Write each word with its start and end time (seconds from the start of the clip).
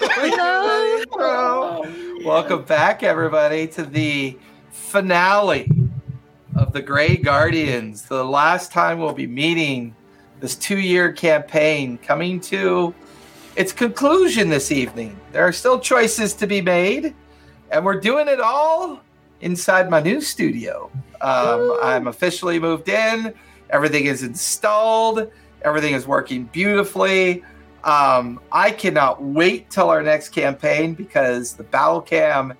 time. 0.00 2.24
Welcome 2.24 2.64
back, 2.64 3.02
everybody, 3.02 3.66
to 3.68 3.84
the 3.84 4.38
finale 4.70 5.70
of 6.56 6.72
the 6.72 6.80
Grey 6.80 7.16
Guardians. 7.16 8.02
The 8.02 8.24
last 8.24 8.72
time 8.72 8.98
we'll 8.98 9.12
be 9.12 9.26
meeting 9.26 9.94
this 10.40 10.56
two 10.56 10.78
year 10.78 11.12
campaign 11.12 11.98
coming 11.98 12.40
to 12.40 12.94
its 13.56 13.72
conclusion 13.72 14.48
this 14.48 14.72
evening. 14.72 15.18
There 15.32 15.46
are 15.46 15.52
still 15.52 15.78
choices 15.78 16.34
to 16.34 16.46
be 16.46 16.60
made, 16.60 17.14
and 17.70 17.84
we're 17.84 18.00
doing 18.00 18.28
it 18.28 18.40
all 18.40 19.00
inside 19.40 19.90
my 19.90 20.00
new 20.00 20.20
studio. 20.20 20.90
Um, 21.20 21.78
I'm 21.82 22.06
officially 22.06 22.58
moved 22.58 22.88
in, 22.88 23.34
everything 23.70 24.06
is 24.06 24.22
installed, 24.22 25.30
everything 25.62 25.94
is 25.94 26.06
working 26.06 26.44
beautifully. 26.46 27.44
Um, 27.84 28.40
I 28.52 28.70
cannot 28.70 29.22
wait 29.22 29.70
till 29.70 29.90
our 29.90 30.02
next 30.02 30.28
campaign 30.28 30.94
because 30.94 31.54
the 31.54 31.64
battle 31.64 32.00
cam 32.00 32.54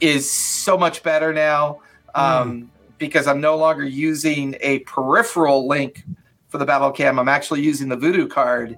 is 0.00 0.28
so 0.30 0.76
much 0.76 1.02
better 1.02 1.32
now. 1.32 1.80
Um, 2.14 2.70
Because 2.98 3.28
I'm 3.28 3.40
no 3.40 3.56
longer 3.56 3.84
using 3.84 4.56
a 4.60 4.80
peripheral 4.80 5.68
link 5.68 6.04
for 6.48 6.58
the 6.58 6.64
battle 6.64 6.90
cam. 6.90 7.18
I'm 7.20 7.28
actually 7.28 7.62
using 7.62 7.88
the 7.88 7.96
Voodoo 7.96 8.26
card, 8.26 8.76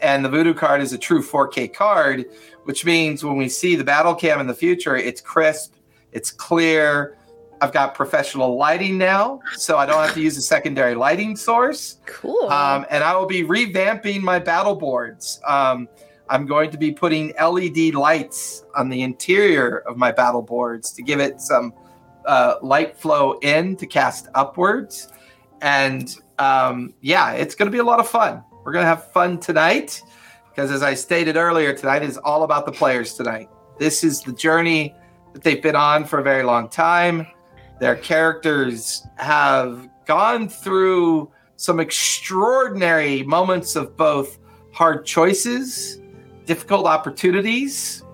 and 0.00 0.24
the 0.24 0.28
Voodoo 0.28 0.54
card 0.54 0.80
is 0.80 0.92
a 0.92 0.98
true 0.98 1.22
4K 1.22 1.72
card, 1.72 2.24
which 2.64 2.84
means 2.84 3.22
when 3.24 3.36
we 3.36 3.48
see 3.48 3.76
the 3.76 3.84
battle 3.84 4.14
cam 4.14 4.40
in 4.40 4.48
the 4.48 4.54
future, 4.54 4.96
it's 4.96 5.20
crisp, 5.20 5.74
it's 6.10 6.32
clear. 6.32 7.16
I've 7.60 7.72
got 7.72 7.94
professional 7.94 8.56
lighting 8.56 8.96
now, 8.96 9.40
so 9.52 9.76
I 9.76 9.84
don't 9.84 10.02
have 10.02 10.14
to 10.14 10.22
use 10.22 10.36
a 10.36 10.42
secondary 10.42 10.94
lighting 10.94 11.36
source. 11.36 11.98
Cool. 12.06 12.48
Um, 12.48 12.86
and 12.90 13.04
I 13.04 13.14
will 13.16 13.26
be 13.26 13.42
revamping 13.42 14.22
my 14.22 14.38
battle 14.38 14.74
boards. 14.74 15.40
Um, 15.46 15.88
I'm 16.30 16.46
going 16.46 16.70
to 16.70 16.78
be 16.78 16.92
putting 16.92 17.34
LED 17.40 17.94
lights 17.94 18.64
on 18.76 18.88
the 18.88 19.02
interior 19.02 19.78
of 19.78 19.96
my 19.96 20.12
battle 20.12 20.42
boards 20.42 20.92
to 20.92 21.02
give 21.02 21.20
it 21.20 21.40
some 21.40 21.74
uh, 22.24 22.54
light 22.62 22.96
flow 22.96 23.32
in 23.40 23.76
to 23.76 23.86
cast 23.86 24.28
upwards. 24.34 25.08
And 25.60 26.14
um, 26.38 26.94
yeah, 27.00 27.32
it's 27.32 27.54
going 27.54 27.66
to 27.66 27.72
be 27.72 27.78
a 27.78 27.84
lot 27.84 28.00
of 28.00 28.08
fun. 28.08 28.42
We're 28.64 28.72
going 28.72 28.84
to 28.84 28.88
have 28.88 29.10
fun 29.12 29.38
tonight 29.38 30.02
because, 30.48 30.70
as 30.70 30.82
I 30.82 30.94
stated 30.94 31.36
earlier, 31.36 31.74
tonight 31.74 32.02
is 32.02 32.16
all 32.16 32.44
about 32.44 32.64
the 32.64 32.72
players 32.72 33.14
tonight. 33.14 33.48
This 33.78 34.04
is 34.04 34.22
the 34.22 34.32
journey 34.32 34.94
that 35.32 35.42
they've 35.42 35.62
been 35.62 35.76
on 35.76 36.04
for 36.04 36.20
a 36.20 36.22
very 36.22 36.42
long 36.42 36.68
time. 36.68 37.26
Their 37.80 37.96
characters 37.96 39.06
have 39.16 39.88
gone 40.06 40.48
through 40.48 41.32
some 41.56 41.80
extraordinary 41.80 43.22
moments 43.22 43.74
of 43.74 43.96
both 43.96 44.38
hard 44.72 45.04
choices, 45.06 45.98
difficult 46.44 46.86
opportunities. 46.86 48.04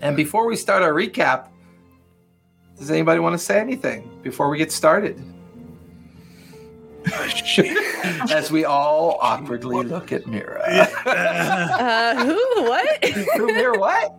And 0.00 0.16
before 0.16 0.46
we 0.46 0.56
start 0.56 0.82
our 0.82 0.92
recap, 0.92 1.48
does 2.76 2.90
anybody 2.90 3.20
want 3.20 3.34
to 3.34 3.38
say 3.38 3.60
anything 3.60 4.10
before 4.22 4.48
we 4.50 4.58
get 4.58 4.72
started? 4.72 5.22
As 8.30 8.50
we 8.50 8.64
all 8.64 9.18
awkwardly 9.20 9.84
look 9.84 10.10
at 10.12 10.26
Mira. 10.26 10.60
uh, 11.06 12.24
who? 12.24 12.62
What? 12.62 13.04
Who, 13.36 13.46
Mira, 13.46 13.78
what? 13.78 14.16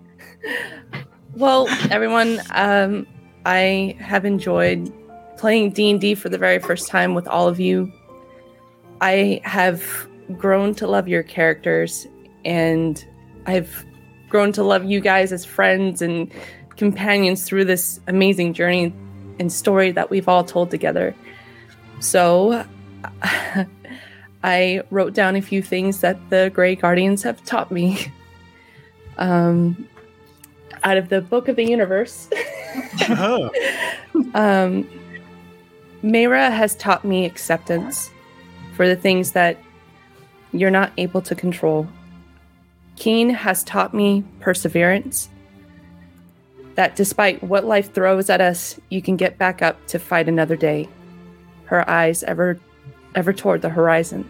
well, 1.33 1.67
everyone, 1.89 2.41
um, 2.51 3.07
I 3.45 3.95
have 3.99 4.25
enjoyed 4.25 4.91
playing 5.37 5.71
D 5.71 5.89
and 5.89 5.99
D 5.99 6.15
for 6.15 6.29
the 6.29 6.37
very 6.37 6.59
first 6.59 6.87
time 6.87 7.13
with 7.13 7.27
all 7.27 7.47
of 7.47 7.59
you. 7.59 7.91
I 9.01 9.41
have 9.43 10.07
grown 10.37 10.73
to 10.75 10.87
love 10.87 11.07
your 11.07 11.23
characters, 11.23 12.07
and 12.45 13.05
I've 13.45 13.85
grown 14.29 14.51
to 14.53 14.63
love 14.63 14.85
you 14.85 14.99
guys 14.99 15.31
as 15.31 15.45
friends 15.45 16.01
and 16.01 16.31
companions 16.77 17.43
through 17.43 17.65
this 17.65 17.99
amazing 18.07 18.53
journey 18.53 18.93
and 19.39 19.51
story 19.51 19.91
that 19.91 20.09
we've 20.09 20.27
all 20.27 20.43
told 20.43 20.71
together. 20.71 21.13
So, 21.99 22.65
I 24.43 24.81
wrote 24.89 25.13
down 25.13 25.35
a 25.35 25.41
few 25.41 25.61
things 25.61 26.01
that 26.01 26.17
the 26.29 26.51
Grey 26.53 26.75
Guardians 26.75 27.23
have 27.23 27.43
taught 27.45 27.71
me. 27.71 27.97
Um, 29.15 29.87
out 30.83 30.97
of 30.97 31.09
the 31.09 31.21
Book 31.21 31.47
of 31.47 31.55
the 31.55 31.63
Universe, 31.63 32.27
Um, 34.35 34.87
Mayra 36.03 36.51
has 36.51 36.75
taught 36.75 37.05
me 37.05 37.25
acceptance 37.25 38.11
for 38.75 38.87
the 38.87 38.95
things 38.95 39.31
that 39.31 39.57
you're 40.51 40.71
not 40.71 40.91
able 40.97 41.21
to 41.21 41.35
control. 41.35 41.87
Keen 42.95 43.29
has 43.29 43.63
taught 43.63 43.93
me 43.93 44.23
perseverance. 44.39 45.29
That 46.75 46.95
despite 46.95 47.43
what 47.43 47.65
life 47.65 47.93
throws 47.93 48.29
at 48.29 48.41
us, 48.41 48.79
you 48.89 49.01
can 49.01 49.15
get 49.15 49.37
back 49.37 49.61
up 49.61 49.85
to 49.87 49.99
fight 49.99 50.27
another 50.27 50.55
day. 50.55 50.89
Her 51.65 51.87
eyes 51.89 52.23
ever, 52.23 52.59
ever 53.15 53.33
toward 53.33 53.61
the 53.61 53.69
horizon. 53.69 54.29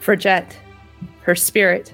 For 0.00 0.16
Jet, 0.16 0.56
her 1.22 1.34
spirit, 1.34 1.92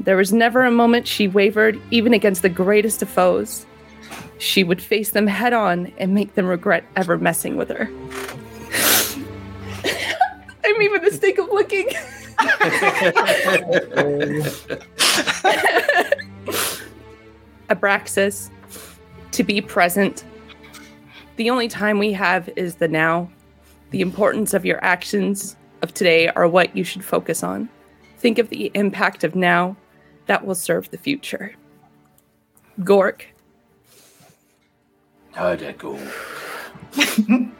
there 0.00 0.16
was 0.16 0.32
never 0.32 0.62
a 0.62 0.70
moment 0.70 1.06
she 1.06 1.28
wavered, 1.28 1.80
even 1.90 2.12
against 2.12 2.42
the 2.42 2.48
greatest 2.48 3.02
of 3.02 3.08
foes. 3.08 3.64
She 4.38 4.64
would 4.64 4.82
face 4.82 5.10
them 5.10 5.26
head 5.26 5.52
on 5.52 5.92
and 5.98 6.14
make 6.14 6.34
them 6.34 6.46
regret 6.46 6.84
ever 6.96 7.18
messing 7.18 7.56
with 7.56 7.68
her. 7.70 7.84
I'm 10.64 10.82
even 10.82 11.02
the 11.02 11.12
stink 11.12 11.38
of 11.38 11.48
looking. 11.50 11.88
Abraxas, 17.70 18.50
to 19.32 19.44
be 19.44 19.60
present. 19.60 20.24
The 21.36 21.50
only 21.50 21.68
time 21.68 21.98
we 21.98 22.12
have 22.12 22.48
is 22.56 22.76
the 22.76 22.88
now. 22.88 23.30
The 23.90 24.00
importance 24.00 24.54
of 24.54 24.64
your 24.64 24.82
actions 24.84 25.56
of 25.82 25.94
today 25.94 26.28
are 26.28 26.48
what 26.48 26.76
you 26.76 26.84
should 26.84 27.04
focus 27.04 27.42
on. 27.42 27.68
Think 28.18 28.38
of 28.38 28.48
the 28.48 28.70
impact 28.74 29.22
of 29.22 29.34
now 29.34 29.76
that 30.26 30.44
will 30.44 30.54
serve 30.54 30.90
the 30.90 30.98
future. 30.98 31.54
Gork, 32.80 33.22
Go? 35.78 35.98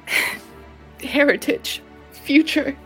heritage, 1.01 1.83
future. 2.13 2.77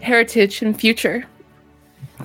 Heritage 0.00 0.62
and 0.62 0.78
future. 0.78 1.24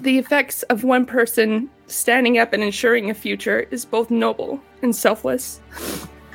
The 0.01 0.17
effects 0.17 0.63
of 0.63 0.83
one 0.83 1.05
person 1.05 1.69
standing 1.87 2.37
up 2.37 2.53
and 2.53 2.63
ensuring 2.63 3.09
a 3.09 3.13
future 3.13 3.67
is 3.71 3.85
both 3.85 4.09
noble 4.09 4.61
and 4.81 4.95
selfless. 4.95 5.61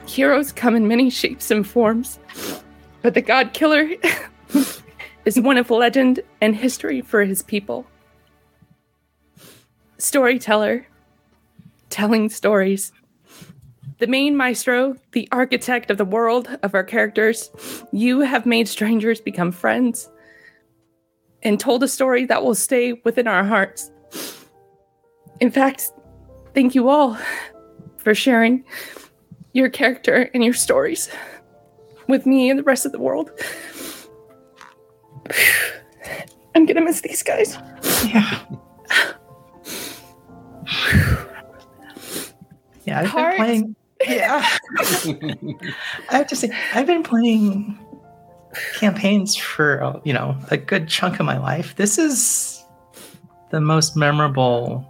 Heroes 0.06 0.52
come 0.52 0.74
in 0.74 0.88
many 0.88 1.10
shapes 1.10 1.50
and 1.50 1.66
forms, 1.66 2.18
but 3.02 3.14
the 3.14 3.22
God 3.22 3.52
Killer 3.52 3.90
is 5.24 5.40
one 5.40 5.58
of 5.58 5.70
legend 5.70 6.20
and 6.40 6.56
history 6.56 7.00
for 7.00 7.24
his 7.24 7.42
people. 7.42 7.86
Storyteller, 9.98 10.86
telling 11.90 12.28
stories. 12.28 12.92
The 14.02 14.08
main 14.08 14.36
maestro, 14.36 14.96
the 15.12 15.28
architect 15.30 15.88
of 15.88 15.96
the 15.96 16.04
world 16.04 16.58
of 16.64 16.74
our 16.74 16.82
characters, 16.82 17.52
you 17.92 18.18
have 18.18 18.44
made 18.44 18.66
strangers 18.66 19.20
become 19.20 19.52
friends 19.52 20.10
and 21.44 21.60
told 21.60 21.84
a 21.84 21.86
story 21.88 22.24
that 22.24 22.42
will 22.42 22.56
stay 22.56 22.94
within 23.04 23.28
our 23.28 23.44
hearts. 23.44 23.92
In 25.38 25.52
fact, 25.52 25.92
thank 26.52 26.74
you 26.74 26.88
all 26.88 27.16
for 27.98 28.12
sharing 28.12 28.64
your 29.52 29.68
character 29.68 30.28
and 30.34 30.42
your 30.42 30.54
stories 30.54 31.08
with 32.08 32.26
me 32.26 32.50
and 32.50 32.58
the 32.58 32.64
rest 32.64 32.84
of 32.84 32.90
the 32.90 32.98
world. 32.98 33.30
I'm 36.56 36.66
gonna 36.66 36.80
miss 36.80 37.02
these 37.02 37.22
guys. 37.22 37.56
Yeah. 38.04 38.36
Yeah, 42.84 43.00
I've 43.00 43.06
Heart. 43.06 43.36
been 43.36 43.46
playing. 43.46 43.76
Yeah. 44.04 44.46
I 44.78 46.16
have 46.16 46.26
to 46.28 46.36
say, 46.36 46.50
I've 46.74 46.86
been 46.86 47.02
playing 47.02 47.78
campaigns 48.74 49.36
for 49.36 50.00
you 50.04 50.12
know 50.12 50.36
a 50.50 50.56
good 50.56 50.88
chunk 50.88 51.20
of 51.20 51.26
my 51.26 51.38
life. 51.38 51.76
This 51.76 51.98
is 51.98 52.64
the 53.50 53.60
most 53.60 53.96
memorable 53.96 54.86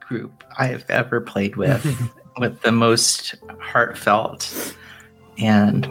group 0.00 0.44
I 0.58 0.66
have 0.66 0.84
ever 0.88 1.20
played 1.20 1.56
with, 1.56 1.84
with 2.38 2.60
the 2.62 2.72
most 2.72 3.34
heartfelt 3.60 4.74
and 5.38 5.86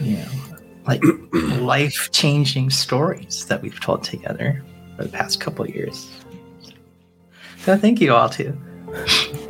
you 0.00 0.16
know 0.16 0.28
like 0.86 1.02
life 1.60 2.08
changing 2.12 2.70
stories 2.70 3.46
that 3.46 3.62
we've 3.62 3.80
told 3.80 4.02
together 4.02 4.62
for 4.96 5.04
the 5.04 5.08
past 5.08 5.40
couple 5.40 5.64
of 5.64 5.74
years. 5.74 6.10
So 7.58 7.76
thank 7.76 8.00
you 8.00 8.14
all 8.14 8.28
too. 8.28 8.56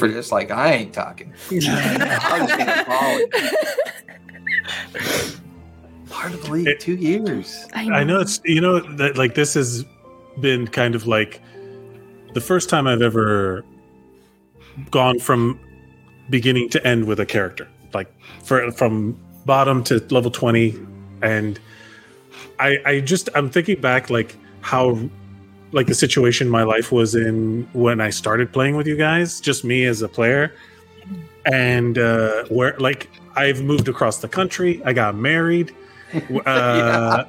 were 0.00 0.08
just 0.08 0.32
like, 0.32 0.50
I 0.50 0.72
ain't 0.74 0.92
talking. 0.92 1.32
Part 1.32 2.42
of 2.42 2.48
the 2.48 2.80
appalled. 2.80 3.34
Hard 6.10 6.32
to 6.32 6.38
believe, 6.38 6.66
It- 6.68 6.80
two 6.80 6.94
years. 6.94 7.66
I 7.74 8.04
know 8.04 8.20
it's 8.20 8.40
you 8.44 8.60
know 8.60 8.80
that 8.96 9.16
like 9.18 9.34
this 9.34 9.54
has 9.54 9.84
been 10.40 10.66
kind 10.68 10.94
of 10.94 11.06
like 11.06 11.40
the 12.34 12.40
first 12.40 12.68
time 12.68 12.86
I've 12.86 13.02
ever 13.02 13.64
gone 14.90 15.18
from 15.18 15.58
beginning 16.30 16.68
to 16.70 16.84
end 16.86 17.04
with 17.04 17.20
a 17.20 17.26
character 17.26 17.68
like 17.92 18.12
for 18.42 18.72
from 18.72 19.16
bottom 19.44 19.84
to 19.84 19.98
level 20.10 20.30
20 20.30 20.74
and 21.22 21.60
I 22.58 22.78
I 22.84 23.00
just 23.00 23.28
I'm 23.36 23.50
thinking 23.50 23.80
back 23.80 24.10
like 24.10 24.34
how 24.62 24.98
like 25.74 25.86
the 25.86 25.94
situation 25.94 26.48
my 26.48 26.62
life 26.62 26.92
was 26.92 27.14
in 27.14 27.68
when 27.72 28.00
I 28.00 28.10
started 28.10 28.52
playing 28.52 28.76
with 28.76 28.86
you 28.86 28.96
guys 28.96 29.40
just 29.40 29.64
me 29.64 29.84
as 29.84 30.02
a 30.02 30.08
player. 30.08 30.54
And 31.46 31.98
uh 31.98 32.44
where 32.44 32.78
like 32.78 33.10
I've 33.36 33.62
moved 33.62 33.88
across 33.88 34.18
the 34.18 34.28
country. 34.28 34.80
I 34.84 34.92
got 34.92 35.14
married. 35.14 35.74
Uh, 36.46 37.24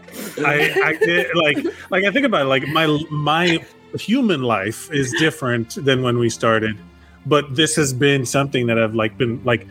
I, 0.46 0.80
I 0.84 0.96
did 1.04 1.26
like 1.34 1.58
like 1.90 2.04
I 2.06 2.12
think 2.12 2.24
about 2.24 2.44
it, 2.44 2.50
like 2.50 2.68
my 2.68 2.86
my 3.10 3.58
human 3.98 4.44
life 4.44 4.92
is 4.94 5.12
different 5.18 5.84
than 5.84 6.04
when 6.04 6.20
we 6.20 6.30
started, 6.30 6.78
but 7.26 7.56
this 7.56 7.76
has 7.78 7.94
been 7.94 8.28
something 8.28 8.68
that 8.68 8.78
I've 8.78 8.94
like 8.94 9.18
been 9.18 9.44
like 9.44 9.66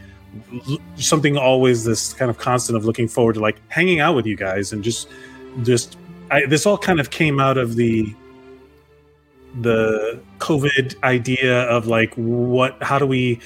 something 0.96 1.36
always 1.36 1.84
this 1.84 2.12
kind 2.12 2.28
of 2.28 2.38
constant 2.38 2.76
of 2.76 2.84
looking 2.84 3.06
forward 3.06 3.34
to 3.34 3.40
like 3.40 3.60
hanging 3.68 4.00
out 4.00 4.16
with 4.16 4.26
you 4.26 4.34
guys 4.34 4.72
and 4.72 4.82
just 4.82 5.08
just 5.62 5.96
I, 6.32 6.46
this 6.46 6.66
all 6.66 6.78
kind 6.78 6.98
of 6.98 7.10
came 7.10 7.38
out 7.38 7.56
of 7.56 7.76
the 7.76 8.12
the 9.60 10.18
COVID 10.38 11.00
idea 11.04 11.62
of 11.70 11.86
like 11.86 12.12
what 12.14 12.76
how 12.82 12.98
do 12.98 13.06
we 13.06 13.38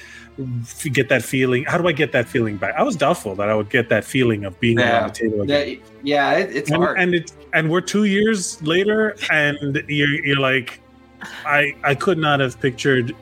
get 0.91 1.09
that 1.09 1.21
feeling 1.23 1.65
how 1.65 1.77
do 1.77 1.87
I 1.87 1.91
get 1.91 2.11
that 2.13 2.27
feeling 2.27 2.57
back 2.57 2.73
I 2.75 2.83
was 2.83 2.95
doubtful 2.95 3.35
that 3.35 3.49
I 3.49 3.53
would 3.55 3.69
get 3.69 3.89
that 3.89 4.03
feeling 4.05 4.45
of 4.45 4.59
being 4.59 4.79
Yeah. 4.79 5.01
around 5.01 5.09
the 5.09 5.13
table 5.19 5.41
again 5.43 5.79
Yeah, 6.01 6.33
it, 6.33 6.55
it's 6.55 6.71
and, 6.71 6.81
hard. 6.83 6.99
and 6.99 7.13
it 7.13 7.31
and 7.53 7.69
we're 7.69 7.81
two 7.81 8.05
years 8.05 8.61
later 8.63 9.15
and 9.29 9.83
you're, 9.87 10.25
you're 10.25 10.39
like 10.39 10.79
i 11.45 11.75
i 11.83 11.93
could 11.93 12.17
not 12.17 12.39
have 12.39 12.59
pictured 12.59 13.13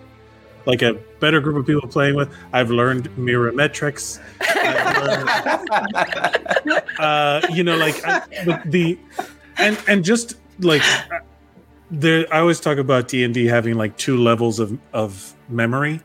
like 0.66 0.82
a 0.82 0.94
better 1.20 1.40
group 1.42 1.58
of 1.58 1.66
people 1.66 1.88
playing 1.90 2.16
with 2.16 2.30
i've 2.54 2.70
learned 2.70 3.06
mirror 3.18 3.52
metrics 3.52 4.20
learned, 4.56 5.30
uh 7.00 7.42
you 7.52 7.64
know 7.64 7.76
like 7.78 8.06
I, 8.06 8.20
the, 8.46 8.62
the 8.66 9.00
and 9.58 9.78
and 9.88 10.06
just 10.06 10.36
like 10.60 10.84
there 11.90 12.26
i 12.34 12.40
always 12.40 12.60
talk 12.60 12.78
about 12.78 13.08
d&d 13.08 13.46
having 13.46 13.76
like 13.76 13.96
two 13.98 14.18
levels 14.18 14.60
of 14.60 14.78
of 14.94 15.34
memory 15.50 16.02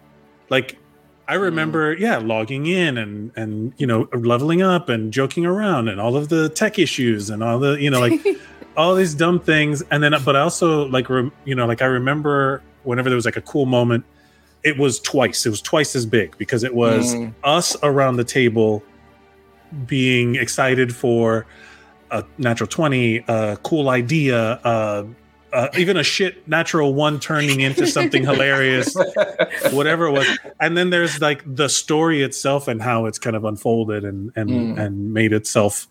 like 0.51 0.79
I 1.29 1.35
remember, 1.37 1.95
yeah, 1.95 2.19
logging 2.19 2.67
in 2.67 2.99
and 2.99 3.31
and 3.37 3.73
you 3.79 3.87
know 3.87 4.09
leveling 4.13 4.61
up 4.61 4.89
and 4.91 5.13
joking 5.13 5.47
around 5.47 5.89
and 5.89 5.99
all 6.01 6.15
of 6.17 6.29
the 6.29 6.49
tech 6.51 6.79
issues 6.79 7.31
and 7.31 7.43
all 7.43 7.59
the 7.61 7.81
you 7.81 7.89
know 7.89 8.01
like 8.01 8.21
all 8.77 8.95
these 8.97 9.15
dumb 9.15 9.39
things. 9.41 9.83
And 9.91 10.03
then, 10.03 10.13
but 10.25 10.37
I 10.37 10.41
also 10.41 10.87
like 10.89 11.09
rem, 11.09 11.33
you 11.45 11.55
know 11.55 11.65
like 11.65 11.81
I 11.81 11.87
remember 11.87 12.61
whenever 12.83 13.09
there 13.09 13.17
was 13.17 13.25
like 13.25 13.37
a 13.37 13.41
cool 13.41 13.65
moment, 13.67 14.05
it 14.63 14.77
was 14.77 14.99
twice. 15.01 15.47
It 15.47 15.51
was 15.51 15.63
twice 15.63 15.95
as 15.97 16.05
big 16.05 16.37
because 16.37 16.65
it 16.65 16.75
was 16.75 17.15
Mm. 17.15 17.33
us 17.45 17.77
around 17.83 18.17
the 18.17 18.25
table 18.25 18.83
being 19.87 20.35
excited 20.35 20.95
for 20.95 21.47
a 22.11 22.25
natural 22.37 22.67
twenty, 22.67 23.25
a 23.29 23.57
cool 23.63 23.89
idea, 23.89 24.55
uh, 24.65 25.05
uh, 25.53 25.69
even 25.77 25.97
a 25.97 26.03
shit 26.03 26.47
natural 26.49 26.95
one 26.95 27.21
turning 27.21 27.61
into 27.61 27.87
something 27.87 28.23
hilarious 28.25 28.95
whatever 29.73 30.07
it 30.07 30.13
was. 30.13 30.27
And 30.61 30.77
then 30.77 30.91
there's 30.91 31.21
like 31.21 31.43
the 31.47 31.69
story 31.69 32.23
itself 32.23 32.69
and 32.69 32.81
how 32.81 33.07
it's 33.07 33.19
kind 33.19 33.37
of 33.37 33.45
unfolded 33.45 34.05
and 34.05 34.33
and 34.37 34.51
Mm. 34.51 34.79
and 34.81 35.13
made 35.15 35.33
itself 35.33 35.87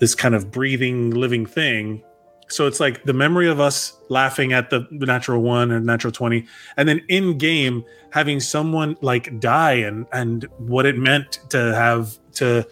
this 0.00 0.14
kind 0.14 0.34
of 0.34 0.50
breathing 0.50 1.10
living 1.10 1.44
thing. 1.46 2.02
So 2.48 2.66
it's 2.66 2.80
like 2.80 3.04
the 3.04 3.12
memory 3.12 3.48
of 3.48 3.60
us 3.60 3.96
laughing 4.08 4.52
at 4.52 4.70
the 4.70 4.86
natural 4.90 5.40
one 5.42 5.70
and 5.70 5.86
natural 5.86 6.10
20 6.12 6.46
and 6.76 6.88
then 6.88 7.00
in 7.08 7.38
game 7.38 7.84
having 8.10 8.40
someone 8.40 8.96
like 9.02 9.38
die 9.40 9.74
and 9.74 10.06
and 10.12 10.44
what 10.58 10.84
it 10.86 10.96
meant 10.98 11.38
to 11.50 11.74
have 11.74 12.18
to 12.34 12.66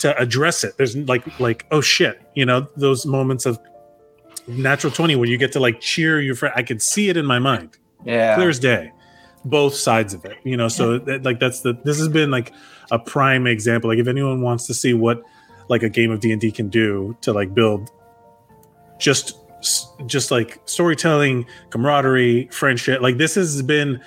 to 0.00 0.16
address 0.18 0.64
it. 0.64 0.76
There's 0.78 0.96
like 0.96 1.38
like 1.38 1.66
oh 1.70 1.80
shit 1.80 2.20
you 2.34 2.44
know 2.46 2.66
those 2.76 3.04
moments 3.06 3.46
of 3.46 3.58
natural 4.48 4.92
20 4.92 5.16
where 5.16 5.28
you 5.28 5.38
get 5.38 5.52
to 5.52 5.60
like 5.60 5.80
cheer 5.80 6.20
your 6.20 6.34
friend 6.34 6.54
i 6.56 6.62
could 6.62 6.82
see 6.82 7.08
it 7.08 7.16
in 7.16 7.26
my 7.26 7.38
mind. 7.38 7.76
Yeah. 8.04 8.36
clear 8.36 8.48
as 8.48 8.58
day. 8.58 8.92
Both 9.44 9.74
sides 9.74 10.14
of 10.14 10.24
it 10.24 10.36
you 10.44 10.56
know 10.56 10.68
so 10.68 10.98
that, 10.98 11.22
like 11.24 11.40
that's 11.40 11.60
the 11.60 11.78
this 11.84 11.98
has 11.98 12.08
been 12.08 12.30
like 12.30 12.52
a 12.90 12.98
prime 12.98 13.46
example. 13.46 13.90
Like 13.90 13.98
if 13.98 14.08
anyone 14.08 14.40
wants 14.40 14.66
to 14.66 14.74
see 14.74 14.94
what 14.94 15.22
like 15.68 15.82
a 15.82 15.88
game 15.88 16.10
of 16.10 16.20
d&d 16.20 16.50
can 16.52 16.68
do 16.68 17.16
to 17.20 17.32
like 17.32 17.54
build 17.54 17.90
just 18.98 19.36
just 20.06 20.30
like 20.30 20.60
storytelling 20.64 21.44
camaraderie 21.70 22.48
friendship 22.50 23.02
like 23.02 23.18
this 23.18 23.34
has 23.34 23.60
been 23.62 24.00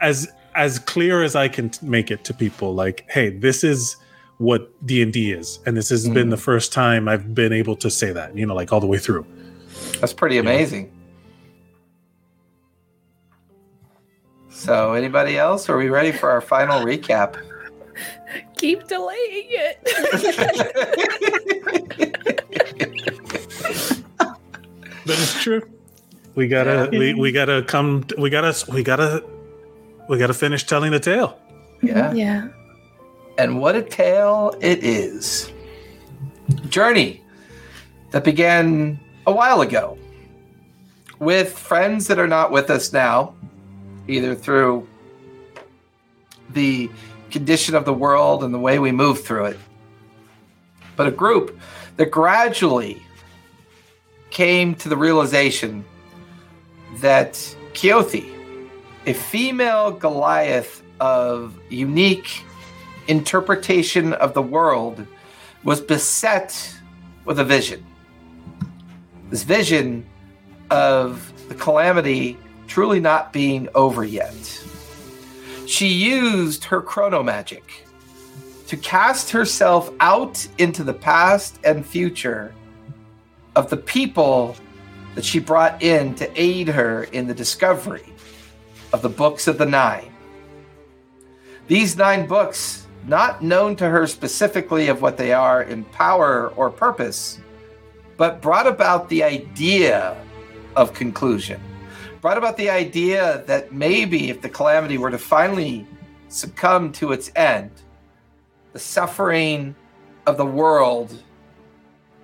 as 0.00 0.30
as 0.54 0.78
clear 0.78 1.22
as 1.22 1.34
i 1.34 1.48
can 1.48 1.70
make 1.82 2.10
it 2.10 2.24
to 2.24 2.34
people. 2.34 2.74
Like 2.74 3.04
hey 3.08 3.30
this 3.30 3.64
is 3.64 3.96
what 4.38 4.70
d&d 4.86 5.32
is 5.32 5.60
and 5.66 5.76
this 5.76 5.88
has 5.90 6.08
been 6.08 6.26
Mhm. 6.28 6.30
the 6.30 6.36
first 6.36 6.72
time 6.72 7.08
i've 7.08 7.34
been 7.34 7.52
able 7.52 7.76
to 7.76 7.88
say 7.90 8.12
that 8.12 8.36
you 8.36 8.44
know 8.46 8.54
like 8.54 8.72
all 8.72 8.80
the 8.80 8.86
way 8.86 8.98
through 8.98 9.24
That's 10.00 10.12
pretty 10.12 10.38
amazing. 10.38 10.90
So, 14.48 14.92
anybody 14.94 15.36
else? 15.36 15.68
Are 15.68 15.76
we 15.76 15.88
ready 15.88 16.12
for 16.12 16.30
our 16.30 16.40
final 16.40 16.84
recap? 16.84 17.36
Keep 18.56 18.86
delaying 18.88 19.48
it. 19.50 19.78
That 25.06 25.18
is 25.18 25.34
true. 25.42 25.60
We 26.34 26.48
gotta, 26.48 26.88
Yeah. 26.90 26.98
we, 26.98 27.14
we 27.14 27.30
gotta 27.32 27.62
come, 27.62 28.04
we 28.16 28.30
gotta, 28.30 28.54
we 28.72 28.82
gotta, 28.82 29.22
we 30.08 30.16
gotta 30.18 30.32
finish 30.34 30.64
telling 30.64 30.92
the 30.92 31.00
tale. 31.00 31.38
yeah. 31.82 32.12
yeah. 32.14 32.48
And 33.36 33.60
what 33.60 33.74
a 33.74 33.82
tale 33.82 34.54
it 34.60 34.84
is. 34.84 35.50
Journey 36.68 37.22
that 38.10 38.24
began 38.24 39.00
a 39.26 39.32
while 39.32 39.60
ago 39.60 39.98
with 41.18 41.58
friends 41.58 42.06
that 42.06 42.18
are 42.18 42.28
not 42.28 42.52
with 42.52 42.70
us 42.70 42.92
now, 42.92 43.34
either 44.06 44.34
through 44.34 44.86
the 46.50 46.90
condition 47.30 47.74
of 47.74 47.84
the 47.84 47.92
world 47.92 48.44
and 48.44 48.54
the 48.54 48.58
way 48.58 48.78
we 48.78 48.92
move 48.92 49.24
through 49.24 49.46
it, 49.46 49.58
but 50.94 51.08
a 51.08 51.10
group 51.10 51.58
that 51.96 52.10
gradually 52.10 53.02
came 54.30 54.74
to 54.76 54.88
the 54.88 54.96
realization 54.96 55.84
that 56.98 57.32
Keothi, 57.72 58.30
a 59.06 59.12
female 59.12 59.90
Goliath 59.90 60.82
of 61.00 61.58
unique 61.70 62.43
interpretation 63.08 64.12
of 64.14 64.34
the 64.34 64.42
world 64.42 65.06
was 65.62 65.80
beset 65.80 66.74
with 67.24 67.38
a 67.38 67.44
vision. 67.44 67.84
This 69.30 69.42
vision 69.42 70.06
of 70.70 71.32
the 71.48 71.54
calamity 71.54 72.38
truly 72.66 73.00
not 73.00 73.32
being 73.32 73.68
over 73.74 74.04
yet. 74.04 74.64
She 75.66 75.88
used 75.88 76.64
her 76.64 76.80
chrono 76.80 77.22
magic 77.22 77.86
to 78.66 78.76
cast 78.76 79.30
herself 79.30 79.90
out 80.00 80.46
into 80.58 80.84
the 80.84 80.94
past 80.94 81.58
and 81.64 81.84
future 81.84 82.54
of 83.56 83.70
the 83.70 83.76
people 83.76 84.56
that 85.14 85.24
she 85.24 85.38
brought 85.38 85.82
in 85.82 86.14
to 86.16 86.40
aid 86.40 86.68
her 86.68 87.04
in 87.04 87.26
the 87.26 87.34
discovery 87.34 88.12
of 88.92 89.02
the 89.02 89.08
books 89.08 89.46
of 89.46 89.58
the 89.58 89.66
nine. 89.66 90.12
These 91.66 91.96
nine 91.96 92.26
books, 92.26 92.83
not 93.06 93.42
known 93.42 93.76
to 93.76 93.88
her 93.88 94.06
specifically 94.06 94.88
of 94.88 95.02
what 95.02 95.16
they 95.16 95.32
are 95.32 95.62
in 95.62 95.84
power 95.84 96.48
or 96.56 96.70
purpose, 96.70 97.38
but 98.16 98.40
brought 98.40 98.66
about 98.66 99.08
the 99.08 99.22
idea 99.22 100.16
of 100.76 100.94
conclusion. 100.94 101.60
Brought 102.20 102.38
about 102.38 102.56
the 102.56 102.70
idea 102.70 103.44
that 103.46 103.72
maybe 103.72 104.30
if 104.30 104.40
the 104.40 104.48
calamity 104.48 104.96
were 104.96 105.10
to 105.10 105.18
finally 105.18 105.86
succumb 106.28 106.90
to 106.92 107.12
its 107.12 107.30
end, 107.36 107.70
the 108.72 108.78
suffering 108.78 109.74
of 110.26 110.36
the 110.36 110.46
world 110.46 111.22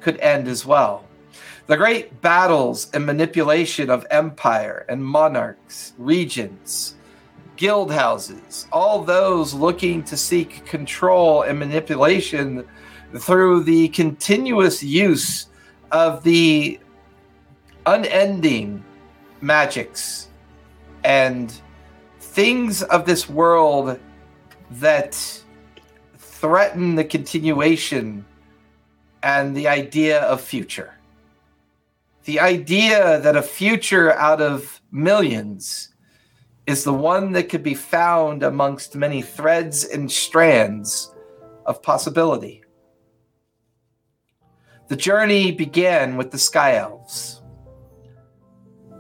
could 0.01 0.19
end 0.21 0.49
as 0.49 0.65
well. 0.65 1.05
The 1.67 1.77
great 1.77 2.21
battles 2.21 2.91
and 2.93 3.05
manipulation 3.05 3.91
of 3.91 4.07
empire 4.11 4.87
and 4.89 5.05
monarchs, 5.05 5.93
regions, 5.99 6.97
guild 7.61 7.93
houses, 7.93 8.67
all 8.73 9.03
those 9.03 9.53
looking 9.53 10.03
to 10.03 10.17
seek 10.17 10.65
control 10.65 11.43
and 11.43 11.59
manipulation 11.59 12.67
through 13.19 13.63
the 13.63 13.87
continuous 13.89 14.83
use 14.83 15.47
of 15.93 16.23
the 16.23 16.81
unending 17.85 18.83
magics 19.43 20.29
and 21.05 21.61
things 22.19 22.83
of 22.85 23.05
this 23.05 23.29
world 23.29 24.01
that 24.71 25.15
threaten 26.17 26.95
the 26.95 27.05
continuation 27.05 28.25
and 29.23 29.55
the 29.55 29.69
idea 29.69 30.23
of 30.23 30.41
future. 30.41 30.95
The 32.25 32.41
idea 32.41 33.21
that 33.21 33.37
a 33.37 33.43
future 33.43 34.15
out 34.15 34.41
of 34.41 34.81
millions 34.91 35.90
is 36.71 36.85
the 36.85 36.95
one 36.95 37.33
that 37.33 37.49
could 37.49 37.65
be 37.65 37.75
found 37.75 38.45
amongst 38.45 38.95
many 38.95 39.21
threads 39.21 39.85
and 39.85 40.11
strands 40.11 41.13
of 41.67 41.83
possibility. 41.83 42.63
The 44.87 44.97
journey 44.97 45.51
began 45.51 46.17
with 46.17 46.31
the 46.31 46.39
Sky 46.39 46.77
Elves 46.77 47.43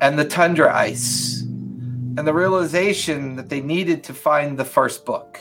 and 0.00 0.18
the 0.18 0.24
Tundra 0.24 0.74
Ice 0.74 1.42
and 1.42 2.26
the 2.26 2.34
realization 2.34 3.36
that 3.36 3.48
they 3.48 3.60
needed 3.60 4.02
to 4.04 4.14
find 4.14 4.58
the 4.58 4.64
first 4.64 5.06
book. 5.06 5.38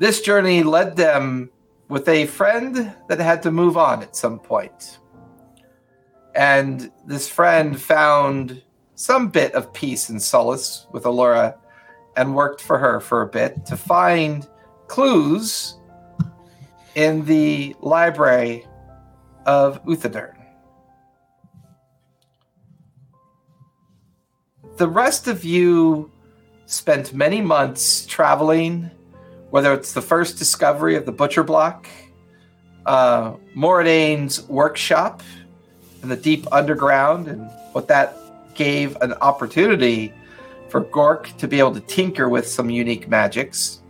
This 0.00 0.20
journey 0.20 0.64
led 0.64 0.96
them 0.96 1.50
with 1.88 2.08
a 2.08 2.26
friend 2.26 2.92
that 3.08 3.20
had 3.20 3.42
to 3.44 3.52
move 3.52 3.76
on 3.76 4.02
at 4.02 4.16
some 4.16 4.40
point. 4.40 4.98
And 6.34 6.90
this 7.06 7.28
friend 7.28 7.80
found 7.80 8.62
some 8.98 9.28
bit 9.28 9.54
of 9.54 9.72
peace 9.72 10.08
and 10.08 10.20
solace 10.20 10.88
with 10.90 11.06
Alora 11.06 11.56
and 12.16 12.34
worked 12.34 12.60
for 12.60 12.78
her 12.78 12.98
for 12.98 13.22
a 13.22 13.28
bit 13.28 13.64
to 13.64 13.76
find 13.76 14.48
clues 14.88 15.78
in 16.96 17.24
the 17.24 17.76
library 17.80 18.66
of 19.46 19.80
Uthadern. 19.84 20.34
The 24.78 24.88
rest 24.88 25.28
of 25.28 25.44
you 25.44 26.10
spent 26.66 27.14
many 27.14 27.40
months 27.40 28.04
traveling 28.04 28.90
whether 29.50 29.72
it's 29.72 29.92
the 29.92 30.02
first 30.02 30.38
discovery 30.38 30.96
of 30.96 31.06
the 31.06 31.12
butcher 31.12 31.44
block, 31.44 31.86
uh, 32.84 33.34
Mordane's 33.54 34.42
workshop 34.48 35.22
in 36.02 36.08
the 36.08 36.16
deep 36.16 36.46
underground, 36.52 37.28
and 37.28 37.48
what 37.72 37.86
that 37.86 38.27
gave 38.58 38.96
an 39.00 39.14
opportunity 39.14 40.12
for 40.68 40.84
Gork 40.84 41.34
to 41.38 41.48
be 41.48 41.58
able 41.58 41.72
to 41.72 41.80
tinker 41.80 42.28
with 42.28 42.46
some 42.46 42.68
unique 42.68 43.08
magics. 43.08 43.80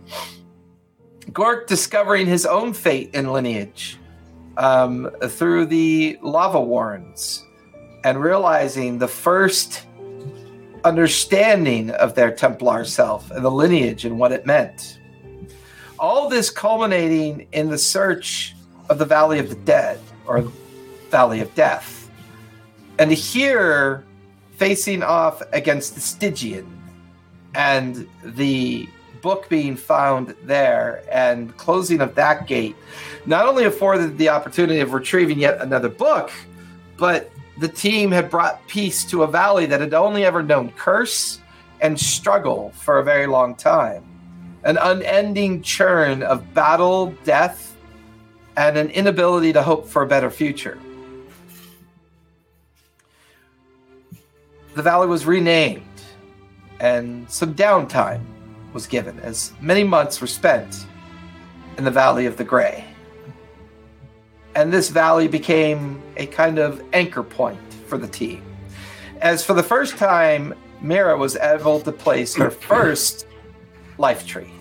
Gork 1.31 1.67
discovering 1.67 2.25
his 2.25 2.45
own 2.45 2.71
fate 2.71 3.09
and 3.13 3.33
lineage 3.33 3.97
um, 4.55 5.11
through 5.27 5.65
the 5.65 6.17
lava 6.21 6.61
warrens 6.61 7.45
and 8.05 8.21
realizing 8.21 8.97
the 8.97 9.07
first 9.07 9.85
understanding 10.85 11.89
of 11.91 12.15
their 12.15 12.31
Templar 12.31 12.85
self 12.85 13.29
and 13.31 13.43
the 13.43 13.51
lineage 13.51 14.05
and 14.05 14.17
what 14.17 14.31
it 14.31 14.45
meant 14.45 14.99
all 15.99 16.29
this 16.29 16.49
culminating 16.49 17.47
in 17.51 17.69
the 17.69 17.77
search 17.77 18.55
of 18.89 18.97
the 18.97 19.05
Valley 19.05 19.39
of 19.39 19.49
the 19.49 19.55
Dead 19.55 19.99
or 20.25 20.41
Valley 21.09 21.41
of 21.41 21.53
Death. 21.55 22.09
And 22.97 23.11
here, 23.11 24.05
facing 24.59 25.01
off 25.01 25.41
against 25.53 25.95
the 25.95 26.01
Stygian 26.01 26.67
and 27.55 28.05
the 28.23 28.89
book 29.21 29.47
being 29.47 29.77
found 29.77 30.35
there 30.43 31.01
and 31.09 31.55
closing 31.55 32.01
of 32.01 32.13
that 32.15 32.45
gate 32.45 32.75
not 33.25 33.47
only 33.47 33.63
afforded 33.63 34.17
the 34.17 34.27
opportunity 34.27 34.81
of 34.81 34.91
retrieving 34.91 35.39
yet 35.39 35.61
another 35.61 35.87
book, 35.87 36.29
but 36.97 37.31
the 37.57 37.69
team 37.69 38.11
had 38.11 38.29
brought 38.29 38.65
peace 38.67 39.05
to 39.05 39.23
a 39.23 39.27
valley 39.27 39.65
that 39.65 39.79
had 39.79 39.93
only 39.93 40.25
ever 40.25 40.43
known 40.43 40.71
curse 40.73 41.39
and 41.79 41.97
struggle 41.97 42.71
for 42.71 42.99
a 42.99 43.03
very 43.03 43.27
long 43.27 43.55
time 43.55 44.03
an 44.65 44.77
unending 44.81 45.61
churn 45.61 46.21
of 46.21 46.53
battle, 46.53 47.13
death, 47.23 47.77
and 48.57 48.77
an 48.77 48.89
inability 48.89 49.53
to 49.53 49.63
hope 49.63 49.87
for 49.87 50.01
a 50.01 50.05
better 50.05 50.29
future. 50.29 50.77
The 54.79 54.83
valley 54.83 55.07
was 55.07 55.25
renamed, 55.25 55.83
and 56.79 57.29
some 57.29 57.53
downtime 57.53 58.21
was 58.71 58.87
given 58.87 59.19
as 59.19 59.51
many 59.59 59.83
months 59.83 60.21
were 60.21 60.27
spent 60.27 60.85
in 61.77 61.83
the 61.83 61.91
Valley 61.91 62.27
of 62.27 62.37
the 62.37 62.45
Gray. 62.45 62.85
And 64.55 64.71
this 64.71 64.87
valley 64.87 65.27
became 65.27 66.01
a 66.15 66.27
kind 66.27 66.59
of 66.59 66.81
anchor 66.93 67.23
point 67.23 67.59
for 67.87 67.97
the 67.97 68.07
team. 68.07 68.41
As 69.19 69.43
for 69.43 69.53
the 69.53 69.61
first 69.61 69.97
time, 69.97 70.55
Mira 70.79 71.17
was 71.17 71.35
able 71.35 71.81
to 71.81 71.91
place 71.91 72.33
her 72.35 72.49
first 72.69 73.27
life 73.97 74.25
tree. 74.25 74.53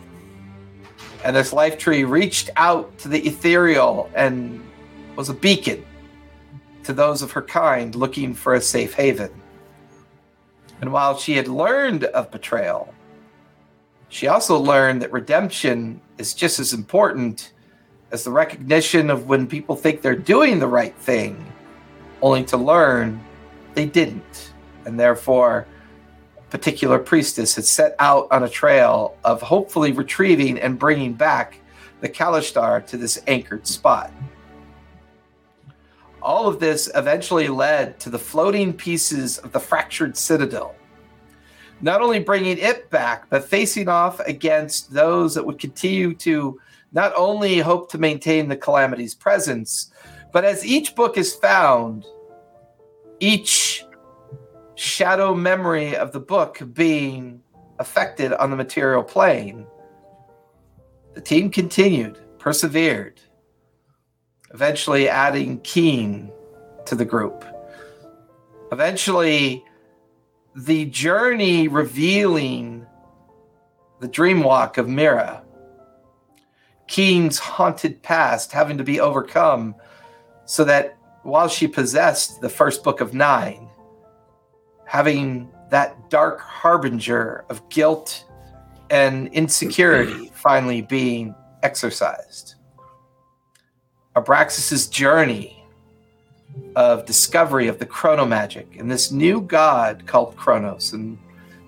And 1.23 1.37
this 1.37 1.53
life 1.53 1.79
tree 1.79 2.03
reached 2.03 2.51
out 2.57 2.99
to 2.99 3.09
the 3.09 3.25
ethereal 3.25 4.11
and 4.17 4.61
was 5.15 5.29
a 5.29 5.35
beacon 5.35 5.85
to 6.83 6.93
those 6.93 7.23
of 7.23 7.31
her 7.31 7.43
kind 7.43 7.95
looking 7.95 8.35
for 8.35 8.55
a 8.55 8.61
safe 8.61 8.95
haven. 8.95 9.31
And 10.81 10.93
while 10.93 11.17
she 11.19 11.35
had 11.35 11.49
learned 11.49 12.05
of 12.05 12.31
betrayal, 12.31 12.95
she 14.09 14.27
also 14.29 14.59
learned 14.59 15.03
that 15.03 15.13
redemption 15.13 16.01
is 16.17 16.35
just 16.35 16.59
as 16.59 16.73
important 16.73 17.53
as 18.11 18.25
the 18.25 18.31
recognition 18.31 19.11
of 19.11 19.29
when 19.29 19.47
people 19.47 19.77
think 19.77 20.01
they're 20.01 20.17
doing 20.17 20.59
the 20.59 20.67
right 20.67 20.97
thing, 20.97 21.53
only 22.23 22.45
to 22.45 22.57
learn 22.57 23.21
they 23.75 23.87
didn't. 23.87 24.53
And 24.87 24.99
therefore, 24.99 25.67
a 26.39 26.43
particular 26.51 26.99
priestess 26.99 27.55
had 27.57 27.67
set 27.67 27.95
out 27.99 28.29
on 28.31 28.45
a 28.45 28.49
trail 28.49 29.17
of 29.25 29.43
hopefully 29.43 29.93
retrieving 29.93 30.59
and 30.59 30.79
bringing 30.79 31.13
back 31.13 31.61
the 32.01 32.09
Kalashtar 32.09 32.87
to 32.87 32.97
this 32.97 33.21
anchored 33.27 33.67
spot. 33.67 34.11
All 36.23 36.49
of 36.49 36.59
this 36.59 36.91
eventually 36.95 37.49
led 37.49 38.01
to 38.01 38.11
the 38.11 38.19
floating 38.19 38.73
pieces 38.73 39.39
of 39.39 39.53
the 39.53 39.61
fractured 39.61 40.17
citadel, 40.17 40.75
not 41.81 42.03
only 42.03 42.19
bringing 42.19 42.59
it 42.59 42.91
back, 42.91 43.31
but 43.31 43.49
facing 43.49 43.89
off 43.89 44.21
against 44.21 44.93
those 44.93 45.35
that 45.35 45.47
would 45.47 45.59
continue 45.59 46.15
to 46.15 46.61
not 46.93 47.13
only 47.17 47.59
hope 47.59 47.91
to 47.91 47.99
maintain 47.99 48.49
the 48.49 48.57
calamity's 48.57 49.15
presence, 49.15 49.93
but 50.33 50.45
as 50.45 50.67
each 50.67 50.95
book 50.97 51.17
is 51.17 51.35
found, 51.35 52.05
each 53.21 53.85
shadow 54.75 55.35
memory 55.35 55.97
of 55.97 56.13
the 56.13 56.21
book 56.21 56.61
being 56.73 57.41
affected 57.79 58.33
on 58.33 58.51
the 58.51 58.57
material 58.57 59.03
plane. 59.03 59.67
The 61.15 61.21
team 61.21 61.51
continued, 61.51 62.19
persevered, 62.39 63.21
eventually 64.53 65.09
adding 65.09 65.61
Keen 65.61 66.31
to 66.87 66.95
the 66.95 67.05
group. 67.05 67.45
Eventually, 68.73 69.65
the 70.55 70.87
journey 70.87 71.69
revealing 71.69 72.87
the 74.01 74.09
dream 74.09 74.43
walk 74.43 74.79
of 74.79 74.89
Mira, 74.89 75.43
Keen's 76.87 77.39
haunted 77.39 78.03
past 78.03 78.53
having 78.53 78.79
to 78.79 78.85
be 78.85 79.01
overcome 79.01 79.75
so 80.47 80.65
that 80.65 80.97
while 81.23 81.49
she 81.49 81.69
possessed 81.69 82.41
the 82.41 82.49
first 82.49 82.83
book 82.83 83.01
of 83.01 83.13
nine, 83.13 83.69
having 84.87 85.51
that 85.71 86.09
dark 86.09 86.41
harbinger 86.41 87.45
of 87.51 87.69
guilt 87.69 88.25
and 88.91 89.29
insecurity 89.29 90.31
finally 90.35 90.81
being 90.81 91.35
exercised. 91.63 92.55
Abraxas's 94.23 94.87
journey 94.87 95.63
of 96.77 97.07
discovery 97.07 97.69
of 97.69 97.79
the 97.79 97.87
chronomagic 97.87 98.79
and 98.79 98.91
this 98.91 99.13
new 99.13 99.41
god 99.41 100.07
called 100.07 100.37
Kronos 100.37 100.93
and 100.93 101.19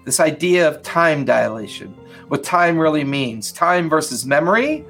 this 0.04 0.20
idea 0.20 0.66
of 0.66 0.82
time 0.82 1.24
dilation, 1.24 1.94
what 2.28 2.42
time 2.42 2.78
really 2.78 3.04
means 3.04 3.52
time 3.52 3.88
versus 3.88 4.24
memory 4.26 4.84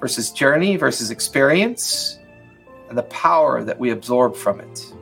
versus 0.00 0.30
journey 0.30 0.76
versus 0.76 1.10
experience, 1.10 2.18
and 2.88 2.98
the 2.98 3.04
power 3.04 3.62
that 3.62 3.78
we 3.78 3.90
absorb 3.90 4.34
from 4.34 4.58
it 4.60 4.92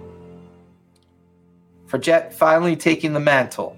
for 1.90 1.98
Jet 1.98 2.32
finally 2.32 2.76
taking 2.76 3.12
the 3.12 3.20
mantle 3.20 3.76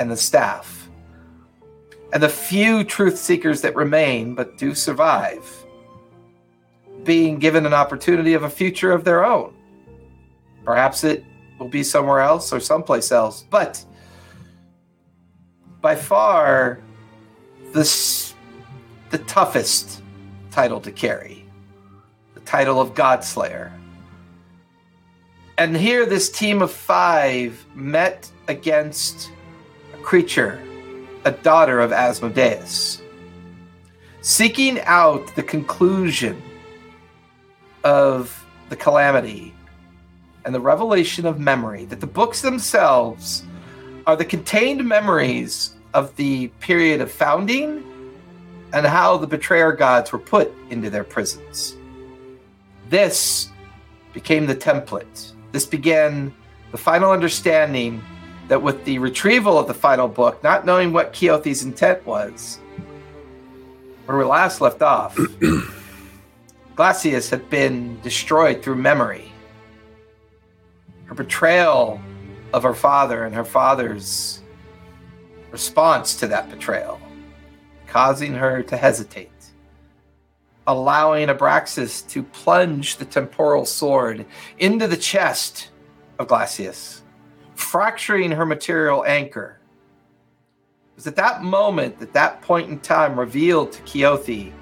and 0.00 0.10
the 0.10 0.16
staff. 0.16 0.90
And 2.12 2.20
the 2.20 2.28
few 2.28 2.82
truth 2.82 3.16
seekers 3.16 3.60
that 3.60 3.76
remain 3.76 4.34
but 4.34 4.58
do 4.58 4.74
survive 4.74 5.61
being 7.04 7.38
given 7.38 7.66
an 7.66 7.74
opportunity 7.74 8.34
of 8.34 8.42
a 8.42 8.50
future 8.50 8.92
of 8.92 9.04
their 9.04 9.24
own. 9.24 9.54
Perhaps 10.64 11.04
it 11.04 11.24
will 11.58 11.68
be 11.68 11.82
somewhere 11.82 12.20
else 12.20 12.52
or 12.52 12.60
someplace 12.60 13.10
else, 13.10 13.44
but 13.50 13.84
by 15.80 15.94
far 15.94 16.80
the, 17.72 18.32
the 19.10 19.18
toughest 19.18 20.02
title 20.50 20.80
to 20.80 20.92
carry 20.92 21.44
the 22.34 22.40
title 22.40 22.80
of 22.80 22.94
Godslayer 22.94 23.72
and 25.58 25.76
here, 25.76 26.06
this 26.06 26.30
team 26.30 26.62
of 26.62 26.72
five 26.72 27.64
met 27.74 28.30
against 28.48 29.30
a 29.94 29.98
creature, 29.98 30.60
a 31.24 31.30
daughter 31.30 31.78
of 31.78 31.92
Asmodeus, 31.92 33.02
seeking 34.22 34.80
out 34.80 35.34
the 35.36 35.42
conclusion 35.42 36.42
of 37.84 38.44
the 38.68 38.76
calamity 38.76 39.54
and 40.44 40.54
the 40.54 40.60
revelation 40.60 41.26
of 41.26 41.38
memory, 41.38 41.84
that 41.86 42.00
the 42.00 42.06
books 42.06 42.40
themselves 42.40 43.44
are 44.06 44.16
the 44.16 44.24
contained 44.24 44.84
memories 44.84 45.74
of 45.94 46.14
the 46.16 46.48
period 46.60 47.00
of 47.00 47.10
founding 47.10 47.84
and 48.72 48.86
how 48.86 49.16
the 49.16 49.26
betrayer 49.26 49.72
gods 49.72 50.12
were 50.12 50.18
put 50.18 50.52
into 50.70 50.90
their 50.90 51.04
prisons. 51.04 51.76
This 52.88 53.50
became 54.12 54.46
the 54.46 54.56
template. 54.56 55.32
This 55.52 55.66
began 55.66 56.34
the 56.70 56.78
final 56.78 57.10
understanding 57.10 58.02
that 58.48 58.62
with 58.62 58.84
the 58.84 58.98
retrieval 58.98 59.58
of 59.58 59.66
the 59.66 59.74
final 59.74 60.08
book, 60.08 60.42
not 60.42 60.66
knowing 60.66 60.92
what 60.92 61.12
Keothi's 61.12 61.62
intent 61.62 62.04
was, 62.06 62.58
where 64.06 64.18
we 64.18 64.24
last 64.24 64.60
left 64.60 64.82
off, 64.82 65.16
Glasya 66.74 67.28
had 67.28 67.50
been 67.50 68.00
destroyed 68.00 68.62
through 68.62 68.76
memory. 68.76 69.30
Her 71.04 71.14
betrayal 71.14 72.00
of 72.54 72.62
her 72.62 72.74
father 72.74 73.24
and 73.24 73.34
her 73.34 73.44
father's 73.44 74.40
response 75.50 76.16
to 76.16 76.26
that 76.28 76.48
betrayal, 76.48 76.98
causing 77.86 78.32
her 78.32 78.62
to 78.62 78.76
hesitate, 78.78 79.30
allowing 80.66 81.28
Abraxas 81.28 82.08
to 82.08 82.22
plunge 82.22 82.96
the 82.96 83.04
temporal 83.04 83.66
sword 83.66 84.24
into 84.58 84.88
the 84.88 84.96
chest 84.96 85.70
of 86.18 86.28
Glasya, 86.28 87.02
fracturing 87.54 88.30
her 88.30 88.46
material 88.46 89.04
anchor. 89.04 89.58
It 90.92 90.96
was 90.96 91.06
at 91.06 91.16
that 91.16 91.42
moment, 91.42 92.00
at 92.00 92.14
that 92.14 92.40
point 92.40 92.70
in 92.70 92.80
time, 92.80 93.20
revealed 93.20 93.72
to 93.72 93.82
Keothi 93.82 94.54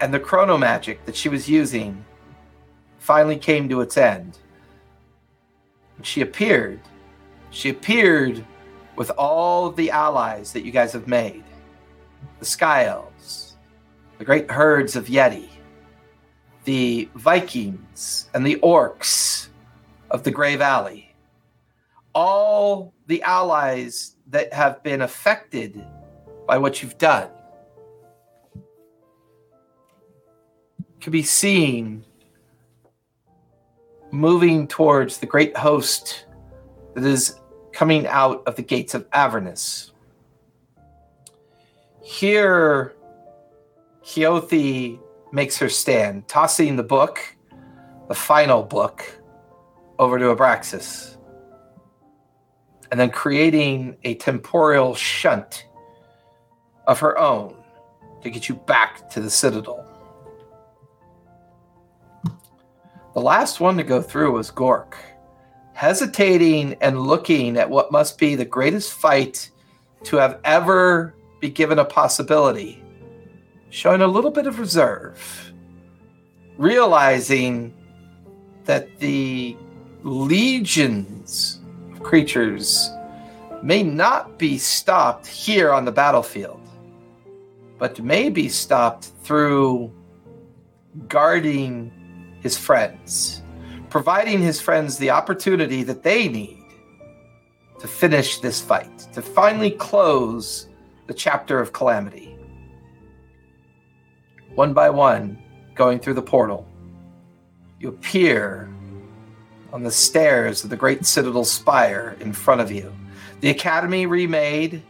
and 0.00 0.12
the 0.12 0.20
chrono 0.20 0.58
magic 0.58 1.04
that 1.06 1.16
she 1.16 1.28
was 1.28 1.48
using 1.48 2.04
finally 2.98 3.36
came 3.38 3.68
to 3.68 3.80
its 3.80 3.96
end. 3.96 4.38
She 6.02 6.20
appeared. 6.20 6.80
She 7.50 7.70
appeared 7.70 8.44
with 8.96 9.10
all 9.10 9.70
the 9.70 9.90
allies 9.90 10.52
that 10.52 10.64
you 10.64 10.72
guys 10.72 10.92
have 10.92 11.06
made 11.06 11.44
the 12.38 12.44
Sky 12.44 12.86
Elves, 12.86 13.56
the 14.18 14.24
great 14.24 14.50
herds 14.50 14.96
of 14.96 15.06
Yeti, 15.06 15.48
the 16.64 17.08
Vikings, 17.14 18.28
and 18.34 18.44
the 18.44 18.56
Orcs 18.56 19.48
of 20.10 20.22
the 20.22 20.30
Grey 20.30 20.56
Valley. 20.56 21.14
All 22.14 22.92
the 23.06 23.22
allies 23.22 24.16
that 24.28 24.52
have 24.52 24.82
been 24.82 25.02
affected 25.02 25.82
by 26.46 26.58
what 26.58 26.82
you've 26.82 26.98
done 26.98 27.30
can 31.00 31.12
be 31.12 31.22
seen 31.22 32.04
moving 34.10 34.66
towards 34.66 35.18
the 35.18 35.26
great 35.26 35.56
host 35.56 36.26
that 36.94 37.04
is 37.04 37.38
coming 37.72 38.06
out 38.06 38.42
of 38.46 38.56
the 38.56 38.62
gates 38.62 38.94
of 38.94 39.06
Avernus. 39.12 39.92
Here, 42.02 42.94
Keothi 44.02 44.98
makes 45.32 45.58
her 45.58 45.68
stand, 45.68 46.28
tossing 46.28 46.76
the 46.76 46.82
book, 46.82 47.20
the 48.08 48.14
final 48.14 48.62
book, 48.62 49.20
over 49.98 50.18
to 50.18 50.34
Abraxas, 50.34 51.16
and 52.90 53.00
then 53.00 53.10
creating 53.10 53.96
a 54.04 54.14
temporal 54.14 54.94
shunt 54.94 55.66
of 56.86 57.00
her 57.00 57.18
own 57.18 57.56
to 58.22 58.30
get 58.30 58.48
you 58.48 58.54
back 58.54 59.10
to 59.10 59.20
the 59.20 59.30
Citadel. 59.30 59.85
The 63.16 63.22
last 63.22 63.60
one 63.60 63.78
to 63.78 63.82
go 63.82 64.02
through 64.02 64.32
was 64.32 64.50
Gork, 64.50 64.92
hesitating 65.72 66.76
and 66.82 67.00
looking 67.00 67.56
at 67.56 67.70
what 67.70 67.90
must 67.90 68.18
be 68.18 68.34
the 68.34 68.44
greatest 68.44 68.92
fight 68.92 69.50
to 70.04 70.18
have 70.18 70.38
ever 70.44 71.14
be 71.40 71.48
given 71.48 71.78
a 71.78 71.84
possibility, 71.86 72.84
showing 73.70 74.02
a 74.02 74.06
little 74.06 74.30
bit 74.30 74.46
of 74.46 74.58
reserve, 74.58 75.50
realizing 76.58 77.72
that 78.66 78.98
the 78.98 79.56
legions 80.02 81.60
of 81.92 82.02
creatures 82.02 82.90
may 83.62 83.82
not 83.82 84.38
be 84.38 84.58
stopped 84.58 85.26
here 85.26 85.72
on 85.72 85.86
the 85.86 85.90
battlefield, 85.90 86.60
but 87.78 87.98
may 87.98 88.28
be 88.28 88.50
stopped 88.50 89.06
through 89.22 89.90
guarding 91.08 91.90
his 92.46 92.56
friends, 92.56 93.42
providing 93.90 94.40
his 94.40 94.60
friends 94.60 94.98
the 94.98 95.10
opportunity 95.10 95.82
that 95.82 96.04
they 96.04 96.28
need 96.28 96.62
to 97.80 97.88
finish 97.88 98.38
this 98.38 98.60
fight, 98.60 98.98
to 99.12 99.20
finally 99.20 99.72
close 99.72 100.68
the 101.08 101.12
chapter 101.12 101.58
of 101.58 101.72
calamity. 101.72 102.38
One 104.54 104.72
by 104.72 104.90
one, 104.90 105.42
going 105.74 105.98
through 105.98 106.14
the 106.14 106.22
portal, 106.22 106.68
you 107.80 107.88
appear 107.88 108.72
on 109.72 109.82
the 109.82 109.90
stairs 109.90 110.62
of 110.62 110.70
the 110.70 110.76
great 110.76 111.04
citadel 111.04 111.44
spire 111.44 112.16
in 112.20 112.32
front 112.32 112.60
of 112.60 112.70
you. 112.70 112.94
The 113.40 113.50
academy 113.50 114.06
remade, 114.06 114.84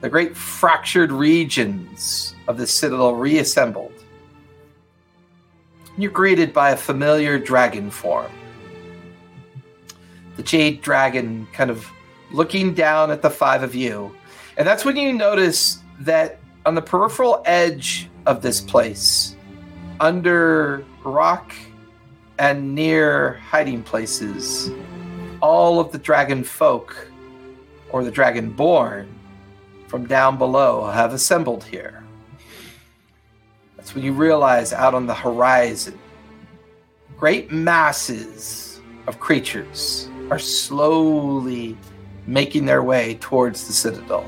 the 0.00 0.08
great 0.08 0.34
fractured 0.34 1.12
regions 1.12 2.34
of 2.48 2.56
the 2.56 2.66
citadel 2.66 3.14
reassembled. 3.14 4.01
You're 5.98 6.10
greeted 6.10 6.52
by 6.52 6.70
a 6.70 6.76
familiar 6.76 7.38
dragon 7.38 7.90
form. 7.90 8.30
The 10.36 10.42
jade 10.42 10.80
dragon 10.80 11.46
kind 11.52 11.70
of 11.70 11.90
looking 12.30 12.72
down 12.72 13.10
at 13.10 13.20
the 13.20 13.30
five 13.30 13.62
of 13.62 13.74
you. 13.74 14.14
And 14.56 14.66
that's 14.66 14.84
when 14.84 14.96
you 14.96 15.12
notice 15.12 15.80
that 16.00 16.38
on 16.64 16.74
the 16.74 16.82
peripheral 16.82 17.42
edge 17.44 18.08
of 18.26 18.40
this 18.40 18.60
place, 18.60 19.36
under 20.00 20.84
rock 21.04 21.54
and 22.38 22.74
near 22.74 23.34
hiding 23.34 23.82
places, 23.82 24.70
all 25.40 25.78
of 25.78 25.92
the 25.92 25.98
dragon 25.98 26.42
folk 26.42 27.08
or 27.90 28.02
the 28.02 28.10
dragon 28.10 28.50
born 28.50 29.08
from 29.88 30.06
down 30.06 30.38
below 30.38 30.90
have 30.90 31.12
assembled 31.12 31.64
here. 31.64 32.01
That's 33.82 33.96
when 33.96 34.04
you 34.04 34.12
realize 34.12 34.72
out 34.72 34.94
on 34.94 35.06
the 35.08 35.14
horizon, 35.14 35.98
great 37.18 37.50
masses 37.50 38.80
of 39.08 39.18
creatures 39.18 40.08
are 40.30 40.38
slowly 40.38 41.76
making 42.28 42.64
their 42.64 42.84
way 42.84 43.18
towards 43.20 43.66
the 43.66 43.72
citadel. 43.72 44.24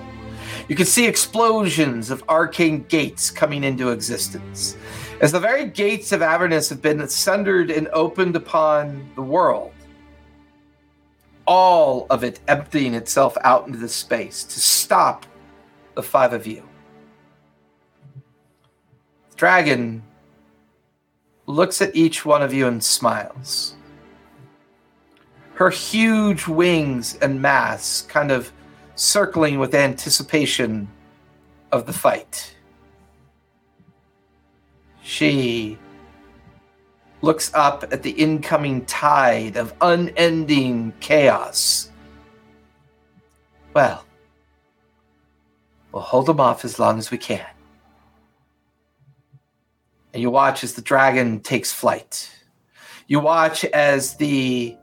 You 0.67 0.75
can 0.75 0.87
see 0.87 1.07
explosions 1.07 2.11
of 2.11 2.25
arcane 2.29 2.83
gates 2.89 3.31
coming 3.31 3.63
into 3.63 3.91
existence. 3.91 4.77
As 5.21 5.31
the 5.31 5.39
very 5.39 5.67
gates 5.67 6.11
of 6.11 6.21
Avernus 6.21 6.69
have 6.69 6.83
been 6.83 7.07
sundered 7.07 7.71
and 7.71 7.87
opened 7.93 8.35
upon 8.35 9.09
the 9.15 9.23
world, 9.23 9.71
all 11.47 12.09
of 12.11 12.25
it 12.25 12.41
emptying 12.49 12.95
itself 12.95 13.37
out 13.43 13.69
into 13.69 13.79
the 13.79 13.89
space 13.89 14.43
to 14.43 14.59
stop 14.59 15.25
the 15.95 16.03
five 16.03 16.33
of 16.33 16.45
you. 16.45 16.69
Dragon 19.37 20.03
looks 21.47 21.83
at 21.83 21.95
each 21.95 22.25
one 22.25 22.43
of 22.43 22.53
you 22.53 22.67
and 22.67 22.83
smiles. 22.83 23.75
Her 25.55 25.71
huge 25.71 26.47
wings 26.47 27.17
and 27.17 27.41
mass 27.41 28.03
kind 28.03 28.31
of 28.31 28.53
circling 28.95 29.59
with 29.59 29.75
anticipation 29.75 30.89
of 31.73 31.87
the 31.87 31.93
fight. 31.93 32.55
She 35.03 35.79
looks 37.21 37.53
up 37.55 37.85
at 37.93 38.03
the 38.03 38.11
incoming 38.11 38.85
tide 38.87 39.57
of 39.57 39.75
unending 39.81 40.93
chaos. 41.01 41.91
Well, 43.75 44.05
we'll 45.93 46.03
hold 46.03 46.27
them 46.27 46.41
off 46.41 46.65
as 46.65 46.79
long 46.79 46.99
as 46.99 47.11
we 47.11 47.19
can 47.19 47.54
and 50.15 50.23
you 50.23 50.31
watch 50.31 50.65
as 50.65 50.73
the 50.73 50.81
dragon 50.81 51.41
takes 51.41 51.71
flight. 51.71 52.31
You 53.07 53.21
watch 53.21 53.67
as 53.67 54.17
the 54.17 54.79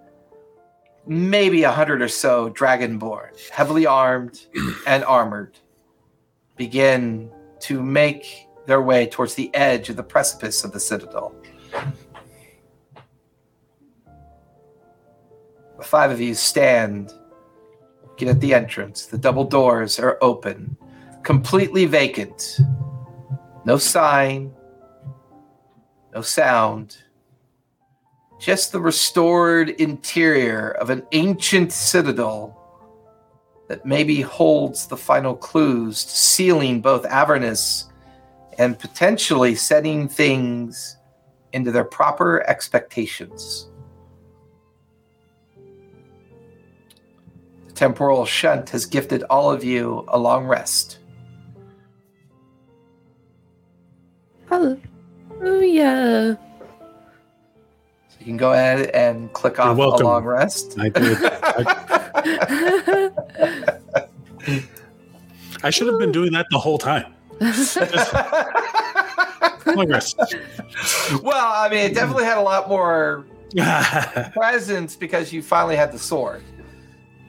maybe 1.08 1.64
a 1.64 1.72
hundred 1.72 2.04
or 2.04 2.08
so 2.08 2.52
dragonborn, 2.52 3.50
heavily 3.50 3.88
armed 3.88 4.46
and 4.86 5.04
armored, 5.06 5.58
begin 6.56 7.32
to 7.62 7.82
make 7.82 8.48
their 8.68 8.84
way 8.84 9.08
towards 9.08 9.34
the 9.34 9.50
edge 9.56 9.90
of 9.90 9.96
the 9.96 10.04
precipice 10.04 10.64
of 10.64 10.72
the 10.72 10.80
citadel. 10.80 11.34
The 15.80 15.84
five 15.84 16.12
of 16.12 16.22
you 16.22 16.36
stand 16.36 17.12
Looking 18.22 18.36
at 18.36 18.42
the 18.42 18.54
entrance, 18.54 19.08
the 19.08 19.18
double 19.18 19.46
doors 19.46 19.98
are 19.98 20.20
open, 20.22 20.78
completely 21.24 21.86
vacant. 21.86 22.60
No 23.66 23.78
sign, 23.78 24.54
no 26.14 26.22
sound. 26.22 26.98
Just 28.40 28.72
the 28.72 28.80
restored 28.80 29.70
interior 29.70 30.72
of 30.72 30.90
an 30.90 31.04
ancient 31.12 31.72
citadel 31.72 32.58
that 33.68 33.86
maybe 33.86 34.22
holds 34.22 34.88
the 34.88 34.98
final 34.98 35.36
clues 35.36 36.04
to 36.04 36.12
sealing 36.12 36.82
both 36.82 37.06
Avernus 37.06 37.90
and 38.58 38.78
potentially 38.78 39.56
setting 39.56 40.10
things 40.10 40.98
into 41.54 41.72
their 41.72 41.86
proper 41.86 42.48
expectations. 42.50 43.70
The 47.68 47.74
temporal 47.74 48.26
shunt 48.26 48.70
has 48.72 48.86
gifted 48.86 49.24
all 49.30 49.52
of 49.52 49.64
you 49.64 50.04
a 50.10 50.18
long 50.20 50.46
rest. 50.46 51.00
Hallelujah. 55.42 56.38
So 58.10 58.18
you 58.20 58.26
can 58.26 58.38
go 58.38 58.54
ahead 58.54 58.92
and 58.92 59.34
click 59.34 59.58
You're 59.58 59.68
off 59.68 59.78
a 59.78 60.04
long 60.04 60.24
rest. 60.24 60.80
I 60.80 60.90
did. 60.90 61.18
I, 61.24 63.10
I 65.64 65.70
should 65.72 65.88
have 65.88 66.00
been 66.00 66.12
doing 66.12 66.32
that 66.34 66.46
the 66.52 66.60
whole 66.60 66.78
time. 66.78 67.14
Long 69.66 69.90
rest. 69.90 70.18
well, 71.24 71.54
I 71.56 71.70
mean, 71.70 71.80
it 71.80 71.96
definitely 71.96 72.26
had 72.26 72.38
a 72.38 72.42
lot 72.42 72.70
more 72.70 73.26
presence 74.34 74.96
because 74.96 75.34
you 75.34 75.42
finally 75.42 75.76
had 75.76 75.92
the 75.92 76.00
sword. 76.00 76.44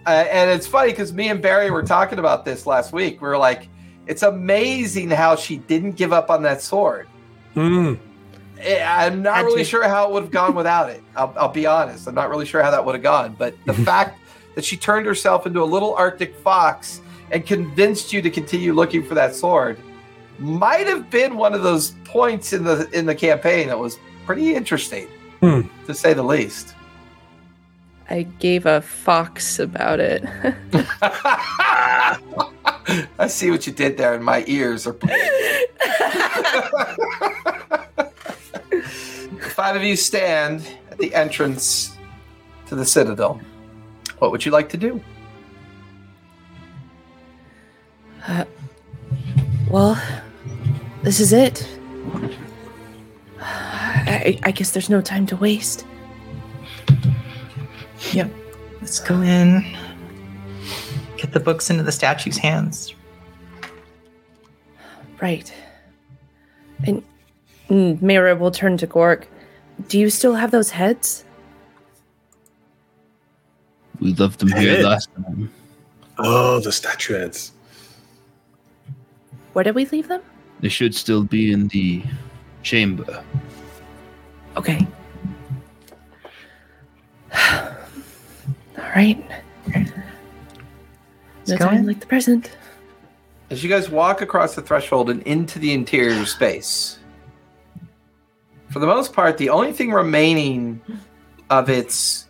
Uh, 0.06 0.26
and 0.30 0.50
it's 0.50 0.66
funny 0.66 0.90
because 0.90 1.14
me 1.14 1.28
and 1.28 1.40
Barry 1.40 1.70
were 1.70 1.82
talking 1.82 2.18
about 2.18 2.44
this 2.44 2.66
last 2.66 2.92
week. 2.92 3.22
We 3.22 3.28
were 3.28 3.38
like, 3.38 3.68
it's 4.06 4.22
amazing 4.22 5.08
how 5.10 5.36
she 5.36 5.58
didn't 5.58 5.92
give 5.92 6.12
up 6.12 6.28
on 6.28 6.42
that 6.42 6.60
sword. 6.60 7.06
Mm. 7.54 7.98
Eh, 8.58 8.84
I'm 8.84 9.22
not 9.22 9.36
Had 9.36 9.44
really 9.46 9.64
to. 9.64 9.68
sure 9.68 9.88
how 9.88 10.06
it 10.08 10.12
would 10.12 10.22
have 10.22 10.32
gone 10.32 10.54
without 10.54 10.88
it. 10.90 11.02
I'll, 11.16 11.34
I'll 11.36 11.48
be 11.48 11.66
honest. 11.66 12.06
I'm 12.06 12.14
not 12.14 12.30
really 12.30 12.46
sure 12.46 12.62
how 12.62 12.70
that 12.70 12.84
would 12.84 12.94
have 12.94 13.02
gone. 13.02 13.34
But 13.38 13.54
the 13.66 13.74
fact 13.90 14.18
that 14.54 14.64
she 14.64 14.76
turned 14.76 15.06
herself 15.06 15.46
into 15.46 15.62
a 15.62 15.64
little 15.64 15.94
Arctic 15.94 16.36
fox 16.36 17.00
and 17.30 17.44
convinced 17.46 18.12
you 18.12 18.20
to 18.22 18.30
continue 18.30 18.72
looking 18.72 19.02
for 19.04 19.14
that 19.14 19.34
sword 19.34 19.78
might 20.38 20.86
have 20.86 21.08
been 21.10 21.36
one 21.36 21.54
of 21.54 21.62
those 21.62 21.92
points 22.04 22.52
in 22.52 22.64
the 22.64 22.88
in 22.92 23.06
the 23.06 23.14
campaign 23.14 23.68
that 23.68 23.78
was 23.78 23.98
pretty 24.26 24.54
interesting, 24.54 25.06
Hmm. 25.40 25.62
to 25.86 25.94
say 25.94 26.12
the 26.14 26.22
least. 26.22 26.74
I 28.10 28.22
gave 28.40 28.66
a 28.66 28.80
fox 28.82 29.58
about 29.58 29.98
it. 30.00 30.22
I 33.18 33.26
see 33.28 33.50
what 33.50 33.66
you 33.66 33.72
did 33.72 33.96
there, 33.96 34.14
and 34.14 34.22
my 34.24 34.44
ears 34.46 34.86
are. 34.86 34.96
Five 39.62 39.76
of 39.76 39.84
you 39.84 39.94
stand 39.94 40.66
at 40.90 40.98
the 40.98 41.14
entrance 41.14 41.96
to 42.66 42.74
the 42.74 42.84
citadel. 42.84 43.40
What 44.18 44.32
would 44.32 44.44
you 44.44 44.50
like 44.50 44.68
to 44.70 44.76
do? 44.76 45.00
Uh, 48.26 48.44
well, 49.70 50.02
this 51.04 51.20
is 51.20 51.32
it. 51.32 51.64
I, 53.38 54.36
I 54.42 54.50
guess 54.50 54.72
there's 54.72 54.90
no 54.90 55.00
time 55.00 55.26
to 55.26 55.36
waste. 55.36 55.86
Yep. 58.10 58.32
Let's 58.80 58.98
go 58.98 59.20
in. 59.20 59.64
Get 61.16 61.30
the 61.30 61.38
books 61.38 61.70
into 61.70 61.84
the 61.84 61.92
statue's 61.92 62.36
hands. 62.36 62.96
Right. 65.20 65.54
And 66.84 67.04
Mira 67.70 68.34
will 68.34 68.50
turn 68.50 68.76
to 68.78 68.88
Gork. 68.88 69.26
Do 69.88 69.98
you 69.98 70.10
still 70.10 70.34
have 70.34 70.50
those 70.50 70.70
heads? 70.70 71.24
We 74.00 74.14
left 74.14 74.40
them 74.40 74.50
here 74.52 74.76
Head. 74.76 74.84
last 74.84 75.08
time. 75.14 75.50
Oh, 76.18 76.60
the 76.60 76.72
statuettes. 76.72 77.52
Where 79.52 79.62
did 79.62 79.74
we 79.74 79.86
leave 79.86 80.08
them? 80.08 80.22
They 80.60 80.68
should 80.68 80.94
still 80.94 81.22
be 81.24 81.52
in 81.52 81.68
the 81.68 82.02
chamber. 82.62 83.22
Okay. 84.56 84.86
All 87.34 88.88
right. 88.96 89.24
No 91.48 91.56
go 91.56 91.66
time 91.66 91.78
in. 91.78 91.86
like 91.86 92.00
the 92.00 92.06
present. 92.06 92.56
As 93.50 93.62
you 93.62 93.68
guys 93.68 93.90
walk 93.90 94.20
across 94.20 94.54
the 94.54 94.62
threshold 94.62 95.10
and 95.10 95.22
into 95.22 95.58
the 95.58 95.72
interior 95.72 96.24
space, 96.24 96.98
for 98.72 98.78
the 98.78 98.86
most 98.86 99.12
part, 99.12 99.36
the 99.36 99.50
only 99.50 99.72
thing 99.72 99.92
remaining 99.92 100.80
of 101.50 101.68
its 101.68 102.26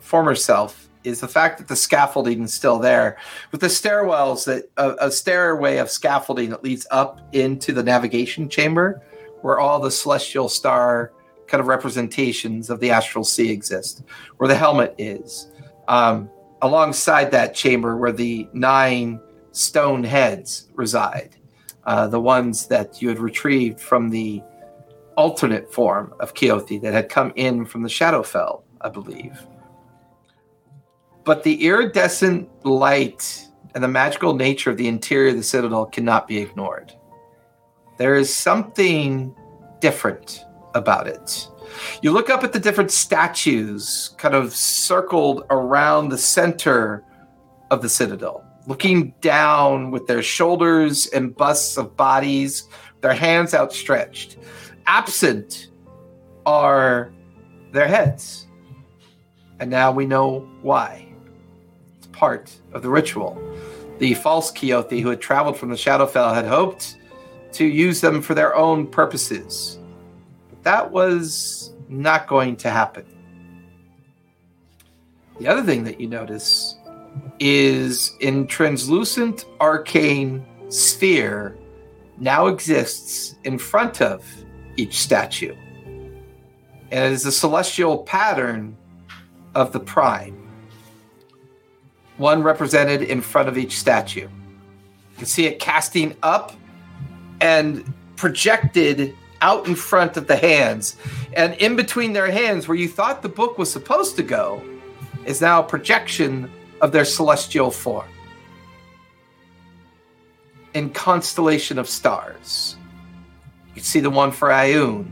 former 0.00 0.34
self 0.34 0.88
is 1.04 1.20
the 1.20 1.28
fact 1.28 1.58
that 1.58 1.68
the 1.68 1.76
scaffolding 1.76 2.42
is 2.42 2.54
still 2.54 2.78
there, 2.78 3.18
with 3.50 3.60
the 3.60 3.66
stairwells 3.66 4.44
that 4.46 4.70
a, 4.76 5.10
stairway 5.10 5.78
of 5.78 5.90
scaffolding 5.90 6.50
that 6.50 6.62
leads 6.62 6.86
up 6.90 7.20
into 7.32 7.72
the 7.72 7.82
navigation 7.82 8.48
chamber, 8.48 9.02
where 9.42 9.58
all 9.58 9.80
the 9.80 9.90
celestial 9.90 10.48
star 10.48 11.12
kind 11.46 11.60
of 11.60 11.66
representations 11.66 12.70
of 12.70 12.80
the 12.80 12.90
astral 12.90 13.24
sea 13.24 13.50
exist, 13.50 14.04
where 14.38 14.48
the 14.48 14.54
helmet 14.54 14.94
is. 14.96 15.50
Um, 15.88 16.30
alongside 16.62 17.30
that 17.32 17.54
chamber, 17.54 17.96
where 17.96 18.12
the 18.12 18.48
nine 18.52 19.20
stone 19.50 20.04
heads 20.04 20.68
reside, 20.74 21.36
uh, 21.84 22.06
the 22.06 22.20
ones 22.20 22.68
that 22.68 23.02
you 23.02 23.08
had 23.08 23.18
retrieved 23.18 23.80
from 23.80 24.08
the 24.08 24.40
alternate 25.16 25.72
form 25.72 26.14
of 26.20 26.34
Keothi 26.34 26.80
that 26.82 26.92
had 26.92 27.08
come 27.08 27.32
in 27.36 27.64
from 27.64 27.82
the 27.82 27.88
Shadowfell, 27.88 28.62
I 28.80 28.88
believe. 28.88 29.46
But 31.24 31.42
the 31.44 31.64
iridescent 31.64 32.48
light 32.64 33.46
and 33.74 33.82
the 33.82 33.88
magical 33.88 34.34
nature 34.34 34.70
of 34.70 34.76
the 34.76 34.88
interior 34.88 35.30
of 35.30 35.36
the 35.36 35.42
citadel 35.42 35.86
cannot 35.86 36.26
be 36.26 36.38
ignored. 36.38 36.92
There 37.98 38.14
is 38.14 38.34
something 38.34 39.34
different 39.80 40.44
about 40.74 41.06
it. 41.06 41.48
You 42.02 42.12
look 42.12 42.28
up 42.28 42.44
at 42.44 42.52
the 42.52 42.60
different 42.60 42.90
statues 42.90 44.14
kind 44.18 44.34
of 44.34 44.54
circled 44.54 45.44
around 45.50 46.08
the 46.08 46.18
center 46.18 47.04
of 47.70 47.82
the 47.82 47.88
citadel, 47.88 48.44
looking 48.66 49.14
down 49.20 49.90
with 49.90 50.06
their 50.06 50.22
shoulders 50.22 51.06
and 51.08 51.34
busts 51.34 51.76
of 51.76 51.96
bodies, 51.96 52.68
their 53.00 53.14
hands 53.14 53.54
outstretched. 53.54 54.36
Absent 54.86 55.68
are 56.46 57.12
their 57.72 57.88
heads. 57.88 58.46
And 59.60 59.70
now 59.70 59.92
we 59.92 60.06
know 60.06 60.48
why. 60.62 61.06
It's 61.98 62.08
part 62.08 62.54
of 62.72 62.82
the 62.82 62.88
ritual. 62.88 63.40
The 63.98 64.14
false 64.14 64.50
Keothi 64.52 65.00
who 65.00 65.10
had 65.10 65.20
traveled 65.20 65.56
from 65.56 65.68
the 65.68 65.76
Shadowfell 65.76 66.34
had 66.34 66.46
hoped 66.46 66.96
to 67.52 67.64
use 67.64 68.00
them 68.00 68.22
for 68.22 68.34
their 68.34 68.56
own 68.56 68.86
purposes. 68.86 69.78
But 70.50 70.62
that 70.64 70.90
was 70.90 71.72
not 71.88 72.26
going 72.26 72.56
to 72.56 72.70
happen. 72.70 73.06
The 75.38 75.46
other 75.48 75.62
thing 75.62 75.84
that 75.84 76.00
you 76.00 76.08
notice 76.08 76.76
is 77.38 78.16
in 78.20 78.46
translucent 78.46 79.44
arcane 79.60 80.44
sphere 80.68 81.56
now 82.18 82.46
exists 82.46 83.36
in 83.44 83.58
front 83.58 84.00
of 84.00 84.24
each 84.76 84.98
statue. 85.00 85.54
And 86.90 87.04
it 87.04 87.12
is 87.12 87.24
a 87.26 87.32
celestial 87.32 87.98
pattern 87.98 88.76
of 89.54 89.72
the 89.72 89.80
prime. 89.80 90.38
One 92.16 92.42
represented 92.42 93.02
in 93.02 93.20
front 93.20 93.48
of 93.48 93.56
each 93.56 93.78
statue. 93.78 94.28
You 94.28 95.16
can 95.16 95.26
see 95.26 95.46
it 95.46 95.58
casting 95.58 96.16
up 96.22 96.52
and 97.40 97.92
projected 98.16 99.16
out 99.40 99.66
in 99.66 99.74
front 99.74 100.16
of 100.16 100.26
the 100.26 100.36
hands. 100.36 100.96
And 101.34 101.54
in 101.54 101.76
between 101.76 102.12
their 102.12 102.30
hands, 102.30 102.68
where 102.68 102.76
you 102.76 102.88
thought 102.88 103.22
the 103.22 103.28
book 103.28 103.58
was 103.58 103.70
supposed 103.70 104.16
to 104.16 104.22
go, 104.22 104.62
is 105.24 105.40
now 105.40 105.60
a 105.60 105.64
projection 105.64 106.50
of 106.80 106.92
their 106.92 107.04
celestial 107.04 107.70
form 107.70 108.08
in 110.74 110.90
constellation 110.90 111.78
of 111.78 111.88
stars. 111.88 112.76
You 113.72 113.80
can 113.80 113.84
see 113.84 114.00
the 114.00 114.10
one 114.10 114.30
for 114.30 114.48
Ayun, 114.48 115.10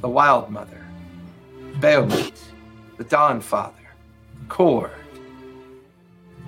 the 0.00 0.08
Wild 0.08 0.50
Mother, 0.50 0.86
Bahamut, 1.80 2.32
the 2.96 3.04
Dawn 3.04 3.40
Father, 3.40 3.74
Kord. 4.48 4.90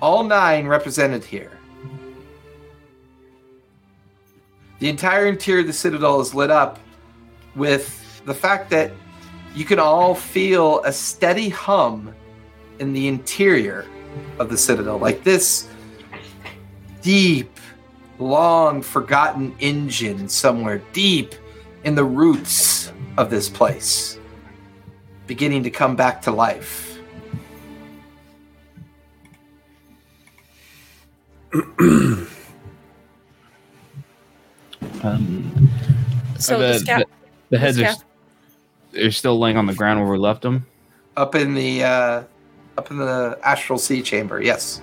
All 0.01 0.23
nine 0.23 0.65
represented 0.65 1.23
here. 1.23 1.51
The 4.79 4.89
entire 4.89 5.27
interior 5.27 5.61
of 5.61 5.67
the 5.67 5.73
Citadel 5.73 6.19
is 6.21 6.33
lit 6.33 6.49
up 6.49 6.79
with 7.55 8.23
the 8.25 8.33
fact 8.33 8.71
that 8.71 8.91
you 9.53 9.65
can 9.65 9.77
all 9.77 10.15
feel 10.15 10.81
a 10.85 10.91
steady 10.91 11.49
hum 11.49 12.13
in 12.79 12.93
the 12.93 13.07
interior 13.07 13.85
of 14.39 14.49
the 14.49 14.57
citadel. 14.57 14.97
Like 14.97 15.23
this 15.23 15.67
deep, 17.01 17.59
long 18.21 18.81
forgotten 18.81 19.55
engine 19.59 20.29
somewhere 20.29 20.81
deep 20.93 21.35
in 21.83 21.95
the 21.95 22.03
roots 22.03 22.91
of 23.17 23.29
this 23.29 23.49
place, 23.49 24.19
beginning 25.27 25.63
to 25.63 25.69
come 25.69 25.95
back 25.95 26.21
to 26.21 26.31
life. 26.31 26.99
Um, 35.03 35.69
So 36.37 36.59
the, 36.59 36.73
the, 36.73 36.79
scout, 36.79 36.99
the, 36.99 37.05
the 37.49 37.57
heads 37.57 37.79
are, 37.79 37.95
they're 38.91 39.11
still 39.11 39.39
laying 39.39 39.57
on 39.57 39.65
the 39.65 39.73
ground 39.73 39.99
where 39.99 40.11
we 40.11 40.17
left 40.17 40.41
them. 40.41 40.65
Up 41.17 41.35
in 41.35 41.53
the 41.53 41.83
uh, 41.83 42.23
up 42.77 42.91
in 42.91 42.97
the 42.97 43.37
astral 43.43 43.77
sea 43.77 44.01
chamber, 44.01 44.41
yes. 44.41 44.81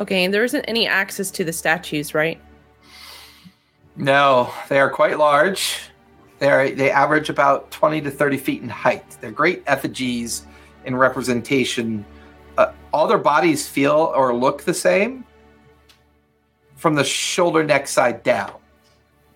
Okay, 0.00 0.24
and 0.24 0.34
there 0.34 0.44
isn't 0.44 0.64
any 0.64 0.86
access 0.86 1.30
to 1.32 1.44
the 1.44 1.52
statues, 1.52 2.14
right? 2.14 2.40
No, 3.96 4.52
they 4.68 4.80
are 4.80 4.90
quite 4.90 5.18
large. 5.18 5.78
They 6.38 6.50
are 6.50 6.70
they 6.70 6.90
average 6.90 7.28
about 7.28 7.70
twenty 7.70 8.00
to 8.00 8.10
thirty 8.10 8.38
feet 8.38 8.62
in 8.62 8.68
height. 8.68 9.04
They're 9.20 9.30
great 9.30 9.62
effigies 9.66 10.46
in 10.84 10.96
representation. 10.96 12.04
Uh, 12.56 12.72
all 12.92 13.06
their 13.06 13.18
bodies 13.18 13.68
feel 13.68 14.12
or 14.16 14.34
look 14.34 14.62
the 14.62 14.74
same 14.74 15.24
from 16.76 16.94
the 16.94 17.04
shoulder 17.04 17.62
neck 17.62 17.86
side 17.86 18.22
down. 18.22 18.54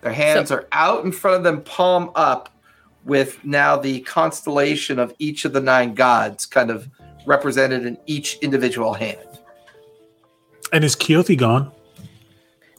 Their 0.00 0.12
hands 0.12 0.50
are 0.50 0.66
out 0.72 1.04
in 1.04 1.12
front 1.12 1.38
of 1.38 1.44
them, 1.44 1.62
palm 1.62 2.10
up, 2.14 2.50
with 3.04 3.44
now 3.44 3.76
the 3.76 4.00
constellation 4.00 4.98
of 4.98 5.14
each 5.18 5.44
of 5.44 5.52
the 5.52 5.60
nine 5.60 5.94
gods 5.94 6.46
kind 6.46 6.70
of 6.70 6.88
represented 7.26 7.84
in 7.84 7.98
each 8.06 8.36
individual 8.38 8.94
hand. 8.94 9.33
And 10.74 10.84
is 10.84 10.94
Keothi 10.96 11.38
gone? 11.38 11.70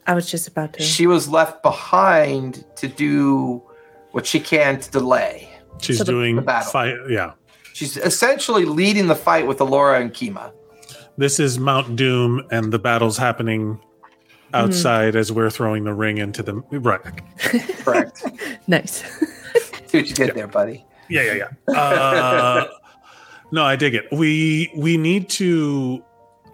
I 0.06 0.14
was 0.14 0.30
just 0.30 0.48
about 0.48 0.74
to. 0.74 0.84
She 0.84 1.08
was 1.08 1.28
left 1.28 1.64
behind 1.64 2.64
to 2.76 2.88
do 2.88 3.64
what 4.12 4.28
she 4.28 4.40
can 4.40 4.80
to 4.80 4.92
delay. 4.92 5.50
She's 5.80 5.98
So 5.98 6.04
the- 6.04 6.12
doing 6.12 6.36
the 6.36 6.42
battle. 6.44 6.72
fight. 6.72 6.96
Yeah. 7.10 7.32
She's 7.74 7.98
essentially 7.98 8.66
leading 8.66 9.08
the 9.08 9.16
fight 9.16 9.48
with 9.48 9.60
Alora 9.60 10.00
and 10.00 10.14
Kima. 10.14 10.52
This 11.18 11.40
is 11.40 11.58
Mount 11.58 11.96
Doom, 11.96 12.46
and 12.52 12.72
the 12.72 12.80
battle's 12.80 13.18
happening 13.18 13.80
outside 14.54 15.16
as 15.16 15.32
we're 15.32 15.50
throwing 15.50 15.84
the 15.86 15.94
ring 15.94 16.18
into 16.18 16.44
the 16.44 16.54
right. 16.72 17.02
Correct. 17.84 18.24
nice. 18.68 19.02
See 19.88 19.98
what 20.00 20.08
you 20.10 20.14
did 20.16 20.36
there, 20.36 20.48
buddy. 20.48 20.86
Yeah, 21.10 21.24
yeah, 21.34 21.48
yeah. 21.70 21.74
Uh, 21.82 22.68
no, 23.52 23.64
I 23.64 23.76
dig 23.76 23.96
it. 23.96 24.06
We 24.12 24.72
we 24.76 24.98
need 24.98 25.30
to. 25.32 26.04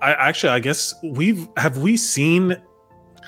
I 0.02 0.14
actually, 0.14 0.50
I 0.50 0.60
guess 0.60 0.94
we've 1.04 1.48
have 1.58 1.78
we 1.78 1.96
seen 1.98 2.58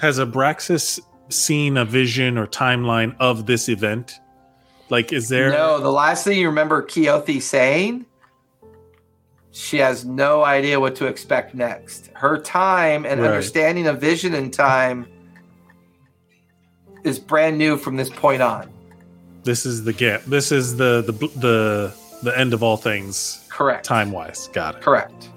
has 0.02 0.20
Abraxas 0.20 1.00
seen 1.30 1.78
a 1.78 1.86
vision 1.86 2.38
or 2.38 2.48
timeline 2.48 3.16
of 3.20 3.46
this 3.46 3.70
event? 3.70 4.20
Like, 4.90 5.14
is 5.14 5.30
there? 5.30 5.52
No, 5.52 5.80
the 5.80 5.92
last 5.92 6.24
thing 6.24 6.38
you 6.40 6.48
remember 6.48 6.84
Keothi 6.84 7.42
saying, 7.42 8.06
she 9.52 9.78
has 9.78 10.04
no 10.04 10.44
idea 10.44 10.80
what 10.80 10.96
to 10.96 11.06
expect 11.08 11.54
next. 11.56 12.10
Her 12.16 12.38
time 12.40 13.06
and 13.06 13.22
Right. 13.22 13.28
understanding 13.30 13.88
of 13.88 14.02
vision 14.02 14.34
and 14.34 14.52
time 14.52 15.06
is 17.04 17.20
brand 17.20 17.58
new 17.58 17.78
from 17.78 17.96
this 17.98 18.10
point 18.10 18.42
on. 18.42 18.70
This 19.44 19.66
is 19.66 19.84
the 19.84 19.94
get. 19.94 20.26
This 20.26 20.52
is 20.52 20.76
the 20.78 21.02
the 21.06 21.12
the 21.40 21.94
the 22.24 22.38
end 22.40 22.54
of 22.54 22.64
all 22.64 22.78
things, 22.78 23.46
Correct. 23.50 23.86
time 23.86 24.12
wise. 24.12 24.48
Got 24.54 24.76
it. 24.76 24.82
Correct. 24.82 25.30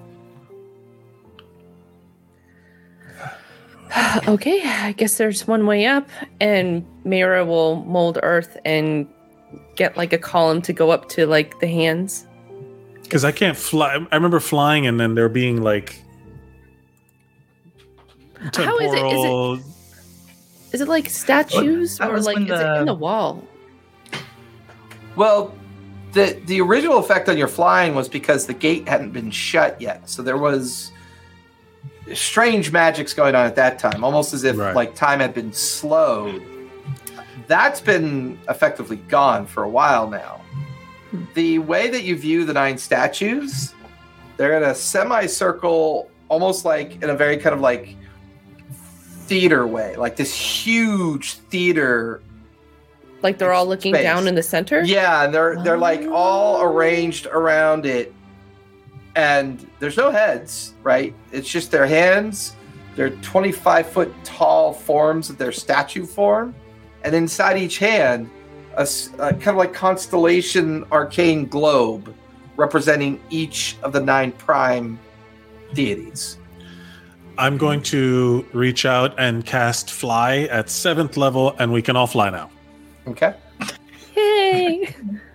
okay, 4.29 4.63
I 4.65 4.93
guess 4.93 5.17
there's 5.19 5.47
one 5.47 5.67
way 5.67 5.87
up, 5.87 6.09
and 6.41 6.85
Mira 7.05 7.45
will 7.45 7.85
mold 7.85 8.19
Earth 8.23 8.57
and 8.65 9.07
get 9.77 9.97
like 9.97 10.13
a 10.13 10.19
column 10.19 10.63
to 10.63 10.73
go 10.73 10.91
up 10.91 11.09
to 11.11 11.27
like 11.27 11.59
the 11.61 11.67
hands. 11.67 12.27
Because 13.03 13.25
I 13.25 13.33
can't 13.33 13.57
fly. 13.57 13.95
I 14.11 14.15
remember 14.17 14.41
flying, 14.41 14.87
and 14.87 14.99
then 14.99 15.15
there 15.15 15.29
being 15.29 15.63
like. 15.63 16.03
How 18.55 18.79
is 18.79 18.93
it- 18.93 19.07
is 19.07 19.25
it- 19.25 19.73
Is 20.73 20.81
it 20.83 20.89
like 20.89 21.09
statues 21.09 21.99
that 21.99 22.11
or 22.11 22.15
was 22.15 22.27
like 22.27 22.37
when 22.37 22.51
is 22.51 22.61
it 22.61 22.67
in 22.67 22.79
the- 22.81 22.85
the 22.87 22.95
wall? 22.95 23.43
Well, 25.15 25.55
the 26.13 26.39
the 26.47 26.61
original 26.61 26.99
effect 26.99 27.29
on 27.29 27.39
your 27.39 27.49
flying 27.49 27.95
was 27.95 28.09
because 28.09 28.47
the 28.47 28.53
gate 28.55 28.87
hadn't 28.89 29.13
been 29.13 29.31
shut 29.31 29.81
yet, 29.81 30.09
so 30.11 30.23
there 30.23 30.37
was 30.37 30.91
strange 32.15 32.71
magics 32.73 33.13
going 33.15 33.35
on 33.35 33.47
at 33.47 33.57
that 33.57 33.79
time, 33.79 34.05
almost 34.05 34.33
as 34.35 34.45
if 34.45 34.57
Right. 34.57 34.75
like 34.75 34.95
time 34.95 35.21
had 35.21 35.35
been 35.35 35.53
slowed. 35.53 36.43
That's 37.47 37.81
been 37.81 38.39
effectively 38.49 38.97
gone 38.97 39.47
for 39.47 39.63
a 39.63 39.69
while 39.69 40.09
now. 40.09 40.41
The 41.35 41.59
way 41.61 41.89
that 41.89 42.03
you 42.03 42.17
view 42.17 42.45
the 42.45 42.53
nine 42.53 42.77
statues, 42.79 43.73
they're 44.37 44.57
in 44.57 44.63
a 44.65 44.75
semicircle, 44.75 46.11
almost 46.29 46.65
like 46.65 47.03
in 47.03 47.11
a 47.11 47.15
very 47.15 47.37
kind 47.37 47.55
of 47.55 47.61
like 47.61 47.97
theater 49.27 49.67
way, 49.67 49.97
like 49.97 50.17
this 50.17 50.35
huge 50.35 51.35
theater 51.51 52.21
Like 53.23 53.39
they're 53.39 53.53
all 53.53 53.67
looking 53.67 53.93
Space. 53.95 54.05
down 54.05 54.29
in 54.29 54.35
the 54.35 54.43
center? 54.43 54.83
yeah, 54.85 55.25
and 55.25 55.35
they're 55.35 55.57
they're 55.63 55.79
like 55.79 56.03
all 56.13 56.63
arranged 56.63 57.27
around 57.27 57.87
it, 57.87 58.13
and 59.17 59.67
there's 59.81 59.97
no 59.97 60.11
heads, 60.11 60.75
right? 60.83 61.15
It's 61.33 61.49
just 61.49 61.71
their 61.71 61.87
hands. 61.87 62.55
They're 62.95 63.11
25 63.11 63.89
foot 63.89 64.15
tall 64.25 64.73
forms 64.73 65.31
of 65.31 65.39
their 65.39 65.53
statue 65.53 66.07
form, 66.07 66.55
and 67.03 67.15
inside 67.15 67.59
each 67.59 67.79
hand, 67.79 68.31
a 68.77 68.87
kind 69.17 69.49
of 69.49 69.57
like 69.57 69.73
constellation 69.73 70.85
arcane 70.93 71.47
globe 71.47 72.15
representing 72.57 73.21
each 73.31 73.77
of 73.83 73.93
the 73.93 74.01
nine 74.01 74.33
prime 74.33 74.99
deities. 75.73 76.39
I'm 77.39 77.59
going 77.59 77.83
to 77.83 78.47
reach 78.53 78.87
out 78.87 79.15
and 79.19 79.45
cast 79.45 79.91
fly 79.91 80.41
at 80.51 80.71
seventh 80.71 81.17
level, 81.17 81.55
and 81.59 81.73
we 81.73 81.83
can 81.83 81.97
all 81.97 82.07
fly 82.07 82.31
now. 82.31 82.51
Okay. 83.07 83.35
Yay! 84.15 84.95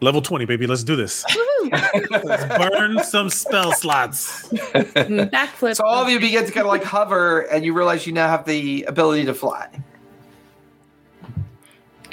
Level 0.00 0.22
20, 0.22 0.44
baby. 0.44 0.66
Let's 0.66 0.84
do 0.84 0.94
this. 0.94 1.24
Woohoo! 1.24 2.70
Burn 2.70 3.02
some 3.02 3.30
spell 3.30 3.72
slots. 3.72 4.48
Mm, 4.48 5.30
Backflip. 5.30 5.74
so 5.76 5.84
all 5.84 6.02
of 6.04 6.08
you 6.08 6.20
begin 6.20 6.44
to 6.46 6.52
kind 6.52 6.66
of 6.66 6.70
like 6.70 6.84
hover, 6.84 7.40
and 7.40 7.64
you 7.64 7.72
realize 7.72 8.06
you 8.06 8.12
now 8.12 8.28
have 8.28 8.44
the 8.44 8.84
ability 8.84 9.24
to 9.24 9.34
fly. 9.34 9.68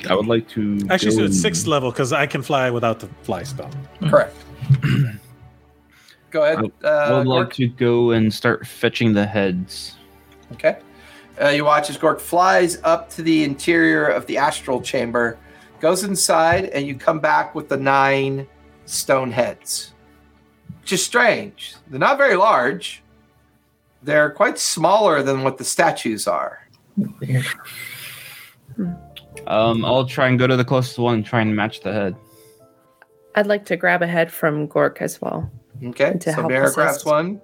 I 0.10 0.16
would 0.16 0.26
like 0.28 0.48
to. 0.50 0.80
Actually, 0.90 1.12
go 1.12 1.18
so 1.18 1.24
it's 1.26 1.36
and- 1.36 1.42
sixth 1.42 1.68
level 1.68 1.92
because 1.92 2.12
I 2.12 2.26
can 2.26 2.42
fly 2.42 2.70
without 2.72 3.00
the 3.00 3.08
fly 3.24 3.44
spell. 3.44 3.70
Correct. 4.02 4.36
Go 6.32 6.44
ahead. 6.44 6.72
I 6.84 6.88
Uh, 6.88 7.18
would 7.20 7.28
like 7.28 7.54
to 7.54 7.68
go 7.68 8.12
and 8.12 8.34
start 8.34 8.68
fetching 8.68 9.14
the 9.14 9.26
heads. 9.26 9.96
Okay. 10.52 10.80
Uh, 11.42 11.48
you 11.50 11.64
watch 11.64 11.90
as 11.90 11.98
Gork 11.98 12.20
flies 12.20 12.78
up 12.84 13.10
to 13.12 13.22
the 13.22 13.44
interior 13.46 14.06
of 14.06 14.26
the 14.26 14.38
astral 14.38 14.82
chamber, 14.82 15.38
goes 15.80 16.04
inside, 16.04 16.66
and 16.66 16.86
you 16.86 16.96
come 16.96 17.20
back 17.20 17.56
with 17.56 17.70
the 17.70 17.78
nine 17.78 18.48
stone 18.86 19.32
heads. 19.32 19.94
Which 20.82 20.94
is 20.94 21.04
strange. 21.04 21.76
They're 21.90 22.00
not 22.00 22.18
very 22.18 22.36
large. 22.36 23.02
They're 24.04 24.30
quite 24.30 24.60
smaller 24.60 25.24
than 25.24 25.44
what 25.44 25.58
the 25.58 25.64
statues 25.64 26.28
are. 26.28 26.68
Um, 29.48 29.84
I'll 29.84 30.06
try 30.06 30.28
and 30.28 30.38
go 30.38 30.48
to 30.48 30.56
the 30.56 30.66
closest 30.66 31.00
one 31.00 31.16
and 31.16 31.26
try 31.26 31.42
and 31.42 31.56
match 31.56 31.82
the 31.82 31.92
head. 31.92 32.16
I'd 33.36 33.48
like 33.48 33.66
to 33.66 33.76
grab 33.76 34.02
a 34.02 34.08
head 34.08 34.32
from 34.32 34.68
Gork 34.68 35.02
as 35.02 35.22
well. 35.22 35.52
Okay. 35.84 36.14
To 36.14 36.30
so 36.30 36.36
help 36.36 36.52
Mara 36.52 36.72
grabs 36.72 36.98
assist. 36.98 37.06
one. 37.06 37.42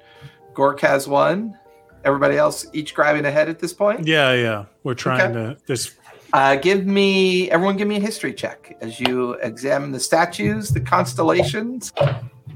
Gork 0.54 0.80
has 0.82 1.08
one. 1.08 1.58
Everybody 2.04 2.38
else 2.38 2.65
each 2.74 2.94
grabbing 2.96 3.26
a 3.26 3.32
head 3.32 3.50
at 3.50 3.60
this 3.60 3.74
point? 3.74 4.08
Yeah, 4.08 4.34
yeah. 4.34 4.65
We're 4.84 4.96
trying 4.96 5.34
to. 5.34 5.58
There's 5.67 5.96
Uh, 6.34 6.56
give 6.56 6.86
me, 6.86 7.50
everyone, 7.52 7.76
give 7.78 7.88
me 7.88 7.98
a 7.98 8.00
history 8.00 8.34
check 8.34 8.78
as 8.82 9.00
you 9.00 9.34
examine 9.36 9.91
the 9.91 10.00
statues, 10.00 10.70
the 10.70 10.80
constellations, 10.80 11.91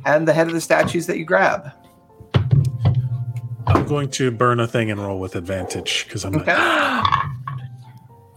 and 0.05 0.27
the 0.27 0.33
head 0.33 0.47
of 0.47 0.53
the 0.53 0.61
statues 0.61 1.05
that 1.07 1.17
you 1.17 1.25
grab. 1.25 1.71
I'm 3.67 3.85
going 3.85 4.09
to 4.11 4.31
burn 4.31 4.59
a 4.59 4.67
thing 4.67 4.91
and 4.91 5.01
roll 5.01 5.19
with 5.19 5.35
advantage 5.35 6.05
because 6.05 6.23
I'm. 6.23 6.35
Okay. 6.35 6.55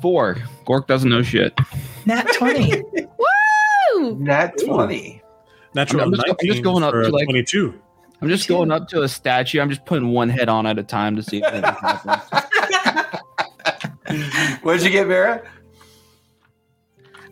Four. 0.02 0.36
Gork 0.66 0.86
doesn't 0.86 1.10
know 1.10 1.22
shit. 1.22 1.52
Nat 2.06 2.26
20. 2.34 2.82
Woo! 3.98 4.14
Nat 4.16 4.54
20. 4.64 5.22
Natural 5.74 6.02
I'm 6.02 6.10
just- 6.12 6.24
I'm 6.24 6.30
19 6.30 6.50
just 6.50 6.62
going 6.62 6.82
up 6.82 6.92
for 6.92 7.02
to, 7.04 7.10
like- 7.10 7.26
22. 7.26 7.78
I'm 8.20 8.28
just 8.28 8.48
going 8.48 8.72
up 8.72 8.88
to 8.88 9.02
a 9.02 9.08
statue. 9.08 9.60
I'm 9.60 9.68
just 9.70 9.84
putting 9.84 10.08
one 10.08 10.28
head 10.28 10.48
on 10.48 10.66
at 10.66 10.76
a 10.78 10.82
time 10.82 11.14
to 11.16 11.22
see 11.22 11.38
if 11.38 11.44
anything 11.44 11.62
happens. 11.80 12.42
what 14.62 14.74
did 14.76 14.84
you 14.84 14.90
get, 14.90 15.06
Vera? 15.06 15.42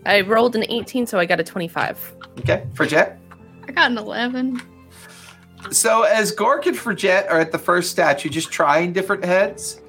I 0.05 0.21
rolled 0.21 0.55
an 0.55 0.65
18, 0.69 1.07
so 1.07 1.19
I 1.19 1.27
got 1.27 1.41
a 1.41 1.45
25. 1.45 2.15
Okay. 2.41 2.67
Fridget? 2.75 3.19
I 3.67 3.73
got 3.73 3.91
an 3.91 3.99
11. 3.99 4.61
So 5.71 6.03
as 6.03 6.35
Gork 6.35 6.67
and 6.67 6.77
Fridget 6.77 7.29
are 7.29 7.41
at 7.41 7.51
the 7.51 7.59
first 7.59 7.91
statue, 7.91 8.29
just 8.29 8.53
trying 8.53 8.93
different 8.93 9.25
heads. 9.25 9.81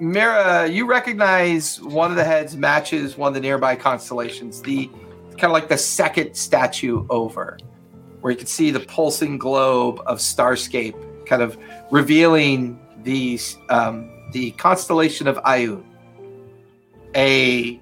Mira, 0.00 0.66
you 0.66 0.86
recognize 0.86 1.80
one 1.82 2.10
of 2.10 2.16
the 2.16 2.24
heads 2.24 2.56
matches 2.56 3.18
one 3.18 3.28
of 3.28 3.34
the 3.34 3.40
nearby 3.40 3.76
constellations. 3.76 4.62
The 4.62 4.86
kind 5.32 5.44
of 5.44 5.52
like 5.52 5.68
the 5.68 5.76
second 5.76 6.34
statue 6.34 7.06
over, 7.10 7.58
where 8.20 8.30
you 8.30 8.38
can 8.38 8.46
see 8.46 8.70
the 8.70 8.80
pulsing 8.80 9.36
globe 9.36 10.00
of 10.06 10.18
Starscape, 10.18 11.26
kind 11.26 11.42
of 11.42 11.58
revealing 11.90 12.80
the 13.02 13.38
um, 13.68 14.10
the 14.32 14.52
constellation 14.52 15.28
of 15.28 15.36
Ioun, 15.38 15.84
a 17.14 17.80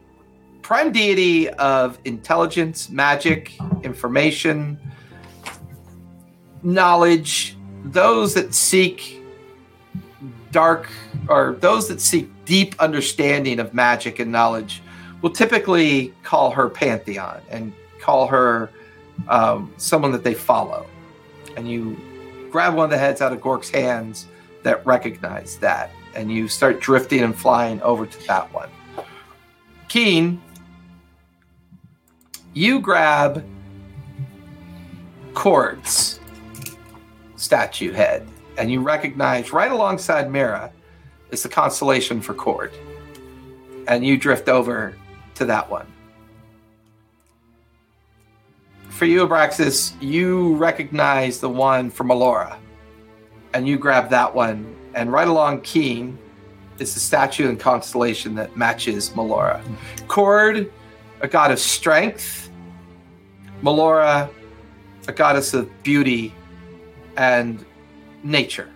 prime 0.62 0.92
deity 0.92 1.48
of 1.50 1.98
intelligence, 2.04 2.90
magic, 2.90 3.52
information, 3.82 4.78
knowledge, 6.62 7.56
those 7.84 8.34
that 8.34 8.54
seek 8.54 9.22
dark 10.50 10.90
or 11.28 11.56
those 11.60 11.88
that 11.88 12.00
seek 12.00 12.28
deep 12.44 12.74
understanding 12.80 13.60
of 13.60 13.74
magic 13.74 14.18
and 14.18 14.32
knowledge 14.32 14.82
will 15.22 15.30
typically 15.30 16.12
call 16.22 16.50
her 16.50 16.68
pantheon 16.68 17.40
and 17.50 17.72
call 18.00 18.26
her 18.26 18.70
um, 19.28 19.72
someone 19.76 20.12
that 20.12 20.24
they 20.24 20.34
follow. 20.34 20.86
And 21.56 21.68
you 21.68 21.96
grab 22.50 22.74
one 22.74 22.84
of 22.84 22.90
the 22.90 22.98
heads 22.98 23.20
out 23.20 23.32
of 23.32 23.40
Gork's 23.40 23.70
hands 23.70 24.26
that 24.62 24.84
recognize 24.86 25.56
that, 25.58 25.90
and 26.14 26.30
you 26.30 26.48
start 26.48 26.80
drifting 26.80 27.20
and 27.20 27.36
flying 27.36 27.80
over 27.82 28.06
to 28.06 28.26
that 28.26 28.52
one. 28.52 28.68
Keen, 29.88 30.40
you 32.52 32.78
grab 32.78 33.44
Kord's 35.32 36.20
statue 37.36 37.92
head, 37.92 38.28
and 38.58 38.70
you 38.70 38.80
recognize 38.80 39.52
right 39.52 39.70
alongside 39.70 40.30
Mira 40.30 40.70
is 41.30 41.42
the 41.42 41.48
constellation 41.48 42.20
for 42.20 42.34
Cord. 42.34 42.72
And 43.86 44.04
you 44.04 44.18
drift 44.18 44.48
over 44.48 44.94
to 45.36 45.46
that 45.46 45.70
one. 45.70 45.86
For 48.90 49.06
you, 49.06 49.26
Abraxas, 49.26 49.94
you 50.02 50.56
recognize 50.56 51.40
the 51.40 51.48
one 51.48 51.88
from 51.88 52.08
Melora. 52.08 52.58
And 53.54 53.66
you 53.66 53.78
grab 53.78 54.10
that 54.10 54.34
one. 54.34 54.76
And 54.94 55.10
right 55.12 55.28
along 55.28 55.62
Keen 55.62 56.18
is 56.80 56.94
the 56.94 57.00
statue 57.00 57.48
and 57.48 57.58
constellation 57.58 58.34
that 58.36 58.56
matches 58.56 59.10
Melora. 59.10 59.62
Kord, 60.06 60.70
a 61.20 61.28
god 61.28 61.50
of 61.50 61.58
strength. 61.58 62.50
Melora, 63.62 64.30
a 65.08 65.12
goddess 65.12 65.54
of 65.54 65.82
beauty 65.82 66.34
and 67.16 67.64
nature. 68.22 68.68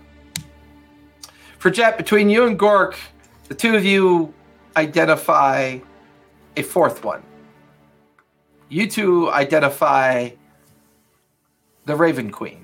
Fridget, 1.58 1.96
between 1.96 2.28
you 2.28 2.46
and 2.46 2.58
Gork, 2.58 2.96
the 3.48 3.54
two 3.54 3.76
of 3.76 3.84
you 3.84 4.34
identify 4.76 5.78
a 6.56 6.62
fourth 6.62 7.04
one. 7.04 7.22
You 8.68 8.88
two 8.88 9.30
identify 9.30 10.30
the 11.84 11.94
Raven 11.94 12.30
Queen. 12.30 12.61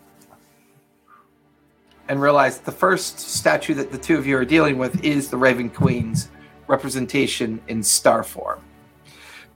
And 2.09 2.21
realize 2.21 2.59
the 2.59 2.73
first 2.73 3.19
statue 3.21 3.75
that 3.75 3.93
the 3.93 3.99
two 3.99 4.17
of 4.17 4.27
you 4.27 4.37
are 4.39 4.45
dealing 4.45 4.79
with 4.79 5.05
is 5.05 5.29
the 5.29 5.37
Raven 5.37 5.69
Queen's 5.69 6.31
representation 6.67 7.61
in 7.69 7.83
star 7.83 8.23
form. 8.23 8.61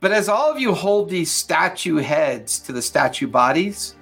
But 0.00 0.12
as 0.12 0.28
all 0.28 0.50
of 0.50 0.58
you 0.58 0.74
hold 0.74 1.08
these 1.08 1.30
statue 1.30 1.96
heads 1.96 2.58
to 2.60 2.72
the 2.72 2.82
statue 2.82 3.26
bodies, 3.26 3.94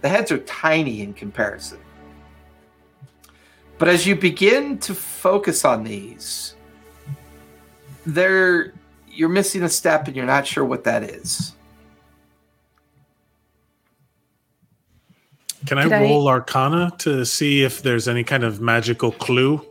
the 0.00 0.08
heads 0.08 0.30
are 0.30 0.38
tiny 0.38 1.00
in 1.00 1.14
comparison. 1.14 1.78
But 3.78 3.88
as 3.88 4.06
you 4.06 4.14
begin 4.14 4.78
to 4.80 4.94
focus 4.94 5.64
on 5.64 5.84
these, 5.84 6.54
they're 8.04 8.74
you're 9.10 9.28
missing 9.28 9.62
a 9.62 9.68
step 9.68 10.06
and 10.06 10.16
you're 10.16 10.26
not 10.26 10.46
sure 10.46 10.64
what 10.64 10.84
that 10.84 11.02
is. 11.02 11.54
Can 15.66 15.78
I 15.78 15.84
Could 15.84 15.92
I- 15.92 16.02
roll 16.02 16.28
Arcana 16.28 16.92
to 16.98 17.24
see 17.24 17.62
if 17.62 17.82
there's 17.82 18.06
any 18.08 18.24
kind 18.24 18.44
of 18.44 18.60
magical 18.60 19.12
clue? 19.12 19.64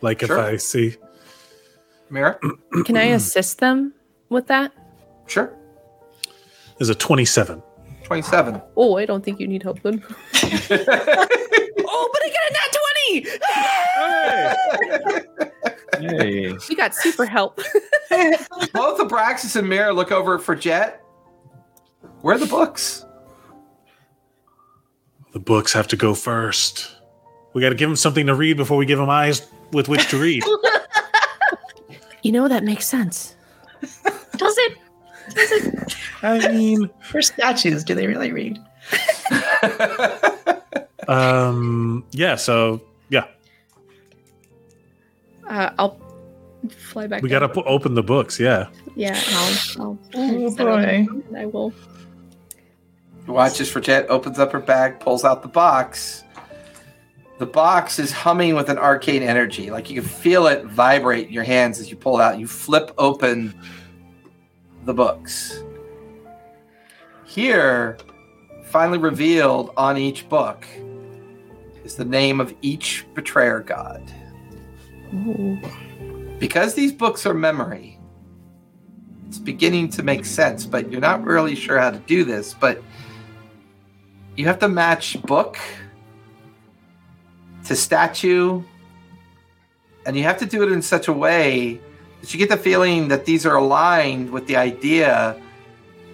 Like 0.00 0.20
Sure. 0.20 0.38
if 0.38 0.44
I 0.44 0.56
see. 0.56 0.96
Mira? 2.10 2.38
Can 2.84 2.96
I 2.96 3.04
assist 3.04 3.58
them 3.58 3.94
with 4.28 4.46
that? 4.48 4.72
Sure. 5.26 5.52
There's 6.78 6.88
a 6.90 6.94
27. 6.94 7.62
27. 8.04 8.60
Oh, 8.76 8.96
I 8.98 9.06
don't 9.06 9.24
think 9.24 9.38
you 9.40 9.46
need 9.46 9.62
help 9.62 9.80
then. 9.82 10.02
oh, 10.04 10.10
but 10.70 12.22
I 12.22 12.30
got 12.34 12.48
a 12.48 12.52
nat 12.52 12.76
20! 12.78 13.26
Hey. 16.00 16.56
You 16.68 16.76
got 16.76 16.94
super 16.94 17.24
help. 17.24 17.56
Both 18.10 18.98
Abraxas 18.98 19.56
and 19.56 19.68
Mira 19.68 19.92
look 19.92 20.10
over 20.12 20.38
for 20.38 20.54
Jet. 20.56 21.00
Where 22.22 22.34
are 22.34 22.38
the 22.38 22.46
books? 22.46 23.06
The 25.32 25.40
books 25.40 25.72
have 25.72 25.88
to 25.88 25.96
go 25.96 26.14
first. 26.14 26.90
We 27.54 27.60
got 27.62 27.70
to 27.70 27.74
give 27.74 27.88
them 27.88 27.96
something 27.96 28.26
to 28.26 28.34
read 28.34 28.56
before 28.56 28.76
we 28.76 28.86
give 28.86 28.98
them 28.98 29.10
eyes 29.10 29.46
with 29.72 29.88
which 29.88 30.08
to 30.10 30.18
read. 30.18 30.42
You 32.24 32.30
know, 32.30 32.46
that 32.46 32.62
makes 32.62 32.86
sense. 32.86 33.34
Does 34.36 34.56
it? 34.56 34.78
Does 35.34 35.50
it? 35.50 35.96
I 36.22 36.52
mean, 36.52 36.88
For 37.00 37.20
statues, 37.20 37.82
do 37.82 37.96
they 37.96 38.06
really 38.06 38.30
read? 38.30 38.60
um, 41.08 42.04
yeah. 42.12 42.36
So 42.36 42.80
yeah, 43.08 43.24
Uh, 45.48 45.70
I'll 45.78 45.98
fly 46.70 47.08
back. 47.08 47.22
we 47.22 47.28
got 47.28 47.40
to 47.40 47.48
p- 47.48 47.62
open 47.66 47.94
the 47.94 48.04
books. 48.04 48.38
Yeah. 48.38 48.68
Yeah, 48.94 49.20
I'll. 49.30 49.80
I'll 49.80 49.98
Oh 50.14 50.50
set 50.50 50.60
it 50.60 50.68
on 50.68 51.06
boy. 51.32 51.38
I 51.40 51.46
will. 51.46 51.72
Watches 53.26 53.70
for 53.70 53.80
Jet, 53.80 54.06
opens 54.08 54.38
up 54.38 54.52
her 54.52 54.60
bag, 54.60 55.00
pulls 55.00 55.24
out 55.24 55.42
the 55.42 55.48
box. 55.48 56.24
The 57.38 57.46
box 57.46 57.98
is 57.98 58.12
humming 58.12 58.54
with 58.54 58.68
an 58.68 58.78
arcane 58.78 59.22
energy. 59.22 59.70
Like 59.70 59.90
you 59.90 60.00
can 60.00 60.08
feel 60.08 60.46
it 60.46 60.64
vibrate 60.64 61.28
in 61.28 61.32
your 61.32 61.44
hands 61.44 61.80
as 61.80 61.90
you 61.90 61.96
pull 61.96 62.18
it 62.18 62.22
out. 62.22 62.38
You 62.38 62.46
flip 62.46 62.92
open 62.98 63.54
the 64.84 64.94
books. 64.94 65.62
Here, 67.24 67.96
finally 68.64 68.98
revealed 68.98 69.72
on 69.76 69.96
each 69.96 70.28
book, 70.28 70.66
is 71.84 71.94
the 71.96 72.04
name 72.04 72.40
of 72.40 72.54
each 72.62 73.06
betrayer 73.14 73.60
god. 73.60 74.12
Ooh. 75.14 75.58
because 76.38 76.74
these 76.74 76.90
books 76.90 77.26
are 77.26 77.34
memory, 77.34 77.98
it's 79.28 79.38
beginning 79.38 79.88
to 79.90 80.02
make 80.02 80.24
sense, 80.24 80.64
but 80.64 80.90
you're 80.90 81.00
not 81.00 81.22
really 81.22 81.54
sure 81.54 81.78
how 81.78 81.90
to 81.90 81.98
do 82.00 82.24
this. 82.24 82.54
But 82.54 82.82
you 84.36 84.46
have 84.46 84.58
to 84.60 84.68
match 84.68 85.20
book 85.22 85.58
to 87.66 87.76
statue, 87.76 88.62
and 90.06 90.16
you 90.16 90.24
have 90.24 90.38
to 90.38 90.46
do 90.46 90.62
it 90.62 90.72
in 90.72 90.82
such 90.82 91.08
a 91.08 91.12
way 91.12 91.80
that 92.20 92.32
you 92.32 92.38
get 92.38 92.48
the 92.48 92.56
feeling 92.56 93.08
that 93.08 93.24
these 93.24 93.46
are 93.46 93.56
aligned 93.56 94.30
with 94.30 94.46
the 94.46 94.56
idea 94.56 95.40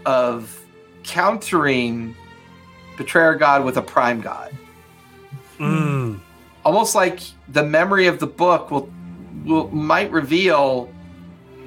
of 0.05 0.59
countering 1.05 2.15
betrayer 2.97 3.35
god 3.35 3.65
with 3.65 3.77
a 3.77 3.83
prime 3.83 4.21
god 4.21 4.55
Mm. 5.59 6.21
almost 6.65 6.95
like 6.95 7.21
the 7.49 7.65
memory 7.65 8.07
of 8.07 8.21
the 8.21 8.27
book 8.29 8.71
will 8.71 8.89
will 9.45 9.69
might 9.71 10.11
reveal 10.13 10.89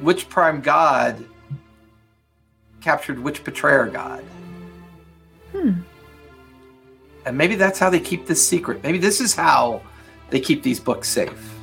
which 0.01 0.29
prime 0.29 0.61
god 0.61 1.25
captured 2.79 3.19
which 3.19 3.43
betrayer 3.43 3.87
god. 3.87 4.23
Hmm. 5.51 5.81
And 7.25 7.37
maybe 7.37 7.55
that's 7.55 7.77
how 7.77 7.89
they 7.89 7.99
keep 7.99 8.25
this 8.25 8.45
secret. 8.45 8.83
Maybe 8.83 8.97
this 8.97 9.21
is 9.21 9.35
how 9.35 9.81
they 10.29 10.39
keep 10.39 10.63
these 10.63 10.79
books 10.79 11.07
safe. 11.07 11.53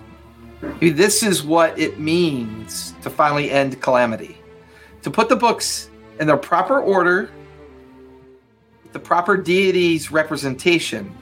Maybe 0.63 0.91
this 0.91 1.23
is 1.23 1.43
what 1.43 1.79
it 1.79 1.99
means 1.99 2.95
to 3.03 3.11
finally 3.11 3.51
end 3.51 3.81
calamity. 3.81 4.39
To 5.03 5.11
put 5.11 5.29
the 5.29 5.37
books 5.37 5.91
in 6.21 6.27
their 6.27 6.37
proper 6.37 6.81
order, 6.81 7.31
the 8.93 8.99
proper 8.99 9.37
deity's 9.37 10.11
representation, 10.11 11.15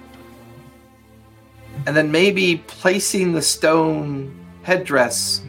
and 1.86 1.96
then 1.96 2.10
maybe 2.10 2.62
placing 2.66 3.32
the 3.32 3.42
stone 3.42 4.34
headdress 4.62 5.42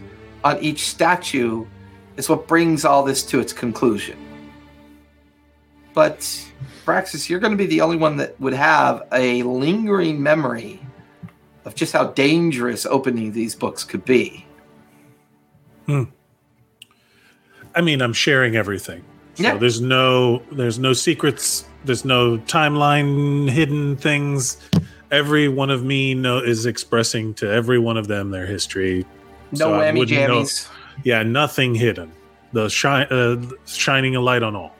on 0.44 0.60
each 0.60 0.88
statue 0.88 1.66
is 2.18 2.30
what 2.30 2.48
brings 2.48 2.84
all 2.86 3.04
this 3.04 3.24
to 3.24 3.40
its 3.40 3.54
conclusion. 3.54 4.18
But 5.94 6.46
Braxis, 6.92 7.28
you're 7.30 7.42
going 7.42 7.52
to 7.52 7.58
be 7.58 7.66
the 7.66 7.82
only 7.82 7.98
one 7.98 8.16
that 8.18 8.40
would 8.40 8.54
have 8.54 9.04
a 9.12 9.44
lingering 9.44 10.24
memory 10.24 10.80
of 11.66 11.76
just 11.76 11.92
how 11.92 12.06
dangerous 12.06 12.86
opening 12.86 13.34
these 13.34 13.54
books 13.56 13.84
could 13.84 14.06
be. 14.06 14.46
Hmm. 15.86 16.04
I 17.76 17.82
mean, 17.82 18.02
I'm 18.02 18.14
sharing 18.14 18.56
everything. 18.56 19.04
So 19.36 19.44
Yeah. 19.44 19.58
there's 19.58 19.82
no 19.82 20.42
there's 20.52 20.80
no 20.80 20.94
secrets. 20.94 21.66
There's 21.86 22.06
no 22.06 22.38
timeline 22.40 23.50
hidden 23.50 23.98
things. 23.98 24.58
every 25.10 25.48
one 25.48 25.70
of 25.70 25.86
me 25.86 26.14
know, 26.14 26.38
is 26.40 26.66
expressing 26.66 27.34
to 27.34 27.50
every 27.50 27.80
one 27.80 27.96
of 27.96 28.08
them 28.10 28.30
their 28.30 28.46
history. 28.46 29.06
No 29.54 29.58
So 29.58 29.72
whammy 29.72 30.00
wouldn't 30.00 30.28
know- 30.28 30.42
jammies. 30.42 30.68
Yeah, 31.06 31.24
nothing 31.24 31.76
hidden. 31.76 32.12
The 32.52 32.68
shine, 32.68 33.08
uh, 33.10 33.38
shining 33.66 34.18
a 34.18 34.20
light 34.20 34.44
on 34.44 34.54
all. 34.58 34.76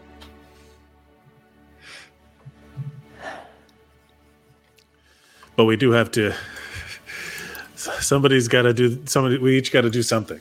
But 5.58 5.66
we 5.66 5.76
do 5.76 5.92
have 5.92 6.10
to. 6.12 6.34
Somebody's 7.76 8.48
got 8.48 8.62
to 8.62 8.74
do. 8.74 9.02
Somebody. 9.06 9.38
We 9.40 9.58
each 9.58 9.74
got 9.74 9.82
to 9.82 9.90
do 9.90 10.02
something. 10.04 10.40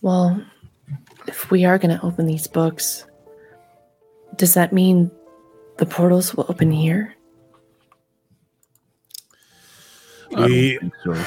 Well, 0.00 0.42
if 1.28 1.50
we 1.50 1.64
are 1.64 1.78
going 1.78 1.96
to 1.96 2.04
open 2.04 2.26
these 2.26 2.46
books, 2.48 3.04
does 4.36 4.54
that 4.54 4.72
mean 4.72 5.10
the 5.76 5.86
portals 5.86 6.34
will 6.34 6.46
open 6.48 6.72
here? 6.72 7.14
I 10.32 10.34
don't 10.34 10.44
We 10.46 10.78
think 10.78 10.92
so. 11.04 11.24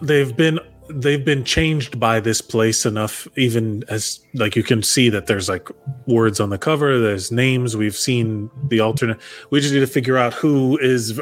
they've 0.00 0.34
been 0.36 0.60
they've 0.88 1.24
been 1.24 1.44
changed 1.44 2.00
by 2.00 2.20
this 2.20 2.40
place 2.40 2.86
enough 2.86 3.28
even 3.36 3.84
as 3.88 4.20
like 4.34 4.56
you 4.56 4.62
can 4.62 4.82
see 4.82 5.08
that 5.08 5.26
there's 5.26 5.48
like 5.48 5.68
words 6.06 6.40
on 6.40 6.50
the 6.50 6.58
cover 6.58 6.98
there's 6.98 7.30
names 7.30 7.76
we've 7.76 7.96
seen 7.96 8.50
the 8.68 8.80
alternate 8.80 9.18
we 9.50 9.60
just 9.60 9.72
need 9.72 9.80
to 9.80 9.86
figure 9.86 10.16
out 10.16 10.32
who 10.34 10.78
is 10.78 11.20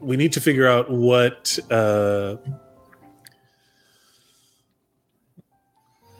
we 0.00 0.16
need 0.16 0.32
to 0.32 0.40
figure 0.40 0.68
out 0.68 0.90
what 0.90 1.58
uh 1.70 2.36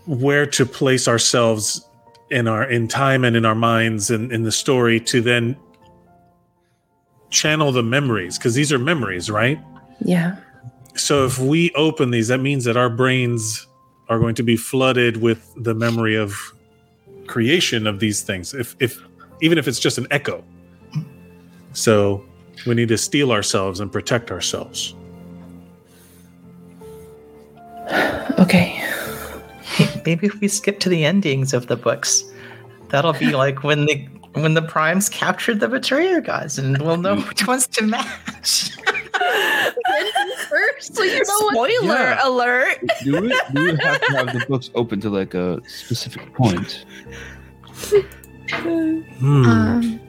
where 0.07 0.47
to 0.47 0.65
place 0.65 1.07
ourselves 1.07 1.87
in 2.31 2.49
our 2.49 2.65
in 2.69 2.89
time 2.89 3.25
and 3.25 3.37
in 3.37 3.45
our 3.45 3.55
minds 3.55 4.11
and 4.11 4.33
in 4.33 4.43
the 4.43 4.53
story 4.53 4.99
to 4.99 5.21
then 5.21 5.57
channel 7.31 7.71
the 7.73 7.83
memories 7.83 8.39
because 8.39 8.55
these 8.55 8.73
are 8.73 8.79
memories 8.79 9.31
right 9.31 9.61
Yeah. 10.01 10.37
So 10.95 11.25
if 11.25 11.39
we 11.39 11.71
open 11.73 12.11
these, 12.11 12.29
that 12.29 12.41
means 12.41 12.65
that 12.65 12.77
our 12.77 12.91
brains 12.91 13.67
are 14.09 14.19
going 14.19 14.35
to 14.37 14.43
be 14.43 14.57
flooded 14.57 15.19
with 15.19 15.53
the 15.57 15.75
memory 15.75 16.17
of 16.17 16.37
creation 17.27 17.87
of 17.87 18.01
these 18.01 18.23
things. 18.23 18.55
If 18.55 18.75
if 18.81 18.99
even 19.41 19.59
if 19.59 19.69
it's 19.69 19.79
just 19.79 19.99
an 19.99 20.07
echo. 20.11 20.43
So 21.73 22.25
we 22.67 22.75
need 22.75 22.89
to 22.89 22.99
steel 22.99 23.31
ourselves 23.31 23.81
and 23.81 23.93
protect 23.93 24.31
ourselves. 24.31 24.95
Okay. 28.39 28.83
Maybe 30.05 30.27
if 30.27 30.41
we 30.41 30.49
skip 30.49 30.81
to 30.81 30.89
the 30.89 31.05
endings 31.05 31.53
of 31.53 31.67
the 31.67 31.77
books, 31.77 32.25
that'll 32.89 33.13
be 33.13 33.31
like 33.35 33.63
when 33.63 33.87
the 33.87 34.09
when 34.35 34.55
the 34.55 34.63
primes 34.63 35.09
captured 35.09 35.61
the 35.61 35.69
betrayer 35.69 36.21
guys, 36.21 36.59
and 36.59 36.81
we'll 36.83 36.97
know 36.97 37.21
which 37.21 37.47
ones 37.47 37.67
to 37.69 37.85
match. 37.85 38.71
First, 40.49 40.95
so 40.97 41.03
you 41.03 41.19
know? 41.19 41.49
Spoiler 41.51 41.95
Yeah. 41.95 42.27
alert. 42.27 42.79
Do 43.05 43.21
we, 43.21 43.29
do 43.53 43.63
we 43.65 43.77
have 43.83 44.01
to 44.01 44.17
have 44.17 44.27
the 44.33 44.45
books 44.49 44.71
open 44.75 45.01
to 45.03 45.11
like 45.11 45.35
a 45.35 45.61
specific 45.69 46.33
point? 46.35 46.85
Hmm. 48.51 49.45
Um, 49.45 50.01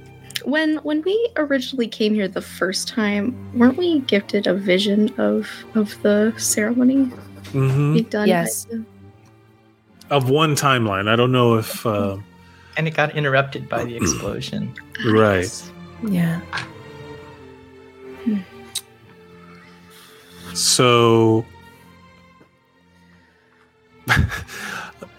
when 0.45 0.77
when 0.77 1.01
we 1.03 1.29
originally 1.35 1.87
came 1.87 2.13
here 2.13 2.27
the 2.27 2.41
first 2.41 2.87
time, 2.87 3.35
weren't 3.57 3.77
we 3.77 3.99
gifted 4.01 4.47
a 4.47 4.53
vision 4.53 5.13
of 5.19 5.47
of 5.75 6.01
the 6.01 6.33
ceremony 6.37 7.11
Mhm. 7.51 7.93
being 7.93 8.05
done? 8.09 8.27
Yes. 8.27 8.65
by 8.65 8.77
the- 8.77 8.85
Of 10.15 10.29
one 10.29 10.55
timeline. 10.55 11.07
I 11.09 11.15
don't 11.15 11.31
know 11.31 11.57
if 11.57 11.85
uh, 11.85 12.17
and 12.77 12.87
it 12.87 12.91
got 12.95 13.15
interrupted 13.15 13.67
by 13.67 13.83
the 13.83 13.95
explosion. 13.95 14.73
right. 15.05 15.51
Yeah. 16.07 16.39
So 20.53 21.45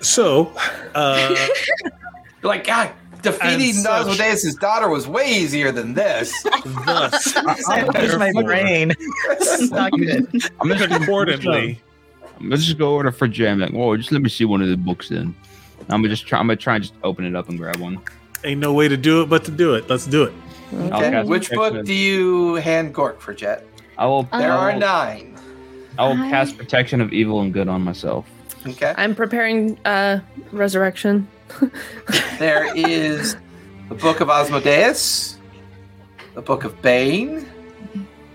so 0.00 0.52
uh 0.94 1.48
like, 2.42 2.66
God, 2.66 2.90
defeating 3.22 3.76
And 3.86 4.16
such- 4.16 4.60
daughter 4.60 4.88
was 4.88 5.06
way 5.06 5.30
easier 5.30 5.72
than 5.72 5.94
this. 5.94 6.32
thus 6.84 7.36
I 7.36 7.84
pushed 7.84 8.18
my 8.18 8.42
brain. 8.42 8.92
It's 9.30 9.70
not 9.70 9.92
good. 9.92 10.28
I'm 10.60 10.68
gonna 10.68 10.88
just 10.88 11.00
importantly 11.00 11.80
Let's 12.42 12.64
just 12.64 12.78
go 12.78 12.94
over 12.94 13.04
to 13.04 13.12
Fridge 13.12 13.34
Jam. 13.34 13.58
Like, 13.58 13.72
whoa, 13.72 13.96
just 13.96 14.12
let 14.12 14.22
me 14.22 14.30
see 14.30 14.46
one 14.46 14.62
of 14.62 14.68
the 14.68 14.76
books 14.76 15.10
then. 15.10 15.34
I'm 15.88 16.00
gonna 16.02 16.08
just 16.08 16.26
try. 16.26 16.38
I'm 16.38 16.46
gonna 16.46 16.56
try 16.56 16.76
and 16.76 16.84
just 16.84 16.94
open 17.02 17.24
it 17.24 17.36
up 17.36 17.48
and 17.48 17.58
grab 17.58 17.76
one. 17.76 18.00
ain't 18.44 18.60
no 18.60 18.72
way 18.72 18.88
to 18.88 18.96
do 18.96 19.22
it 19.22 19.28
but 19.28 19.44
to 19.44 19.50
do 19.50 19.74
it. 19.74 19.88
Let's 19.88 20.06
do 20.06 20.24
it. 20.24 20.32
I'll 20.92 21.04
Okay. 21.04 21.22
Which 21.24 21.50
book 21.50 21.84
do 21.84 21.92
you 21.92 22.54
hand 22.56 22.94
Gork 22.94 23.18
for 23.18 23.34
Jet? 23.34 23.66
I 24.00 24.06
will. 24.06 24.22
There 24.32 24.50
I 24.50 24.72
are 24.72 24.78
nine. 24.78 25.38
I 25.98 26.08
will 26.08 26.20
I- 26.20 26.30
cast 26.30 26.56
protection 26.56 27.02
of 27.02 27.12
evil 27.12 27.42
and 27.42 27.52
good 27.52 27.68
on 27.68 27.82
myself. 27.82 28.26
Okay. 28.66 28.94
I'm 28.96 29.14
preparing 29.14 29.78
uh 29.84 30.20
resurrection. 30.50 31.28
There 32.38 32.74
is 32.74 33.36
the 33.90 33.94
Book 33.94 34.20
of 34.20 34.30
Asmodeus, 34.30 35.36
the 36.34 36.40
Book 36.40 36.64
of 36.64 36.80
Bane, 36.80 37.46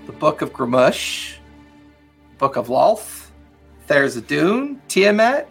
the 0.05 0.11
Book 0.11 0.43
of 0.43 0.53
Gruumsh, 0.53 1.37
Book 2.37 2.55
of 2.55 2.67
Lolth, 2.67 3.29
There's 3.87 4.15
a 4.15 4.21
Dune, 4.21 4.79
Tiamat, 4.87 5.49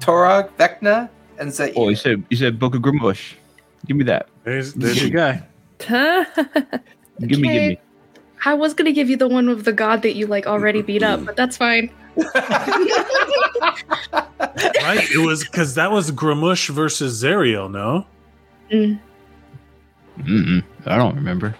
Torog, 0.00 0.48
Vecna, 0.58 1.10
and 1.38 1.50
Zehir. 1.50 1.74
Oh, 1.76 1.90
you 1.90 1.96
said 1.96 2.24
you 2.30 2.38
said 2.38 2.58
Book 2.58 2.74
of 2.74 2.80
Gruumsh. 2.80 3.34
Give 3.86 3.98
me 3.98 4.04
that. 4.04 4.28
There's 4.44 4.72
there's 4.72 5.02
your 5.02 5.10
guy. 5.10 5.42
Give 7.20 7.38
me, 7.38 7.48
give 7.48 7.62
me. 7.62 7.78
I 8.44 8.54
was 8.54 8.74
gonna 8.74 8.92
give 8.92 9.08
you 9.10 9.16
the 9.16 9.28
one 9.28 9.48
with 9.48 9.64
the 9.64 9.72
god 9.72 10.02
that 10.02 10.14
you 10.16 10.26
like 10.26 10.46
already 10.46 10.82
beat 10.82 11.02
up, 11.02 11.24
but 11.24 11.36
that's 11.36 11.56
fine. 11.56 11.90
Right? 14.82 15.10
It 15.10 15.18
was 15.26 15.42
because 15.44 15.74
that 15.74 15.90
was 15.90 16.10
Gruumsh 16.12 16.68
versus 16.68 17.22
Zariel, 17.22 17.70
no? 17.70 18.06
Mm, 18.70 19.00
Mm-mm, 20.20 20.62
I 20.86 20.96
don't 20.96 21.14
remember. 21.16 21.54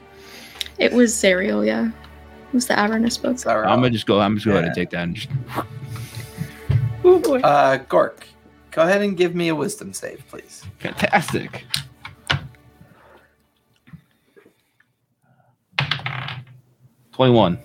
it 0.78 0.92
was 0.92 1.12
Zariel, 1.14 1.66
yeah. 1.66 1.86
It 1.88 2.54
was 2.54 2.66
the 2.66 2.78
Avernus 2.78 3.16
book. 3.16 3.38
Sorry. 3.38 3.66
I'm 3.66 3.78
gonna 3.78 3.90
just 3.90 4.06
go. 4.06 4.20
I'm 4.20 4.36
just 4.36 4.46
going 4.46 4.62
to 4.62 4.68
Yeah. 4.68 4.74
take 4.74 4.90
that. 4.90 5.02
And 5.02 5.14
just, 5.16 5.28
Oh 7.04 7.18
boy. 7.18 7.40
Uh, 7.40 7.78
Gork, 7.78 8.22
go 8.70 8.82
ahead 8.82 9.02
and 9.02 9.16
give 9.16 9.34
me 9.34 9.48
a 9.48 9.54
wisdom 9.54 9.92
save, 9.92 10.22
please. 10.28 10.62
fantastic. 10.78 11.64
Twenty-one. 17.14 17.58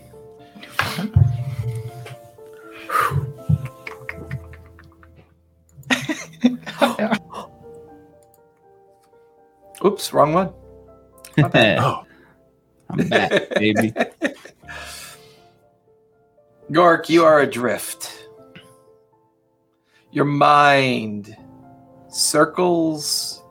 Oops, 9.83 10.13
wrong 10.13 10.33
one. 10.33 10.53
Oh, 11.37 12.03
I'm 12.89 13.07
back, 13.07 13.49
baby. 13.55 13.91
Gork, 16.71 17.07
you 17.07 17.23
are 17.23 17.39
adrift. 17.39 18.27
Your 20.11 20.25
mind 20.25 21.33
circles 22.09 23.41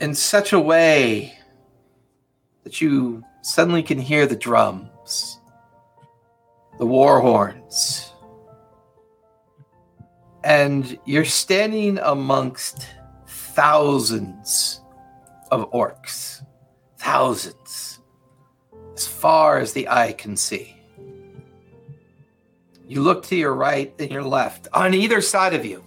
in 0.00 0.14
such 0.14 0.54
a 0.54 0.60
way 0.60 1.36
that 2.62 2.80
you 2.80 3.22
suddenly 3.44 3.82
can 3.82 3.98
hear 3.98 4.26
the 4.26 4.34
drums, 4.34 5.38
the 6.78 6.86
war 6.86 7.20
horns, 7.20 8.10
and 10.42 10.98
you're 11.04 11.26
standing 11.26 11.98
amongst 11.98 12.86
thousands 13.26 14.80
of 15.50 15.70
orcs. 15.72 16.42
Thousands. 16.98 18.00
As 18.94 19.06
far 19.06 19.58
as 19.58 19.74
the 19.74 19.88
eye 19.88 20.12
can 20.12 20.36
see. 20.36 20.76
You 22.88 23.02
look 23.02 23.24
to 23.26 23.36
your 23.36 23.54
right 23.54 23.94
and 23.98 24.10
your 24.10 24.22
left, 24.22 24.68
on 24.72 24.94
either 24.94 25.20
side 25.20 25.52
of 25.52 25.64
you. 25.66 25.84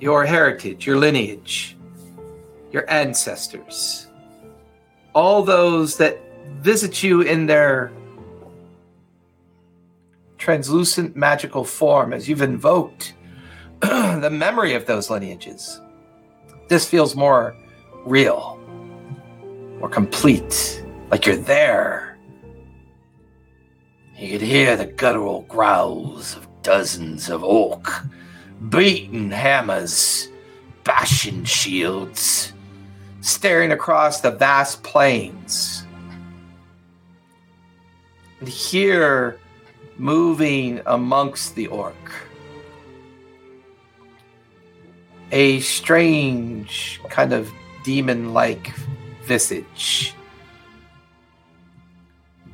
Your 0.00 0.24
heritage, 0.24 0.86
your 0.86 0.98
lineage, 0.98 1.76
your 2.72 2.88
ancestors, 2.90 4.09
all 5.14 5.42
those 5.42 5.96
that 5.98 6.20
visit 6.60 7.02
you 7.02 7.22
in 7.22 7.46
their 7.46 7.92
translucent 10.38 11.14
magical 11.14 11.64
form 11.64 12.12
as 12.12 12.28
you've 12.28 12.42
invoked 12.42 13.14
the 13.80 14.30
memory 14.30 14.74
of 14.74 14.86
those 14.86 15.10
lineages. 15.10 15.80
This 16.68 16.88
feels 16.88 17.16
more 17.16 17.56
real, 18.04 18.58
more 19.78 19.88
complete, 19.88 20.84
like 21.10 21.26
you're 21.26 21.36
there. 21.36 22.18
You 24.16 24.30
could 24.30 24.46
hear 24.46 24.76
the 24.76 24.86
guttural 24.86 25.42
growls 25.42 26.36
of 26.36 26.46
dozens 26.62 27.30
of 27.30 27.42
orc, 27.42 27.88
beating 28.68 29.30
hammers, 29.30 30.28
bashing 30.84 31.44
shields, 31.44 32.52
staring 33.20 33.72
across 33.72 34.20
the 34.20 34.30
vast 34.30 34.82
plains. 34.82 35.84
And 38.40 38.48
here, 38.48 39.38
moving 39.98 40.80
amongst 40.86 41.54
the 41.54 41.66
orc, 41.66 42.12
a 45.30 45.60
strange 45.60 47.00
kind 47.10 47.32
of 47.32 47.50
demon 47.84 48.32
like 48.32 48.74
visage, 49.24 50.14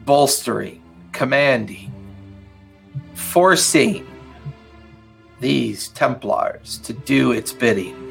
bolstering, 0.05 0.83
commanding, 1.13 1.93
forcing 3.15 4.07
these 5.41 5.89
Templars 5.89 6.79
to 6.79 6.93
do 6.93 7.33
its 7.33 7.53
bidding. 7.53 8.06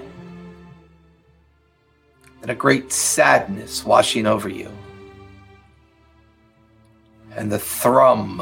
And 2.46 2.52
a 2.52 2.56
great 2.56 2.92
sadness 2.92 3.84
washing 3.84 4.28
over 4.28 4.48
you. 4.48 4.72
And 7.36 7.52
the 7.52 7.58
thrum 7.58 8.40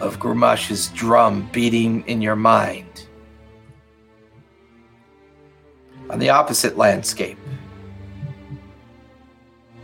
of 0.00 0.18
Gruumsh's 0.18 0.88
drum 0.88 1.46
beating 1.52 2.02
in 2.06 2.22
your 2.22 2.34
mind. 2.34 3.06
On 6.08 6.18
the 6.18 6.30
opposite 6.30 6.78
landscape, 6.78 7.36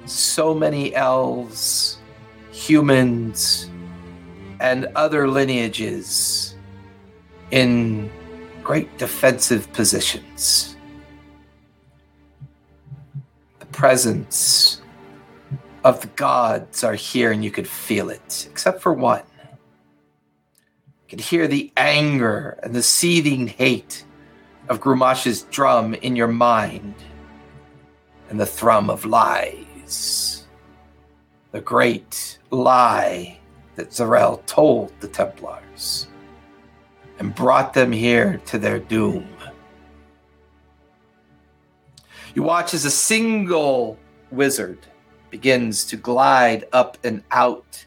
so 0.07 0.55
many 0.55 0.95
elves, 0.95 1.99
humans, 2.53 3.69
and 4.61 4.87
other 4.97 5.29
lineages 5.29 6.57
in 7.51 8.11
great 8.63 8.97
defensive 8.97 9.71
positions. 9.75 10.75
Presence 13.81 14.83
of 15.85 16.03
the 16.03 16.09
gods 16.09 16.85
are 16.85 16.95
here 16.95 17.33
and 17.33 17.43
you 17.43 17.51
could 17.51 17.67
feel 17.67 18.11
it, 18.11 18.47
except 18.51 18.83
for 18.83 18.93
one. 18.93 19.23
You 19.41 21.09
could 21.09 21.21
hear 21.21 21.49
the 21.49 21.73
anger 21.79 22.61
and 22.63 22.75
the 22.75 22.83
seething 22.83 23.47
hate 23.47 24.05
of 24.69 24.83
Gruumsh's 24.83 25.45
drum 25.45 25.95
in 25.95 26.15
your 26.15 26.29
mind 26.29 26.95
and 28.29 28.39
the 28.39 28.45
thrum 28.45 28.91
of 28.91 29.07
lies. 29.07 30.47
The 31.53 31.63
great 31.63 32.39
lie 32.51 33.41
that 33.77 33.93
Zariel 33.93 34.45
told 34.45 34.93
the 35.01 35.09
Templars 35.09 36.07
and 37.19 37.35
brought 37.35 37.73
them 37.73 37.93
here 37.93 38.43
to 38.45 38.59
their 38.59 38.79
doom. 38.79 39.27
You 42.35 42.45
watch 42.45 42.75
as 42.75 42.85
a 42.85 42.91
single 42.91 43.99
wizard 44.31 44.87
begins 45.31 45.85
to 45.87 45.97
glide 45.97 46.65
up 46.73 46.97
and 47.03 47.25
out 47.33 47.85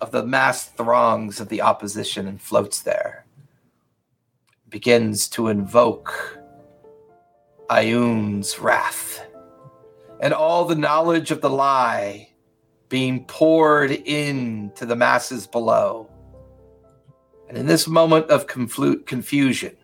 of 0.00 0.10
the 0.10 0.24
mass 0.24 0.66
throngs 0.66 1.40
of 1.40 1.48
the 1.48 1.62
opposition 1.62 2.26
and 2.26 2.40
floats 2.40 2.82
there. 2.82 3.24
Begins 4.68 5.28
to 5.30 5.48
invoke 5.48 6.38
Ioun's 7.68 8.58
wrath 8.58 9.24
and 10.20 10.34
all 10.34 10.64
the 10.64 10.74
knowledge 10.74 11.30
of 11.30 11.40
the 11.40 11.50
lie 11.50 12.28
being 12.88 13.24
poured 13.24 13.92
into 13.92 14.84
the 14.84 14.96
masses 14.96 15.46
below. 15.46 16.10
And 17.48 17.56
in 17.56 17.66
this 17.66 17.86
moment 17.86 18.30
of 18.30 18.48
conflu- 18.48 19.06
confusion, 19.06 19.76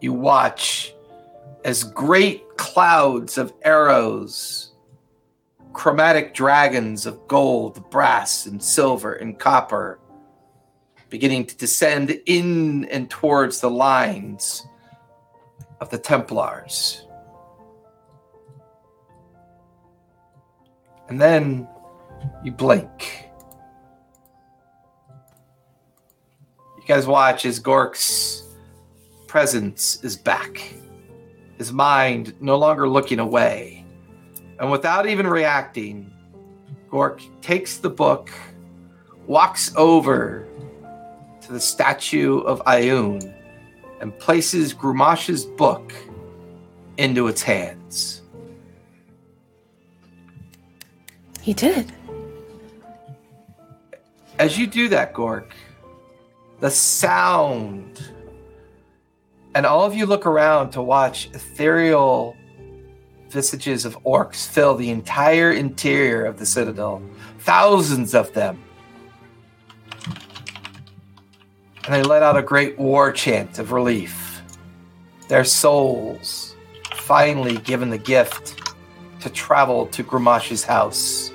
you 0.00 0.12
watch 0.12 0.92
as 1.66 1.82
great 1.82 2.56
clouds 2.56 3.36
of 3.36 3.52
arrows, 3.62 4.70
chromatic 5.72 6.32
dragons 6.32 7.06
of 7.06 7.26
gold, 7.26 7.90
brass, 7.90 8.46
and 8.46 8.62
silver 8.62 9.14
and 9.14 9.36
copper, 9.36 9.98
beginning 11.10 11.44
to 11.44 11.56
descend 11.56 12.20
in 12.26 12.84
and 12.84 13.10
towards 13.10 13.60
the 13.60 13.68
lines 13.68 14.64
of 15.80 15.90
the 15.90 15.98
Templars. 15.98 17.04
And 21.08 21.20
then 21.20 21.66
you 22.44 22.52
blink. 22.52 23.28
You 26.78 26.86
guys 26.86 27.08
watch 27.08 27.44
as 27.44 27.58
Gork's 27.58 28.44
presence 29.26 30.04
is 30.04 30.16
back. 30.16 30.62
His 31.58 31.72
mind 31.72 32.34
no 32.40 32.56
longer 32.56 32.88
looking 32.88 33.18
away. 33.18 33.84
And 34.58 34.70
without 34.70 35.06
even 35.06 35.26
reacting, 35.26 36.12
Gork 36.90 37.20
takes 37.42 37.78
the 37.78 37.90
book, 37.90 38.30
walks 39.26 39.74
over 39.76 40.46
to 41.42 41.52
the 41.52 41.60
statue 41.60 42.40
of 42.40 42.62
Ioun, 42.64 43.34
and 44.00 44.18
places 44.18 44.74
Gruumsh's 44.74 45.44
book 45.44 45.92
into 46.98 47.28
its 47.28 47.42
hands. 47.42 48.22
He 51.40 51.54
did. 51.54 51.92
As 54.38 54.58
you 54.58 54.66
do 54.66 54.88
that, 54.88 55.14
Gork, 55.14 55.52
the 56.60 56.70
sound, 56.70 58.10
and 59.56 59.64
all 59.64 59.86
of 59.86 59.94
you 59.94 60.04
look 60.04 60.26
around 60.26 60.68
to 60.68 60.82
watch 60.82 61.30
ethereal 61.32 62.36
visages 63.30 63.86
of 63.86 63.96
orcs 64.04 64.46
fill 64.46 64.74
the 64.74 64.90
entire 64.90 65.50
interior 65.50 66.26
of 66.26 66.38
the 66.38 66.44
citadel. 66.44 67.00
Thousands 67.38 68.14
of 68.14 68.30
them. 68.34 68.62
And 71.86 71.94
they 71.94 72.02
let 72.02 72.22
out 72.22 72.36
a 72.36 72.42
great 72.42 72.78
war 72.78 73.10
chant 73.12 73.58
of 73.58 73.72
relief. 73.72 74.42
Their 75.28 75.44
souls 75.44 76.54
finally 76.92 77.56
given 77.56 77.88
the 77.88 77.96
gift 77.96 78.60
to 79.20 79.30
travel 79.30 79.86
to 79.86 80.04
Gruumsh's 80.04 80.64
house 80.64 81.32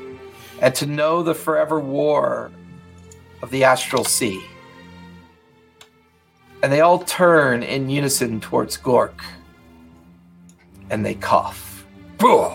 and 0.61 0.75
to 0.75 0.85
know 0.85 1.23
the 1.23 1.33
forever 1.33 1.79
war 1.79 2.51
of 3.41 3.49
the 3.49 3.63
astral 3.63 4.03
sea. 4.03 4.45
And 6.63 6.71
they 6.71 6.81
all 6.81 6.99
turn 6.99 7.63
in 7.63 7.89
unison 7.89 8.39
towards 8.39 8.77
Gork. 8.77 9.19
And 10.89 11.05
they 11.05 11.15
cough. 11.15 11.85
Boo! 12.17 12.49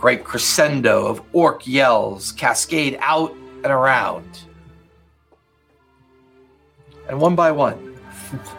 Great 0.00 0.24
crescendo 0.24 1.06
of 1.06 1.22
orc 1.32 1.66
yells 1.66 2.32
cascade 2.32 2.98
out 3.00 3.32
and 3.62 3.72
around. 3.72 4.40
And 7.08 7.20
one 7.20 7.36
by 7.36 7.52
one, 7.52 7.98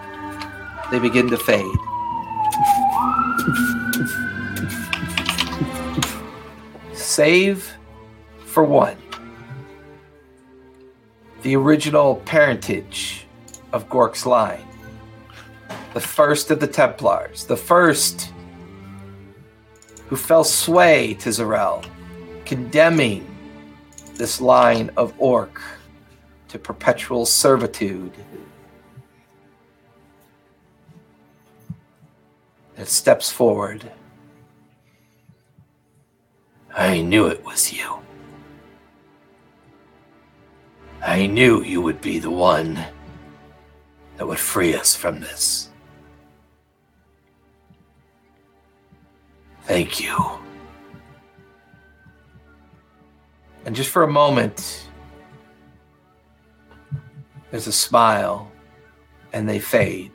they 0.92 1.00
begin 1.00 1.30
to 1.30 1.38
fade. 1.38 1.66
Save 6.94 7.78
for 8.46 8.64
one. 8.64 8.98
The 11.42 11.56
original 11.56 12.16
parentage 12.26 13.27
of 13.78 13.88
Gork's 13.90 14.26
line. 14.26 14.66
The 15.94 16.02
first 16.02 16.50
of 16.50 16.60
the 16.60 16.68
Templars. 16.68 17.46
The 17.46 17.56
first 17.56 18.34
who 20.08 20.16
fell 20.16 20.44
sway 20.44 21.14
to 21.16 21.30
Zariel, 21.30 21.86
condemning 22.44 23.24
this 24.16 24.42
line 24.42 24.90
of 24.98 25.14
orc 25.20 25.62
to 26.48 26.58
perpetual 26.58 27.26
servitude. 27.26 28.14
It 32.78 32.88
steps 32.88 33.32
forward. 33.32 33.92
I 36.74 37.02
knew 37.02 37.28
it 37.28 37.44
was 37.46 37.74
you. 37.74 38.00
I 41.04 41.28
knew 41.28 41.64
you 41.64 41.82
would 41.82 42.02
be 42.02 42.18
the 42.18 42.32
one 42.32 42.84
that 44.18 44.28
would 44.28 44.40
free 44.40 44.76
us 44.76 44.96
from 44.96 45.20
this. 45.20 45.70
Thank 49.64 50.02
you. 50.02 50.18
And 53.66 53.76
just 53.76 53.90
for 53.90 54.04
a 54.04 54.08
moment, 54.08 54.88
there's 57.52 57.68
a 57.68 57.72
smile, 57.72 58.52
and 59.34 59.48
they 59.48 59.60
fade. 59.60 60.12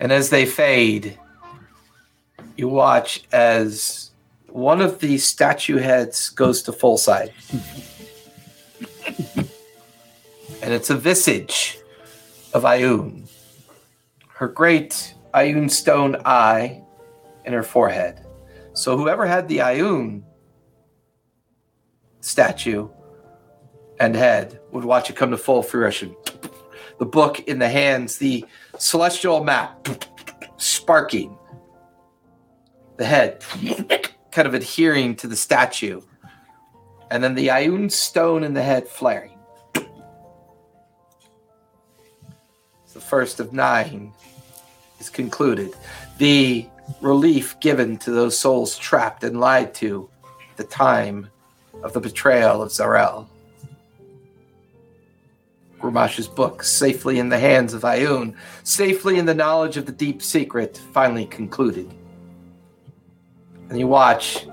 And 0.00 0.12
as 0.12 0.30
they 0.30 0.44
fade, 0.46 1.18
you 2.56 2.68
watch 2.68 3.24
as 3.32 4.10
one 4.48 4.80
of 4.80 4.98
the 4.98 5.16
statue 5.18 5.76
heads 5.76 6.28
goes 6.30 6.62
to 6.62 6.72
full 6.72 6.98
side. 6.98 7.32
and 9.36 10.72
it's 10.72 10.90
a 10.90 10.96
visage 10.96 11.78
of 12.56 12.62
Ioun. 12.62 13.28
Her 14.28 14.48
great 14.48 15.14
Ioun 15.34 15.70
stone 15.70 16.16
eye 16.24 16.82
in 17.44 17.52
her 17.52 17.62
forehead. 17.62 18.24
So 18.72 18.96
whoever 18.96 19.26
had 19.26 19.46
the 19.46 19.58
Ioun 19.58 20.22
statue 22.20 22.88
and 24.00 24.16
head 24.16 24.58
would 24.72 24.84
watch 24.84 25.10
it 25.10 25.16
come 25.16 25.30
to 25.32 25.36
full 25.36 25.62
fruition. 25.62 26.16
The 26.98 27.04
book 27.04 27.40
in 27.40 27.58
the 27.58 27.68
hands, 27.68 28.16
the 28.16 28.46
celestial 28.78 29.44
map 29.44 29.86
sparking. 30.56 31.36
The 32.96 33.04
head 33.04 33.44
kind 34.30 34.48
of 34.48 34.54
adhering 34.54 35.16
to 35.16 35.26
the 35.26 35.36
statue. 35.36 36.00
And 37.10 37.22
then 37.22 37.34
the 37.34 37.48
Ioun 37.48 37.92
stone 37.92 38.44
in 38.44 38.54
the 38.54 38.62
head 38.62 38.88
flaring. 38.88 39.35
First 43.06 43.38
of 43.38 43.52
nine 43.52 44.12
is 44.98 45.08
concluded. 45.08 45.74
The 46.18 46.66
relief 47.00 47.58
given 47.60 47.98
to 47.98 48.10
those 48.10 48.38
souls 48.38 48.76
trapped 48.76 49.22
and 49.22 49.40
lied 49.40 49.74
to 49.74 50.08
the 50.56 50.64
time 50.64 51.30
of 51.82 51.92
the 51.92 52.00
betrayal 52.00 52.62
of 52.62 52.70
Zariel. 52.70 53.26
Gruumsh's 55.78 56.26
book, 56.26 56.62
safely 56.62 57.18
in 57.18 57.28
the 57.28 57.38
hands 57.38 57.74
of 57.74 57.82
Ioun, 57.82 58.34
safely 58.64 59.18
in 59.18 59.26
the 59.26 59.34
knowledge 59.34 59.76
of 59.76 59.86
the 59.86 59.92
deep 59.92 60.22
secret, 60.22 60.80
finally 60.92 61.26
concluded. 61.26 61.92
And 63.68 63.78
you 63.78 63.86
watch 63.86 64.46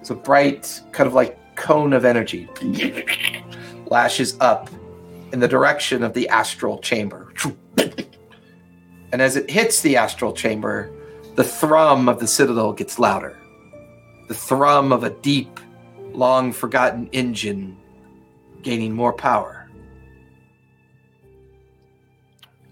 as 0.00 0.10
a 0.10 0.14
bright, 0.14 0.80
kind 0.92 1.06
of 1.06 1.14
like 1.14 1.38
cone 1.56 1.92
of 1.92 2.04
energy 2.04 2.48
lashes 3.86 4.36
up 4.40 4.70
in 5.32 5.40
the 5.40 5.48
direction 5.48 6.02
of 6.02 6.12
the 6.12 6.28
astral 6.28 6.78
chamber. 6.78 7.25
And 9.12 9.22
as 9.22 9.36
it 9.36 9.50
hits 9.50 9.80
the 9.80 9.96
astral 9.96 10.32
chamber, 10.32 10.90
the 11.36 11.44
thrum 11.44 12.08
of 12.08 12.18
the 12.18 12.26
citadel 12.26 12.72
gets 12.72 12.98
louder. 12.98 13.38
The 14.28 14.34
thrum 14.34 14.92
of 14.92 15.04
a 15.04 15.10
deep, 15.10 15.60
long 16.12 16.52
forgotten 16.52 17.08
engine 17.12 17.76
gaining 18.62 18.92
more 18.92 19.12
power. 19.12 19.68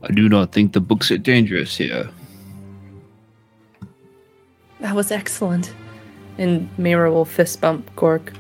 I 0.02 0.12
do 0.12 0.28
not 0.28 0.52
think 0.52 0.72
the 0.72 0.80
books 0.80 1.10
are 1.10 1.18
dangerous 1.18 1.76
here. 1.76 2.10
That 4.80 4.94
was 4.94 5.10
excellent. 5.10 5.72
And 6.36 6.68
Mira 6.78 7.12
will 7.12 7.24
fist 7.24 7.60
bump 7.60 7.94
Gork. 7.96 8.34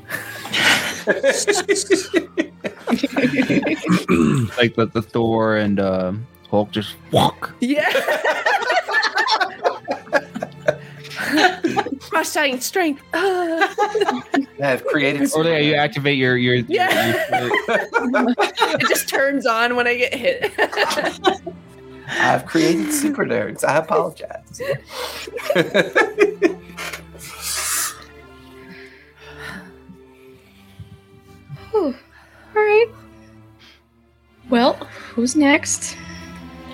like 4.58 4.74
the, 4.74 4.90
the 4.92 5.02
Thor 5.02 5.56
and 5.56 5.80
uh, 5.80 6.12
Hulk 6.50 6.70
just 6.70 6.94
walk. 7.10 7.54
Yeah. 7.60 7.90
Frost 12.08 12.34
Titan 12.34 12.60
strength. 12.60 13.02
I 13.14 14.44
have 14.60 14.84
created. 14.86 15.32
Or 15.34 15.44
yeah, 15.44 15.58
you 15.58 15.74
activate 15.74 16.16
your 16.18 16.36
your. 16.36 16.56
Yeah. 16.56 17.40
your- 17.40 17.50
it 17.68 18.88
just 18.88 19.08
turns 19.08 19.46
on 19.46 19.76
when 19.76 19.86
I 19.86 19.96
get 19.96 20.14
hit. 20.14 20.52
I've 22.08 22.44
created 22.44 22.92
super 22.92 23.24
nerds. 23.24 23.64
I 23.64 23.78
apologize. 23.78 24.60
Whew. 31.70 31.94
All 32.56 32.62
right. 32.62 32.86
Well, 34.50 34.74
who's 35.14 35.34
next? 35.34 35.96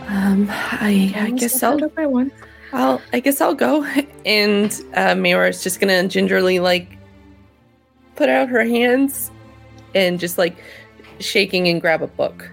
Um, 0.09 0.49
I, 0.51 1.13
I 1.17 1.31
guess 1.31 1.63
I'll, 1.63 1.79
that 1.79 1.95
by 1.95 2.07
one. 2.07 2.33
I'll, 2.73 3.01
I 3.13 3.21
guess 3.21 3.41
I'll 3.41 3.55
go. 3.55 3.87
And 4.27 4.79
uh, 4.93 5.15
Mira 5.15 5.49
is 5.49 5.63
just 5.63 5.81
gonna 5.81 6.07
gingerly 6.07 6.59
like 6.59 6.99
put 8.17 8.29
out 8.29 8.51
her 8.51 8.63
hands 8.63 9.31
and 9.95 10.21
just 10.21 10.37
like 10.37 10.59
shaking 11.21 11.69
and 11.69 11.81
grab 11.81 12.03
a 12.03 12.07
book. 12.07 12.51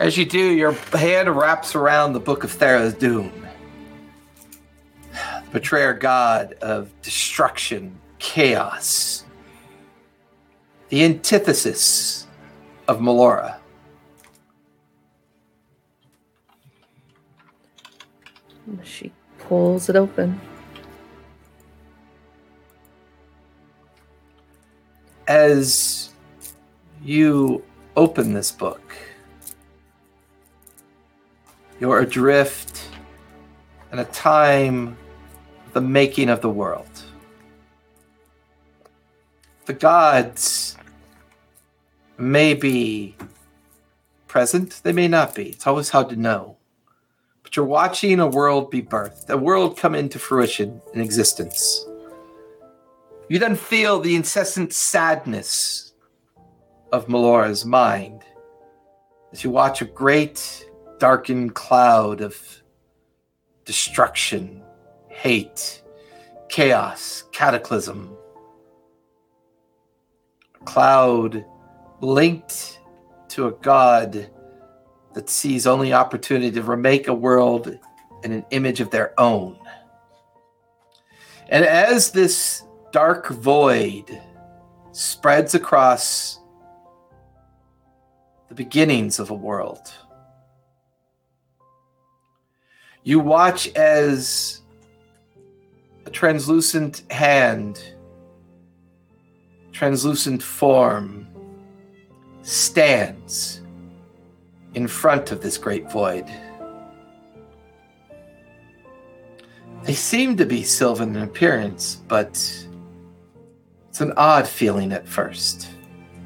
As 0.00 0.16
you 0.16 0.24
do, 0.24 0.38
your 0.38 0.72
hand 0.72 1.34
wraps 1.34 1.74
around 1.74 2.12
the 2.12 2.20
Book 2.20 2.44
of 2.44 2.52
Tharizdun. 2.52 3.32
the 5.10 5.50
Betrayer 5.52 5.94
god 5.94 6.54
of 6.60 6.90
destruction, 7.02 7.98
chaos. 8.18 9.24
The 10.90 11.04
antithesis 11.04 12.26
of 12.86 12.98
Melora. 13.00 13.57
She 18.84 19.12
pulls 19.38 19.88
it 19.88 19.96
open. 19.96 20.40
As 25.26 26.10
you 27.02 27.64
open 27.96 28.32
this 28.32 28.50
book, 28.50 28.96
you're 31.80 32.00
adrift 32.00 32.82
in 33.92 33.98
a 33.98 34.04
time 34.06 34.96
of 35.66 35.72
the 35.74 35.80
making 35.80 36.28
of 36.28 36.40
the 36.40 36.50
world. 36.50 36.86
The 39.66 39.74
gods 39.74 40.76
may 42.16 42.54
be 42.54 43.16
present, 44.26 44.80
they 44.82 44.92
may 44.92 45.08
not 45.08 45.34
be. 45.34 45.50
It's 45.50 45.66
always 45.66 45.90
hard 45.90 46.08
to 46.10 46.16
know. 46.16 46.57
But 47.48 47.56
you're 47.56 47.64
watching 47.64 48.20
a 48.20 48.26
world 48.26 48.70
be 48.70 48.82
birthed, 48.82 49.30
a 49.30 49.36
world 49.38 49.78
come 49.78 49.94
into 49.94 50.18
fruition 50.18 50.82
in 50.92 51.00
existence. 51.00 51.82
You 53.30 53.38
then 53.38 53.56
feel 53.56 54.00
the 54.00 54.16
incessant 54.16 54.74
sadness 54.74 55.94
of 56.92 57.08
Melora's 57.08 57.64
mind 57.64 58.22
as 59.32 59.42
you 59.42 59.48
watch 59.48 59.80
a 59.80 59.86
great 59.86 60.66
darkened 60.98 61.54
cloud 61.54 62.20
of 62.20 62.36
destruction, 63.64 64.62
hate, 65.08 65.82
chaos, 66.50 67.24
cataclysm. 67.32 68.14
A 70.60 70.64
cloud 70.66 71.46
linked 72.02 72.80
to 73.28 73.46
a 73.46 73.52
god 73.52 74.28
that 75.14 75.28
sees 75.28 75.66
only 75.66 75.92
opportunity 75.92 76.50
to 76.52 76.62
remake 76.62 77.08
a 77.08 77.14
world 77.14 77.78
in 78.22 78.32
an 78.32 78.44
image 78.50 78.80
of 78.80 78.90
their 78.90 79.18
own. 79.18 79.58
And 81.48 81.64
as 81.64 82.10
this 82.10 82.62
dark 82.92 83.28
void 83.28 84.20
spreads 84.92 85.54
across 85.54 86.40
the 88.48 88.54
beginnings 88.54 89.18
of 89.18 89.30
a 89.30 89.34
world. 89.34 89.92
You 93.04 93.20
watch 93.20 93.68
as 93.74 94.62
a 96.06 96.10
translucent 96.10 97.04
hand, 97.10 97.82
translucent 99.72 100.42
form 100.42 101.28
stands 102.42 103.60
in 104.74 104.86
front 104.86 105.32
of 105.32 105.40
this 105.40 105.58
great 105.58 105.90
void. 105.90 106.26
They 109.84 109.94
seem 109.94 110.36
to 110.36 110.44
be 110.44 110.64
sylvan 110.64 111.16
in 111.16 111.22
appearance, 111.22 111.96
but 112.08 112.30
it's 113.88 114.00
an 114.00 114.12
odd 114.16 114.46
feeling 114.46 114.92
at 114.92 115.08
first 115.08 115.68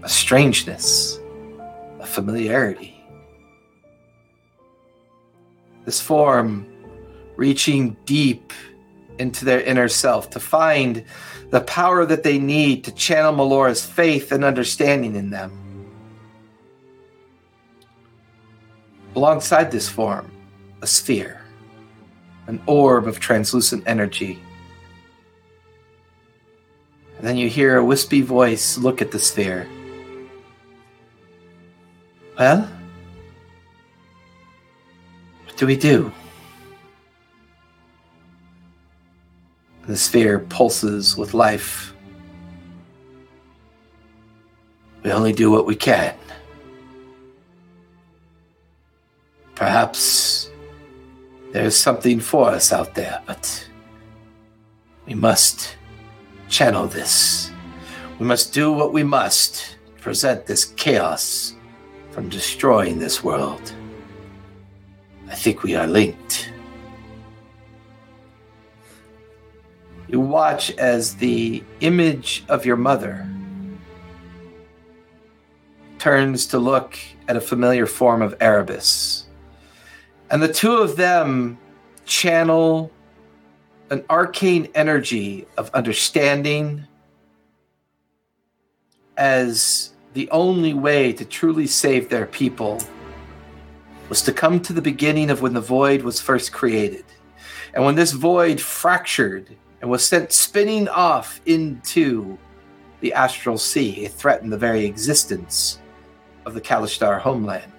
a 0.03 0.09
strangeness, 0.09 1.21
a 2.01 2.07
familiarity. 2.07 3.01
This 5.85 6.01
form 6.01 6.67
reaching 7.37 7.97
deep 8.05 8.53
into 9.19 9.45
their 9.45 9.61
inner 9.61 9.89
self 9.89 10.31
to 10.31 10.41
find 10.41 11.05
the 11.51 11.61
power 11.61 12.05
that 12.05 12.25
they 12.25 12.39
need 12.39 12.83
to 12.85 12.93
channel 12.95 13.33
Melora's 13.33 13.85
faith 13.85 14.33
and 14.33 14.45
understanding 14.45 15.15
in 15.15 15.31
them. 15.31 15.62
Alongside 19.15 19.71
this 19.71 19.89
form, 19.89 20.31
a 20.81 20.87
sphere, 20.87 21.43
an 22.47 22.63
orb 22.67 23.07
of 23.07 23.21
translucent 23.21 23.85
energy. 23.87 24.43
And 27.19 27.27
then 27.27 27.37
you 27.37 27.49
hear 27.49 27.77
a 27.77 27.85
wispy 27.85 28.23
voice 28.23 28.79
look 28.79 29.03
at 29.03 29.11
the 29.11 29.19
sphere. 29.19 29.69
Well, 32.39 32.69
what 35.45 35.57
do 35.57 35.67
we 35.67 35.77
do? 35.77 36.11
The 39.87 39.97
sphere 39.97 40.39
pulses 40.39 41.17
with 41.17 41.35
life. 41.35 41.95
We 45.03 45.13
only 45.13 45.33
do 45.33 45.51
what 45.51 45.67
we 45.67 45.77
can. 45.77 46.15
Perhaps 49.63 50.51
there's 51.53 51.77
something 51.77 52.19
for 52.19 52.49
us 52.49 52.73
out 52.73 52.97
there, 52.97 53.23
but 53.27 53.65
We 55.07 55.15
must 55.15 55.77
channel 56.49 56.89
this. 56.89 57.53
We 58.19 58.27
must 58.27 58.53
do 58.53 58.73
what 58.73 58.93
we 58.93 59.05
must 59.05 59.79
to 59.87 60.03
prevent 60.03 60.47
this 60.47 60.65
chaos 60.65 61.55
from 62.11 62.29
destroying 62.29 62.99
this 62.99 63.23
world. 63.23 63.73
I 65.29 65.37
think 65.37 65.63
we 65.63 65.77
are 65.77 65.87
linked. 65.87 66.51
You 70.09 70.19
watch 70.19 70.73
as 70.73 71.15
the 71.15 71.63
image 71.79 72.43
of 72.49 72.67
your 72.67 72.77
mother 72.77 73.29
turns 76.01 76.47
to 76.47 76.59
look 76.59 76.99
at 77.29 77.37
a 77.37 77.41
familiar 77.41 77.87
form 77.87 78.23
of 78.23 78.35
Erebus. 78.41 79.29
And 80.33 80.43
the 80.43 80.53
two 80.53 80.77
of 80.77 80.97
them 80.97 81.59
channel 82.07 82.91
an 83.91 84.03
arcane 84.09 84.69
energy 84.75 85.47
of 85.59 85.71
understanding 85.75 86.87
as 89.19 89.93
the 90.15 90.31
only 90.31 90.73
way 90.73 91.13
to 91.13 91.27
truly 91.27 91.67
save 91.67 92.09
their 92.09 92.25
people 92.25 92.81
was 94.09 94.23
to 94.23 94.33
come 94.33 94.61
to 94.61 94.73
the 94.73 94.81
beginning 94.81 95.29
of 95.29 95.43
when 95.43 95.53
the 95.53 95.61
void 95.61 96.01
was 96.03 96.19
first 96.19 96.51
created. 96.51 97.05
And 97.75 97.85
when 97.85 97.95
this 97.95 98.13
void 98.13 98.59
fractured 98.59 99.55
and 99.83 99.91
was 99.91 100.07
sent 100.07 100.33
spinning 100.33 100.89
off 100.89 101.43
into 101.45 102.39
the 103.01 103.13
astral 103.13 103.59
sea, 103.59 104.07
it 104.07 104.13
threatened 104.13 104.53
the 104.53 104.59
very 104.59 104.87
existence 104.87 105.79
of 106.47 106.55
the 106.55 106.61
Kalashtar 106.61 107.21
homeland. 107.21 107.72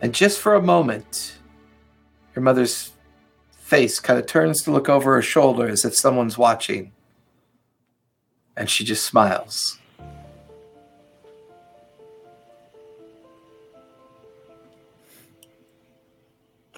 And 0.00 0.14
just 0.14 0.38
for 0.38 0.54
a 0.54 0.62
moment, 0.62 1.38
your 2.34 2.42
mother's 2.42 2.92
face 3.50 3.98
kind 3.98 4.18
of 4.18 4.26
turns 4.26 4.62
to 4.62 4.70
look 4.70 4.88
over 4.88 5.14
her 5.14 5.22
shoulder 5.22 5.66
as 5.66 5.84
if 5.84 5.94
someone's 5.96 6.38
watching. 6.38 6.92
And 8.56 8.70
she 8.70 8.84
just 8.84 9.04
smiles. 9.04 9.78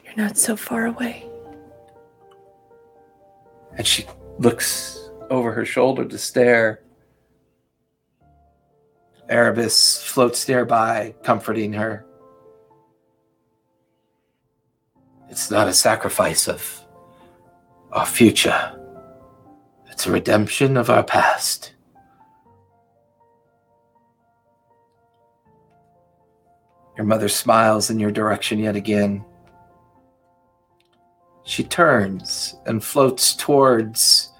You're 0.04 0.16
not 0.16 0.38
so 0.38 0.56
far 0.56 0.86
away. 0.86 1.26
And 3.76 3.86
she 3.86 4.06
looks 4.38 5.10
over 5.30 5.52
her 5.52 5.64
shoulder 5.64 6.04
to 6.04 6.18
stare. 6.18 6.82
Erebus 9.28 10.02
floats 10.02 10.48
nearby, 10.48 11.14
comforting 11.22 11.74
her. 11.74 12.07
It's 15.30 15.50
not 15.50 15.68
a 15.68 15.74
sacrifice 15.74 16.48
of 16.48 16.84
our 17.92 18.06
future, 18.06 18.72
it's 19.90 20.06
a 20.06 20.12
redemption 20.12 20.76
of 20.76 20.90
our 20.90 21.02
past. 21.02 21.72
Your 26.96 27.06
mother 27.06 27.28
smiles 27.28 27.90
in 27.90 28.00
your 28.00 28.10
direction 28.10 28.58
yet 28.58 28.74
again. 28.74 29.24
She 31.44 31.62
turns 31.62 32.56
and 32.66 32.82
floats 32.82 33.34
towards 33.36 34.32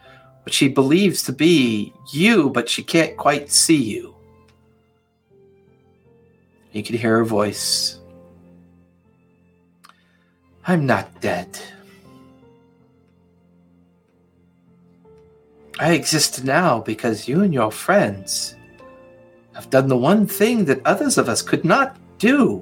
what 0.43 0.53
she 0.53 0.69
believes 0.69 1.23
to 1.23 1.33
be 1.33 1.95
you, 2.13 2.51
but 2.51 2.69
she 2.69 2.83
can't 2.83 3.17
quite 3.17 3.51
see 3.51 3.77
you. 3.77 4.17
You 6.73 6.83
can 6.83 6.97
hear 6.97 7.19
her 7.19 7.25
voice. 7.25 7.98
I'm 10.69 10.85
not 10.85 11.23
dead. 11.23 11.59
I 15.81 15.93
exist 15.93 16.45
now 16.45 16.81
because 16.81 17.27
you 17.27 17.41
and 17.41 17.55
your 17.55 17.71
friends 17.71 18.55
have 19.55 19.71
done 19.71 19.89
the 19.89 19.97
one 19.97 20.27
thing 20.27 20.67
that 20.67 20.85
others 20.85 21.17
of 21.17 21.27
us 21.27 21.41
could 21.41 21.65
not 21.65 21.97
do. 22.19 22.61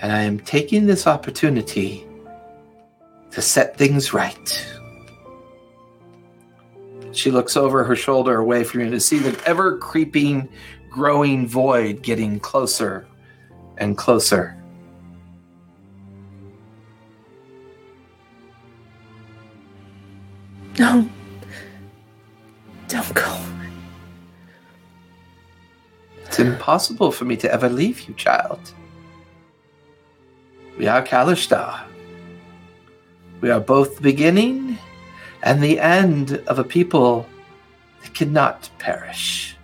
And 0.00 0.10
I 0.10 0.22
am 0.22 0.40
taking 0.40 0.86
this 0.86 1.06
opportunity 1.06 2.04
to 3.30 3.40
set 3.40 3.76
things 3.76 4.12
right. 4.12 4.68
She 7.12 7.30
looks 7.30 7.56
over 7.56 7.84
her 7.84 7.94
shoulder 7.94 8.40
away 8.40 8.64
from 8.64 8.80
you 8.80 8.90
to 8.90 8.98
see 8.98 9.20
the 9.20 9.40
ever 9.46 9.78
creeping, 9.78 10.48
growing 10.90 11.46
void 11.46 12.02
getting 12.02 12.40
closer 12.40 13.06
and 13.78 13.96
closer. 13.96 14.60
No. 20.78 21.08
Don't 22.88 23.14
go. 23.14 23.40
It's 26.24 26.38
impossible 26.38 27.12
for 27.12 27.24
me 27.24 27.36
to 27.36 27.52
ever 27.52 27.68
leave 27.68 28.02
you, 28.02 28.14
child. 28.14 28.72
We 30.76 30.88
are 30.88 31.02
Kalashtar. 31.02 31.82
We 33.40 33.50
are 33.50 33.60
both 33.60 33.96
the 33.96 34.02
beginning 34.02 34.78
and 35.42 35.62
the 35.62 35.78
end 35.78 36.42
of 36.48 36.58
a 36.58 36.64
people 36.64 37.26
that 38.02 38.14
cannot 38.14 38.68
perish. 38.78 39.56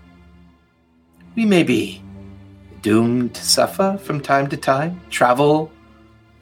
We 1.34 1.44
may 1.44 1.62
be 1.64 2.02
doomed 2.82 3.34
to 3.34 3.44
suffer 3.44 3.98
from 4.02 4.20
time 4.20 4.48
to 4.48 4.56
time, 4.56 5.00
travel 5.10 5.72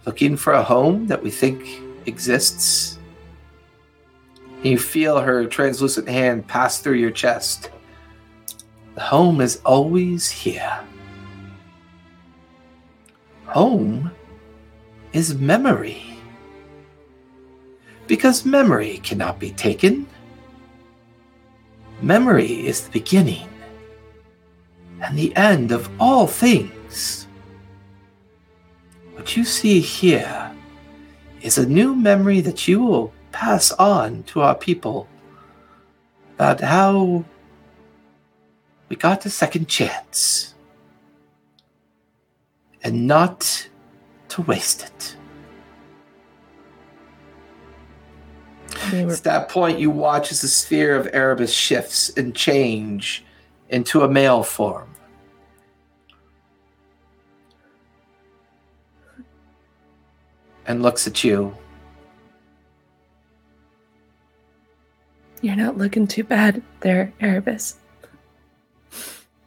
looking 0.04 0.36
for 0.36 0.52
a 0.52 0.62
home 0.62 1.06
that 1.06 1.22
we 1.22 1.30
think 1.30 1.80
exists. 2.06 2.97
You 4.62 4.76
feel 4.76 5.20
her 5.20 5.46
translucent 5.46 6.08
hand 6.08 6.48
pass 6.48 6.80
through 6.80 6.96
your 6.96 7.12
chest. 7.12 7.70
The 8.96 9.00
home 9.00 9.40
is 9.40 9.60
always 9.64 10.28
here. 10.28 10.80
Home 13.46 14.10
is 15.12 15.36
memory. 15.36 16.02
Because 18.08 18.44
memory 18.44 18.98
cannot 18.98 19.38
be 19.38 19.52
taken. 19.52 20.08
Memory 22.02 22.66
is 22.66 22.80
the 22.80 22.90
beginning 22.90 23.48
and 25.00 25.16
the 25.16 25.34
end 25.36 25.70
of 25.70 25.88
all 26.00 26.26
things. 26.26 27.28
What 29.14 29.36
you 29.36 29.44
see 29.44 29.80
here 29.80 30.52
is 31.42 31.58
a 31.58 31.66
new 31.66 31.94
memory 31.94 32.40
that 32.40 32.66
you 32.66 32.80
will 32.82 33.12
pass 33.38 33.70
on 33.78 34.24
to 34.24 34.40
our 34.40 34.56
people 34.56 35.06
about 36.34 36.60
how 36.60 37.24
we 38.88 38.96
got 38.96 39.24
a 39.24 39.30
second 39.30 39.68
chance 39.68 40.54
and 42.82 43.06
not 43.06 43.68
to 44.28 44.42
waste 44.42 44.82
it. 44.82 45.16
Were 49.04 49.12
At 49.12 49.22
that 49.22 49.48
point, 49.48 49.78
you 49.78 49.92
watch 49.92 50.32
as 50.32 50.40
the 50.40 50.48
sphere 50.48 50.96
of 50.96 51.08
Erebus 51.12 51.54
shifts 51.54 52.10
and 52.16 52.34
change 52.34 53.24
into 53.68 54.02
a 54.02 54.08
male 54.08 54.42
form. 54.42 54.88
And 60.66 60.82
looks 60.82 61.06
at 61.06 61.22
you. 61.22 61.56
You're 65.40 65.56
not 65.56 65.78
looking 65.78 66.06
too 66.06 66.24
bad 66.24 66.62
there, 66.80 67.12
Erebus. 67.20 67.76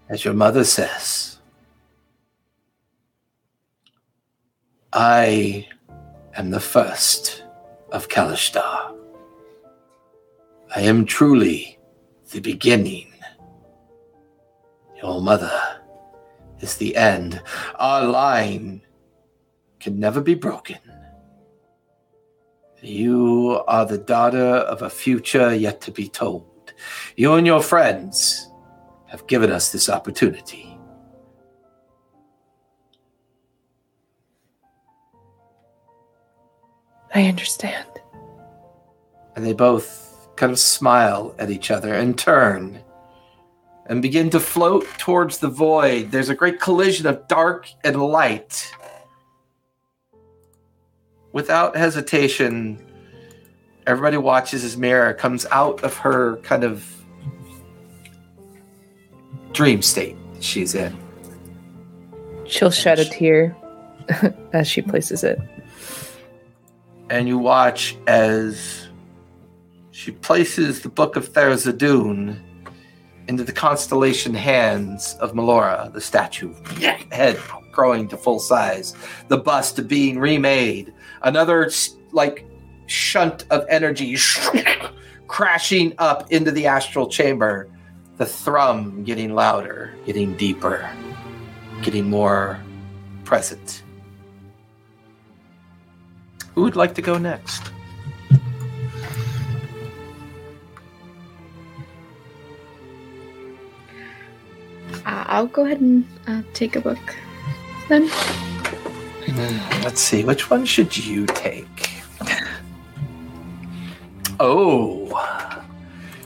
as 0.10 0.24
your 0.24 0.34
mother 0.34 0.64
says, 0.64 1.38
I 4.94 5.68
am 6.36 6.52
the 6.52 6.60
first 6.60 7.44
of 7.92 8.10
Kalashtar. 8.10 8.96
I 10.76 10.82
am 10.82 11.06
truly 11.06 11.78
the 12.32 12.40
beginning. 12.40 13.12
Your 15.02 15.22
mother 15.22 15.52
is 16.62 16.78
the 16.78 16.96
end. 16.96 17.42
Our 17.76 18.06
line 18.06 18.82
can 19.80 20.00
never 20.00 20.22
be 20.22 20.36
broken. 20.36 20.78
You 22.82 23.62
are 23.68 23.86
the 23.86 24.00
daughter 24.00 24.40
of 24.40 24.82
a 24.82 24.90
future 24.90 25.54
yet 25.54 25.82
to 25.82 25.92
be 25.92 26.10
told. 26.10 26.74
You 27.16 27.34
and 27.34 27.46
your 27.46 27.62
friends 27.62 28.50
have 29.08 29.28
given 29.28 29.52
us 29.52 29.72
this 29.72 29.88
opportunity. 29.88 30.80
I 37.14 37.26
understand. 37.28 37.88
And 39.36 39.46
they 39.46 39.54
both 39.54 40.30
kind 40.36 40.52
of 40.52 40.58
smile 40.58 41.36
at 41.38 41.52
each 41.52 41.70
other 41.70 41.94
and 41.94 42.18
turn 42.18 42.82
and 43.86 44.02
begin 44.02 44.30
to 44.32 44.40
float 44.40 44.88
towards 44.98 45.38
the 45.38 45.50
void. 45.50 46.10
There's 46.10 46.30
a 46.30 46.36
great 46.36 46.60
collision 46.60 47.06
of 47.06 47.28
dark 47.28 47.70
and 47.84 48.02
light. 48.02 48.72
Without 51.34 51.76
hesitation, 51.76 52.78
everybody 53.88 54.18
watches 54.18 54.64
as 54.64 54.78
Mira 54.78 55.14
comes 55.14 55.46
out 55.52 55.84
of 55.84 55.98
her 55.98 56.38
kind 56.38 56.64
of 56.64 56.86
dream 59.54 59.82
state 59.82 60.16
she's 60.40 60.76
in. 60.76 60.98
She'll 62.46 62.72
shed 62.72 63.00
a 63.00 63.06
tear 63.06 63.56
as 64.54 64.68
she 64.68 64.82
places 64.82 65.24
it. 65.24 65.40
and 67.10 67.28
you 67.28 67.38
watch 67.38 67.98
as 68.08 68.88
she 69.92 70.12
places 70.12 70.82
the 70.82 70.90
Book 70.90 71.16
of 71.16 71.32
Tharizdun 71.32 72.40
into 73.28 73.44
the 73.44 73.52
constellation 73.52 74.34
hands 74.34 75.16
of 75.20 75.34
Melora, 75.34 75.94
the 75.94 76.02
statue, 76.02 76.54
head 77.12 77.40
growing 77.72 78.08
to 78.10 78.18
full 78.18 78.40
size, 78.40 78.96
the 79.28 79.38
bust 79.38 79.88
being 79.88 80.20
remade, 80.20 80.94
another 81.24 81.70
like 82.12 82.46
shunt 82.88 83.46
of 83.50 83.66
energy 83.70 84.18
crashing 85.28 85.94
up 85.98 86.32
into 86.32 86.52
the 86.52 86.68
astral 86.68 87.08
chamber, 87.08 87.70
the 88.18 88.26
thrum 88.26 89.04
getting 89.04 89.34
louder, 89.34 89.94
getting 90.06 90.36
deeper, 90.36 90.90
getting 91.82 92.10
more 92.10 92.60
present. 93.24 93.84
Who 96.54 96.64
would 96.64 96.76
like 96.76 96.96
to 96.96 97.02
go 97.02 97.18
next? 97.18 97.72
Uh, 105.06 105.24
I'll 105.28 105.48
go 105.48 105.66
ahead 105.66 105.80
and 105.80 106.06
uh, 106.28 106.42
take 106.54 106.76
a 106.76 106.82
book 106.82 107.16
then. 107.88 108.10
Hmm, 109.34 109.84
Let's 109.84 110.02
see, 110.02 110.24
which 110.26 110.50
one 110.50 110.66
should 110.66 110.98
you 110.98 111.26
take? 111.26 111.90
Oh, 114.40 115.08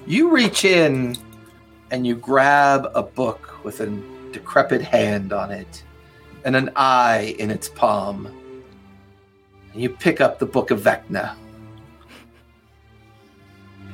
you 0.07 0.31
reach 0.31 0.65
in 0.65 1.15
and 1.91 2.07
you 2.07 2.15
grab 2.15 2.87
a 2.95 3.03
book 3.03 3.63
with 3.63 3.81
a 3.81 3.87
decrepit 4.31 4.81
hand 4.81 5.33
on 5.33 5.51
it 5.51 5.83
and 6.45 6.55
an 6.55 6.71
eye 6.75 7.35
in 7.37 7.51
its 7.51 7.69
palm. 7.69 8.27
And 9.73 9.81
you 9.81 9.89
pick 9.89 10.21
up 10.21 10.39
the 10.39 10.45
book 10.45 10.71
of 10.71 10.81
Vecna. 10.81 11.35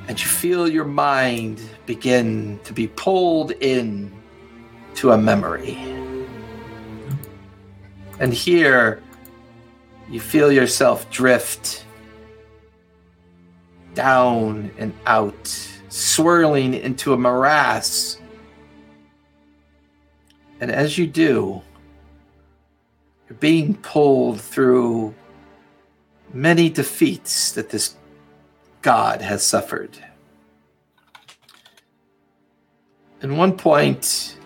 And 0.07 0.19
you 0.21 0.27
feel 0.27 0.69
your 0.69 0.85
mind 0.85 1.61
begin 1.85 2.59
to 2.63 2.73
be 2.73 2.87
pulled 2.87 3.51
in 3.51 4.11
to 4.95 5.11
a 5.11 5.17
memory. 5.17 5.77
And 8.21 8.31
here, 8.31 9.01
you 10.07 10.19
feel 10.19 10.51
yourself 10.51 11.09
drift 11.09 11.83
down 13.95 14.69
and 14.77 14.93
out, 15.07 15.47
swirling 15.89 16.75
into 16.75 17.13
a 17.13 17.17
morass. 17.17 18.19
And 20.59 20.69
as 20.69 20.99
you 20.99 21.07
do, 21.07 21.63
you're 23.27 23.39
being 23.39 23.73
pulled 23.77 24.39
through 24.39 25.15
many 26.31 26.69
defeats 26.69 27.53
that 27.53 27.71
this 27.71 27.95
god 28.83 29.23
has 29.23 29.43
suffered. 29.43 29.97
At 33.23 33.31
one 33.31 33.57
point, 33.57 34.37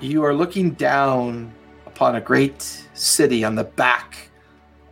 you 0.00 0.24
are 0.24 0.32
looking 0.32 0.70
down 0.70 1.52
upon 2.00 2.16
a 2.16 2.20
great 2.22 2.62
city 2.94 3.44
on 3.44 3.56
the 3.56 3.64
back 3.64 4.30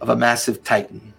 of 0.02 0.10
a 0.10 0.14
massive 0.14 0.62
titan. 0.62 1.14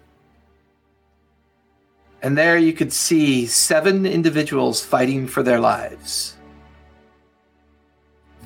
And 2.22 2.38
there 2.38 2.56
you 2.56 2.72
could 2.72 2.92
see 2.92 3.44
seven 3.46 4.06
individuals 4.06 4.84
fighting 4.84 5.26
for 5.26 5.42
their 5.42 5.58
lives. 5.58 6.36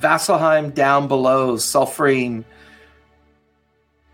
Vasselheim 0.01 0.73
down 0.73 1.07
below, 1.07 1.55
suffering 1.55 2.43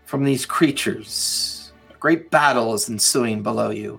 from 0.04 0.24
these 0.24 0.44
creatures. 0.44 1.72
A 1.88 1.96
great 1.96 2.30
battle 2.30 2.74
is 2.74 2.90
ensuing 2.90 3.42
below 3.42 3.70
you. 3.70 3.98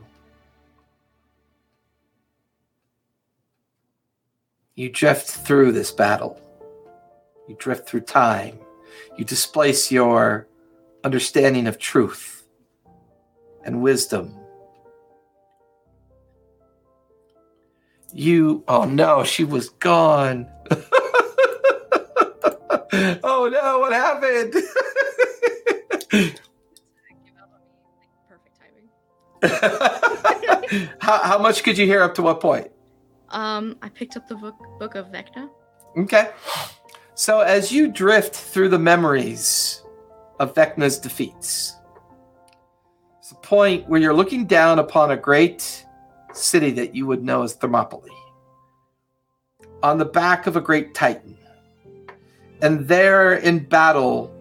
You 4.75 4.89
drift 4.89 5.27
through 5.27 5.71
this 5.71 5.91
battle. 5.91 6.39
You 7.47 7.55
drift 7.57 7.89
through 7.89 8.01
time. 8.01 8.59
You 9.17 9.25
displace 9.25 9.91
your 9.91 10.47
understanding 11.03 11.67
of 11.67 11.77
truth 11.77 12.43
and 13.63 13.81
wisdom. 13.81 14.35
You, 18.11 18.63
oh 18.67 18.85
no, 18.85 19.23
she 19.23 19.43
was 19.43 19.69
gone. 19.69 20.47
oh 23.23 23.49
no, 23.51 23.79
what 23.79 23.91
happened? 23.93 24.53
Perfect 28.29 28.59
timing. 29.51 30.89
how, 30.99 31.17
how 31.19 31.37
much 31.39 31.63
could 31.63 31.77
you 31.77 31.85
hear 31.85 32.03
up 32.03 32.15
to 32.15 32.21
what 32.21 32.39
point? 32.39 32.71
Um, 33.29 33.77
I 33.81 33.89
picked 33.89 34.15
up 34.15 34.27
the 34.27 34.35
book 34.35 34.55
book 34.79 34.93
of 34.95 35.07
Vecna. 35.07 35.49
Okay. 35.97 36.29
So 37.15 37.41
as 37.41 37.71
you 37.71 37.91
drift 37.91 38.35
through 38.35 38.69
the 38.69 38.79
memories 38.79 39.83
of 40.39 40.55
Vecna's 40.55 40.97
defeats, 40.97 41.75
it's 43.19 43.31
a 43.31 43.35
point 43.35 43.87
where 43.87 44.01
you're 44.01 44.15
looking 44.15 44.45
down 44.45 44.79
upon 44.79 45.11
a 45.11 45.17
great 45.17 45.85
city 46.33 46.71
that 46.71 46.95
you 46.95 47.05
would 47.05 47.23
know 47.23 47.43
as 47.43 47.53
Thermopylae, 47.53 48.09
on 49.83 49.99
the 49.99 50.05
back 50.05 50.47
of 50.47 50.55
a 50.55 50.61
great 50.61 50.95
titan. 50.95 51.37
And 52.61 52.87
there 52.87 53.35
in 53.35 53.59
battle 53.59 54.33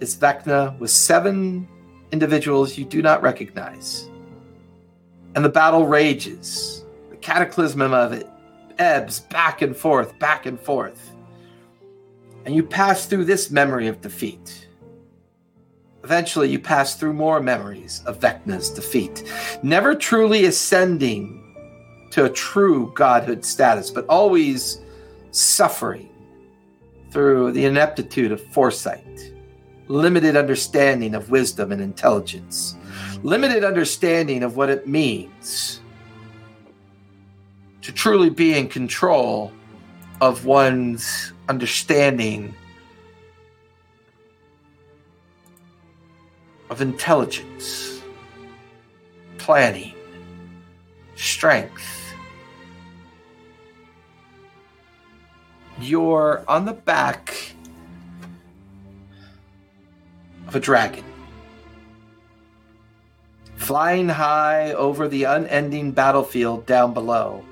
is 0.00 0.16
Vecna 0.16 0.76
with 0.78 0.90
seven 0.90 1.68
individuals 2.10 2.76
you 2.76 2.84
do 2.84 3.02
not 3.02 3.22
recognize. 3.22 4.08
And 5.36 5.44
the 5.44 5.48
battle 5.50 5.86
rages. 5.86 6.84
The 7.10 7.16
cataclysm 7.16 7.80
of 7.80 8.12
it 8.12 8.28
ebbs 8.78 9.20
back 9.20 9.62
and 9.62 9.76
forth, 9.76 10.18
back 10.18 10.46
and 10.46 10.58
forth. 10.58 11.09
And 12.44 12.54
you 12.54 12.62
pass 12.62 13.06
through 13.06 13.24
this 13.24 13.50
memory 13.50 13.86
of 13.86 14.00
defeat. 14.00 14.68
Eventually, 16.02 16.48
you 16.48 16.58
pass 16.58 16.96
through 16.96 17.12
more 17.12 17.40
memories 17.40 18.02
of 18.06 18.18
Vecna's 18.18 18.70
defeat, 18.70 19.30
never 19.62 19.94
truly 19.94 20.46
ascending 20.46 21.36
to 22.10 22.24
a 22.24 22.30
true 22.30 22.90
godhood 22.94 23.44
status, 23.44 23.90
but 23.90 24.06
always 24.08 24.80
suffering 25.30 26.08
through 27.10 27.52
the 27.52 27.64
ineptitude 27.64 28.32
of 28.32 28.40
foresight, 28.46 29.32
limited 29.88 30.36
understanding 30.36 31.14
of 31.14 31.30
wisdom 31.30 31.70
and 31.70 31.82
intelligence, 31.82 32.76
limited 33.22 33.62
understanding 33.62 34.42
of 34.42 34.56
what 34.56 34.70
it 34.70 34.86
means 34.86 35.80
to 37.82 37.92
truly 37.92 38.30
be 38.30 38.56
in 38.56 38.68
control 38.68 39.52
of 40.20 40.44
one's 40.44 41.32
understanding 41.50 42.54
of 46.70 46.80
intelligence, 46.80 48.00
planning, 49.36 49.92
strength. 51.16 52.14
You're 55.80 56.44
on 56.46 56.66
the 56.66 56.72
back 56.72 57.34
of 60.46 60.54
a 60.54 60.60
dragon, 60.60 61.04
flying 63.56 64.08
high 64.08 64.72
over 64.74 65.08
the 65.08 65.24
unending 65.24 65.90
battlefield 65.90 66.64
down 66.66 66.94
below. 66.94 67.44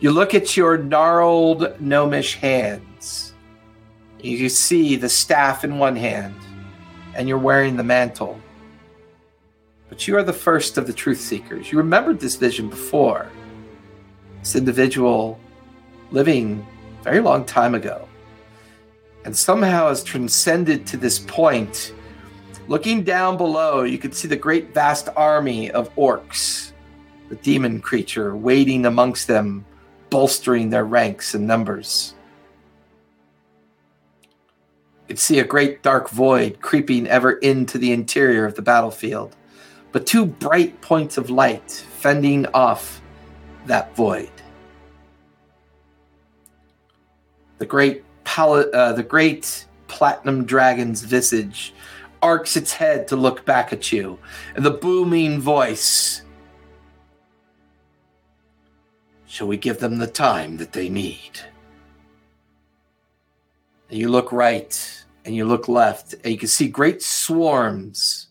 You 0.00 0.10
look 0.10 0.34
at 0.34 0.56
your 0.56 0.78
gnarled 0.78 1.78
gnomish 1.82 2.36
hands. 2.36 3.31
You 4.22 4.48
see 4.48 4.94
the 4.94 5.08
staff 5.08 5.64
in 5.64 5.78
one 5.78 5.96
hand, 5.96 6.36
and 7.14 7.28
you're 7.28 7.38
wearing 7.38 7.76
the 7.76 7.82
mantle. 7.82 8.38
But 9.88 10.06
you 10.06 10.16
are 10.16 10.22
the 10.22 10.32
first 10.32 10.78
of 10.78 10.86
the 10.86 10.92
truth 10.92 11.20
seekers. 11.20 11.72
You 11.72 11.78
remembered 11.78 12.20
this 12.20 12.36
vision 12.36 12.70
before. 12.70 13.28
This 14.40 14.54
individual 14.54 15.40
living 16.12 16.64
a 17.00 17.02
very 17.02 17.20
long 17.20 17.44
time 17.44 17.74
ago, 17.74 18.08
and 19.24 19.36
somehow 19.36 19.88
has 19.88 20.04
transcended 20.04 20.86
to 20.86 20.96
this 20.96 21.18
point. 21.18 21.92
Looking 22.68 23.02
down 23.02 23.36
below, 23.36 23.82
you 23.82 23.98
could 23.98 24.14
see 24.14 24.28
the 24.28 24.36
great 24.36 24.72
vast 24.72 25.08
army 25.16 25.70
of 25.72 25.92
orcs, 25.96 26.70
the 27.28 27.36
demon 27.36 27.80
creature 27.80 28.36
waiting 28.36 28.86
amongst 28.86 29.26
them, 29.26 29.64
bolstering 30.10 30.70
their 30.70 30.84
ranks 30.84 31.34
and 31.34 31.44
numbers. 31.44 32.14
Could 35.12 35.18
see 35.18 35.40
a 35.40 35.44
great 35.44 35.82
dark 35.82 36.08
void 36.08 36.62
creeping 36.62 37.06
ever 37.06 37.32
into 37.32 37.76
the 37.76 37.92
interior 37.92 38.46
of 38.46 38.54
the 38.54 38.62
battlefield. 38.62 39.36
but 39.92 40.06
two 40.06 40.24
bright 40.24 40.80
points 40.80 41.18
of 41.18 41.28
light 41.28 41.70
fending 41.70 42.46
off 42.54 43.02
that 43.66 43.94
void. 43.94 44.30
The 47.58 47.66
great 47.66 48.04
pal- 48.24 48.74
uh, 48.74 48.94
the 48.94 49.02
great 49.02 49.66
platinum 49.86 50.46
dragon's 50.46 51.02
visage 51.02 51.74
arcs 52.22 52.56
its 52.56 52.72
head 52.72 53.06
to 53.08 53.16
look 53.16 53.44
back 53.44 53.70
at 53.70 53.92
you, 53.92 54.18
and 54.56 54.64
the 54.64 54.70
booming 54.70 55.42
voice. 55.42 56.22
Shall 59.26 59.46
we 59.46 59.58
give 59.58 59.78
them 59.78 59.98
the 59.98 60.06
time 60.06 60.56
that 60.56 60.72
they 60.72 60.88
need? 60.88 61.38
You 63.90 64.08
look 64.08 64.32
right 64.32 65.01
and 65.24 65.34
you 65.34 65.44
look 65.44 65.68
left, 65.68 66.14
and 66.14 66.32
you 66.32 66.38
can 66.38 66.48
see 66.48 66.68
great 66.68 67.02
swarms 67.02 68.28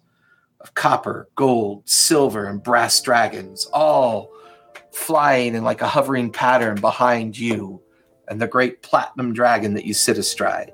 of 0.59 0.73
copper, 0.73 1.27
gold, 1.35 1.87
silver, 1.87 2.47
and 2.47 2.61
brass 2.61 3.01
dragons, 3.01 3.65
all 3.73 4.31
flying 4.91 5.55
in 5.55 5.63
like 5.63 5.81
a 5.81 5.87
hovering 5.87 6.31
pattern 6.31 6.79
behind 6.79 7.37
you 7.37 7.81
and 8.27 8.41
the 8.41 8.47
great 8.47 8.81
platinum 8.81 9.33
dragon 9.33 9.73
that 9.73 9.85
you 9.85 9.93
sit 9.93 10.17
astride. 10.17 10.71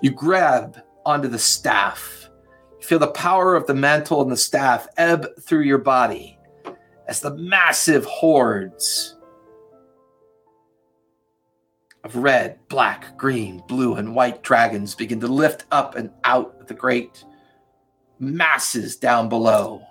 You 0.00 0.10
grab 0.10 0.80
onto 1.06 1.28
the 1.28 1.38
staff. 1.38 2.28
You 2.80 2.86
feel 2.86 2.98
the 2.98 3.08
power 3.08 3.54
of 3.54 3.66
the 3.66 3.74
mantle 3.74 4.22
and 4.22 4.30
the 4.30 4.36
staff 4.36 4.86
ebb 4.96 5.26
through 5.40 5.62
your 5.62 5.78
body 5.78 6.38
as 7.06 7.20
the 7.20 7.36
massive 7.36 8.04
hordes 8.04 9.16
of 12.04 12.16
red, 12.16 12.58
black, 12.68 13.16
green, 13.16 13.62
blue, 13.68 13.94
and 13.94 14.14
white 14.14 14.42
dragons 14.42 14.94
begin 14.94 15.20
to 15.20 15.28
lift 15.28 15.64
up 15.70 15.94
and 15.96 16.10
out 16.24 16.56
of 16.60 16.66
the 16.66 16.74
great 16.74 17.24
masses 18.18 18.96
down 18.96 19.28
below. 19.28 19.82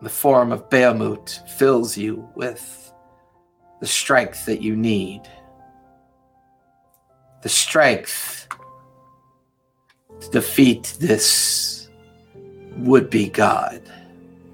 The 0.00 0.08
form 0.08 0.52
of 0.52 0.68
Bahamut 0.70 1.48
fills 1.50 1.96
you 1.96 2.28
with 2.36 2.92
the 3.80 3.86
strength 3.86 4.46
that 4.46 4.62
you 4.62 4.76
need. 4.76 5.22
The 7.42 7.48
strength 7.48 8.48
to 10.20 10.30
defeat 10.30 10.96
this 11.00 11.88
would 12.76 13.10
be 13.10 13.28
God, 13.28 13.82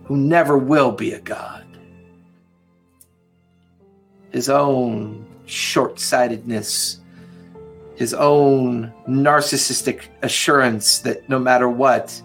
who 0.05 0.17
never 0.17 0.57
will 0.57 0.93
be 0.93 1.13
a 1.13 1.21
God. 1.21 1.64
His 4.35 4.49
own 4.49 5.25
short 5.47 6.01
sightedness, 6.01 6.99
his 7.95 8.13
own 8.13 8.93
narcissistic 9.09 10.09
assurance 10.23 10.99
that 10.99 11.29
no 11.29 11.39
matter 11.39 11.69
what, 11.69 12.21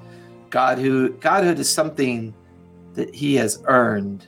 God 0.50 0.80
who 0.80 1.10
Godhood 1.10 1.60
is 1.60 1.70
something 1.70 2.34
that 2.96 3.14
he 3.14 3.36
has 3.36 3.62
earned 3.66 4.26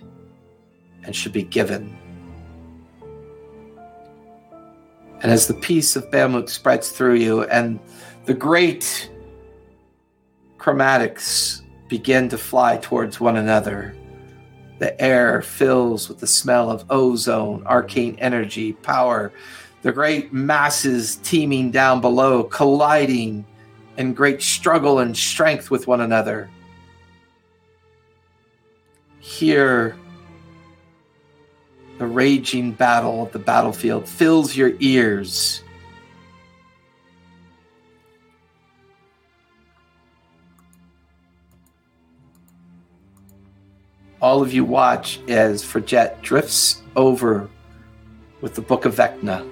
and 1.03 1.15
should 1.15 1.33
be 1.33 1.41
given. 1.41 1.97
And 5.23 5.31
as 5.31 5.47
the 5.47 5.55
peace 5.55 5.95
of 5.95 6.11
Bahamut 6.11 6.49
spreads 6.49 6.89
through 6.89 7.15
you 7.15 7.45
and 7.45 7.79
the 8.25 8.35
great 8.35 9.09
chromatics 10.59 11.63
begin 11.87 12.29
to 12.29 12.37
fly 12.37 12.77
towards 12.77 13.19
one 13.19 13.37
another, 13.37 13.95
the 14.81 14.99
air 15.01 15.41
fills 15.41 16.09
with 16.09 16.19
the 16.19 16.27
smell 16.27 16.69
of 16.69 16.83
ozone, 16.89 17.63
arcane 17.65 18.17
energy, 18.19 18.73
power, 18.73 19.31
the 19.83 19.91
great 19.91 20.33
masses 20.33 21.15
teeming 21.17 21.71
down 21.71 22.01
below, 22.01 22.43
colliding 22.43 23.45
in 23.97 24.13
great 24.13 24.41
struggle 24.41 24.99
and 24.99 25.15
strength 25.15 25.71
with 25.71 25.87
one 25.87 26.01
another 26.01 26.49
Here, 29.21 29.95
the 31.99 32.07
raging 32.07 32.71
battle 32.71 33.21
of 33.21 33.31
the 33.31 33.39
battlefield 33.39 34.09
fills 34.09 34.57
your 34.57 34.73
ears. 34.79 35.61
All 44.21 44.43
of 44.43 44.53
you 44.53 44.63
watch 44.63 45.19
as 45.27 45.63
Fridget 45.63 46.21
drifts 46.21 46.83
over 46.95 47.49
with 48.39 48.53
the 48.53 48.61
Book 48.61 48.85
of 48.85 48.95
Vecna 48.95 49.49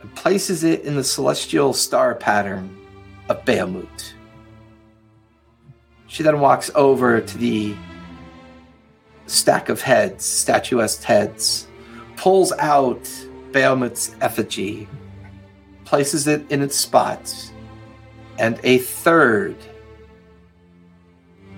and 0.00 0.14
places 0.14 0.64
it 0.64 0.80
in 0.82 0.96
the 0.96 1.04
celestial 1.04 1.74
star 1.74 2.14
pattern 2.14 2.74
of 3.28 3.44
Bahamut. 3.44 4.14
She 6.06 6.22
then 6.22 6.40
walks 6.40 6.70
over 6.74 7.20
to 7.20 7.38
the 7.38 7.76
stack 9.26 9.68
of 9.68 9.82
heads, 9.82 10.24
statuesque 10.24 11.02
heads, 11.02 11.68
pulls 12.16 12.52
out 12.52 13.02
Bahamut's 13.52 14.16
effigy, 14.22 14.88
places 15.84 16.26
it 16.26 16.50
in 16.50 16.62
its 16.62 16.76
spot, 16.76 17.30
and 18.38 18.58
a 18.64 18.78
third 18.78 19.54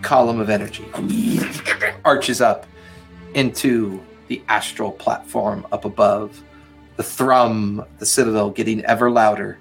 column 0.02 0.40
of 0.40 0.50
energy 0.50 0.84
arches 2.04 2.40
up 2.40 2.66
into 3.34 4.02
the 4.28 4.42
astral 4.48 4.92
platform 4.92 5.66
up 5.72 5.84
above, 5.84 6.42
the 6.96 7.02
thrum, 7.02 7.84
the 7.98 8.06
citadel 8.06 8.50
getting 8.50 8.84
ever 8.84 9.10
louder. 9.10 9.58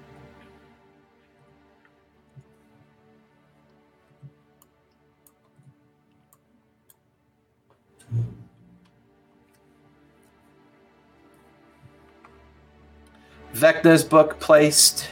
Vecna's 13.54 14.04
book 14.04 14.38
placed. 14.40 15.08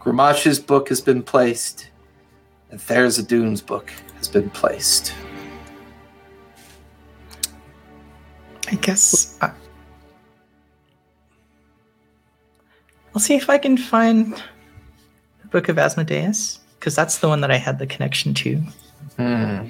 Gruumsh's 0.00 0.58
book 0.58 0.88
has 0.88 1.00
been 1.00 1.22
placed. 1.22 1.89
And 2.70 2.80
Tharizdun's 2.80 3.60
book 3.60 3.92
has 4.16 4.28
been 4.28 4.50
placed. 4.50 5.12
I 8.68 8.76
guess 8.76 9.36
I, 9.40 9.52
I'll 13.14 13.20
see 13.20 13.34
if 13.34 13.50
I 13.50 13.58
can 13.58 13.76
find 13.76 14.34
the 15.42 15.48
Book 15.48 15.68
of 15.68 15.78
Asmodeus 15.78 16.60
because 16.78 16.94
that's 16.94 17.18
the 17.18 17.28
one 17.28 17.40
that 17.40 17.50
I 17.50 17.56
had 17.56 17.78
the 17.78 17.86
connection 17.86 18.32
to. 18.34 18.62
Hmm. 19.16 19.66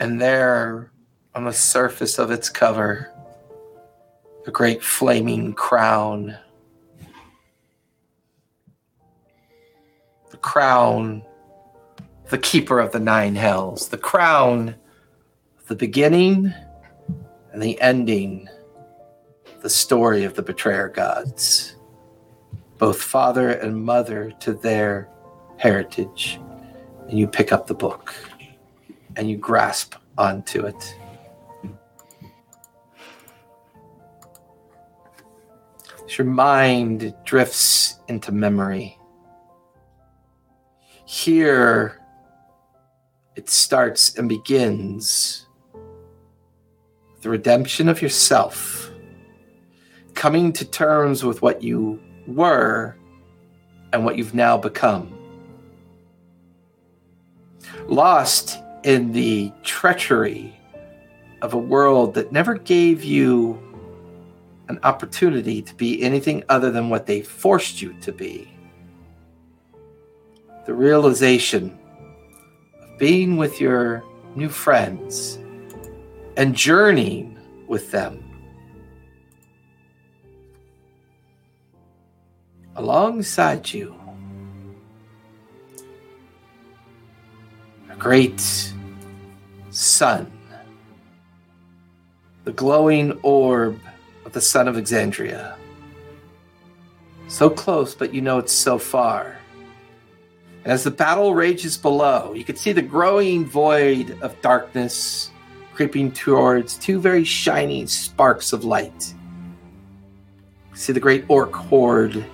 And 0.00 0.20
there, 0.20 0.92
on 1.34 1.44
the 1.44 1.52
surface 1.52 2.18
of 2.18 2.30
its 2.30 2.48
cover, 2.48 3.12
the 4.44 4.52
great 4.52 4.82
flaming 4.82 5.54
crown. 5.54 6.38
The 10.38 10.42
crown, 10.42 11.24
the 12.28 12.38
keeper 12.38 12.78
of 12.78 12.92
the 12.92 13.00
nine 13.00 13.34
hells, 13.34 13.88
the 13.88 13.98
crown, 13.98 14.76
the 15.66 15.74
beginning 15.74 16.54
and 17.52 17.60
the 17.60 17.80
ending, 17.80 18.48
the 19.62 19.68
story 19.68 20.22
of 20.22 20.34
the 20.34 20.42
betrayer 20.42 20.90
gods, 20.90 21.74
both 22.78 23.02
father 23.02 23.50
and 23.50 23.82
mother 23.82 24.30
to 24.38 24.52
their 24.52 25.08
heritage. 25.56 26.38
And 27.08 27.18
you 27.18 27.26
pick 27.26 27.50
up 27.50 27.66
the 27.66 27.74
book 27.74 28.14
and 29.16 29.28
you 29.28 29.36
grasp 29.36 29.96
onto 30.16 30.66
it. 30.66 30.96
As 36.04 36.16
your 36.16 36.28
mind 36.28 37.12
drifts 37.24 37.98
into 38.06 38.30
memory. 38.30 38.97
Here 41.08 41.98
it 43.34 43.48
starts 43.48 44.18
and 44.18 44.28
begins 44.28 45.46
the 47.22 47.30
redemption 47.30 47.88
of 47.88 48.02
yourself, 48.02 48.90
coming 50.12 50.52
to 50.52 50.66
terms 50.66 51.24
with 51.24 51.40
what 51.40 51.62
you 51.62 51.98
were 52.26 52.94
and 53.94 54.04
what 54.04 54.18
you've 54.18 54.34
now 54.34 54.58
become. 54.58 55.18
Lost 57.86 58.58
in 58.84 59.12
the 59.12 59.50
treachery 59.62 60.60
of 61.40 61.54
a 61.54 61.58
world 61.58 62.12
that 62.16 62.32
never 62.32 62.52
gave 62.52 63.02
you 63.02 63.58
an 64.68 64.78
opportunity 64.82 65.62
to 65.62 65.74
be 65.74 66.02
anything 66.02 66.44
other 66.50 66.70
than 66.70 66.90
what 66.90 67.06
they 67.06 67.22
forced 67.22 67.80
you 67.80 67.94
to 68.02 68.12
be. 68.12 68.52
The 70.68 70.74
realization 70.74 71.78
of 72.82 72.98
being 72.98 73.38
with 73.38 73.58
your 73.58 74.04
new 74.34 74.50
friends 74.50 75.38
and 76.36 76.54
journeying 76.54 77.38
with 77.66 77.90
them 77.90 78.22
alongside 82.76 83.72
you, 83.72 83.98
a 87.90 87.96
great 87.96 88.38
sun, 89.70 90.30
the 92.44 92.52
glowing 92.52 93.12
orb 93.22 93.80
of 94.26 94.34
the 94.34 94.42
sun 94.42 94.68
of 94.68 94.76
Exandria. 94.76 95.56
So 97.26 97.48
close, 97.48 97.94
but 97.94 98.12
you 98.12 98.20
know 98.20 98.36
it's 98.36 98.52
so 98.52 98.76
far. 98.76 99.37
As 100.64 100.84
the 100.84 100.90
battle 100.90 101.34
rages 101.34 101.76
below, 101.76 102.32
you 102.34 102.44
can 102.44 102.56
see 102.56 102.72
the 102.72 102.82
growing 102.82 103.46
void 103.46 104.18
of 104.22 104.40
darkness 104.42 105.30
creeping 105.72 106.10
towards 106.10 106.76
two 106.76 107.00
very 107.00 107.24
shiny 107.24 107.86
sparks 107.86 108.52
of 108.52 108.64
light. 108.64 109.14
See 110.74 110.92
the 110.92 111.00
great 111.00 111.24
orc 111.28 111.54
horde 111.54 112.24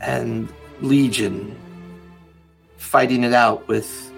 and 0.00 0.52
legion 0.80 1.56
fighting 2.76 3.24
it 3.24 3.32
out 3.32 3.66
with 3.68 4.12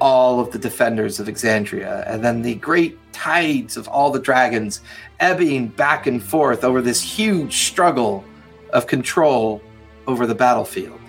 all 0.00 0.40
of 0.40 0.50
the 0.50 0.58
defenders 0.58 1.18
of 1.20 1.26
Exandria, 1.26 2.04
and 2.06 2.24
then 2.24 2.42
the 2.42 2.54
great 2.56 2.98
tides 3.12 3.76
of 3.76 3.88
all 3.88 4.10
the 4.10 4.18
dragons 4.18 4.80
ebbing 5.20 5.68
back 5.68 6.06
and 6.06 6.22
forth 6.22 6.64
over 6.64 6.82
this 6.82 7.02
huge 7.02 7.66
struggle 7.66 8.24
of 8.72 8.86
control 8.86 9.62
over 10.06 10.26
the 10.26 10.34
battlefield. 10.34 11.00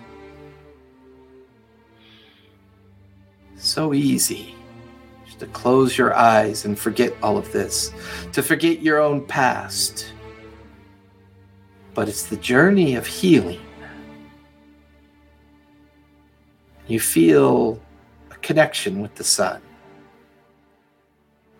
So 3.55 3.93
easy 3.93 4.55
just 5.25 5.39
to 5.39 5.47
close 5.47 5.97
your 5.97 6.15
eyes 6.15 6.65
and 6.65 6.77
forget 6.77 7.13
all 7.21 7.37
of 7.37 7.51
this, 7.51 7.91
to 8.33 8.41
forget 8.41 8.81
your 8.81 8.99
own 8.99 9.25
past. 9.25 10.13
But 11.93 12.07
it's 12.07 12.23
the 12.23 12.37
journey 12.37 12.95
of 12.95 13.05
healing. 13.05 13.61
You 16.87 16.99
feel 16.99 17.81
a 18.31 18.35
connection 18.35 19.01
with 19.01 19.15
the 19.15 19.23
sun, 19.23 19.61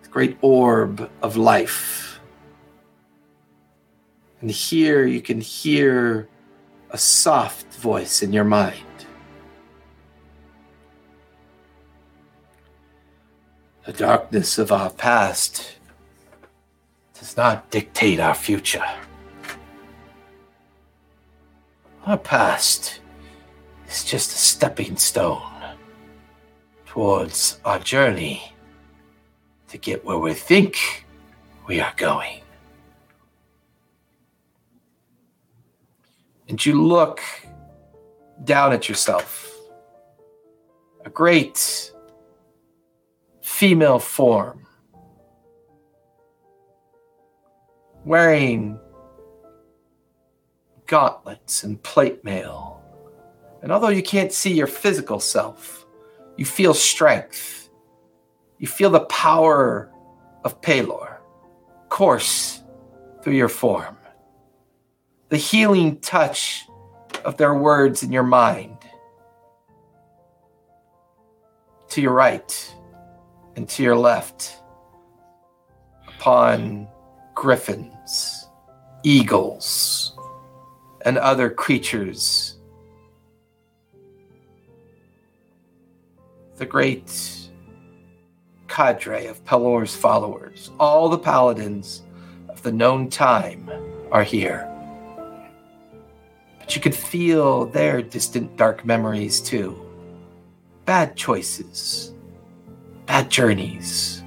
the 0.04 0.10
great 0.10 0.38
orb 0.42 1.10
of 1.22 1.36
life. 1.36 2.22
And 4.40 4.50
here 4.50 5.06
you 5.06 5.22
can 5.22 5.42
hear 5.42 6.30
a 6.92 6.98
soft 6.98 7.74
voice 7.76 8.22
in 8.22 8.32
your 8.32 8.44
mind. 8.44 8.84
The 13.86 13.94
darkness 13.94 14.58
of 14.58 14.72
our 14.72 14.90
past 14.90 15.78
does 17.18 17.38
not 17.38 17.70
dictate 17.72 18.20
our 18.20 18.36
future. 18.36 18.86
Our 22.06 22.18
past 22.18 23.00
is 23.90 24.04
just 24.04 24.32
a 24.32 24.38
stepping 24.38 24.98
stone 24.98 25.42
towards 26.86 27.60
our 27.66 27.80
journey 27.80 28.52
to 29.70 29.78
get 29.78 30.06
where 30.06 30.18
we 30.18 30.34
think 30.34 31.06
we 31.68 31.80
are 31.80 31.94
going. 31.98 32.42
And 36.50 36.64
you 36.66 36.82
look 36.82 37.22
down 38.44 38.74
at 38.74 38.88
yourself. 38.88 39.54
A 41.06 41.10
great 41.10 41.92
female 43.42 44.00
form 44.00 44.66
wearing 48.06 48.80
gauntlets 50.86 51.64
and 51.64 51.82
plate 51.84 52.24
mail. 52.24 52.82
And 53.62 53.72
although 53.72 53.90
you 53.90 54.04
can't 54.04 54.32
see 54.32 54.54
your 54.54 54.68
physical 54.68 55.20
self, 55.20 55.86
you 56.38 56.46
feel 56.46 56.74
strength. 56.74 57.70
You 58.60 58.68
feel 58.68 58.90
the 58.90 59.02
power 59.02 59.92
of 60.44 60.62
Pelor 60.62 61.18
course 61.90 62.64
through 63.22 63.34
your 63.34 63.50
form. 63.50 63.97
The 65.30 65.38
healing 65.38 66.00
touch 66.00 66.66
of 67.26 67.36
their 67.36 67.54
words 67.54 68.02
in 68.02 68.12
your 68.12 68.24
mind. 68.24 68.78
To 71.90 72.02
your 72.02 72.14
right 72.14 72.76
and 73.56 73.68
to 73.70 73.84
your 73.84 73.98
left, 73.98 74.62
upon 76.08 76.88
griffins, 77.34 78.48
eagles, 79.04 80.16
and 81.04 81.18
other 81.18 81.50
creatures. 81.50 82.58
The 86.56 86.66
great 86.66 87.50
cadre 88.68 89.26
of 89.26 89.44
Pelor's 89.44 89.96
followers, 89.96 90.72
all 90.80 91.10
the 91.10 91.18
paladins 91.18 92.04
of 92.48 92.62
the 92.62 92.72
known 92.72 93.10
time, 93.10 93.70
are 94.12 94.24
here. 94.24 94.72
But 96.68 96.76
you 96.76 96.82
could 96.82 96.96
feel 96.96 97.68
their 97.68 98.02
distant 98.02 98.58
dark 98.58 98.84
memories 98.84 99.40
too. 99.40 99.82
Bad 100.84 101.16
choices, 101.16 102.14
bad 103.06 103.30
journeys, 103.30 104.22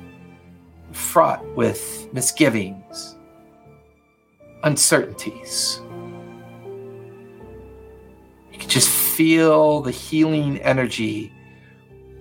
fraught 0.91 1.45
with 1.55 2.09
misgivings, 2.15 3.19
uncertainties. 4.63 5.83
You 8.51 8.59
could 8.59 8.71
just 8.71 8.89
feel 8.89 9.83
the 9.83 9.91
healing 9.91 10.57
energy 10.63 11.35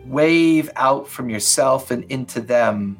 wave 0.06 0.70
out 0.76 1.08
from 1.08 1.30
yourself 1.30 1.92
and 1.92 2.04
into 2.12 2.42
them. 2.42 2.98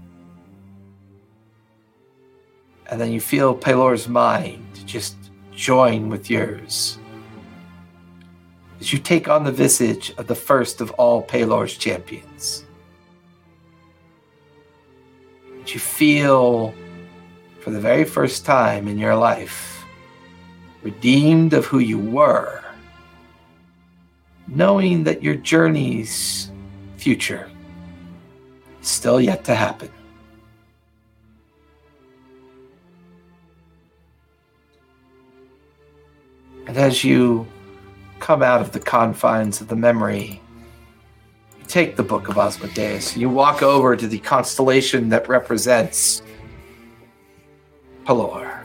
And 2.86 3.02
then 3.02 3.12
you 3.12 3.20
feel 3.20 3.54
Pelor's 3.54 4.08
mind 4.08 4.64
just 4.86 5.18
join 5.52 6.08
with 6.08 6.30
yours. 6.30 6.98
As 8.80 8.94
you 8.94 9.00
take 9.00 9.28
on 9.28 9.44
the 9.44 9.52
visage 9.52 10.14
of 10.18 10.28
the 10.28 10.36
first 10.36 10.80
of 10.80 10.92
all 10.92 11.22
Pelor's 11.22 11.76
champions. 11.76 12.64
As 15.64 15.74
you 15.74 15.80
feel, 15.80 16.74
for 17.60 17.72
the 17.72 17.80
very 17.82 18.06
first 18.06 18.46
time 18.46 18.88
in 18.88 18.98
your 18.98 19.16
life, 19.16 19.86
redeemed 20.82 21.54
of 21.54 21.66
who 21.66 21.80
you 21.80 22.00
were, 22.00 22.64
knowing 24.48 25.04
that 25.04 25.22
your 25.22 25.36
journey's 25.36 26.50
future 26.96 27.50
is 28.82 28.88
still 28.88 29.20
yet 29.20 29.44
to 29.44 29.56
happen. 29.56 29.92
And 36.66 36.78
as 36.78 37.04
you 37.04 37.46
come 38.20 38.44
out 38.44 38.62
of 38.62 38.72
the 38.72 38.80
confines 38.80 39.62
of 39.62 39.68
the 39.68 39.76
memory, 39.76 40.42
you 41.58 41.66
take 41.68 41.96
the 41.96 42.04
Book 42.04 42.28
of 42.28 42.38
Asmodeus 42.38 43.14
and 43.14 43.22
you 43.22 43.30
walk 43.30 43.64
over 43.64 43.96
to 43.96 44.08
the 44.08 44.20
constellation 44.20 45.10
that 45.10 45.28
represents 45.28 46.22
Pelor. 48.06 48.64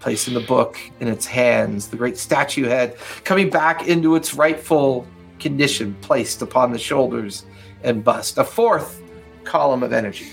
Placing 0.00 0.34
the 0.34 0.40
book 0.40 0.78
in 1.00 1.08
its 1.08 1.26
hands, 1.26 1.88
the 1.88 1.96
great 1.96 2.16
statue 2.16 2.64
head 2.64 2.96
coming 3.24 3.50
back 3.50 3.86
into 3.86 4.16
its 4.16 4.34
rightful 4.34 5.06
condition, 5.38 5.94
placed 6.00 6.42
upon 6.42 6.72
the 6.72 6.78
shoulders 6.78 7.44
and 7.82 8.02
bust. 8.02 8.38
A 8.38 8.44
fourth 8.44 9.02
column 9.44 9.82
of 9.82 9.92
energy 9.92 10.32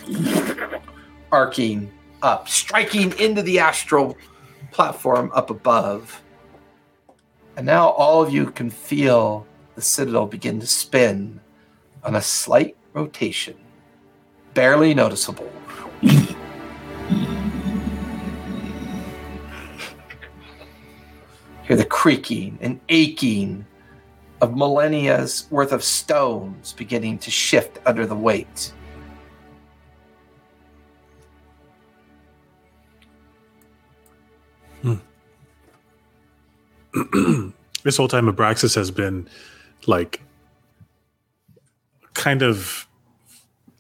arcing 1.32 1.92
up, 2.22 2.48
striking 2.48 3.14
into 3.20 3.42
the 3.42 3.60
astral 3.60 4.18
platform 4.72 5.32
up 5.34 5.50
above. 5.50 6.22
And 7.58 7.66
now 7.66 7.90
all 7.90 8.22
of 8.22 8.32
you 8.32 8.52
can 8.52 8.70
feel 8.70 9.48
the 9.74 9.82
citadel 9.82 10.28
begin 10.28 10.60
to 10.60 10.68
spin 10.68 11.40
on 12.04 12.14
a 12.16 12.22
slight 12.22 12.78
rotation, 12.94 13.56
barely 14.54 14.94
noticeable. 14.94 15.52
Hear 21.64 21.76
the 21.76 21.84
creaking 21.84 22.60
and 22.62 22.80
aching 22.90 23.66
of 24.40 24.56
millennia's 24.56 25.48
worth 25.50 25.72
of 25.72 25.84
stones 25.84 26.74
beginning 26.74 27.18
to 27.20 27.32
shift 27.32 27.80
under 27.88 28.06
the 28.06 28.16
weight. 28.16 28.72
this 37.84 37.98
whole 37.98 38.08
time 38.08 38.28
Abraxas 38.28 38.76
has 38.76 38.92
been 38.92 39.28
like 39.86 40.22
kind 42.14 42.42
of 42.42 42.88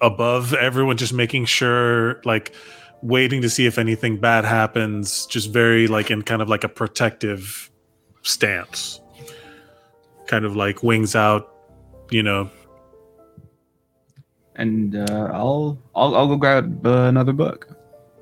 above 0.02 0.53
everyone, 0.53 0.98
just 0.98 1.14
making 1.14 1.45
sure 1.45 2.22
like 2.23 2.53
waiting 3.02 3.41
to 3.41 3.49
see 3.49 3.65
if 3.65 3.77
anything 3.77 4.18
bad 4.18 4.45
happens, 4.45 5.26
just 5.27 5.52
very 5.52 5.88
like 5.88 6.11
in 6.11 6.22
kind 6.22 6.41
of 6.41 6.49
like 6.49 6.64
a 6.64 6.69
protective 6.69 7.69
stance. 8.22 9.02
Kind 10.27 10.45
of 10.45 10.56
like 10.56 10.84
wings 10.84 11.15
out, 11.15 11.53
you 12.11 12.22
know. 12.22 12.49
And 14.56 14.95
uh, 14.95 15.30
I'll 15.34 15.77
I'll 15.95 16.15
I'll 16.15 16.27
go 16.27 16.35
grab 16.35 16.85
uh, 16.85 17.03
another 17.03 17.34
book. 17.34 17.69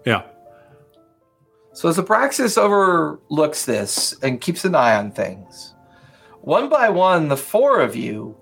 Yeah. 0.05 0.23
So 1.76 1.89
as 1.89 1.97
Abraxas 1.97 2.57
overlooks 2.57 3.65
this 3.65 4.15
and 4.23 4.39
keeps 4.39 4.64
an 4.64 4.76
eye 4.76 4.95
on 4.95 5.11
things, 5.11 5.76
one 6.39 6.69
by 6.69 6.88
one, 6.88 7.27
the 7.27 7.35
four 7.35 7.81
of 7.81 7.97
you 7.97 8.38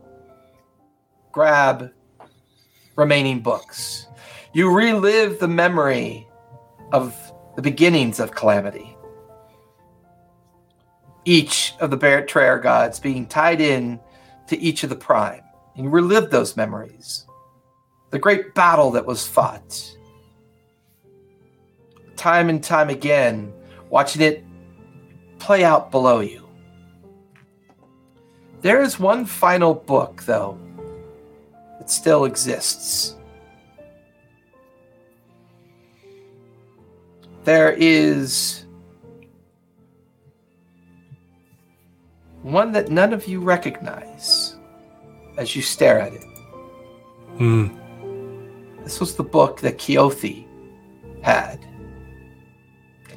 grab 1.31 1.89
remaining 2.95 3.39
books. 3.39 4.05
You 4.53 4.72
relive 4.72 5.39
the 5.39 5.47
memory 5.47 6.27
of 6.91 7.34
the 7.55 7.64
beginnings 7.64 8.19
of 8.19 8.35
Calamity. 8.35 8.95
Each 11.26 11.73
of 11.80 11.89
the 11.89 11.97
Betrayer 11.97 12.60
gods 12.60 12.99
being 12.99 13.26
tied 13.26 13.61
in 13.61 13.99
to 14.45 14.60
each 14.60 14.84
of 14.84 14.91
the 14.91 14.95
Prime. 14.95 15.41
And 15.76 15.85
you 15.85 15.89
relive 15.89 16.30
those 16.30 16.55
memories. 16.55 17.26
The 18.11 18.19
great 18.19 18.53
battle 18.53 18.91
that 18.91 19.07
was 19.07 19.26
fought. 19.26 19.97
Time 22.15 22.49
and 22.49 22.64
time 22.64 22.90
again, 22.90 23.52
watching 23.90 24.22
it 24.22 24.44
play 25.40 25.64
out 25.64 25.91
below 25.91 26.19
you. 26.19 26.48
There 28.61 28.81
is 28.81 28.99
one 28.99 29.26
final 29.26 29.73
book, 29.73 30.23
though, 30.23 30.57
that 31.80 31.90
still 31.90 32.26
exists. 32.26 33.18
There 37.44 37.73
is 37.73 38.64
one 42.41 42.72
that 42.72 42.90
none 42.90 43.11
of 43.11 43.27
you 43.27 43.41
recognize 43.41 44.56
as 45.38 45.56
you 45.56 45.61
stare 45.61 45.99
at 45.99 46.14
it. 46.14 46.23
Hmm. 47.38 47.68
This 48.84 48.99
was 48.99 49.15
the 49.15 49.23
book 49.23 49.60
that 49.61 49.77
Keothi 49.77 50.45
had. 51.22 51.62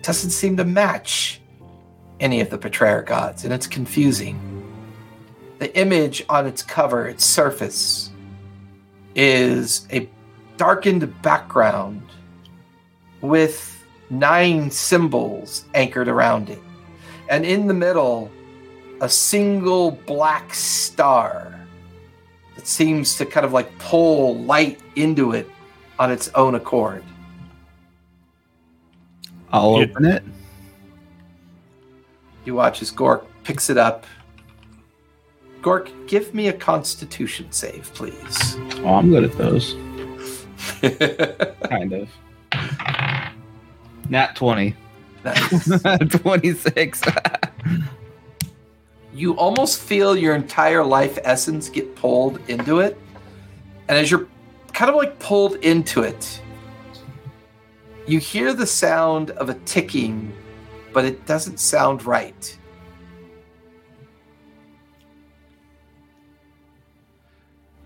Doesn't 0.06 0.30
seem 0.30 0.56
to 0.58 0.64
match 0.64 1.40
any 2.20 2.40
of 2.40 2.48
the 2.48 2.56
Betrayer 2.56 3.02
gods, 3.02 3.42
and 3.42 3.52
it's 3.52 3.66
confusing. 3.66 4.38
The 5.58 5.76
image 5.76 6.24
on 6.28 6.46
its 6.46 6.62
cover, 6.62 7.08
its 7.08 7.24
surface, 7.24 8.12
is 9.16 9.88
a 9.92 10.08
darkened 10.58 11.20
background 11.22 12.02
with 13.20 13.84
nine 14.08 14.70
symbols 14.70 15.64
anchored 15.74 16.06
around 16.06 16.50
it. 16.50 16.60
And 17.28 17.44
in 17.44 17.66
the 17.66 17.74
middle, 17.74 18.30
a 19.00 19.08
single 19.08 19.90
black 19.90 20.54
star 20.54 21.52
that 22.54 22.68
seems 22.68 23.16
to 23.16 23.26
kind 23.26 23.44
of 23.44 23.52
like 23.52 23.76
pull 23.80 24.36
light 24.44 24.78
into 24.94 25.32
it 25.32 25.50
on 25.98 26.12
its 26.12 26.28
own 26.36 26.54
accord. 26.54 27.02
I'll 29.56 29.78
Yeah. 29.78 29.84
open 29.90 30.04
it. 30.04 30.22
You 32.44 32.54
watch 32.54 32.82
as 32.82 32.92
Gork 32.92 33.24
picks 33.44 33.70
it 33.70 33.78
up. 33.78 34.06
Gork, 35.62 35.88
give 36.06 36.32
me 36.34 36.48
a 36.48 36.52
constitution 36.52 37.50
save, 37.50 37.90
please. 37.94 38.56
Oh, 38.84 38.94
I'm 38.94 39.10
good 39.10 39.24
at 39.24 39.32
those. 39.36 39.74
Kind 41.68 41.92
of. 41.92 42.08
Nat 44.08 44.36
20. 44.36 44.74
Nice. 45.24 45.82
26. 46.08 47.02
you 49.14 49.34
almost 49.36 49.80
feel 49.80 50.16
your 50.16 50.34
entire 50.36 50.84
life 50.84 51.18
essence 51.24 51.68
get 51.68 51.96
pulled 51.96 52.38
into 52.48 52.78
it. 52.80 52.96
And 53.88 53.98
as 53.98 54.10
you're 54.10 54.26
kind 54.72 54.88
of 54.90 54.96
like 54.96 55.18
pulled 55.18 55.56
into 55.56 56.02
it, 56.02 56.40
you 58.06 58.18
hear 58.20 58.52
the 58.52 58.66
sound 58.66 59.30
of 59.32 59.48
a 59.48 59.54
ticking, 59.66 60.32
but 60.92 61.04
it 61.04 61.26
doesn't 61.26 61.58
sound 61.58 62.04
right. 62.04 62.56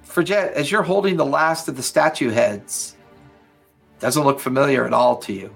Fridget, 0.05 0.53
as 0.53 0.71
you're 0.71 0.83
holding 0.83 1.17
the 1.17 1.25
last 1.25 1.69
of 1.69 1.77
the 1.77 1.83
statue 1.83 2.31
heads, 2.31 2.97
doesn't 4.01 4.25
look 4.25 4.41
familiar 4.41 4.85
at 4.85 4.93
all 4.93 5.17
to 5.19 5.33
you. 5.33 5.55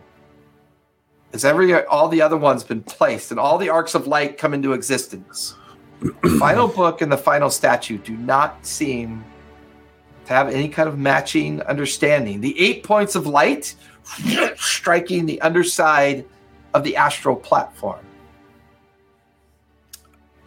As 1.33 1.45
every 1.45 1.75
all 1.87 2.09
the 2.09 2.23
other 2.23 2.37
ones 2.37 2.63
been 2.63 2.83
placed 2.83 3.33
and 3.33 3.41
all 3.41 3.59
the 3.59 3.69
arcs 3.69 3.95
of 3.95 4.07
light 4.07 4.39
come 4.39 4.55
into 4.55 4.73
existence. 4.73 5.57
The 6.01 6.37
final 6.39 6.69
book 6.69 7.03
and 7.03 7.11
the 7.11 7.19
final 7.19 7.51
statue 7.51 7.99
do 7.99 8.17
not 8.17 8.65
seem 8.65 9.25
to 10.27 10.33
have 10.33 10.49
any 10.49 10.69
kind 10.69 10.89
of 10.89 10.99
matching 10.99 11.61
understanding. 11.63 12.41
The 12.41 12.59
eight 12.59 12.85
points 12.85 13.17
of 13.17 13.27
light 13.27 13.75
striking 14.57 15.27
the 15.27 15.41
underside 15.41 16.25
of 16.75 16.85
the 16.85 16.97
astral 16.97 17.37
platform. 17.37 18.05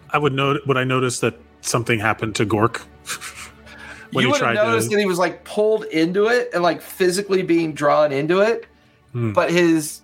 I 0.09 0.17
would 0.17 0.33
note 0.33 0.65
would 0.67 0.77
I 0.77 0.83
notice 0.83 1.19
that 1.19 1.35
something 1.61 1.99
happened 1.99 2.35
to 2.35 2.45
Gork 2.45 2.77
when 4.11 4.21
you 4.23 4.27
he 4.29 4.31
would 4.31 4.41
have 4.41 4.53
tried 4.53 4.53
noticed 4.55 4.89
to 4.89 4.95
that 4.95 5.01
he 5.01 5.05
was 5.05 5.19
like 5.19 5.43
pulled 5.43 5.83
into 5.85 6.27
it 6.27 6.49
and 6.53 6.63
like 6.63 6.81
physically 6.81 7.41
being 7.41 7.73
drawn 7.73 8.11
into 8.11 8.39
it, 8.41 8.67
Hmm. 9.13 9.33
but 9.33 9.51
his 9.51 10.01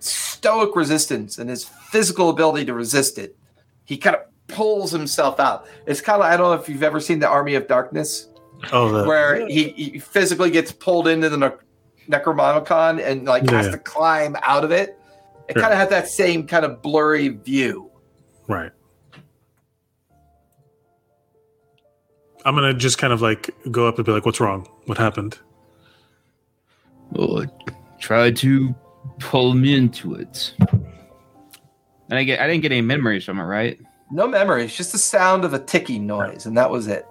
stoic 0.00 0.76
resistance 0.76 1.38
and 1.38 1.48
his 1.50 1.64
physical 1.64 2.30
ability 2.30 2.64
to 2.66 2.74
resist 2.74 3.18
it, 3.18 3.36
he 3.84 3.96
kind 3.96 4.16
of 4.16 4.22
pulls 4.48 4.90
himself 4.92 5.40
out. 5.40 5.66
It's 5.86 6.00
kind 6.00 6.20
of 6.22 6.26
I 6.26 6.36
don't 6.36 6.54
know 6.54 6.60
if 6.60 6.68
you've 6.68 6.82
ever 6.82 7.00
seen 7.00 7.18
the 7.20 7.28
Army 7.28 7.54
of 7.54 7.66
Darkness. 7.68 8.28
Oh, 8.72 8.90
the, 8.90 9.04
where 9.04 9.46
he, 9.46 9.70
he 9.70 9.98
physically 9.98 10.50
gets 10.50 10.72
pulled 10.72 11.06
into 11.06 11.28
the 11.28 11.36
ne- 11.36 11.52
Necronomicon 12.08 13.02
and 13.04 13.24
like 13.24 13.48
has 13.50 13.68
to 13.70 13.78
climb 13.78 14.36
out 14.42 14.64
of 14.64 14.70
it. 14.70 14.98
It 15.48 15.52
Sure. 15.54 15.62
kind 15.62 15.72
of 15.72 15.78
has 15.78 15.90
that 15.90 16.08
same 16.08 16.46
kind 16.46 16.64
of 16.64 16.80
blurry 16.82 17.28
view. 17.28 17.90
right. 18.48 18.70
I'm 22.46 22.54
gonna 22.54 22.74
just 22.74 22.98
kind 22.98 23.12
of 23.12 23.22
like 23.22 23.50
go 23.70 23.88
up 23.88 23.96
and 23.96 24.04
be 24.04 24.12
like, 24.12 24.26
"What's 24.26 24.38
wrong? 24.40 24.68
What 24.86 24.98
happened?" 24.98 25.38
well, 27.10 27.38
it 27.38 27.50
tried 28.00 28.36
to 28.36 28.74
pull 29.18 29.54
me 29.54 29.74
into 29.74 30.14
it. 30.14 30.52
And 30.60 32.18
I 32.18 32.24
get 32.24 32.40
I 32.40 32.46
didn't 32.46 32.60
get 32.62 32.72
any 32.72 32.82
memories 32.82 33.24
from 33.24 33.38
it, 33.38 33.44
right? 33.44 33.78
No 34.10 34.26
memories, 34.28 34.74
just 34.74 34.92
the 34.92 34.98
sound 34.98 35.44
of 35.44 35.54
a 35.54 35.58
ticking 35.58 36.06
noise, 36.06 36.44
and 36.44 36.56
that 36.58 36.70
was 36.70 36.86
it. 36.86 37.06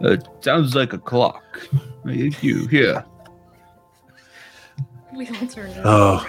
It 0.00 0.26
sounds 0.40 0.74
like 0.76 0.92
a 0.92 0.98
clock. 0.98 1.42
You 2.04 2.66
here. 2.68 3.04
We 5.14 5.28
all 5.28 5.46
turned 5.46 5.72
it. 5.72 5.82
Oh, 5.84 6.26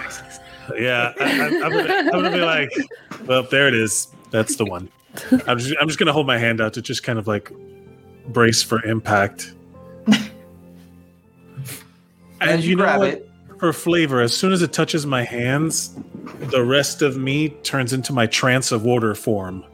yeah. 0.76 1.12
I, 1.20 1.24
I, 1.24 1.46
I'm, 1.46 1.72
gonna, 1.72 1.94
I'm 1.94 2.10
gonna 2.10 2.30
be 2.30 2.40
like, 2.40 2.70
"Well, 3.26 3.42
there 3.44 3.68
it 3.68 3.74
is. 3.74 4.08
That's 4.30 4.56
the 4.56 4.64
one." 4.64 4.88
I'm 5.46 5.58
just 5.58 5.74
I'm 5.80 5.86
just 5.86 5.98
gonna 5.98 6.12
hold 6.12 6.26
my 6.26 6.38
hand 6.38 6.60
out 6.60 6.74
to 6.74 6.82
just 6.82 7.02
kind 7.02 7.18
of 7.18 7.26
like 7.26 7.52
brace 8.28 8.62
for 8.62 8.84
impact. 8.84 9.52
And 12.40 12.62
you, 12.62 12.76
know 12.76 12.84
grab 12.84 12.98
what? 12.98 13.08
it. 13.08 13.30
for 13.58 13.72
flavor, 13.72 14.20
as 14.20 14.36
soon 14.36 14.52
as 14.52 14.60
it 14.60 14.72
touches 14.72 15.06
my 15.06 15.22
hands, 15.22 15.96
the 16.50 16.62
rest 16.62 17.00
of 17.00 17.16
me 17.16 17.50
turns 17.62 17.92
into 17.92 18.12
my 18.12 18.26
trance 18.26 18.70
of 18.70 18.84
water 18.84 19.14
form. 19.14 19.64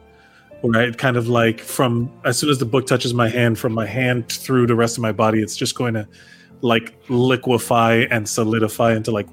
Where 0.61 0.79
I 0.79 0.91
kind 0.91 1.17
of 1.17 1.27
like 1.27 1.59
from 1.59 2.11
as 2.23 2.37
soon 2.37 2.49
as 2.49 2.59
the 2.59 2.65
book 2.65 2.85
touches 2.85 3.13
my 3.13 3.27
hand, 3.27 3.59
from 3.59 3.73
my 3.73 3.87
hand 3.87 4.29
through 4.29 4.67
the 4.67 4.75
rest 4.75 4.95
of 4.95 5.01
my 5.01 5.11
body, 5.11 5.41
it's 5.41 5.55
just 5.55 5.75
going 5.75 5.95
to 5.95 6.07
like 6.61 6.95
liquefy 7.09 8.03
and 8.09 8.27
solidify 8.27 8.93
into 8.93 9.11
like 9.11 9.27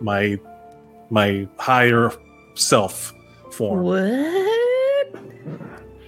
my 0.00 0.38
my 1.10 1.46
higher 1.58 2.12
self 2.54 3.12
form. 3.52 3.82
What? 3.82 5.14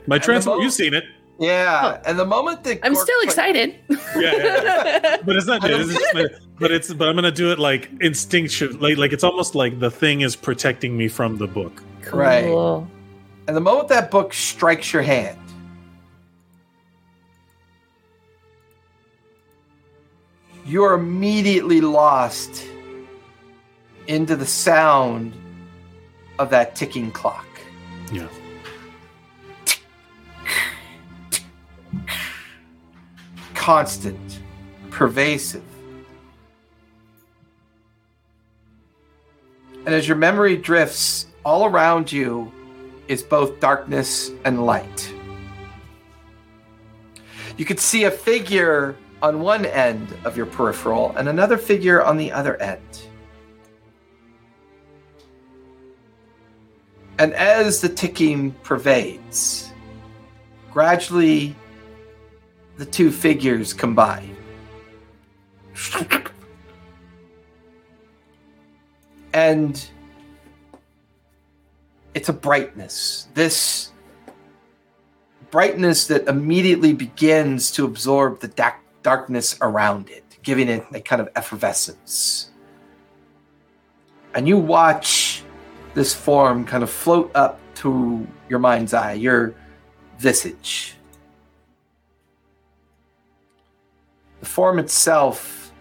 My 0.07 0.16
And 0.16 0.24
trance. 0.24 0.47
You've 0.47 0.73
seen 0.73 0.94
it, 0.94 1.05
Yeah, 1.39 1.99
oh. 1.99 2.03
and 2.09 2.19
the 2.19 2.24
moment 2.24 2.65
that 2.65 2.81
I'm 2.82 2.94
Gork 2.94 3.03
still 3.03 3.19
put- 3.20 3.24
excited. 3.28 3.74
yeah, 3.89 4.32
yeah. 4.36 5.16
but 5.24 5.36
it's 5.36 5.47
not. 5.47 5.65
I 5.65 5.69
It's 5.81 5.93
just 5.93 6.15
my- 6.15 6.27
but 6.59 6.70
it's. 6.70 6.93
But 6.93 7.09
I'm 7.09 7.15
gonna 7.15 7.31
do 7.32 7.51
it 7.53 7.59
like 7.59 7.90
instinctive. 8.01 8.81
Like 8.81 8.97
like 8.99 9.12
it's 9.12 9.24
almost 9.24 9.55
like 9.55 9.78
the 9.81 9.90
thing 9.90 10.20
is 10.23 10.35
protecting 10.36 10.97
me 10.97 11.09
from 11.09 11.39
the 11.39 11.47
book. 11.47 11.82
Right. 12.12 12.44
Cool. 12.47 12.89
And 13.49 13.57
the 13.57 13.61
moment 13.61 13.89
that 13.89 14.11
book 14.11 14.32
strikes 14.32 14.93
your 14.93 15.03
hand, 15.03 15.36
you're 20.64 20.94
immediately 20.94 21.80
lost 21.80 22.66
into 24.06 24.36
the 24.36 24.47
sound 24.47 25.34
of 26.39 26.51
that 26.51 26.74
ticking 26.74 27.10
clock. 27.10 27.47
Yeah. 28.12 28.28
Constant, 33.55 34.40
pervasive. 34.90 35.62
And 39.84 39.94
as 39.94 40.06
your 40.06 40.16
memory 40.16 40.56
drifts, 40.56 41.26
all 41.44 41.66
around 41.66 42.12
you 42.12 42.52
is 43.09 43.22
both 43.22 43.59
darkness 43.60 44.30
and 44.44 44.64
light. 44.64 45.12
You 47.56 47.64
could 47.64 47.80
see 47.80 48.05
a 48.05 48.10
figure 48.10 48.97
on 49.23 49.40
one 49.40 49.65
end 49.65 50.15
of 50.24 50.36
your 50.36 50.47
peripheral 50.47 51.15
and 51.16 51.28
another 51.28 51.57
figure 51.57 52.03
on 52.03 52.16
the 52.16 52.32
other 52.32 52.61
end. 52.61 53.07
And 57.19 57.32
as 57.35 57.81
the 57.81 57.89
ticking 57.89 58.51
pervades, 58.65 59.70
gradually 60.73 61.55
the 62.77 62.86
two 62.86 63.12
figures 63.12 63.73
combine. 63.73 64.36
And 69.32 69.89
it's 72.12 72.28
a 72.28 72.32
brightness. 72.32 73.28
This 73.35 73.93
brightness 75.51 76.07
that 76.09 76.27
immediately 76.27 76.93
begins 76.93 77.70
to 77.73 77.85
absorb 77.85 78.40
the 78.40 78.49
da- 78.49 78.73
darkness 79.03 79.57
around 79.61 80.11
it, 80.11 80.24
giving 80.43 80.69
it 80.69 80.87
a 80.93 81.01
kind 81.01 81.20
of 81.20 81.29
effervescence. 81.37 82.51
And 84.35 84.49
you 84.49 84.57
watch 84.57 85.43
this 85.95 86.15
form 86.15 86.65
kind 86.65 86.83
of 86.83 86.91
float 86.91 87.31
up 87.35 87.61
to 87.77 88.27
your 88.49 88.59
mind's 88.59 88.95
eye, 88.95 89.12
your 89.12 89.55
visage. 90.19 90.97
The 94.41 94.47
form 94.47 94.79
itself 94.79 95.73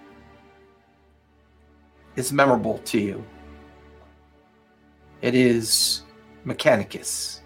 is 2.15 2.31
memorable 2.31 2.79
to 2.79 2.99
you. 2.99 3.23
It 5.21 5.35
is 5.35 6.03
Mechanicus 6.45 7.39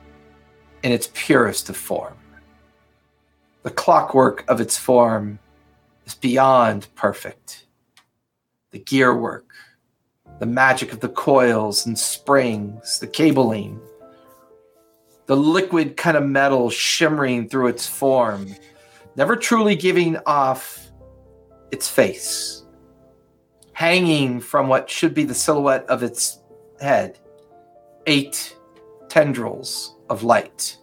in 0.84 0.92
its 0.92 1.10
purest 1.14 1.70
of 1.70 1.78
form. 1.78 2.16
The 3.64 3.72
clockwork 3.72 4.46
of 4.48 4.62
its 4.62 4.78
form 4.78 5.40
is 6.06 6.16
beyond 6.16 6.88
perfect. 6.96 7.66
The 8.72 8.80
gearwork, 8.80 9.46
the 10.40 10.46
magic 10.46 10.92
of 10.92 11.00
the 11.00 11.10
coils 11.10 11.86
and 11.86 11.98
springs, 11.98 13.00
the 13.00 13.08
cabling, 13.08 13.80
the 15.26 15.38
liquid 15.38 15.98
kind 15.98 16.18
of 16.18 16.24
metal 16.24 16.70
shimmering 16.70 17.50
through 17.50 17.68
its 17.68 17.88
form, 17.88 18.48
never 19.16 19.36
truly 19.36 19.76
giving 19.76 20.18
off 20.26 20.92
its 21.72 21.90
face, 21.90 22.64
hanging 23.74 24.40
from 24.40 24.68
what 24.68 24.90
should 24.90 25.14
be 25.14 25.24
the 25.24 25.34
silhouette 25.34 25.86
of 25.86 26.04
its 26.04 26.42
head, 26.80 27.18
eight 28.08 28.56
tendrils 29.10 29.96
of 30.10 30.24
light. 30.24 30.78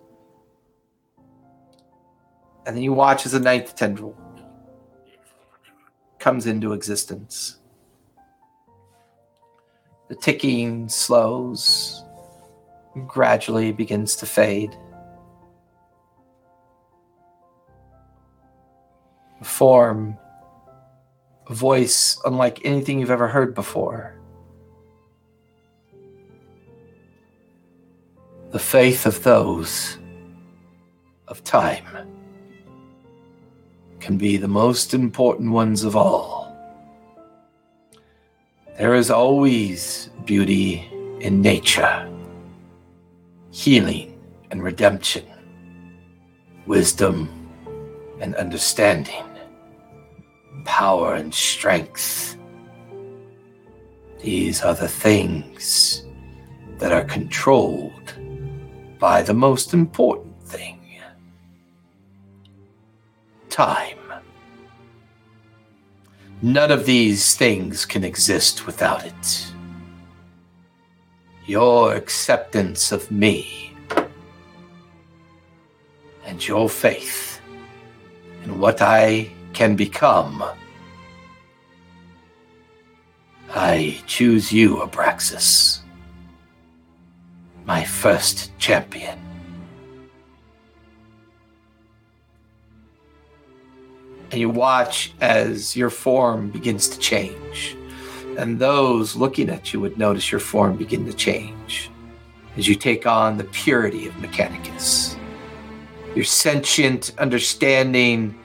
And 2.66 2.76
then 2.76 2.82
you 2.82 2.92
watch 2.92 3.26
as 3.26 3.34
a 3.34 3.40
ninth 3.40 3.76
tendril 3.76 4.16
comes 6.22 6.46
into 6.46 6.72
existence. 6.72 7.58
The 10.08 10.14
ticking 10.14 10.88
slows, 10.88 12.04
gradually 13.08 13.72
begins 13.72 14.14
to 14.16 14.26
fade. 14.26 14.76
A 19.40 19.44
form, 19.44 20.16
a 21.48 21.54
voice 21.54 22.20
unlike 22.24 22.64
anything 22.64 23.00
you've 23.00 23.10
ever 23.10 23.26
heard 23.26 23.52
before. 23.52 24.14
The 28.52 28.60
faith 28.60 29.06
of 29.06 29.24
those 29.24 29.98
of 31.26 31.42
time 31.42 32.11
can 34.02 34.18
be 34.18 34.36
the 34.36 34.48
most 34.48 34.94
important 34.94 35.52
ones 35.52 35.84
of 35.84 35.94
all. 35.94 36.52
There 38.76 38.96
is 38.96 39.12
always 39.12 40.10
beauty 40.24 40.90
in 41.20 41.40
nature, 41.40 42.10
healing 43.52 44.20
and 44.50 44.60
redemption, 44.60 45.24
wisdom 46.66 47.28
and 48.20 48.34
understanding, 48.34 49.24
power 50.64 51.14
and 51.14 51.32
strength. 51.32 52.36
These 54.20 54.62
are 54.62 54.74
the 54.74 54.88
things 54.88 56.04
that 56.78 56.90
are 56.90 57.04
controlled 57.04 58.14
by 58.98 59.22
the 59.22 59.34
most 59.34 59.72
important 59.72 60.31
time. 63.52 63.98
None 66.40 66.72
of 66.72 66.86
these 66.86 67.36
things 67.36 67.84
can 67.84 68.02
exist 68.02 68.66
without 68.66 69.06
it. 69.06 69.52
Your 71.46 71.94
acceptance 71.94 72.90
of 72.90 73.10
me 73.12 73.76
and 76.24 76.48
your 76.48 76.68
faith 76.68 77.40
in 78.42 78.58
what 78.58 78.80
I 78.80 79.30
can 79.52 79.76
become. 79.76 80.42
I 83.54 84.00
choose 84.06 84.50
you, 84.50 84.76
Abraxas, 84.78 85.80
my 87.66 87.84
first 87.84 88.50
champion. 88.58 89.31
And 94.32 94.40
you 94.40 94.48
watch 94.48 95.12
as 95.20 95.76
your 95.76 95.90
form 95.90 96.50
begins 96.50 96.88
to 96.88 96.98
change. 96.98 97.76
And 98.38 98.58
those 98.58 99.14
looking 99.14 99.50
at 99.50 99.72
you 99.72 99.80
would 99.80 99.98
notice 99.98 100.32
your 100.32 100.40
form 100.40 100.76
begin 100.76 101.04
to 101.04 101.12
change 101.12 101.90
as 102.56 102.66
you 102.66 102.74
take 102.74 103.06
on 103.06 103.36
the 103.36 103.44
purity 103.44 104.08
of 104.08 104.14
Mechanicus. 104.14 105.16
Your 106.16 106.24
sentient 106.24 107.12
understanding 107.18 108.38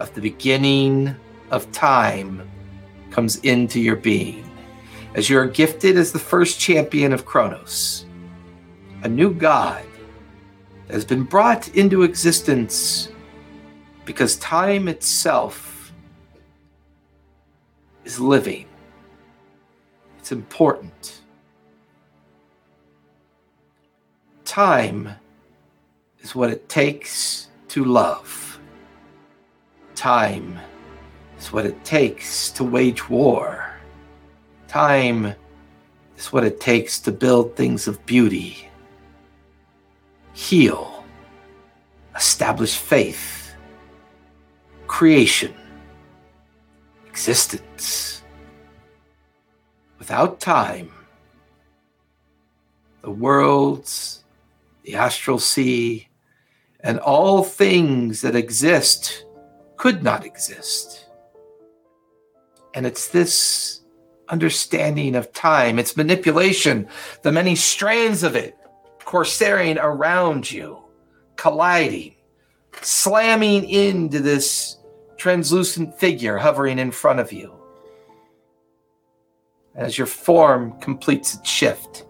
of 0.00 0.14
the 0.14 0.20
beginning 0.20 1.14
of 1.50 1.70
time 1.72 2.48
comes 3.10 3.36
into 3.40 3.80
your 3.80 3.96
being 3.96 4.48
as 5.14 5.30
you 5.30 5.38
are 5.38 5.46
gifted 5.46 5.96
as 5.96 6.12
the 6.12 6.18
first 6.18 6.58
champion 6.58 7.12
of 7.12 7.24
Kronos, 7.24 8.04
a 9.04 9.08
new 9.08 9.32
god 9.32 9.84
has 10.90 11.04
been 11.04 11.22
brought 11.22 11.68
into 11.68 12.02
existence 12.02 13.08
because 14.04 14.36
time 14.36 14.88
itself 14.88 15.92
is 18.04 18.20
living. 18.20 18.66
It's 20.18 20.32
important. 20.32 21.22
Time 24.44 25.10
is 26.20 26.34
what 26.34 26.50
it 26.50 26.68
takes 26.68 27.48
to 27.68 27.84
love. 27.84 28.58
Time 29.94 30.58
is 31.38 31.52
what 31.52 31.66
it 31.66 31.82
takes 31.84 32.50
to 32.50 32.64
wage 32.64 33.08
war. 33.08 33.70
Time 34.68 35.34
is 36.16 36.32
what 36.32 36.44
it 36.44 36.60
takes 36.60 37.00
to 37.00 37.12
build 37.12 37.56
things 37.56 37.88
of 37.88 38.04
beauty, 38.06 38.68
heal, 40.32 41.04
establish 42.14 42.76
faith 42.76 43.33
creation, 44.86 45.54
existence. 47.06 48.22
Without 49.98 50.40
time, 50.40 50.90
the 53.02 53.10
worlds, 53.10 54.24
the 54.82 54.94
astral 54.96 55.38
sea, 55.38 56.08
and 56.80 56.98
all 56.98 57.42
things 57.42 58.20
that 58.20 58.36
exist 58.36 59.24
could 59.76 60.02
not 60.02 60.24
exist. 60.24 61.08
And 62.74 62.86
it's 62.86 63.08
this 63.08 63.80
understanding 64.28 65.14
of 65.14 65.32
time, 65.32 65.78
its 65.78 65.96
manipulation, 65.96 66.88
the 67.22 67.32
many 67.32 67.54
strands 67.54 68.22
of 68.22 68.36
it 68.36 68.56
coursering 69.04 69.78
around 69.78 70.50
you, 70.50 70.78
colliding, 71.36 72.13
slamming 72.82 73.68
into 73.68 74.20
this 74.20 74.78
translucent 75.16 75.98
figure 75.98 76.38
hovering 76.38 76.78
in 76.78 76.90
front 76.90 77.20
of 77.20 77.32
you. 77.32 77.52
As 79.74 79.98
your 79.98 80.06
form 80.06 80.78
completes 80.80 81.34
its 81.34 81.48
shift, 81.48 82.06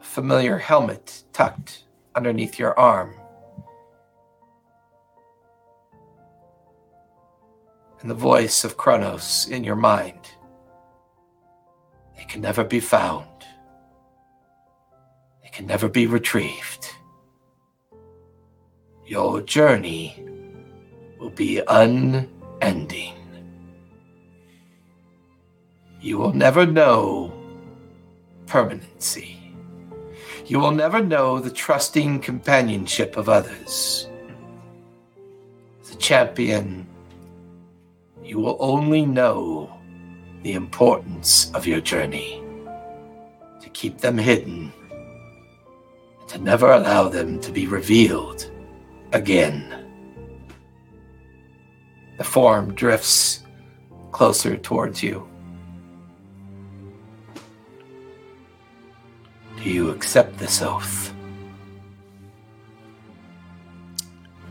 a 0.00 0.04
familiar 0.04 0.58
helmet 0.58 1.22
tucked 1.32 1.84
underneath 2.14 2.58
your 2.58 2.78
arm. 2.78 3.14
And 8.00 8.10
the 8.10 8.14
voice 8.14 8.64
of 8.64 8.76
Kronos 8.76 9.46
in 9.48 9.62
your 9.62 9.76
mind. 9.76 10.18
They 12.16 12.24
can 12.24 12.40
never 12.40 12.64
be 12.64 12.80
found. 12.80 13.26
They 15.42 15.50
can 15.50 15.66
never 15.66 15.88
be 15.88 16.06
retrieved. 16.06 16.71
Your 19.12 19.42
journey 19.42 20.24
will 21.20 21.28
be 21.28 21.60
unending. 21.68 23.12
You 26.00 26.16
will 26.16 26.32
never 26.32 26.64
know 26.64 27.30
permanency. 28.46 29.38
You 30.46 30.60
will 30.60 30.70
never 30.70 31.02
know 31.02 31.40
the 31.40 31.50
trusting 31.50 32.20
companionship 32.20 33.18
of 33.18 33.28
others. 33.28 34.08
As 35.82 35.90
a 35.90 35.96
champion, 35.96 36.86
you 38.24 38.38
will 38.38 38.56
only 38.60 39.04
know 39.04 39.70
the 40.42 40.54
importance 40.54 41.50
of 41.52 41.66
your 41.66 41.82
journey, 41.82 42.42
to 43.60 43.68
keep 43.74 43.98
them 43.98 44.16
hidden, 44.16 44.72
to 46.28 46.38
never 46.38 46.72
allow 46.72 47.10
them 47.10 47.38
to 47.40 47.52
be 47.52 47.66
revealed 47.66 48.48
again. 49.12 49.78
The 52.18 52.24
form 52.24 52.74
drifts 52.74 53.42
closer 54.10 54.56
towards 54.56 55.02
you. 55.02 55.28
Do 59.62 59.70
you 59.70 59.90
accept 59.90 60.38
this 60.38 60.60
oath? 60.60 61.12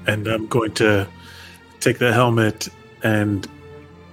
and 0.08 0.28
I'm 0.28 0.48
going 0.48 0.74
to 0.74 1.08
take 1.80 2.00
the 2.00 2.14
helmet 2.14 2.68
and 3.04 3.48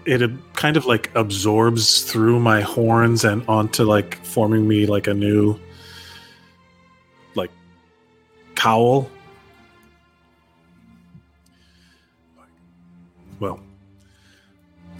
it 0.04 0.30
kind 0.54 0.76
of 0.76 0.86
like 0.86 1.10
absorbs 1.14 2.02
through 2.04 2.40
my 2.40 2.62
horns 2.62 3.24
and 3.24 3.44
onto 3.46 3.84
like 3.84 4.14
forming 4.24 4.66
me 4.66 4.86
like 4.86 5.06
a 5.06 5.14
new 5.14 5.58
like 7.34 7.50
cowl. 8.54 9.10
Well, 13.40 13.60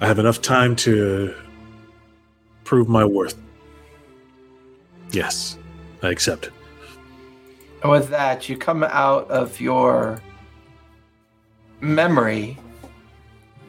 I 0.01 0.06
have 0.06 0.19
enough 0.19 0.40
time 0.40 0.77
to 0.77 1.35
prove 2.65 2.89
my 2.89 3.05
worth. 3.05 3.36
Yes, 5.10 5.59
I 6.02 6.10
accept. 6.10 6.51
And 7.82 7.90
with 7.90 8.09
that, 8.10 8.48
you 8.48 8.56
come 8.56 8.85
out 8.85 9.28
of 9.31 9.60
your 9.60 10.20
memory 11.81 12.59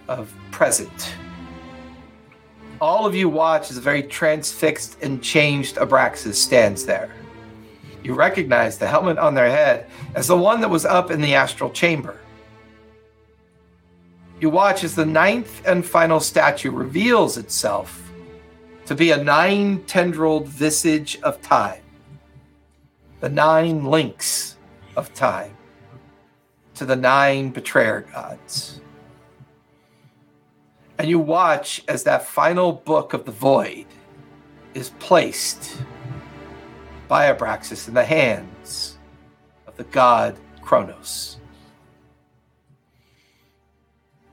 of 0.08 0.34
present. 0.52 1.14
All 2.82 3.06
of 3.06 3.16
you 3.16 3.28
watch 3.30 3.72
as 3.72 3.78
a 3.78 3.82
very 3.82 4.04
transfixed 4.04 5.02
and 5.02 5.22
changed 5.22 5.76
Abraxas 5.78 6.36
stands 6.36 6.86
there. 6.86 7.14
You 8.04 8.14
recognize 8.14 8.78
the 8.78 8.88
helmet 8.88 9.18
on 9.18 9.34
their 9.34 9.50
head 9.50 9.88
as 10.16 10.28
the 10.28 10.38
one 10.38 10.62
that 10.62 10.70
was 10.70 10.86
up 10.86 11.12
in 11.12 11.22
the 11.22 11.36
astral 11.36 11.70
chamber. 11.70 12.20
You 14.40 14.50
watch 14.50 14.84
as 14.86 14.96
the 14.96 15.06
ninth 15.06 15.62
and 15.68 15.86
final 15.86 16.20
statue 16.22 16.72
reveals 16.72 17.38
itself 17.38 18.12
to 18.86 18.96
be 18.96 19.12
a 19.12 19.24
nine 19.24 19.84
tendrilled 19.84 20.48
visage 20.48 21.20
of 21.24 21.42
time, 21.42 21.82
the 23.20 23.30
nine 23.30 23.84
links 23.84 24.58
of 24.96 25.14
time 25.14 25.56
to 26.76 26.86
the 26.86 26.96
nine 26.96 27.50
betrayer 27.50 28.02
gods. 28.14 28.80
And 30.98 31.10
you 31.10 31.20
watch 31.20 31.84
as 31.90 32.04
that 32.04 32.26
final 32.26 32.72
book 32.72 33.14
of 33.14 33.26
the 33.26 33.32
void 33.32 33.88
is 34.74 34.92
placed 35.00 35.82
by 37.10 37.34
Abraxas 37.34 37.90
in 37.90 37.94
the 37.94 38.06
hands 38.06 38.98
of 39.68 39.76
the 39.76 39.84
god 39.86 40.38
Kronos. 40.62 41.39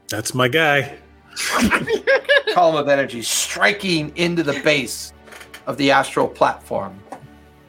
That's 0.08 0.34
my 0.34 0.48
guy. 0.48 0.98
column 2.56 2.76
of 2.76 2.88
energy 2.88 3.20
striking 3.20 4.10
into 4.16 4.42
the 4.42 4.58
base 4.60 5.12
of 5.66 5.76
the 5.76 5.90
astral 5.90 6.26
platform 6.26 6.98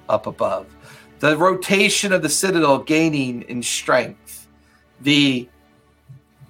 up 0.07 0.27
above. 0.27 0.65
The 1.19 1.35
rotation 1.35 2.13
of 2.13 2.21
the 2.21 2.29
citadel 2.29 2.79
gaining 2.79 3.41
in 3.43 3.61
strength. 3.61 4.47
The 5.01 5.49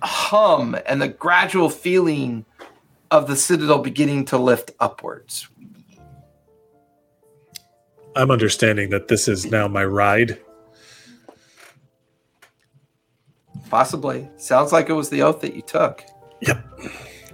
hum 0.04 0.78
and 0.86 1.02
the 1.02 1.08
gradual 1.08 1.72
feeling 1.72 2.46
of 3.10 3.28
the 3.28 3.36
citadel 3.36 3.80
beginning 3.80 4.26
to 4.26 4.38
lift 4.38 4.70
upwards. 4.80 5.48
I'm 8.16 8.30
understanding 8.30 8.92
that 8.92 9.08
this 9.08 9.28
is 9.28 9.46
now 9.46 9.68
my 9.68 9.86
ride. 9.86 10.40
Possibly. 13.70 14.30
Sounds 14.38 14.72
like 14.72 14.90
it 14.90 14.94
was 14.94 15.10
the 15.10 15.22
oath 15.22 15.42
that 15.42 15.56
you 15.56 15.62
took. 15.62 16.04
Yep. 16.42 16.66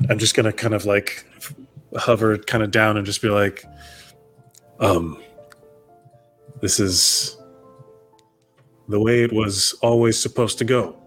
I'm 0.09 0.17
just 0.17 0.35
gonna 0.35 0.51
kind 0.51 0.73
of 0.73 0.85
like 0.85 1.25
hover 1.97 2.37
kind 2.37 2.63
of 2.63 2.71
down 2.71 2.97
and 2.97 3.05
just 3.05 3.21
be 3.21 3.29
like, 3.29 3.63
um, 4.79 5.21
this 6.61 6.79
is 6.79 7.37
the 8.87 8.99
way 8.99 9.23
it 9.23 9.31
was 9.31 9.73
always 9.81 10.19
supposed 10.19 10.57
to 10.57 10.65
go. 10.65 10.97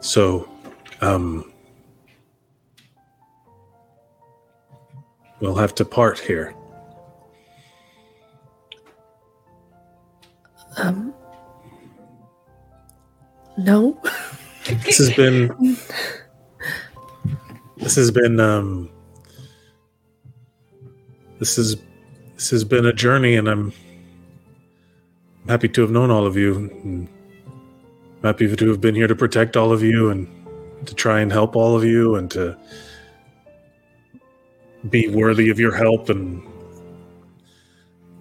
So, 0.00 0.48
um, 1.00 1.52
we'll 5.40 5.54
have 5.54 5.74
to 5.76 5.84
part 5.84 6.18
here. 6.18 6.54
Um. 10.76 11.14
No. 13.56 14.00
This 14.84 14.98
has 14.98 15.12
been 15.14 15.76
this 17.76 17.96
has 17.96 18.10
been 18.10 18.38
um 18.38 18.88
this 21.38 21.58
is 21.58 21.76
this 22.36 22.50
has 22.50 22.64
been 22.64 22.86
a 22.86 22.92
journey 22.92 23.34
and 23.34 23.48
I'm 23.48 23.72
happy 25.48 25.68
to 25.68 25.80
have 25.80 25.90
known 25.90 26.10
all 26.10 26.26
of 26.26 26.36
you 26.36 26.54
and 26.54 27.08
happy 28.22 28.54
to 28.54 28.68
have 28.68 28.80
been 28.80 28.94
here 28.94 29.08
to 29.08 29.16
protect 29.16 29.56
all 29.56 29.72
of 29.72 29.82
you 29.82 30.10
and 30.10 30.28
to 30.86 30.94
try 30.94 31.20
and 31.20 31.32
help 31.32 31.56
all 31.56 31.76
of 31.76 31.84
you 31.84 32.14
and 32.14 32.30
to 32.30 32.56
be 34.88 35.08
worthy 35.08 35.50
of 35.50 35.58
your 35.58 35.74
help 35.74 36.08
and 36.08 36.42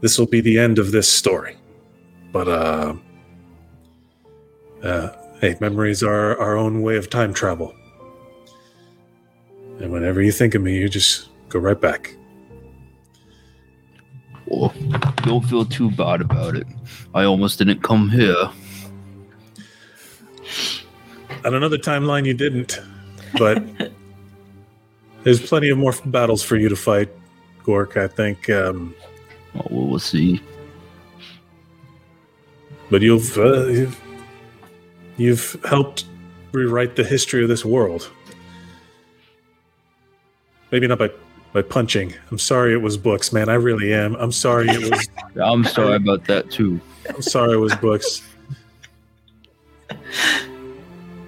this 0.01 0.17
will 0.17 0.25
be 0.25 0.41
the 0.41 0.57
end 0.57 0.79
of 0.79 0.91
this 0.91 1.07
story 1.07 1.55
but 2.31 2.47
uh 2.47 2.93
uh 4.83 5.20
hey, 5.41 5.57
memories 5.59 6.01
are 6.03 6.39
our 6.39 6.55
own 6.55 6.81
way 6.81 6.95
of 6.95 7.09
time 7.09 7.33
travel. 7.33 7.73
And 9.79 9.91
whenever 9.91 10.21
you 10.21 10.31
think 10.31 10.55
of 10.55 10.61
me, 10.61 10.77
you 10.77 10.87
just 10.87 11.27
go 11.49 11.59
right 11.59 11.79
back. 11.79 12.15
Oh, 14.51 14.71
don't 15.23 15.43
feel 15.45 15.65
too 15.65 15.89
bad 15.91 16.21
about 16.21 16.55
it. 16.55 16.67
I 17.15 17.23
almost 17.23 17.57
didn't 17.57 17.81
come 17.81 18.09
here. 18.09 18.49
On 21.43 21.55
another 21.55 21.77
timeline, 21.77 22.25
you 22.25 22.33
didn't, 22.35 22.79
but 23.39 23.63
there's 25.23 25.41
plenty 25.41 25.69
of 25.69 25.77
more 25.77 25.93
battles 26.05 26.43
for 26.43 26.55
you 26.57 26.69
to 26.69 26.75
fight, 26.75 27.09
Gork. 27.63 27.97
I 27.97 28.07
think, 28.07 28.49
um, 28.49 28.93
Oh, 29.53 29.67
well, 29.69 29.87
we'll 29.87 29.99
see. 29.99 30.39
but 32.89 33.01
you've, 33.01 33.37
uh, 33.37 33.65
you've 33.67 34.00
you've 35.21 35.57
helped 35.65 36.05
rewrite 36.51 36.95
the 36.95 37.03
history 37.03 37.43
of 37.43 37.49
this 37.49 37.63
world. 37.63 38.09
Maybe 40.71 40.87
not 40.87 40.99
by 40.99 41.11
by 41.53 41.61
punching. 41.61 42.13
I'm 42.29 42.39
sorry 42.39 42.73
it 42.73 42.81
was 42.81 42.97
books, 42.97 43.33
man. 43.33 43.49
I 43.49 43.55
really 43.55 43.93
am. 43.93 44.15
I'm 44.15 44.31
sorry 44.31 44.69
it 44.69 44.89
was. 44.89 45.09
I'm 45.43 45.65
sorry 45.65 45.95
about 45.97 46.25
that 46.25 46.49
too. 46.49 46.79
I'm 47.09 47.21
sorry 47.21 47.53
it 47.53 47.57
was 47.57 47.75
books. 47.75 48.23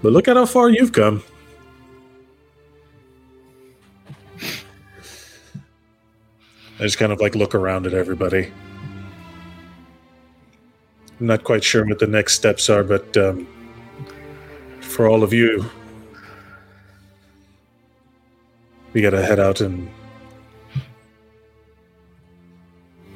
But 0.02 0.12
look 0.12 0.28
at 0.28 0.38
how 0.38 0.46
far 0.46 0.70
you've 0.70 0.92
come. 0.92 1.24
I 6.80 6.84
just 6.84 6.98
kind 6.98 7.12
of 7.12 7.22
like 7.22 7.36
look 7.36 7.56
around 7.56 7.86
at 7.86 7.94
everybody. 7.94 8.52
I'm 11.20 11.28
not 11.28 11.44
quite 11.44 11.64
sure 11.64 11.86
what 11.86 12.00
the 12.00 12.08
next 12.08 12.34
steps 12.34 12.70
are, 12.70 12.84
but 12.84 13.16
um, 13.16 13.48
for 14.94 15.10
all 15.10 15.24
of 15.24 15.34
you, 15.34 15.66
we 18.94 19.02
gotta 19.02 19.24
head 19.26 19.40
out 19.40 19.60
and 19.60 19.90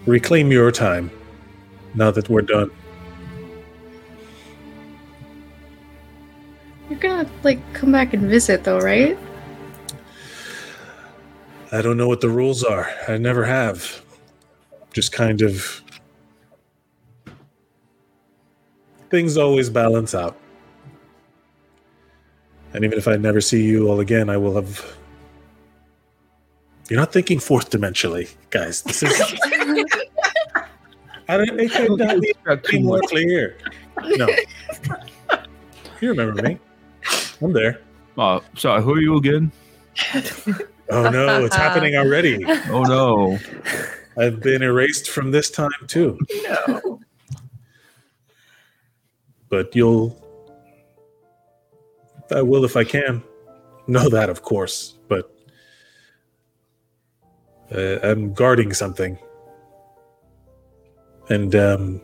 reclaim 0.07 0.51
your 0.51 0.71
time 0.71 1.11
now 1.93 2.09
that 2.09 2.29
we're 2.29 2.41
done. 2.41 2.71
You're 6.89 6.99
gonna 6.99 7.29
like 7.43 7.59
come 7.73 7.91
back 7.91 8.13
and 8.13 8.27
visit 8.27 8.63
though, 8.63 8.79
right? 8.79 9.15
I 11.71 11.83
don't 11.83 11.97
know 11.97 12.07
what 12.07 12.21
the 12.21 12.29
rules 12.29 12.63
are. 12.63 12.89
I 13.07 13.17
never 13.17 13.45
have. 13.45 14.01
Just 14.93 15.11
kind 15.11 15.43
of. 15.43 15.83
Things 19.11 19.37
always 19.37 19.69
balance 19.69 20.15
out. 20.15 20.37
And 22.77 22.85
even 22.85 22.99
if 22.99 23.07
I 23.07 23.17
never 23.17 23.41
see 23.41 23.63
you 23.63 23.89
all 23.89 24.01
again, 24.01 24.29
I 24.29 24.37
will 24.37 24.53
have. 24.53 24.95
You're 26.91 26.99
not 26.99 27.11
thinking 27.11 27.39
fourth 27.39 27.71
dimensionally, 27.71 28.35
guys. 28.51 28.83
This 28.83 29.01
is. 29.01 29.19
I 31.27 31.37
don't. 31.37 31.59
It 31.59 31.71
could 31.71 31.97
not 31.97 32.21
be 32.21 32.35
any 32.71 32.83
more 32.83 33.01
clear. 33.07 33.57
No. 34.03 34.27
You 36.01 36.09
remember 36.09 36.39
me? 36.43 36.59
I'm 37.41 37.51
there. 37.51 37.81
Uh, 38.15 38.35
oh, 38.35 38.43
sorry. 38.55 38.83
Who 38.83 38.93
are 38.93 39.01
you 39.01 39.17
again? 39.17 39.51
Oh 40.91 41.09
no, 41.09 41.45
it's 41.45 41.55
happening 41.55 41.95
already. 41.95 42.45
Oh 42.69 42.83
no. 42.83 43.39
I've 44.19 44.39
been 44.39 44.61
erased 44.61 45.09
from 45.09 45.31
this 45.31 45.49
time 45.49 45.71
too. 45.87 46.19
No. 46.67 46.99
But 49.49 49.75
you'll. 49.75 50.26
I 52.31 52.41
will 52.41 52.65
if 52.65 52.75
I 52.75 52.83
can. 52.83 53.23
Know 53.87 54.09
that, 54.09 54.29
of 54.29 54.41
course. 54.41 54.97
But 55.07 55.33
uh, 57.73 57.99
I'm 58.03 58.33
guarding 58.33 58.73
something, 58.73 59.17
and 61.29 61.55
um, 61.55 62.01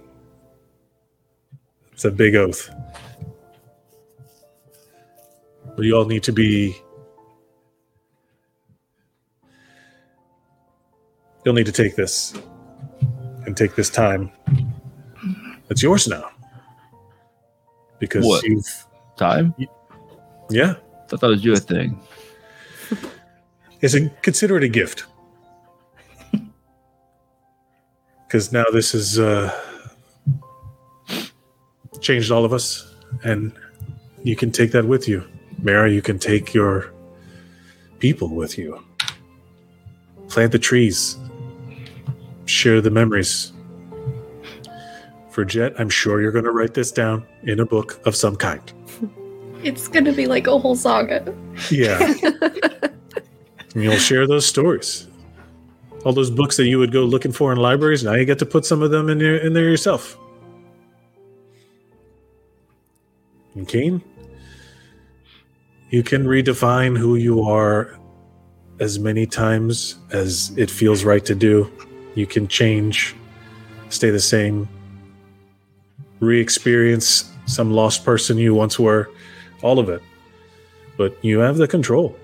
it's 1.91 2.05
a 2.05 2.11
big 2.11 2.35
oath. 2.35 2.69
But 5.75 5.85
you 5.85 5.95
all 5.95 6.05
need 6.05 6.23
to 6.23 6.31
be. 6.31 6.75
You'll 11.43 11.55
need 11.55 11.65
to 11.65 11.73
take 11.73 11.97
this 11.97 12.33
and 13.45 13.57
take 13.57 13.75
this 13.75 13.89
time. 13.89 14.31
It's 15.69 15.83
yours 15.83 16.07
now. 16.07 16.29
Because 17.99 18.25
What? 18.25 18.43
you've. 18.43 18.85
Time? 19.15 19.53
Yeah. 20.53 20.75
I 21.03 21.07
thought 21.07 21.21
that 21.21 21.27
was 21.27 21.43
your 21.43 21.55
thing. 21.55 21.99
Is 23.81 23.95
a 23.95 24.07
consider 24.21 24.57
it 24.57 24.63
a 24.63 24.69
gift. 24.69 25.05
Because 28.27 28.51
now 28.51 28.63
this 28.73 28.93
has 28.93 29.19
uh, 29.19 29.53
changed 32.01 32.31
all 32.31 32.45
of 32.45 32.51
us, 32.51 32.91
and 33.23 33.53
you 34.23 34.35
can 34.35 34.51
take 34.51 34.71
that 34.71 34.85
with 34.85 35.07
you. 35.07 35.23
Mara, 35.61 35.91
you 35.91 36.01
can 36.01 36.17
take 36.17 36.51
your 36.51 36.91
people 37.99 38.29
with 38.29 38.57
you. 38.57 38.83
Plant 40.29 40.51
the 40.51 40.57
trees. 40.57 41.15
Share 42.45 42.81
the 42.81 42.89
memories. 42.89 43.53
Fridget, 45.29 45.75
I'm 45.79 45.89
sure 45.89 46.19
you're 46.19 46.31
going 46.31 46.45
to 46.45 46.51
write 46.51 46.73
this 46.73 46.91
down 46.91 47.27
in 47.43 47.59
a 47.59 47.65
book 47.67 48.01
of 48.07 48.15
some 48.15 48.35
kind. 48.35 48.63
It's 49.63 49.87
gonna 49.87 50.13
be 50.13 50.27
like 50.27 50.47
a 50.47 50.57
whole 50.57 50.75
saga. 50.75 51.33
Yeah. 51.71 51.99
and 52.41 53.83
you'll 53.83 53.97
share 53.97 54.27
those 54.27 54.45
stories. 54.45 55.07
All 56.05 56.13
those 56.13 56.29
books 56.29 56.57
that 56.57 56.67
you 56.67 56.79
would 56.79 56.91
go 56.91 57.03
looking 57.03 57.31
for 57.31 57.51
in 57.51 57.57
libraries, 57.57 58.03
now 58.03 58.13
you 58.13 58.25
get 58.25 58.39
to 58.39 58.45
put 58.45 58.65
some 58.65 58.81
of 58.81 58.91
them 58.91 59.09
in 59.09 59.19
there 59.19 59.37
in 59.37 59.53
there 59.53 59.69
yourself. 59.69 60.17
And 63.55 63.67
Kane, 63.67 64.01
you 65.89 66.03
can 66.03 66.25
redefine 66.25 66.97
who 66.97 67.15
you 67.15 67.43
are 67.43 67.99
as 68.79 68.99
many 68.99 69.25
times 69.25 69.97
as 70.11 70.51
it 70.57 70.69
feels 70.69 71.03
right 71.03 71.23
to 71.25 71.35
do. 71.35 71.71
You 72.15 72.25
can 72.25 72.47
change, 72.47 73.15
stay 73.89 74.09
the 74.09 74.19
same, 74.19 74.67
re-experience 76.19 77.31
some 77.45 77.71
lost 77.71 78.03
person 78.05 78.37
you 78.37 78.55
once 78.55 78.79
were, 78.79 79.09
all 79.63 79.79
of 79.79 79.89
it 79.89 80.03
but 80.97 81.17
you 81.23 81.39
have 81.39 81.57
the 81.57 81.67
control. 81.67 82.15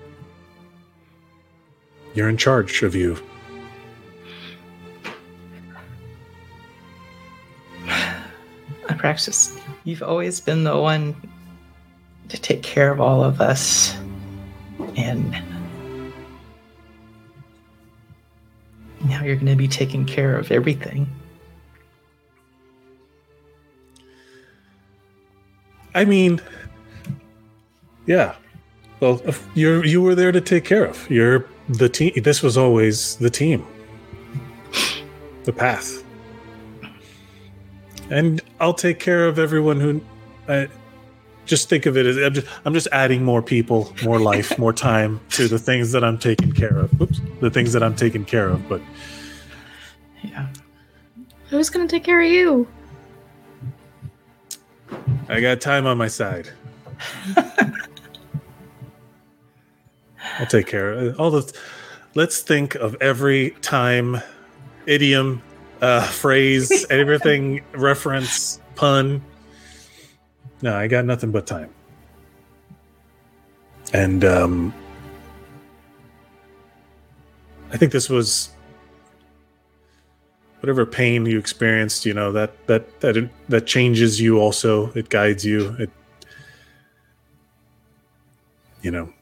You're 2.14 2.28
in 2.28 2.36
charge 2.36 2.82
of 2.82 2.94
you. 2.94 3.18
Praxis, 8.98 9.58
you've 9.84 10.02
always 10.02 10.40
been 10.40 10.64
the 10.64 10.78
one 10.78 11.16
to 12.28 12.40
take 12.40 12.62
care 12.62 12.92
of 12.92 13.00
all 13.00 13.24
of 13.24 13.40
us. 13.40 13.96
And 14.96 15.30
now 19.04 19.24
you're 19.24 19.36
going 19.36 19.46
to 19.46 19.56
be 19.56 19.68
taking 19.68 20.04
care 20.04 20.36
of 20.36 20.52
everything. 20.52 21.08
I 25.94 26.04
mean, 26.04 26.40
yeah. 28.10 28.34
Well, 28.98 29.22
you're 29.54 29.84
you 29.84 30.02
were 30.02 30.16
there 30.16 30.32
to 30.32 30.40
take 30.40 30.64
care 30.64 30.84
of. 30.84 31.08
You're 31.08 31.46
the 31.68 31.88
team. 31.88 32.12
This 32.16 32.42
was 32.42 32.58
always 32.58 33.14
the 33.16 33.30
team. 33.30 33.64
The 35.44 35.52
path. 35.52 36.02
And 38.10 38.40
I'll 38.58 38.74
take 38.74 38.98
care 38.98 39.28
of 39.28 39.38
everyone 39.38 39.78
who. 39.78 40.00
I, 40.48 40.68
just 41.46 41.68
think 41.68 41.86
of 41.86 41.96
it 41.96 42.06
as 42.06 42.16
I'm 42.16 42.34
just, 42.34 42.46
I'm 42.64 42.74
just 42.74 42.88
adding 42.92 43.24
more 43.24 43.42
people, 43.42 43.92
more 44.04 44.18
life, 44.18 44.58
more 44.58 44.72
time 44.90 45.20
to 45.30 45.46
the 45.46 45.58
things 45.58 45.92
that 45.92 46.02
I'm 46.02 46.18
taking 46.18 46.52
care 46.52 46.76
of. 46.76 47.00
Oops, 47.00 47.20
the 47.40 47.50
things 47.50 47.72
that 47.72 47.82
I'm 47.82 47.94
taking 47.94 48.24
care 48.24 48.48
of. 48.48 48.68
But 48.68 48.80
Yeah. 50.22 50.48
Who's 51.48 51.70
gonna 51.70 51.86
take 51.86 52.02
care 52.02 52.20
of 52.20 52.28
you? 52.28 52.66
I 55.28 55.40
got 55.40 55.60
time 55.60 55.86
on 55.86 55.96
my 55.96 56.08
side. 56.08 56.50
I'll 60.40 60.46
take 60.46 60.66
care 60.66 60.90
of 60.92 61.20
all 61.20 61.30
the. 61.30 61.52
Let's 62.14 62.40
think 62.40 62.74
of 62.74 62.96
every 63.00 63.50
time, 63.60 64.20
idiom, 64.86 65.42
uh, 65.82 66.02
phrase, 66.06 66.86
everything, 66.88 67.62
reference, 67.74 68.58
pun. 68.74 69.22
No, 70.62 70.74
I 70.74 70.86
got 70.86 71.04
nothing 71.04 71.30
but 71.30 71.46
time. 71.46 71.68
And 73.92 74.24
um, 74.24 74.74
I 77.70 77.76
think 77.76 77.92
this 77.92 78.08
was 78.08 78.48
whatever 80.60 80.86
pain 80.86 81.26
you 81.26 81.38
experienced. 81.38 82.06
You 82.06 82.14
know 82.14 82.32
that 82.32 82.66
that 82.66 83.00
that 83.00 83.28
that 83.50 83.66
changes 83.66 84.18
you. 84.18 84.38
Also, 84.38 84.90
it 84.92 85.10
guides 85.10 85.44
you. 85.44 85.76
It 85.78 85.90
you 88.80 88.90
know. 88.90 89.12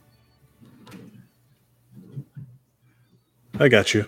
I 3.60 3.68
got 3.68 3.92
you. 3.92 4.06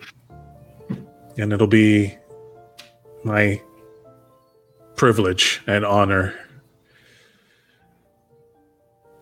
And 1.36 1.52
it'll 1.52 1.66
be 1.66 2.16
my 3.24 3.60
privilege 4.94 5.60
and 5.66 5.84
honor 5.84 6.34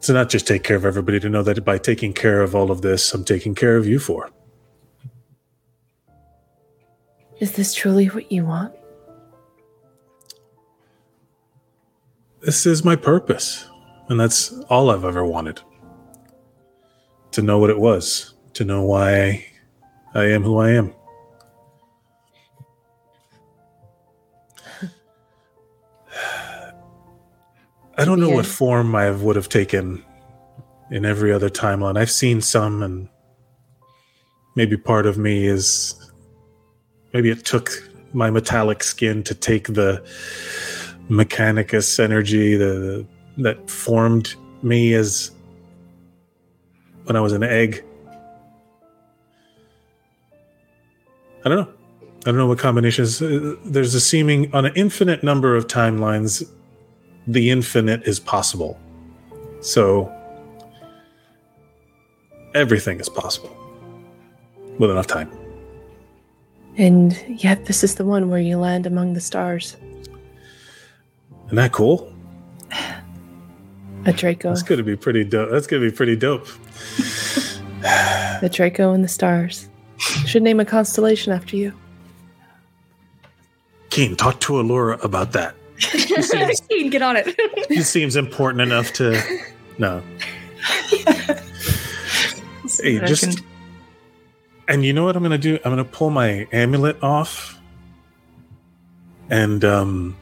to 0.03 0.13
not 0.13 0.29
just 0.29 0.47
take 0.47 0.65
care 0.65 0.77
of 0.77 0.85
everybody, 0.85 1.19
to 1.21 1.29
know 1.29 1.43
that 1.43 1.65
by 1.65 1.79
taking 1.79 2.13
care 2.13 2.43
of 2.43 2.55
all 2.55 2.71
of 2.71 2.83
this, 2.83 3.13
I'm 3.15 3.25
taking 3.25 3.55
care 3.55 3.77
of 3.77 3.87
you 3.87 3.99
for. 3.99 4.31
Is 7.41 7.53
this 7.53 7.75
truly 7.75 8.07
what 8.07 8.31
you 8.31 8.45
want? 8.45 8.75
This 12.41 12.67
is 12.67 12.85
my 12.85 12.97
purpose. 12.97 13.67
And 14.09 14.19
that's 14.19 14.53
all 14.71 14.91
I've 14.91 15.05
ever 15.05 15.25
wanted. 15.25 15.61
To 17.33 17.43
know 17.43 17.59
what 17.59 17.71
it 17.71 17.79
was, 17.79 18.35
to 18.55 18.65
know 18.65 18.83
why 18.83 19.45
I 20.15 20.25
am 20.25 20.43
who 20.43 20.59
I 20.59 20.71
am. 20.71 20.95
I 27.99 28.05
don't 28.05 28.21
know 28.21 28.31
what 28.31 28.47
form 28.47 28.95
I 28.95 29.11
would 29.11 29.37
have 29.37 29.49
taken 29.49 30.05
in 30.91 31.05
every 31.05 31.33
other 31.33 31.51
timeline. 31.51 31.99
I've 31.99 32.11
seen 32.11 32.41
some, 32.41 32.83
and 32.83 33.09
maybe 34.55 34.77
part 34.77 35.07
of 35.07 35.19
me 35.19 35.47
is 35.47 36.11
maybe 37.13 37.31
it 37.31 37.45
took 37.45 37.71
my 38.13 38.31
metallic 38.31 38.83
skin 38.83 39.23
to 39.25 39.35
take 39.35 39.69
the 39.69 40.03
mechanicus 41.11 42.01
energy 42.01 42.57
the 42.57 43.07
that 43.39 43.71
formed 43.71 44.35
me 44.63 44.95
as 44.95 45.31
when 47.05 47.17
I 47.17 47.21
was 47.21 47.33
an 47.33 47.43
egg. 47.43 47.85
I 51.45 51.49
don't 51.49 51.59
know. 51.59 51.73
I 52.23 52.31
don't 52.31 52.37
know 52.37 52.47
what 52.47 52.59
combinations. 52.59 53.23
Uh, 53.23 53.57
There's 53.65 53.95
a 53.95 54.01
seeming 54.01 54.53
on 54.55 54.67
an 54.67 54.73
infinite 54.75 55.23
number 55.23 55.57
of 55.57 55.67
timelines. 55.67 56.49
The 57.27 57.51
infinite 57.51 58.03
is 58.05 58.19
possible. 58.19 58.79
So 59.61 60.13
everything 62.55 63.01
is 63.01 63.09
possible. 63.09 63.55
with 64.79 64.91
enough 64.91 65.07
time. 65.07 65.31
And 66.77 67.17
yet, 67.29 67.65
this 67.67 67.83
is 67.83 67.97
the 67.97 68.05
one 68.05 68.31
where 68.31 68.39
you 68.41 68.57
land 68.59 68.87
among 68.87 69.15
the 69.15 69.21
stars. 69.21 69.77
Isn't 71.47 71.57
that 71.57 71.73
cool? 71.73 72.13
A 74.07 74.13
Draco. 74.13 74.51
That's 74.51 74.63
gonna 74.63 74.85
be 74.85 74.97
pretty 74.97 75.25
dope. 75.25 75.51
That's 75.51 75.67
gonna 75.67 75.83
be 75.83 75.91
pretty 75.91 76.17
dope. 76.17 76.47
The 78.41 78.49
Draco 78.53 78.93
and 78.93 79.03
the 79.03 79.09
stars. 79.09 79.69
Should 79.99 80.43
name 80.43 80.61
a 80.61 80.65
constellation 80.65 81.33
after 81.33 81.57
you. 81.57 81.73
Keen, 83.91 84.15
talk 84.17 84.41
to 84.41 84.55
Allura 84.55 85.03
about 85.03 85.33
that. 85.33 85.55
seems- 85.79 86.61
Keen, 86.69 86.91
get 86.91 87.03
on 87.03 87.17
it. 87.17 87.35
He 87.69 87.83
seems 87.83 88.17
important 88.17 88.61
enough 88.63 88.93
to. 88.95 89.21
No. 89.79 90.03
Hey, 92.83 92.99
just. 93.01 93.39
can- 93.39 93.47
And 94.69 94.85
you 94.85 94.93
know 94.93 95.05
what 95.05 95.17
I'm 95.17 95.23
gonna 95.23 95.39
do? 95.39 95.59
I'm 95.65 95.73
gonna 95.73 95.85
pull 95.85 96.11
my 96.11 96.47
amulet 96.53 97.03
off, 97.03 97.59
and 99.31 99.65
um, 99.65 100.17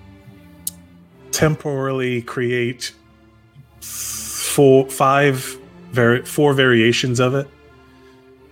temporarily 1.33 2.23
create 2.23 2.93
four, 3.81 4.89
five, 4.89 5.59
vari- 5.91 6.25
four 6.25 6.55
variations 6.55 7.19
of 7.19 7.35
it, 7.35 7.49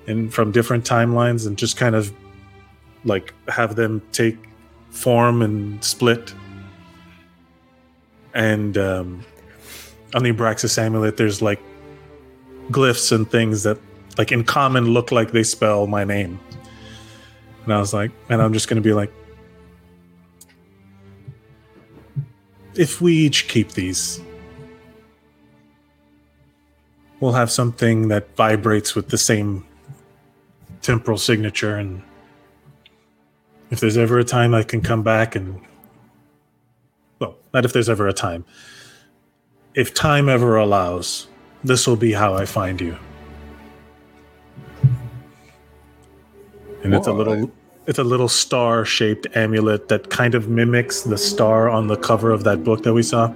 and 0.07 0.33
from 0.33 0.53
different 0.53 0.85
timelines, 0.85 1.47
and 1.47 1.57
just 1.57 1.77
kind 1.77 1.95
of 1.95 2.13
like 3.05 3.35
have 3.49 3.77
them 3.77 4.03
take 4.13 4.39
form 4.91 5.43
and 5.43 5.83
split. 5.85 6.35
And 8.35 8.77
um, 8.79 9.25
on 10.15 10.23
the 10.23 10.33
Abraxas 10.33 10.79
amulet, 10.79 11.17
there's 11.17 11.43
like 11.43 11.61
glyphs 12.71 13.13
and 13.13 13.31
things 13.31 13.63
that 13.65 13.79
like 14.19 14.33
in 14.33 14.45
common 14.45 14.87
look 14.87 15.13
like 15.13 15.33
they 15.33 15.43
spell 15.43 15.87
my 15.87 16.05
name. 16.05 16.41
And 17.65 17.73
I 17.73 17.79
was 17.79 17.95
like, 17.95 18.11
and 18.29 18.43
I'm 18.43 18.53
just 18.53 18.69
going 18.69 18.77
to 18.77 18.87
be 18.87 18.93
like, 18.93 19.13
if 22.75 23.01
we 23.01 23.15
each 23.15 23.49
keep 23.49 23.73
these, 23.73 24.21
we'll 27.21 27.33
have 27.33 27.51
something 27.51 28.09
that 28.09 28.37
vibrates 28.37 28.95
with 28.95 29.09
the 29.09 29.19
same 29.19 29.65
temporal 30.85 31.19
signature. 31.19 31.77
And 31.77 32.03
if 33.71 33.81
there's 33.81 33.97
ever 33.97 34.21
a 34.21 34.25
time 34.25 34.55
I 34.55 34.63
can 34.63 34.81
come 34.81 35.03
back 35.03 35.35
and, 35.35 35.61
well, 37.19 37.37
not 37.53 37.65
if 37.65 37.73
there's 37.73 37.89
ever 37.89 38.07
a 38.07 38.13
time, 38.13 38.45
if 39.75 39.93
time 39.93 40.29
ever 40.29 40.57
allows, 40.57 41.27
this 41.65 41.87
will 41.87 41.97
be 41.97 42.13
how 42.13 42.35
I 42.35 42.45
find 42.45 42.81
you. 42.81 42.97
and 46.85 46.95
it's 46.95 47.07
a 47.07 47.13
little 47.13 47.51
it's 47.87 47.99
a 47.99 48.05
little 48.05 48.29
star 48.29 48.85
shaped 48.85 49.27
amulet 49.35 49.89
that 49.89 50.11
kind 50.11 50.35
of 50.35 50.49
mimics 50.49 51.03
the 51.03 51.19
star 51.19 51.69
on 51.69 51.87
the 51.87 51.97
cover 51.97 52.31
of 52.31 52.45
that 52.45 52.63
book 52.63 52.83
that 52.83 52.95
we 52.95 53.03
saw. 53.03 53.35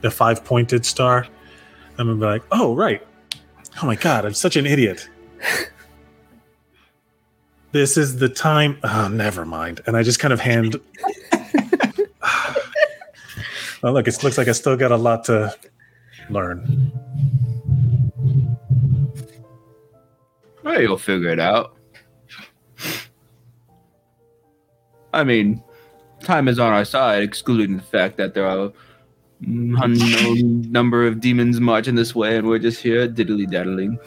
The 0.00 0.10
five 0.10 0.44
pointed 0.44 0.86
star 0.86 1.26
i'm 1.98 2.06
gonna 2.06 2.18
be 2.18 2.24
like 2.24 2.42
oh 2.52 2.74
right. 2.74 3.04
Oh 3.82 3.86
my 3.86 3.96
god 3.96 4.24
i'm 4.24 4.34
such 4.34 4.56
an 4.56 4.66
idiot 4.66 5.08
this 7.74 7.98
is 7.98 8.16
the 8.16 8.28
time 8.28 8.78
oh 8.84 9.08
never 9.08 9.44
mind 9.44 9.82
and 9.86 9.96
i 9.96 10.02
just 10.02 10.18
kind 10.18 10.32
of 10.32 10.40
hand 10.40 10.80
well 12.22 12.54
oh, 13.82 13.92
look 13.92 14.08
it 14.08 14.22
looks 14.22 14.38
like 14.38 14.48
i 14.48 14.52
still 14.52 14.76
got 14.76 14.92
a 14.92 14.96
lot 14.96 15.24
to 15.24 15.54
learn 16.30 16.92
Well, 20.64 20.80
you'll 20.80 20.96
figure 20.96 21.28
it 21.28 21.38
out. 21.38 21.76
I 25.12 25.22
mean, 25.22 25.62
time 26.20 26.48
is 26.48 26.58
on 26.58 26.72
our 26.72 26.86
side, 26.86 27.22
excluding 27.22 27.76
the 27.76 27.82
fact 27.82 28.16
that 28.16 28.32
there 28.32 28.46
are 28.46 28.72
unknown 29.42 30.62
number 30.72 31.06
of 31.06 31.20
demons 31.20 31.60
marching 31.60 31.94
this 31.94 32.14
way, 32.14 32.38
and 32.38 32.48
we're 32.48 32.58
just 32.58 32.82
here 32.82 33.06
diddly 33.06 33.48
daddling. 33.48 33.98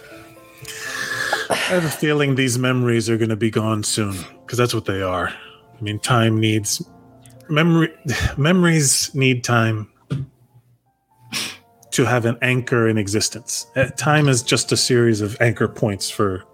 I 1.67 1.71
have 1.71 1.83
a 1.83 1.89
feeling 1.89 2.35
these 2.35 2.57
memories 2.57 3.09
are 3.09 3.17
going 3.17 3.27
to 3.27 3.35
be 3.35 3.51
gone 3.51 3.83
soon 3.83 4.15
because 4.39 4.57
that's 4.57 4.73
what 4.73 4.85
they 4.85 5.01
are. 5.01 5.27
I 5.27 5.81
mean, 5.81 5.99
time 5.99 6.39
needs 6.39 6.81
memory. 7.49 7.93
Memories 8.37 9.13
need 9.13 9.43
time 9.43 9.91
to 11.91 12.05
have 12.05 12.23
an 12.23 12.37
anchor 12.41 12.87
in 12.87 12.97
existence. 12.97 13.67
Uh, 13.75 13.87
Time 13.97 14.29
is 14.29 14.43
just 14.43 14.71
a 14.71 14.77
series 14.77 15.19
of 15.19 15.35
anchor 15.41 15.67
points 15.67 16.09
for 16.09 16.45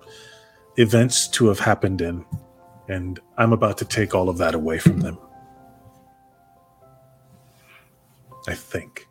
events 0.77 1.27
to 1.27 1.45
have 1.48 1.60
happened 1.60 2.02
in, 2.02 2.26
and 2.88 3.19
I'm 3.38 3.53
about 3.53 3.77
to 3.77 3.85
take 3.85 4.15
all 4.15 4.30
of 4.30 4.40
that 4.40 4.56
away 4.56 4.80
from 4.80 5.02
them. 5.02 5.19
I 8.48 8.56
think. 8.56 9.07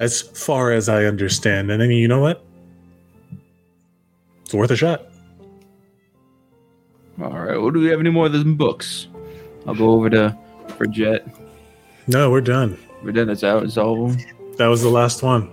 As 0.00 0.22
far 0.22 0.72
as 0.72 0.88
I 0.88 1.04
understand. 1.04 1.70
And 1.70 1.82
I 1.82 1.86
mean, 1.86 1.98
you 1.98 2.08
know 2.08 2.20
what? 2.20 2.44
It's 4.42 4.54
worth 4.54 4.70
a 4.70 4.76
shot. 4.76 5.06
All 7.20 7.30
right. 7.30 7.56
Well, 7.56 7.70
do 7.70 7.80
we 7.80 7.86
have 7.86 8.00
any 8.00 8.10
more 8.10 8.26
of 8.26 8.32
those 8.32 8.44
books? 8.44 9.08
I'll 9.66 9.74
go 9.74 9.90
over 9.90 10.10
to 10.10 10.36
Bridget. 10.78 11.26
No, 12.06 12.30
we're 12.30 12.40
done. 12.40 12.78
Bridget, 13.02 13.26
that's 13.26 13.42
out. 13.42 13.64
It's 13.64 13.76
all. 13.76 14.14
That 14.56 14.66
was 14.66 14.82
the 14.82 14.88
last 14.88 15.22
one. 15.22 15.50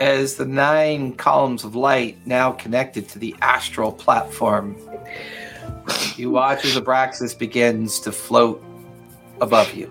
As 0.00 0.36
the 0.36 0.44
nine 0.44 1.12
columns 1.14 1.64
of 1.64 1.76
light 1.76 2.18
now 2.26 2.52
connected 2.52 3.08
to 3.10 3.18
the 3.18 3.34
astral 3.42 3.92
platform, 3.92 4.76
you 6.16 6.30
watch 6.30 6.64
as 6.64 6.76
Abraxas 6.76 7.38
begins 7.38 8.00
to 8.00 8.12
float 8.12 8.62
above 9.40 9.74
you. 9.74 9.90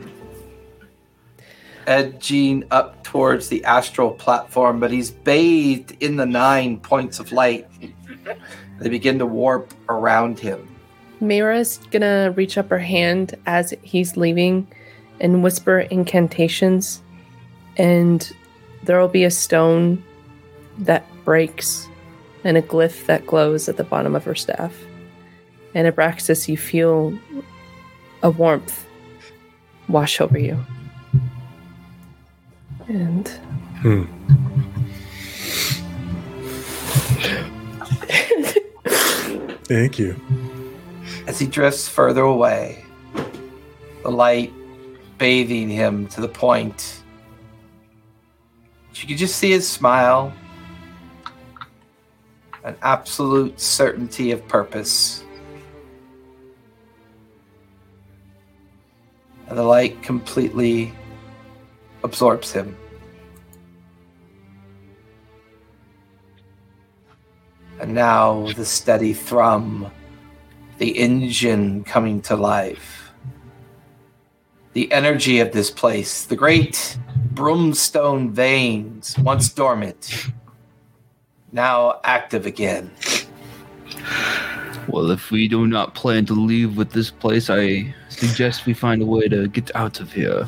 Edging 1.88 2.64
up 2.72 3.04
towards 3.04 3.50
the 3.50 3.64
astral 3.66 4.12
platform, 4.12 4.80
but 4.80 4.92
he's 4.92 5.12
bathed 5.12 5.96
in 6.02 6.16
the 6.16 6.26
nine 6.26 6.80
points 6.80 7.20
of 7.20 7.32
light. 7.32 7.68
They 8.80 8.90
begin 8.90 9.20
to 9.20 9.26
warp 9.26 9.74
around 9.90 10.40
him. 10.40 10.68
Mira's 11.20 11.78
gonna 11.92 12.34
reach 12.36 12.58
up 12.58 12.70
her 12.70 12.80
hand 12.80 13.36
as 13.46 13.74
he's 13.82 14.18
leaving 14.18 14.68
and 15.22 15.44
whisper 15.44 15.80
incantations, 15.80 17.02
and 17.78 18.32
there 18.84 19.00
will 19.00 19.08
be 19.08 19.24
a 19.24 19.32
stone 19.32 20.04
that 20.80 21.06
breaks 21.24 21.88
and 22.44 22.58
a 22.58 22.62
glyph 22.62 23.06
that 23.06 23.26
glows 23.26 23.70
at 23.70 23.78
the 23.78 23.84
bottom 23.84 24.16
of 24.16 24.24
her 24.26 24.36
staff. 24.36 24.76
And 25.74 25.88
Abraxas, 25.88 26.48
you 26.48 26.58
feel 26.58 27.18
a 28.22 28.30
warmth 28.30 28.86
wash 29.88 30.20
over 30.20 30.38
you. 30.38 30.58
And 32.88 33.28
Hmm. 33.84 34.06
Thank 39.66 40.00
you. 40.00 40.16
As 41.28 41.40
he 41.40 41.48
drifts 41.48 41.88
further 41.88 42.22
away, 42.22 42.86
the 44.04 44.10
light 44.10 44.54
bathing 45.18 45.70
him 45.70 46.08
to 46.08 46.22
the 46.22 46.28
point. 46.28 47.02
You 48.96 49.08
could 49.08 49.18
just 49.18 49.36
see 49.36 49.52
his 49.52 49.68
smile, 49.68 50.32
an 52.64 52.78
absolute 52.82 53.60
certainty 53.60 54.32
of 54.32 54.48
purpose. 54.48 55.26
And 59.50 59.58
the 59.58 59.64
light 59.64 60.02
completely 60.02 60.94
absorbs 62.04 62.52
him. 62.52 62.78
And 67.80 67.94
now 67.94 68.48
the 68.54 68.66
steady 68.66 69.14
thrum, 69.14 69.92
the 70.78 70.98
engine 70.98 71.84
coming 71.84 72.22
to 72.24 72.36
life. 72.36 73.12
The 74.74 74.92
energy 74.92 75.40
of 75.40 75.52
this 75.52 75.70
place, 75.70 76.26
the 76.26 76.36
great 76.36 76.98
brimstone 77.32 78.32
veins, 78.32 79.18
once 79.20 79.50
dormant, 79.50 80.28
now 81.52 82.00
active 82.04 82.46
again. 82.46 82.92
Well, 84.88 85.12
if 85.12 85.30
we 85.32 85.48
do 85.48 85.68
not 85.68 85.94
plan 85.94 86.26
to 86.28 86.34
leave 86.34 86.76
with 86.78 86.92
this 86.92 87.12
place, 87.12 87.50
I 87.50 87.94
suggest 88.10 88.66
we 88.66 88.74
find 88.74 89.02
a 89.02 89.06
way 89.06 89.28
to 89.28 89.48
get 89.48 89.76
out 89.76 90.00
of 90.00 90.12
here 90.12 90.48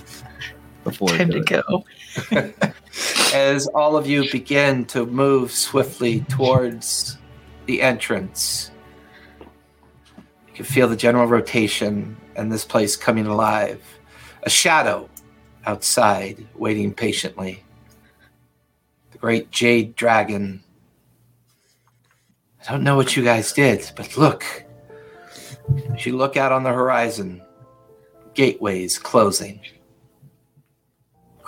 before 0.86 1.10
Time 1.10 1.32
to 1.32 1.42
go. 1.42 1.84
As 3.34 3.68
all 3.68 3.98
of 3.98 4.08
you 4.08 4.32
begin 4.32 4.86
to 4.86 5.06
move 5.06 5.52
swiftly 5.52 6.22
towards 6.30 7.18
the 7.66 7.82
entrance, 7.82 8.72
you 10.48 10.54
can 10.54 10.64
feel 10.64 10.88
the 10.88 10.96
general 10.96 11.28
rotation 11.28 12.16
and 12.38 12.50
this 12.50 12.64
place 12.64 12.96
coming 12.96 13.26
alive. 13.26 13.84
A 14.44 14.50
shadow 14.50 15.10
outside, 15.66 16.48
waiting 16.56 16.94
patiently. 16.94 17.62
The 19.12 19.18
great 19.18 19.52
jade 19.52 19.96
dragon 19.96 20.64
I 22.68 22.72
don't 22.72 22.84
know 22.84 22.96
what 22.96 23.16
you 23.16 23.24
guys 23.24 23.54
did, 23.54 23.92
but 23.96 24.18
look. 24.18 24.44
As 25.94 26.06
you 26.06 26.18
look 26.18 26.36
out 26.36 26.52
on 26.52 26.64
the 26.64 26.74
horizon, 26.74 27.42
gateways 28.34 28.98
closing, 28.98 29.60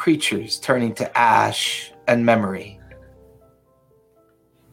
creatures 0.08 0.58
turning 0.58 0.94
to 0.94 1.18
ash 1.18 1.92
and 2.08 2.26
memory. 2.26 2.80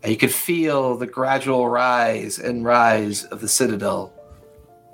You 0.06 0.16
could 0.16 0.32
feel 0.32 0.96
the 0.96 1.08
gradual 1.08 1.68
rise 1.68 2.38
and 2.38 2.64
rise 2.64 3.24
of 3.24 3.40
the 3.40 3.48
citadel. 3.48 4.12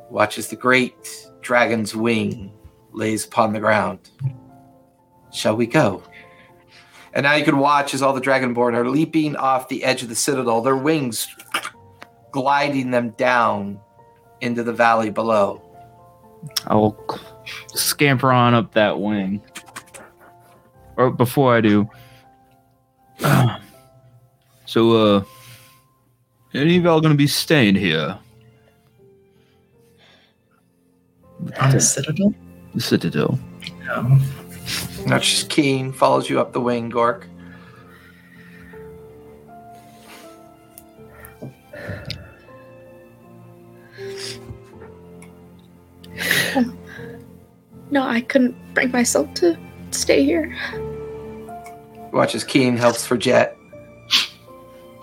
Watch 0.09 0.39
as 0.39 0.49
the 0.49 0.57
great 0.57 1.29
dragon's 1.43 1.95
wing 1.95 2.55
lays 2.93 3.27
upon 3.27 3.53
the 3.53 3.61
ground. 3.61 3.99
Shall 5.31 5.57
we 5.57 5.67
go? 5.67 6.03
And 7.13 7.25
now 7.25 7.35
you 7.35 7.45
can 7.45 7.59
watch 7.59 7.93
as 7.93 8.01
all 8.01 8.15
the 8.15 8.21
dragonborn 8.23 8.73
are 8.73 8.89
leaping 8.89 9.37
off 9.37 9.69
the 9.69 9.85
edge 9.85 10.03
of 10.03 10.09
the 10.09 10.15
citadel, 10.15 10.63
their 10.63 10.75
wings 10.75 11.29
gliding 12.31 12.93
them 12.93 13.11
down 13.11 13.79
into 14.41 14.63
the 14.63 14.73
valley 14.73 15.11
below. 15.11 15.61
I 16.67 16.77
will 16.77 16.97
scamper 17.75 18.33
on 18.33 18.55
up 18.55 18.73
that 18.73 18.99
wing. 18.99 19.43
Or 21.01 21.11
before 21.11 21.57
I 21.57 21.63
do. 21.63 21.89
so, 24.67 24.93
uh, 24.93 25.25
any 26.53 26.77
of 26.77 26.85
y'all 26.85 27.01
gonna 27.01 27.15
be 27.15 27.27
staying 27.27 27.77
here? 27.77 28.19
On 31.59 31.71
the 31.71 31.81
citadel? 31.81 32.35
The 32.75 32.83
Citadel. 32.83 33.39
No. 33.87 34.19
Now 35.07 35.19
she's 35.21 35.45
keen, 35.45 35.91
follows 35.91 36.29
you 36.29 36.39
up 36.39 36.53
the 36.53 36.61
wing, 36.61 36.93
Gork. 36.93 37.25
No, 47.91 48.03
I 48.03 48.21
couldn't 48.21 48.55
bring 48.75 48.91
myself 48.91 49.33
to 49.35 49.59
stay 49.91 50.25
here. 50.25 50.55
Watch 52.13 52.35
as 52.35 52.43
Keen 52.43 52.77
helps 52.77 53.07
Fridget 53.07 53.57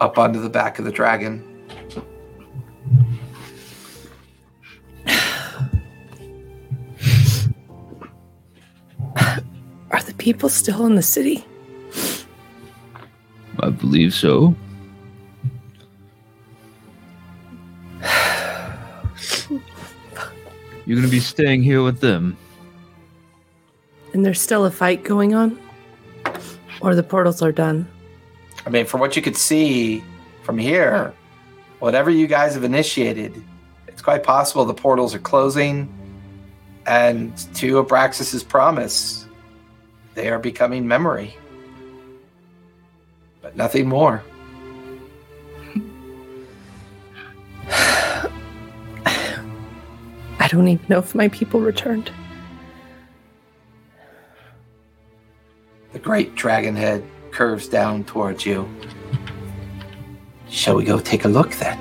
up 0.02 0.18
onto 0.18 0.42
the 0.42 0.50
back 0.50 0.78
of 0.78 0.86
the 0.86 0.92
dragon. 0.92 1.44
Are 9.90 10.04
the 10.04 10.14
people 10.18 10.50
still 10.50 10.86
in 10.86 10.96
the 10.96 11.02
city? 11.02 11.46
I 13.60 13.70
believe 13.70 14.14
so. 14.14 14.54
You're 20.86 20.98
gonna 20.98 21.08
be 21.08 21.22
staying 21.22 21.64
here 21.64 21.82
with 21.82 22.02
them. 22.02 22.38
And 24.14 24.26
there's 24.26 24.42
still 24.42 24.66
a 24.66 24.72
fight 24.72 25.04
going 25.04 25.34
on? 25.34 25.58
Or 26.82 26.95
the 26.95 27.04
portals 27.04 27.41
are 27.41 27.52
done? 27.52 27.88
I 28.66 28.70
mean, 28.70 28.86
from 28.86 28.99
what 28.99 29.16
you 29.16 29.22
could 29.22 29.38
see 29.38 30.04
from 30.44 30.58
here, 30.58 31.14
whatever 31.80 32.10
you 32.10 32.28
guys 32.28 32.54
have 32.54 32.64
initiated, 32.64 33.41
it's 33.88 34.02
quite 34.02 34.24
possible 34.24 34.66
the 34.66 34.74
portals 34.74 35.16
are 35.16 35.20
closing. 35.20 35.94
And 36.86 37.36
to 37.56 37.84
Abraxas's 37.84 38.44
promise, 38.44 39.26
they 40.14 40.30
are 40.30 40.40
becoming 40.40 40.88
memory. 40.88 41.36
But 43.41 43.56
nothing 43.56 43.88
more. 43.88 44.24
I 47.70 48.30
don't 50.49 50.68
even 50.68 50.86
know 50.88 50.99
if 50.99 51.14
my 51.14 51.28
people 51.28 51.60
returned. 51.60 52.12
Great 56.08 56.34
dragon 56.36 56.74
head 56.74 57.04
curves 57.32 57.68
down 57.68 58.02
towards 58.06 58.46
you. 58.46 58.66
Shall 60.50 60.78
we 60.78 60.86
go 60.86 61.02
take 61.02 61.26
a 61.26 61.28
look 61.28 61.52
then? 61.56 61.78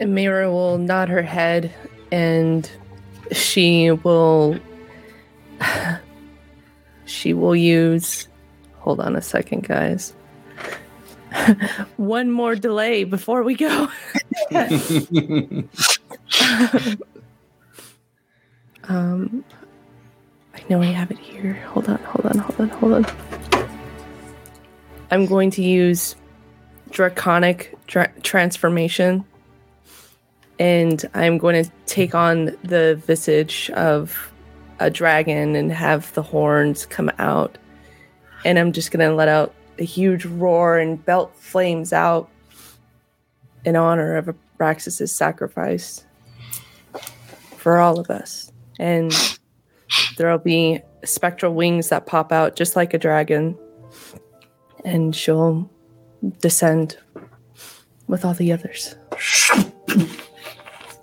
And 0.00 0.14
Mira 0.14 0.50
will 0.50 0.78
nod 0.78 1.10
her 1.10 1.20
head 1.20 1.74
and 2.10 2.70
she 3.32 3.90
will 3.90 4.58
she 7.04 7.34
will 7.34 7.54
use 7.54 8.26
hold 8.78 8.98
on 8.98 9.14
a 9.14 9.20
second 9.20 9.68
guys 9.68 10.14
one 11.98 12.30
more 12.30 12.56
delay 12.56 13.04
before 13.04 13.42
we 13.42 13.54
go 13.54 13.88
um 18.84 19.44
i 19.44 19.73
know 20.68 20.82
i 20.82 20.86
have 20.86 21.10
it 21.10 21.18
here 21.18 21.54
hold 21.68 21.88
on 21.88 21.98
hold 21.98 22.26
on 22.26 22.38
hold 22.38 22.60
on 22.60 22.68
hold 22.78 22.92
on 22.92 23.68
i'm 25.10 25.26
going 25.26 25.50
to 25.50 25.62
use 25.62 26.16
draconic 26.90 27.74
dra- 27.86 28.12
transformation 28.22 29.24
and 30.58 31.04
I'm 31.14 31.38
going 31.38 31.64
to 31.64 31.70
take 31.86 32.14
on 32.14 32.56
the 32.62 32.96
visage 33.06 33.70
of 33.70 34.32
a 34.78 34.90
dragon 34.90 35.56
and 35.56 35.72
have 35.72 36.12
the 36.14 36.22
horns 36.22 36.86
come 36.86 37.10
out. 37.18 37.58
And 38.44 38.58
I'm 38.58 38.72
just 38.72 38.90
going 38.90 39.08
to 39.08 39.14
let 39.14 39.28
out 39.28 39.54
a 39.78 39.84
huge 39.84 40.24
roar 40.24 40.78
and 40.78 41.04
belt 41.04 41.34
flames 41.36 41.92
out 41.92 42.28
in 43.64 43.76
honor 43.76 44.16
of 44.16 44.34
Abraxas' 44.58 45.08
sacrifice 45.08 46.04
for 47.56 47.78
all 47.78 47.98
of 47.98 48.10
us. 48.10 48.52
And 48.78 49.33
there'll 50.16 50.38
be 50.38 50.80
spectral 51.04 51.54
wings 51.54 51.88
that 51.88 52.06
pop 52.06 52.32
out 52.32 52.56
just 52.56 52.76
like 52.76 52.94
a 52.94 52.98
dragon. 52.98 53.56
And 54.84 55.14
she'll 55.14 55.70
descend 56.40 56.98
with 58.06 58.24
all 58.24 58.34
the 58.34 58.52
others. 58.52 58.96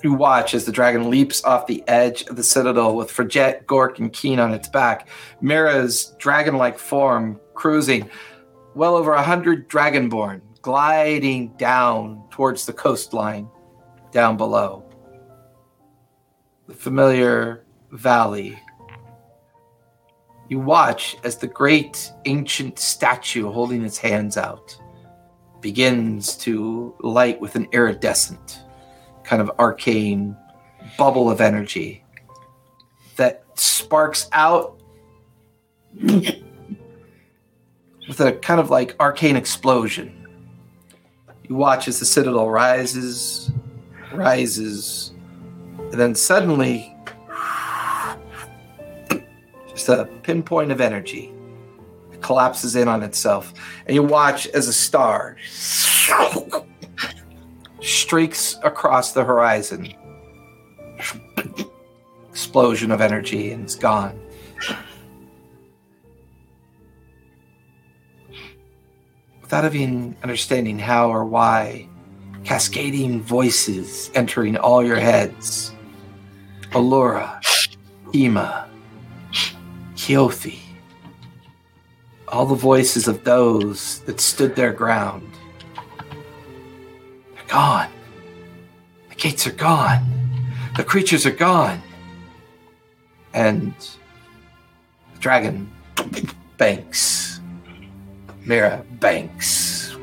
You 0.04 0.14
watch 0.14 0.56
as 0.56 0.66
the 0.66 0.72
dragon 0.72 1.10
leaps 1.12 1.44
off 1.44 1.68
the 1.68 1.84
edge 1.88 2.24
of 2.24 2.36
the 2.36 2.44
citadel 2.44 2.96
with 2.96 3.12
Fridget, 3.12 3.66
Gork, 3.66 4.00
and 4.00 4.12
Keen 4.12 4.40
on 4.40 4.52
its 4.52 4.68
back. 4.68 5.08
Mira's 5.42 6.16
dragon 6.18 6.58
like 6.58 6.80
form 6.80 7.40
cruising. 7.54 8.10
Well 8.74 8.96
over 8.96 9.14
a 9.14 9.22
hundred 9.22 9.70
dragonborn 9.70 10.42
gliding 10.62 11.50
down 11.58 12.24
towards 12.32 12.66
the 12.66 12.74
coastline 12.74 13.48
down 14.12 14.38
below. 14.38 14.84
The 16.68 16.74
familiar 16.74 17.66
valley. 17.92 18.58
You 20.52 20.60
watch 20.60 21.16
as 21.24 21.38
the 21.38 21.48
great 21.48 22.12
ancient 22.26 22.78
statue 22.78 23.50
holding 23.50 23.86
its 23.86 23.98
hands 23.98 24.36
out 24.36 24.78
begins 25.62 26.36
to 26.40 26.94
light 27.00 27.40
with 27.40 27.56
an 27.56 27.70
iridescent 27.72 28.60
kind 29.24 29.42
of 29.42 29.50
arcane 29.60 30.36
bubble 30.98 31.32
of 31.32 31.40
energy 31.40 32.04
that 33.16 33.46
sparks 33.54 34.28
out 34.34 34.78
with 36.02 36.36
a 38.20 38.34
kind 38.34 38.60
of 38.60 38.70
like 38.70 38.94
arcane 39.00 39.38
explosion. 39.38 40.28
You 41.48 41.56
watch 41.56 41.88
as 41.88 41.98
the 41.98 42.06
citadel 42.06 42.50
rises, 42.50 43.50
rises, 44.12 45.14
and 45.78 45.94
then 45.94 46.14
suddenly, 46.14 46.91
just 49.82 50.00
a 50.00 50.06
pinpoint 50.22 50.72
of 50.72 50.80
energy 50.80 51.34
It 52.12 52.22
collapses 52.22 52.76
in 52.76 52.88
on 52.88 53.04
itself. 53.04 53.54
And 53.86 53.96
you 53.96 54.04
watch 54.04 54.48
as 54.48 54.68
a 54.68 54.74
star 54.74 55.38
streaks 57.82 58.58
across 58.64 59.14
the 59.14 59.24
horizon. 59.24 59.94
Explosion 62.30 62.92
of 62.92 63.02
energy 63.02 63.52
and 63.52 63.64
it's 63.64 63.76
gone. 63.76 64.20
Without 69.42 69.66
even 69.66 70.16
understanding 70.24 70.80
how 70.80 71.12
or 71.12 71.26
why, 71.26 71.88
cascading 72.44 73.22
voices 73.22 74.12
entering 74.14 74.58
all 74.58 74.86
your 74.86 75.00
heads. 75.00 75.74
Allura, 76.72 77.42
Kima, 78.14 78.71
Keothi. 80.02 80.58
All 82.28 82.48
the 82.48 82.56
voices 82.56 83.08
of 83.08 83.24
those 83.24 84.00
that 84.06 84.20
stood 84.20 84.56
their 84.56 84.74
ground, 84.74 85.30
they're 87.36 87.46
gone. 87.48 87.92
The 89.10 89.16
gates 89.16 89.46
are 89.46 89.52
gone. 89.52 90.04
The 90.76 90.84
creatures 90.84 91.28
are 91.28 91.38
gone. 91.50 91.84
And 93.36 93.76
the 95.14 95.20
dragon 95.20 95.72
banks. 96.58 97.40
Mira 98.44 98.84
banks. 98.94 99.96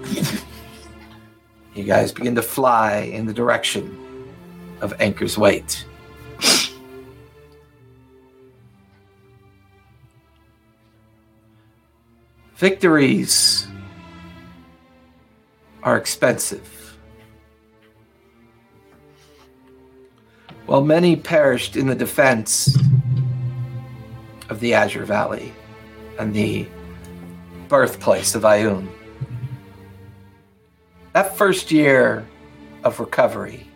You 1.75 1.83
guys 1.83 2.13
begin 2.13 2.37
to 2.37 2.43
fly 2.43 2.99
in 2.99 3.27
the 3.27 3.35
direction 3.35 3.99
of 4.81 4.95
Anchor's 5.01 5.37
Weight. 5.37 5.85
Victories 12.59 13.69
are 15.85 15.97
expensive. 15.97 16.99
While 20.67 20.83
many 20.83 21.15
perished 21.15 21.77
in 21.77 21.87
the 21.87 21.95
defense 21.95 22.77
of 24.49 24.59
the 24.59 24.75
Azure 24.75 25.05
Valley 25.05 25.53
and 26.19 26.35
the 26.35 26.67
birthplace 27.69 28.35
of 28.35 28.43
Ioun, 28.43 28.89
that 31.13 31.37
first 31.37 31.71
year 31.71 32.27
of 32.83 32.99
recovery 32.99 33.69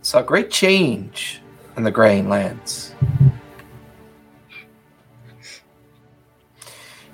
saw 0.00 0.22
great 0.22 0.50
change 0.50 1.42
in 1.76 1.82
the 1.82 1.90
grain 1.90 2.30
lands. 2.30 2.94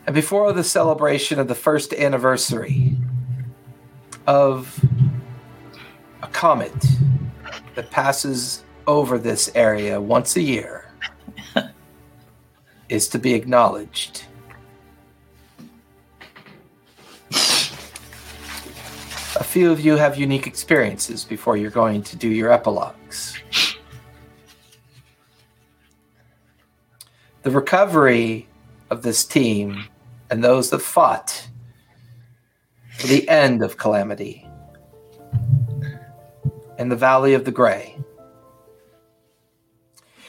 And 0.06 0.14
before 0.14 0.52
the 0.52 0.64
celebration 0.64 1.38
of 1.38 1.48
the 1.48 1.54
first 1.54 1.94
anniversary 1.94 2.96
of 4.26 4.84
a 6.22 6.26
comet 6.28 6.74
that 7.74 7.90
passes 7.90 8.64
over 8.86 9.18
this 9.18 9.50
area 9.54 9.98
once 10.00 10.36
a 10.36 10.42
year 10.42 10.90
is 12.90 13.08
to 13.08 13.18
be 13.18 13.32
acknowledged. 13.32 14.24
A 19.36 19.42
few 19.42 19.72
of 19.72 19.80
you 19.80 19.96
have 19.96 20.18
unique 20.18 20.46
experiences 20.46 21.24
before 21.24 21.56
you're 21.56 21.70
going 21.70 22.02
to 22.02 22.16
do 22.16 22.28
your 22.28 22.52
epilogues. 22.52 23.38
The 27.42 27.50
recovery 27.50 28.48
of 28.90 29.02
this 29.02 29.24
team 29.24 29.84
and 30.30 30.42
those 30.42 30.70
that 30.70 30.80
fought 30.80 31.48
for 32.96 33.06
the 33.06 33.28
end 33.28 33.62
of 33.62 33.76
calamity 33.76 34.48
in 36.78 36.88
the 36.88 36.96
Valley 36.96 37.34
of 37.34 37.44
the 37.44 37.50
Gray. 37.50 37.96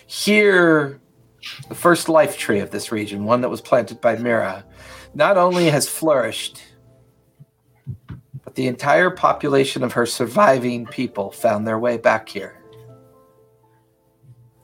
Here, 0.08 1.00
the 1.70 1.76
first 1.76 2.10
life 2.10 2.38
tree 2.38 2.60
of 2.60 2.72
this 2.72 2.92
region, 2.92 3.26
one 3.26 3.42
that 3.42 3.50
was 3.50 3.62
planted 3.62 4.02
by 4.02 4.16
Mira, 4.16 4.66
not 5.14 5.38
only 5.38 5.66
has 5.70 5.88
flourished, 5.88 6.62
but 8.44 8.56
the 8.56 8.68
entire 8.68 9.10
population 9.10 9.84
of 9.84 9.94
her 9.94 10.06
surviving 10.06 10.86
people 10.86 11.32
found 11.32 11.68
their 11.68 11.80
way 11.80 11.98
back 11.98 12.30
here, 12.30 12.62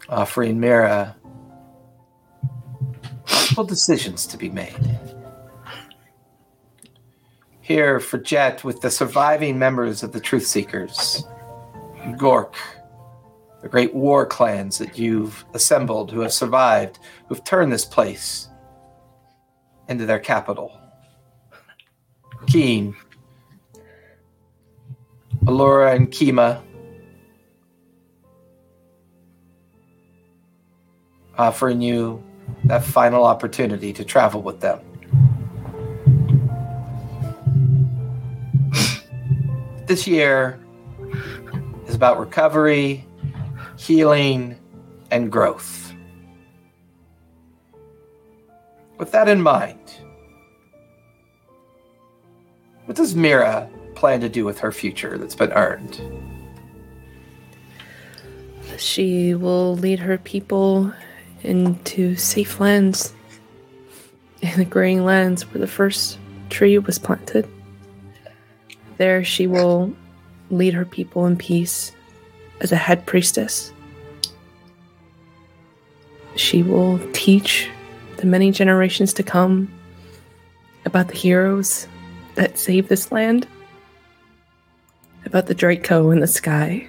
offering 0.10 0.60
Mira 0.60 1.16
multiple 3.32 3.64
decisions 3.64 4.26
to 4.28 4.38
be 4.38 4.50
made. 4.50 4.76
Here 7.72 8.02
Fridget 8.02 8.66
with 8.66 8.82
the 8.82 8.92
surviving 8.92 9.58
members 9.58 10.04
of 10.04 10.12
the 10.12 10.20
Truth 10.20 10.46
Seekers, 10.46 11.24
Gork, 12.18 12.56
the 13.62 13.70
great 13.70 13.96
war 13.96 14.26
clans 14.26 14.78
that 14.78 14.98
you've 14.98 15.46
assembled 15.54 16.12
who 16.12 16.20
have 16.20 16.34
survived, 16.34 17.00
who've 17.30 17.42
turned 17.46 17.72
this 17.72 17.86
place 17.86 18.50
into 19.88 20.06
their 20.06 20.20
capital. 20.20 20.78
Keen, 22.48 22.94
Allura 25.46 25.96
and 25.96 26.12
Kima, 26.12 26.62
offering 31.38 31.80
you 31.80 32.22
that 32.66 32.84
final 32.84 33.24
opportunity 33.24 33.94
to 33.94 34.04
travel 34.04 34.42
with 34.42 34.60
them. 34.60 34.91
This 39.92 40.08
year 40.08 40.58
is 41.86 41.96
about 41.96 42.18
recovery, 42.18 43.06
healing, 43.78 44.58
and 45.12 45.30
growth. 45.30 45.94
With 48.98 49.12
that 49.12 49.28
in 49.28 49.42
mind, 49.42 49.98
what 52.86 52.96
does 52.96 53.16
Mira 53.16 53.70
plan 53.96 54.22
to 54.22 54.30
do 54.30 54.46
with 54.46 54.60
her 54.60 54.72
future 54.72 55.18
that's 55.18 55.36
been 55.36 55.52
earned? 55.52 56.00
She 58.78 59.36
will 59.36 59.76
lead 59.76 60.00
her 60.00 60.18
people 60.20 60.94
into 61.44 62.16
safe 62.16 62.62
lands 62.62 63.14
in 64.42 64.58
the 64.58 64.64
graying 64.64 65.04
lands 65.04 65.44
where 65.52 65.60
the 65.60 65.68
first 65.68 66.18
tree 66.50 66.78
was 66.78 66.98
planted. 66.98 67.46
There 69.02 69.24
she 69.24 69.48
will 69.48 69.96
lead 70.52 70.76
her 70.76 70.86
people 70.86 71.26
in 71.26 71.36
peace 71.36 71.92
as 72.60 72.72
a 72.72 72.76
head 72.76 73.08
priestess. 73.08 73.74
She 76.36 76.62
will 76.62 77.00
teach 77.12 77.68
the 78.18 78.28
many 78.28 78.52
generations 78.52 79.12
to 79.14 79.24
come 79.24 79.74
about 80.86 81.08
the 81.08 81.18
heroes 81.18 81.88
that 82.36 82.60
saved 82.60 82.90
this 82.90 83.12
land, 83.12 83.48
about 85.26 85.48
the 85.48 85.56
Draco 85.56 86.12
in 86.12 86.20
the 86.20 86.28
sky, 86.28 86.88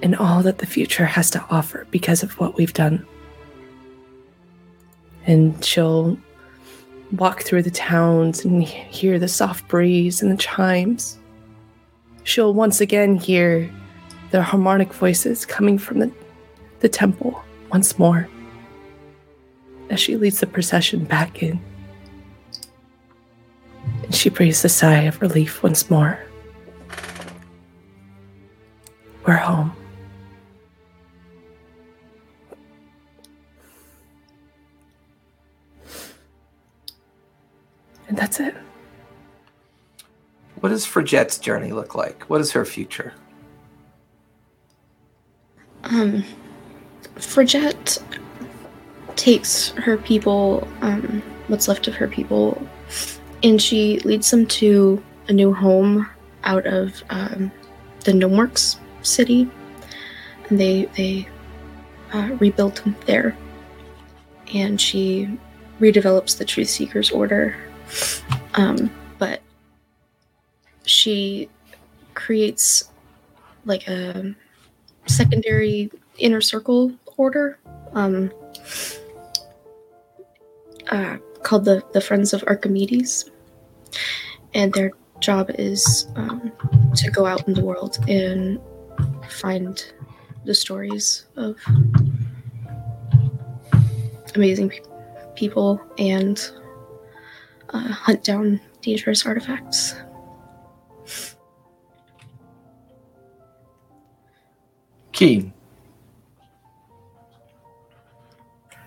and 0.00 0.14
all 0.14 0.44
that 0.44 0.58
the 0.58 0.66
future 0.66 1.06
has 1.06 1.28
to 1.30 1.44
offer 1.50 1.88
because 1.90 2.22
of 2.22 2.38
what 2.38 2.56
we've 2.56 2.72
done. 2.72 3.04
And 5.26 5.64
she'll 5.64 6.18
walk 7.12 7.42
through 7.42 7.62
the 7.62 7.70
towns 7.70 8.44
and 8.44 8.62
hear 8.62 9.18
the 9.18 9.28
soft 9.28 9.68
breeze 9.68 10.22
and 10.22 10.30
the 10.30 10.36
chimes. 10.36 11.18
She'll 12.24 12.54
once 12.54 12.80
again 12.80 13.16
hear 13.16 13.70
the 14.30 14.42
harmonic 14.42 14.92
voices 14.94 15.44
coming 15.44 15.78
from 15.78 15.98
the, 15.98 16.10
the 16.80 16.88
temple 16.88 17.42
once 17.70 17.98
more 17.98 18.28
as 19.90 20.00
she 20.00 20.16
leads 20.16 20.40
the 20.40 20.46
procession 20.46 21.04
back 21.04 21.42
in. 21.42 21.60
And 24.02 24.14
she 24.14 24.30
breathes 24.30 24.64
a 24.64 24.68
sigh 24.68 25.02
of 25.02 25.20
relief 25.20 25.62
once 25.62 25.90
more. 25.90 26.18
We're 29.26 29.36
home. 29.36 29.76
And 38.12 38.18
that's 38.18 38.40
it. 38.40 38.54
What 40.60 40.68
does 40.68 40.84
Fridget's 40.84 41.38
journey 41.38 41.72
look 41.72 41.94
like? 41.94 42.24
What 42.24 42.42
is 42.42 42.52
her 42.52 42.66
future? 42.66 43.14
Um, 45.84 46.22
Fridget 47.16 48.02
takes 49.16 49.70
her 49.70 49.96
people, 49.96 50.68
um, 50.82 51.22
what's 51.48 51.68
left 51.68 51.88
of 51.88 51.94
her 51.94 52.06
people, 52.06 52.60
and 53.42 53.62
she 53.62 53.98
leads 54.00 54.30
them 54.30 54.44
to 54.48 55.02
a 55.28 55.32
new 55.32 55.54
home 55.54 56.06
out 56.44 56.66
of 56.66 57.02
um, 57.08 57.50
the 58.04 58.12
Gnomeworks 58.12 58.76
city. 59.00 59.50
And 60.50 60.60
they 60.60 60.84
they 60.98 61.26
uh, 62.12 62.36
rebuilt 62.38 62.84
them 62.84 62.94
there, 63.06 63.34
and 64.52 64.78
she 64.78 65.38
redevelops 65.80 66.36
the 66.36 66.44
Truth 66.44 66.68
Seekers 66.68 67.10
Order. 67.10 67.56
Um, 68.54 68.90
but 69.18 69.40
she 70.84 71.48
creates 72.14 72.90
like 73.64 73.86
a 73.88 74.34
secondary 75.06 75.90
inner 76.18 76.40
circle 76.40 76.92
order 77.16 77.58
um, 77.92 78.32
uh, 80.90 81.16
called 81.42 81.64
the, 81.64 81.82
the 81.92 82.00
Friends 82.00 82.32
of 82.32 82.44
Archimedes. 82.46 83.30
And 84.54 84.72
their 84.72 84.92
job 85.20 85.50
is 85.58 86.06
um, 86.16 86.52
to 86.96 87.10
go 87.10 87.26
out 87.26 87.46
in 87.46 87.54
the 87.54 87.64
world 87.64 87.98
and 88.08 88.60
find 89.28 89.84
the 90.44 90.54
stories 90.54 91.26
of 91.36 91.56
amazing 94.34 94.70
pe- 94.70 94.80
people 95.36 95.80
and 95.98 96.50
uh, 97.72 97.88
hunt 97.92 98.24
down 98.24 98.60
dangerous 98.80 99.24
artifacts. 99.26 99.94
Keen. 105.12 105.52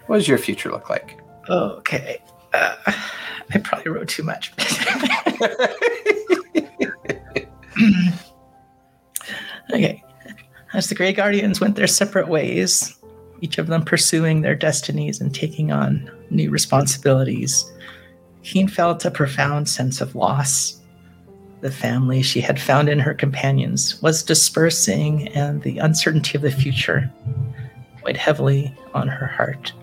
What 0.07 0.17
does 0.17 0.27
your 0.27 0.37
future 0.37 0.69
look 0.71 0.89
like? 0.89 1.19
Okay. 1.49 2.21
Uh, 2.53 2.75
I 3.53 3.59
probably 3.59 3.91
wrote 3.91 4.07
too 4.07 4.23
much. 4.23 4.51
okay. 9.73 10.03
As 10.73 10.89
the 10.89 10.95
Grey 10.95 11.13
Guardians 11.13 11.61
went 11.61 11.75
their 11.75 11.87
separate 11.87 12.27
ways, 12.27 12.95
each 13.41 13.57
of 13.57 13.67
them 13.67 13.83
pursuing 13.83 14.41
their 14.41 14.55
destinies 14.55 15.21
and 15.21 15.33
taking 15.33 15.71
on 15.71 16.11
new 16.29 16.49
responsibilities, 16.49 17.71
Keen 18.45 18.67
felt 18.67 19.03
a 19.03 19.11
profound 19.11 19.67
sense 19.67 20.01
of 20.01 20.13
loss. 20.13 20.79
The 21.61 21.71
family 21.71 22.21
she 22.21 22.41
had 22.41 22.61
found 22.61 22.89
in 22.89 22.99
her 22.99 23.15
companions 23.15 23.99
was 24.03 24.21
dispersing, 24.21 25.29
and 25.29 25.63
the 25.63 25.79
uncertainty 25.79 26.37
of 26.37 26.43
the 26.43 26.51
future 26.51 27.11
weighed 28.03 28.17
heavily 28.17 28.71
on 28.93 29.07
her 29.07 29.25
heart. 29.25 29.73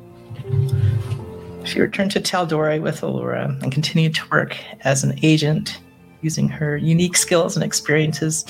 She 1.65 1.81
returned 1.81 2.13
to 2.13 2.21
Tal'Dorei 2.21 2.81
with 2.81 3.01
Allura 3.01 3.61
and 3.61 3.73
continued 3.73 4.15
to 4.15 4.29
work 4.31 4.57
as 4.83 5.03
an 5.03 5.19
agent, 5.25 5.81
using 6.21 6.49
her 6.49 6.77
unique 6.77 7.17
skills 7.17 7.57
and 7.57 7.65
experiences 7.65 8.45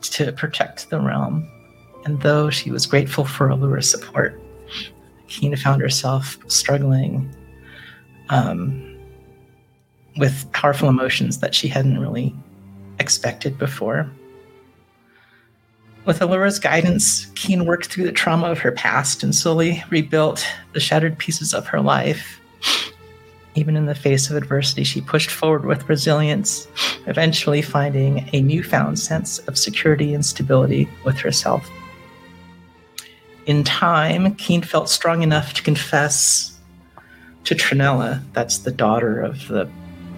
to 0.00 0.32
protect 0.32 0.90
the 0.90 0.98
realm. 0.98 1.48
And 2.04 2.20
though 2.20 2.50
she 2.50 2.72
was 2.72 2.84
grateful 2.84 3.24
for 3.24 3.48
Allura's 3.48 3.88
support, 3.88 4.42
Keen 5.28 5.54
found 5.54 5.80
herself 5.80 6.36
struggling 6.48 7.32
um, 8.28 8.91
with 10.16 10.50
powerful 10.52 10.88
emotions 10.88 11.38
that 11.38 11.54
she 11.54 11.68
hadn't 11.68 12.00
really 12.00 12.34
expected 12.98 13.58
before. 13.58 14.10
With 16.04 16.20
Allura's 16.20 16.58
guidance, 16.58 17.26
Keen 17.36 17.64
worked 17.64 17.86
through 17.86 18.04
the 18.04 18.12
trauma 18.12 18.48
of 18.48 18.58
her 18.58 18.72
past 18.72 19.22
and 19.22 19.34
slowly 19.34 19.84
rebuilt 19.88 20.44
the 20.72 20.80
shattered 20.80 21.16
pieces 21.16 21.54
of 21.54 21.66
her 21.68 21.80
life. 21.80 22.40
Even 23.54 23.76
in 23.76 23.86
the 23.86 23.94
face 23.94 24.28
of 24.28 24.36
adversity, 24.36 24.82
she 24.82 25.00
pushed 25.00 25.30
forward 25.30 25.64
with 25.64 25.88
resilience, 25.88 26.66
eventually 27.06 27.62
finding 27.62 28.28
a 28.32 28.40
newfound 28.40 28.98
sense 28.98 29.38
of 29.40 29.58
security 29.58 30.12
and 30.12 30.24
stability 30.24 30.88
with 31.04 31.18
herself. 31.18 31.70
In 33.46 33.62
time, 33.62 34.34
Keen 34.36 34.62
felt 34.62 34.88
strong 34.88 35.22
enough 35.22 35.52
to 35.54 35.62
confess 35.62 36.58
to 37.44 37.54
Trinella, 37.54 38.22
that's 38.32 38.58
the 38.58 38.70
daughter 38.70 39.20
of 39.20 39.48
the 39.48 39.68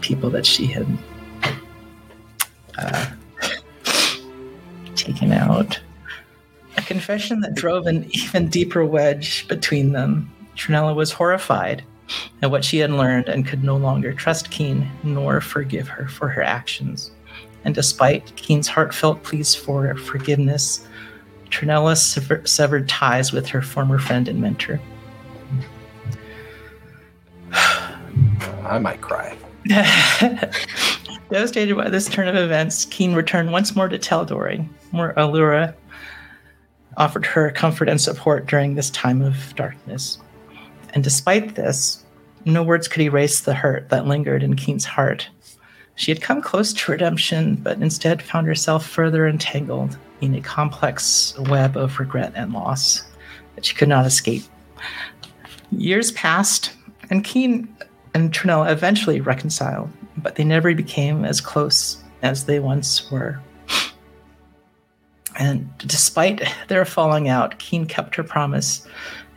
people 0.04 0.28
that 0.28 0.44
she 0.44 0.66
had 0.66 0.86
uh, 2.76 3.06
taken 4.94 5.32
out. 5.32 5.80
A 6.76 6.82
confession 6.82 7.40
that 7.40 7.54
drove 7.54 7.86
an 7.86 8.06
even 8.10 8.48
deeper 8.48 8.84
wedge 8.84 9.48
between 9.48 9.92
them. 9.92 10.30
Trinella 10.56 10.94
was 10.94 11.10
horrified 11.10 11.82
at 12.42 12.50
what 12.50 12.66
she 12.66 12.76
had 12.78 12.90
learned 12.90 13.30
and 13.30 13.46
could 13.46 13.64
no 13.64 13.78
longer 13.78 14.12
trust 14.12 14.50
Keen 14.50 14.86
nor 15.02 15.40
forgive 15.40 15.88
her 15.88 16.06
for 16.06 16.28
her 16.28 16.42
actions. 16.42 17.10
And 17.64 17.74
despite 17.74 18.36
Keen's 18.36 18.68
heartfelt 18.68 19.22
pleas 19.22 19.54
for 19.54 19.96
forgiveness, 19.96 20.86
Trinella 21.48 21.96
sever- 21.96 22.46
severed 22.46 22.90
ties 22.90 23.32
with 23.32 23.46
her 23.48 23.62
former 23.62 23.98
friend 23.98 24.28
and 24.28 24.42
mentor. 24.42 24.78
I 27.52 28.78
might 28.78 29.00
cry. 29.00 29.34
Devastated 31.30 31.74
by 31.74 31.88
this 31.88 32.08
turn 32.08 32.28
of 32.28 32.36
events, 32.36 32.84
Keen 32.86 33.14
returned 33.14 33.50
once 33.50 33.74
more 33.74 33.88
to 33.88 33.98
Tal'Dorei, 33.98 34.68
where 34.90 35.14
Allura 35.14 35.74
offered 36.96 37.24
her 37.26 37.50
comfort 37.50 37.88
and 37.88 38.00
support 38.00 38.46
during 38.46 38.74
this 38.74 38.90
time 38.90 39.22
of 39.22 39.54
darkness. 39.56 40.18
And 40.92 41.02
despite 41.02 41.54
this, 41.54 42.04
no 42.44 42.62
words 42.62 42.88
could 42.88 43.02
erase 43.02 43.40
the 43.40 43.54
hurt 43.54 43.88
that 43.88 44.06
lingered 44.06 44.42
in 44.42 44.54
Keen's 44.54 44.84
heart. 44.84 45.28
She 45.96 46.10
had 46.10 46.20
come 46.20 46.42
close 46.42 46.72
to 46.72 46.92
redemption, 46.92 47.56
but 47.56 47.80
instead 47.80 48.22
found 48.22 48.46
herself 48.46 48.86
further 48.86 49.26
entangled 49.26 49.96
in 50.20 50.34
a 50.34 50.40
complex 50.40 51.36
web 51.38 51.76
of 51.76 51.98
regret 51.98 52.32
and 52.34 52.52
loss 52.52 53.04
that 53.54 53.64
she 53.64 53.74
could 53.74 53.88
not 53.88 54.06
escape. 54.06 54.42
Years 55.70 56.12
passed, 56.12 56.72
and 57.10 57.24
Keen 57.24 57.73
and 58.14 58.32
Trinella 58.32 58.70
eventually 58.70 59.20
reconciled, 59.20 59.90
but 60.16 60.36
they 60.36 60.44
never 60.44 60.72
became 60.74 61.24
as 61.24 61.40
close 61.40 62.02
as 62.22 62.46
they 62.46 62.60
once 62.60 63.10
were. 63.10 63.40
And 65.36 65.68
despite 65.78 66.42
their 66.68 66.84
falling 66.84 67.28
out, 67.28 67.58
Keen 67.58 67.86
kept 67.86 68.14
her 68.14 68.22
promise, 68.22 68.86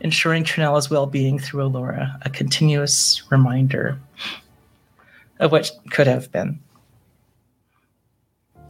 ensuring 0.02 0.44
Trinella's 0.44 0.92
well 0.92 1.08
being 1.08 1.40
through 1.40 1.68
Allura, 1.68 2.16
a 2.22 2.30
continuous 2.30 3.24
reminder 3.32 4.00
of 5.40 5.52
what 5.52 5.72
could 5.90 6.06
have 6.06 6.32
been. 6.32 6.60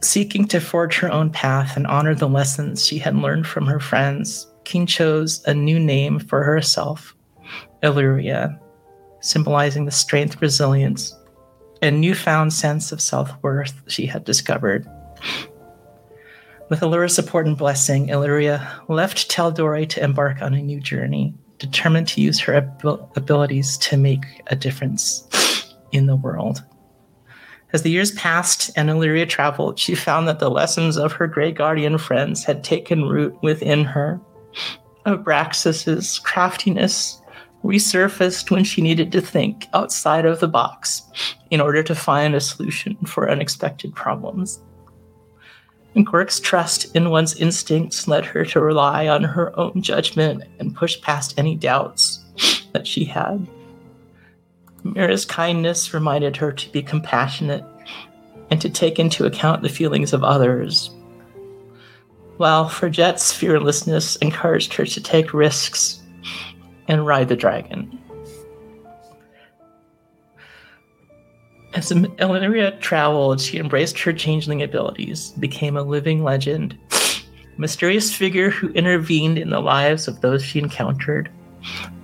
Seeking 0.00 0.46
to 0.48 0.60
forge 0.60 0.98
her 0.98 1.10
own 1.10 1.28
path 1.28 1.76
and 1.76 1.86
honor 1.86 2.14
the 2.14 2.28
lessons 2.28 2.86
she 2.86 2.98
had 2.98 3.16
learned 3.16 3.46
from 3.46 3.66
her 3.66 3.80
friends, 3.80 4.46
Keen 4.64 4.86
chose 4.86 5.44
a 5.44 5.52
new 5.52 5.78
name 5.78 6.18
for 6.18 6.42
herself, 6.44 7.14
Illyria, 7.82 8.58
symbolizing 9.20 9.84
the 9.84 9.90
strength, 9.90 10.40
resilience, 10.40 11.16
and 11.82 12.00
newfound 12.00 12.52
sense 12.52 12.92
of 12.92 13.00
self 13.00 13.32
worth 13.42 13.82
she 13.86 14.06
had 14.06 14.24
discovered. 14.24 14.86
With 16.70 16.82
Allura's 16.82 17.14
support 17.14 17.46
and 17.46 17.56
blessing, 17.56 18.10
Illyria 18.10 18.82
left 18.88 19.30
Tal'Dorei 19.30 19.88
to 19.90 20.04
embark 20.04 20.42
on 20.42 20.52
a 20.52 20.62
new 20.62 20.80
journey, 20.80 21.34
determined 21.58 22.08
to 22.08 22.20
use 22.20 22.38
her 22.40 22.54
abil- 22.54 23.10
abilities 23.16 23.78
to 23.78 23.96
make 23.96 24.24
a 24.48 24.56
difference 24.56 25.26
in 25.92 26.06
the 26.06 26.16
world. 26.16 26.62
As 27.72 27.82
the 27.82 27.90
years 27.90 28.12
passed 28.12 28.70
and 28.76 28.88
Illyria 28.88 29.26
traveled, 29.26 29.78
she 29.78 29.94
found 29.94 30.26
that 30.28 30.38
the 30.38 30.50
lessons 30.50 30.96
of 30.96 31.12
her 31.12 31.26
Grey 31.26 31.52
Guardian 31.52 31.98
friends 31.98 32.44
had 32.44 32.64
taken 32.64 33.04
root 33.04 33.36
within 33.42 33.84
her. 33.84 34.20
Abraxas's 35.04 36.18
craftiness 36.18 37.20
resurfaced 37.64 38.50
when 38.50 38.64
she 38.64 38.82
needed 38.82 39.12
to 39.12 39.20
think 39.20 39.66
outside 39.74 40.24
of 40.24 40.40
the 40.40 40.48
box 40.48 41.02
in 41.50 41.60
order 41.60 41.82
to 41.82 41.94
find 41.94 42.34
a 42.34 42.40
solution 42.40 42.96
for 43.04 43.30
unexpected 43.30 43.94
problems. 43.94 44.60
And 45.94 46.06
Quirk's 46.06 46.38
trust 46.38 46.94
in 46.94 47.10
one's 47.10 47.36
instincts 47.36 48.06
led 48.06 48.24
her 48.26 48.44
to 48.46 48.60
rely 48.60 49.08
on 49.08 49.24
her 49.24 49.58
own 49.58 49.82
judgment 49.82 50.44
and 50.58 50.74
push 50.74 51.00
past 51.00 51.34
any 51.38 51.56
doubts 51.56 52.24
that 52.72 52.86
she 52.86 53.04
had. 53.04 53.46
Mira's 54.84 55.24
kindness 55.24 55.92
reminded 55.92 56.36
her 56.36 56.52
to 56.52 56.72
be 56.72 56.82
compassionate 56.82 57.64
and 58.50 58.60
to 58.60 58.70
take 58.70 58.98
into 58.98 59.26
account 59.26 59.62
the 59.62 59.68
feelings 59.68 60.12
of 60.12 60.22
others, 60.22 60.90
while 62.36 62.68
Fridget's 62.68 63.32
fearlessness 63.32 64.16
encouraged 64.16 64.72
her 64.74 64.86
to 64.86 65.02
take 65.02 65.34
risks 65.34 66.00
and 66.88 67.06
ride 67.06 67.28
the 67.28 67.36
dragon. 67.36 67.98
As 71.74 71.92
Illyria 71.92 72.72
traveled, 72.80 73.40
she 73.40 73.58
embraced 73.58 74.00
her 74.00 74.12
changeling 74.12 74.62
abilities, 74.62 75.30
became 75.32 75.76
a 75.76 75.82
living 75.82 76.24
legend, 76.24 76.76
a 76.90 76.96
mysterious 77.58 78.12
figure 78.12 78.50
who 78.50 78.70
intervened 78.70 79.38
in 79.38 79.50
the 79.50 79.60
lives 79.60 80.08
of 80.08 80.20
those 80.20 80.42
she 80.42 80.58
encountered. 80.58 81.30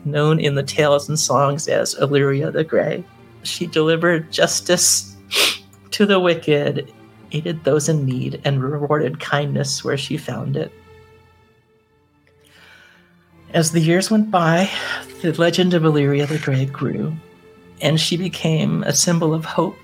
Known 0.05 0.39
in 0.39 0.55
the 0.55 0.63
tales 0.63 1.09
and 1.09 1.19
songs 1.19 1.67
as 1.67 1.95
Illyria 1.95 2.51
the 2.51 2.63
Grey, 2.63 3.03
she 3.43 3.67
delivered 3.67 4.31
justice 4.31 5.17
to 5.93 6.05
the 6.05 6.21
wicked, 6.21 6.93
aided 7.33 7.65
those 7.65 7.89
in 7.89 8.05
need, 8.05 8.43
and 8.45 8.63
rewarded 8.63 9.19
kindness 9.19 9.83
where 9.83 9.97
she 9.97 10.19
found 10.19 10.57
it. 10.57 10.73
As 13.55 13.71
the 13.71 13.81
years 13.81 14.11
went 14.11 14.33
by, 14.33 14.69
the 15.23 15.33
legend 15.35 15.75
of 15.75 15.85
Illyria 15.85 16.27
the 16.27 16.39
Grey 16.39 16.67
grew, 16.67 17.15
and 17.81 18.01
she 18.01 18.17
became 18.17 18.83
a 18.83 18.93
symbol 18.93 19.33
of 19.33 19.45
hope 19.45 19.77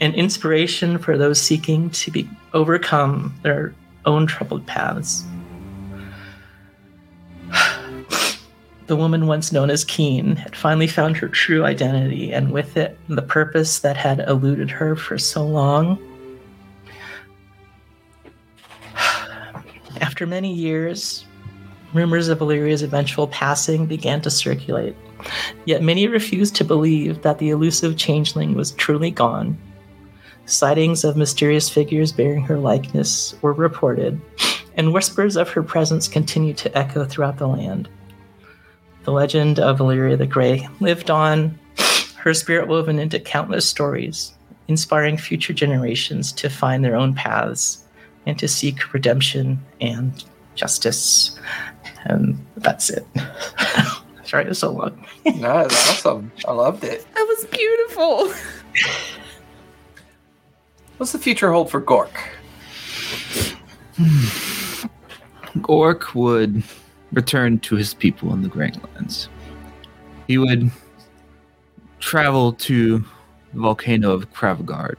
and 0.00 0.14
inspiration 0.14 0.96
for 0.96 1.18
those 1.18 1.40
seeking 1.40 1.90
to 1.90 2.12
be 2.12 2.30
overcome 2.54 3.34
their 3.42 3.74
own 4.06 4.28
troubled 4.28 4.64
paths. 4.66 5.24
The 8.86 8.96
woman 8.96 9.28
once 9.28 9.52
known 9.52 9.70
as 9.70 9.84
Keen 9.84 10.34
had 10.34 10.56
finally 10.56 10.88
found 10.88 11.16
her 11.16 11.28
true 11.28 11.64
identity, 11.64 12.32
and 12.32 12.52
with 12.52 12.76
it, 12.76 12.98
the 13.08 13.22
purpose 13.22 13.78
that 13.80 13.96
had 13.96 14.18
eluded 14.20 14.68
her 14.70 14.96
for 14.96 15.16
so 15.16 15.44
long. 15.46 15.96
After 20.00 20.26
many 20.26 20.52
years, 20.52 21.24
rumors 21.92 22.28
of 22.28 22.40
Illyria's 22.40 22.82
eventual 22.82 23.28
passing 23.28 23.86
began 23.86 24.20
to 24.22 24.30
circulate. 24.30 24.96
Yet 25.64 25.82
many 25.82 26.08
refused 26.08 26.56
to 26.56 26.64
believe 26.64 27.22
that 27.22 27.38
the 27.38 27.50
elusive 27.50 27.96
changeling 27.96 28.54
was 28.54 28.72
truly 28.72 29.10
gone. 29.10 29.58
Sightings 30.46 31.04
of 31.04 31.16
mysterious 31.16 31.68
figures 31.68 32.12
bearing 32.12 32.42
her 32.42 32.58
likeness 32.58 33.34
were 33.42 33.52
reported, 33.52 34.20
and 34.74 34.92
whispers 34.92 35.36
of 35.36 35.48
her 35.50 35.62
presence 35.62 36.08
continued 36.08 36.56
to 36.58 36.76
echo 36.76 37.04
throughout 37.04 37.38
the 37.38 37.46
land. 37.46 37.88
The 39.04 39.12
legend 39.12 39.58
of 39.58 39.80
Illyria 39.80 40.16
the 40.16 40.26
Grey 40.26 40.68
lived 40.80 41.10
on, 41.10 41.58
her 42.16 42.34
spirit 42.34 42.68
woven 42.68 42.98
into 42.98 43.18
countless 43.18 43.68
stories, 43.68 44.34
inspiring 44.68 45.16
future 45.16 45.52
generations 45.52 46.32
to 46.32 46.50
find 46.50 46.84
their 46.84 46.96
own 46.96 47.14
paths 47.14 47.84
and 48.26 48.38
to 48.38 48.46
seek 48.46 48.92
redemption 48.92 49.64
and 49.80 50.24
justice. 50.60 51.38
And 52.04 52.38
that's 52.58 52.90
it. 52.90 53.06
Sorry, 54.24 54.44
it 54.44 54.48
was 54.50 54.58
so 54.58 54.70
long. 54.70 55.06
No, 55.24 55.66
that's 55.66 55.90
awesome. 55.90 56.30
I 56.46 56.52
loved 56.52 56.84
it. 56.84 57.04
That 57.14 57.26
was 57.26 57.46
beautiful. 57.46 58.32
What's 60.98 61.12
the 61.12 61.18
future 61.18 61.50
hold 61.50 61.70
for 61.70 61.80
Gork? 61.80 62.14
Hmm. 63.96 64.86
Gork 65.62 66.14
would 66.14 66.62
return 67.12 67.58
to 67.60 67.74
his 67.74 67.94
people 67.94 68.32
in 68.34 68.42
the 68.42 68.48
Greylands. 68.48 69.28
He 70.28 70.38
would 70.38 70.70
travel 71.98 72.52
to 72.52 72.98
the 72.98 73.60
volcano 73.60 74.12
of 74.12 74.32
Kravagard. 74.32 74.98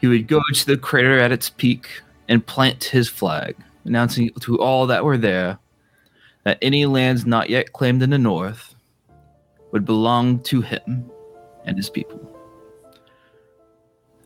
He 0.00 0.06
would 0.06 0.26
go 0.26 0.40
to 0.52 0.66
the 0.66 0.76
crater 0.76 1.18
at 1.18 1.32
its 1.32 1.50
peak 1.50 1.88
and 2.28 2.44
plant 2.44 2.84
his 2.84 3.08
flag, 3.08 3.56
announcing 3.86 4.30
to 4.40 4.58
all 4.58 4.86
that 4.86 5.04
were 5.04 5.18
there 5.18 5.58
that 6.44 6.58
any 6.62 6.86
lands 6.86 7.26
not 7.26 7.50
yet 7.50 7.72
claimed 7.72 8.02
in 8.02 8.10
the 8.10 8.18
north 8.18 8.74
would 9.72 9.84
belong 9.84 10.40
to 10.40 10.60
him 10.60 11.10
and 11.64 11.76
his 11.76 11.90
people. 11.90 12.32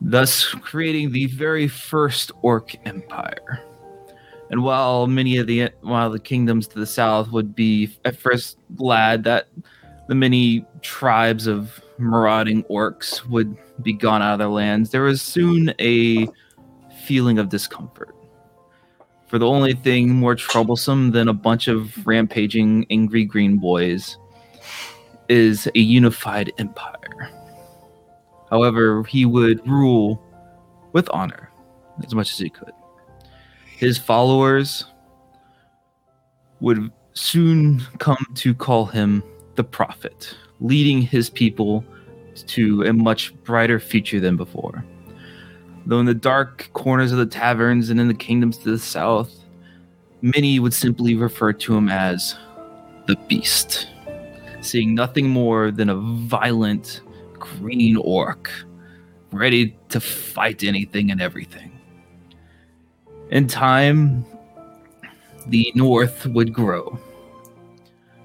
Thus, 0.00 0.44
creating 0.54 1.12
the 1.12 1.26
very 1.26 1.68
first 1.68 2.32
Orc 2.42 2.74
Empire. 2.86 3.60
And 4.50 4.64
while 4.64 5.06
many 5.06 5.36
of 5.36 5.46
the 5.46 5.70
while 5.82 6.10
the 6.10 6.18
kingdoms 6.18 6.66
to 6.68 6.78
the 6.78 6.86
south 6.86 7.30
would 7.30 7.54
be 7.54 7.96
at 8.04 8.16
first 8.16 8.58
glad 8.74 9.24
that 9.24 9.48
the 10.08 10.14
many 10.14 10.66
tribes 10.82 11.46
of 11.46 11.80
marauding 11.98 12.64
orcs 12.64 13.24
would 13.26 13.56
be 13.82 13.92
gone 13.92 14.22
out 14.22 14.32
of 14.32 14.38
their 14.40 14.48
lands, 14.48 14.90
there 14.90 15.02
was 15.02 15.22
soon 15.22 15.72
a 15.78 16.26
feeling 17.04 17.38
of 17.38 17.48
discomfort. 17.48 18.14
For 19.30 19.38
the 19.38 19.46
only 19.46 19.74
thing 19.74 20.10
more 20.10 20.34
troublesome 20.34 21.12
than 21.12 21.28
a 21.28 21.32
bunch 21.32 21.68
of 21.68 22.04
rampaging 22.04 22.84
angry 22.90 23.24
green 23.24 23.58
boys 23.58 24.18
is 25.28 25.68
a 25.76 25.78
unified 25.78 26.52
empire. 26.58 27.30
However, 28.50 29.04
he 29.04 29.24
would 29.24 29.64
rule 29.64 30.20
with 30.92 31.08
honor 31.12 31.48
as 32.04 32.12
much 32.12 32.32
as 32.32 32.38
he 32.40 32.50
could. 32.50 32.72
His 33.76 33.98
followers 33.98 34.84
would 36.58 36.90
soon 37.12 37.82
come 37.98 38.26
to 38.34 38.52
call 38.52 38.86
him 38.86 39.22
the 39.54 39.62
prophet, 39.62 40.34
leading 40.58 41.02
his 41.02 41.30
people 41.30 41.84
to 42.48 42.82
a 42.82 42.92
much 42.92 43.32
brighter 43.44 43.78
future 43.78 44.18
than 44.18 44.36
before. 44.36 44.84
Though 45.90 45.98
in 45.98 46.06
the 46.06 46.14
dark 46.14 46.70
corners 46.72 47.10
of 47.10 47.18
the 47.18 47.26
taverns 47.26 47.90
and 47.90 47.98
in 47.98 48.06
the 48.06 48.14
kingdoms 48.14 48.58
to 48.58 48.70
the 48.70 48.78
south, 48.78 49.34
many 50.22 50.60
would 50.60 50.72
simply 50.72 51.16
refer 51.16 51.52
to 51.52 51.76
him 51.76 51.88
as 51.88 52.36
the 53.06 53.16
beast, 53.28 53.88
seeing 54.60 54.94
nothing 54.94 55.28
more 55.28 55.72
than 55.72 55.88
a 55.88 55.96
violent 55.96 57.00
green 57.40 57.96
orc 57.96 58.48
ready 59.32 59.76
to 59.88 59.98
fight 59.98 60.62
anything 60.62 61.10
and 61.10 61.20
everything. 61.20 61.72
In 63.32 63.48
time, 63.48 64.24
the 65.48 65.72
north 65.74 66.24
would 66.24 66.52
grow 66.52 67.00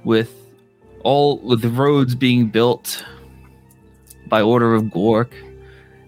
with 0.03 0.31
all 1.01 1.39
with 1.39 1.65
roads 1.65 2.13
being 2.13 2.47
built 2.47 3.03
by 4.27 4.43
order 4.43 4.75
of 4.75 4.83
Gork. 4.83 5.31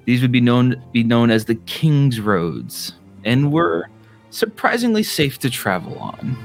These 0.07 0.21
would 0.21 0.31
be 0.31 0.39
known 0.39 0.81
be 0.93 1.03
known 1.03 1.29
as 1.29 1.43
the 1.43 1.55
King's 1.55 2.21
Roads 2.21 2.93
and 3.25 3.51
were 3.51 3.89
surprisingly 4.29 5.03
safe 5.03 5.37
to 5.39 5.49
travel 5.49 5.99
on. 5.99 6.37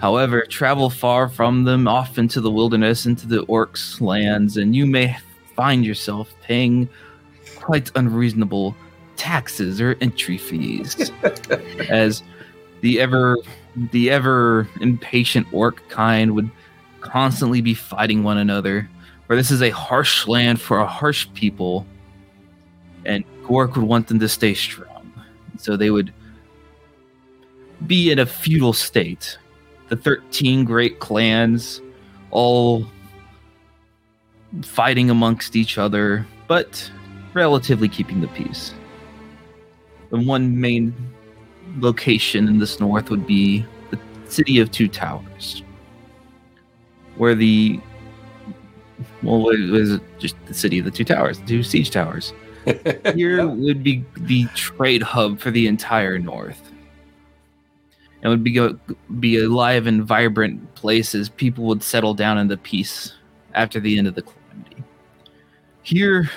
However, 0.00 0.42
travel 0.42 0.90
far 0.90 1.28
from 1.28 1.62
them, 1.62 1.86
off 1.86 2.18
into 2.18 2.40
the 2.40 2.50
wilderness, 2.50 3.06
into 3.06 3.28
the 3.28 3.46
orcs' 3.46 4.00
lands, 4.00 4.56
and 4.56 4.74
you 4.74 4.84
may 4.84 5.16
find 5.54 5.86
yourself 5.86 6.34
paying 6.42 6.88
quite 7.54 7.92
unreasonable 7.94 8.74
taxes 9.16 9.80
or 9.80 9.96
entry 10.00 10.36
fees. 10.36 11.12
As 11.88 12.24
the 12.80 12.98
ever 12.98 13.36
the 13.92 14.10
ever 14.10 14.68
impatient 14.80 15.46
orc 15.52 15.88
kind 15.88 16.34
would 16.34 16.50
constantly 17.00 17.60
be 17.60 17.74
fighting 17.74 18.24
one 18.24 18.38
another. 18.38 18.90
For 19.28 19.36
this 19.36 19.52
is 19.52 19.62
a 19.62 19.70
harsh 19.70 20.26
land 20.26 20.60
for 20.60 20.80
a 20.80 20.86
harsh 20.86 21.28
people 21.34 21.86
and 23.04 23.24
gork 23.44 23.76
would 23.76 23.84
want 23.84 24.08
them 24.08 24.18
to 24.20 24.28
stay 24.28 24.54
strong. 24.54 25.12
So 25.58 25.76
they 25.76 25.90
would 25.90 26.12
be 27.86 28.10
in 28.10 28.18
a 28.18 28.26
feudal 28.26 28.72
state. 28.72 29.38
The 29.88 29.96
13 29.96 30.64
great 30.64 31.00
clans 31.00 31.80
all 32.30 32.86
fighting 34.62 35.10
amongst 35.10 35.56
each 35.56 35.78
other 35.78 36.26
but 36.48 36.90
relatively 37.34 37.88
keeping 37.88 38.20
the 38.20 38.28
peace. 38.28 38.74
The 40.10 40.18
one 40.18 40.60
main 40.60 40.92
location 41.78 42.48
in 42.48 42.58
this 42.58 42.80
north 42.80 43.10
would 43.10 43.26
be 43.26 43.64
the 43.90 43.98
city 44.26 44.58
of 44.58 44.70
two 44.72 44.88
towers 44.88 45.62
where 47.16 47.34
the 47.34 47.78
well 49.22 49.50
it? 49.50 49.70
Was 49.70 50.00
just 50.18 50.34
the 50.46 50.54
city 50.54 50.78
of 50.78 50.86
the 50.86 50.90
two 50.90 51.04
towers 51.04 51.38
the 51.38 51.46
two 51.46 51.62
siege 51.62 51.90
towers 51.90 52.32
here 53.14 53.46
would 53.46 53.82
be 53.82 54.04
the 54.16 54.46
trade 54.54 55.02
hub 55.02 55.38
for 55.38 55.50
the 55.50 55.66
entire 55.66 56.18
north 56.18 56.70
it 58.22 58.28
would 58.28 58.44
be 58.44 58.52
go, 58.52 58.78
be 59.18 59.38
a 59.38 59.48
live 59.48 59.86
and 59.86 60.04
vibrant 60.04 60.74
place 60.74 61.14
as 61.14 61.30
people 61.30 61.64
would 61.64 61.82
settle 61.82 62.12
down 62.12 62.36
into 62.36 62.56
peace 62.56 63.14
after 63.54 63.80
the 63.80 63.96
end 63.96 64.06
of 64.06 64.14
the 64.14 64.22
calamity 64.22 64.84
here 65.82 66.30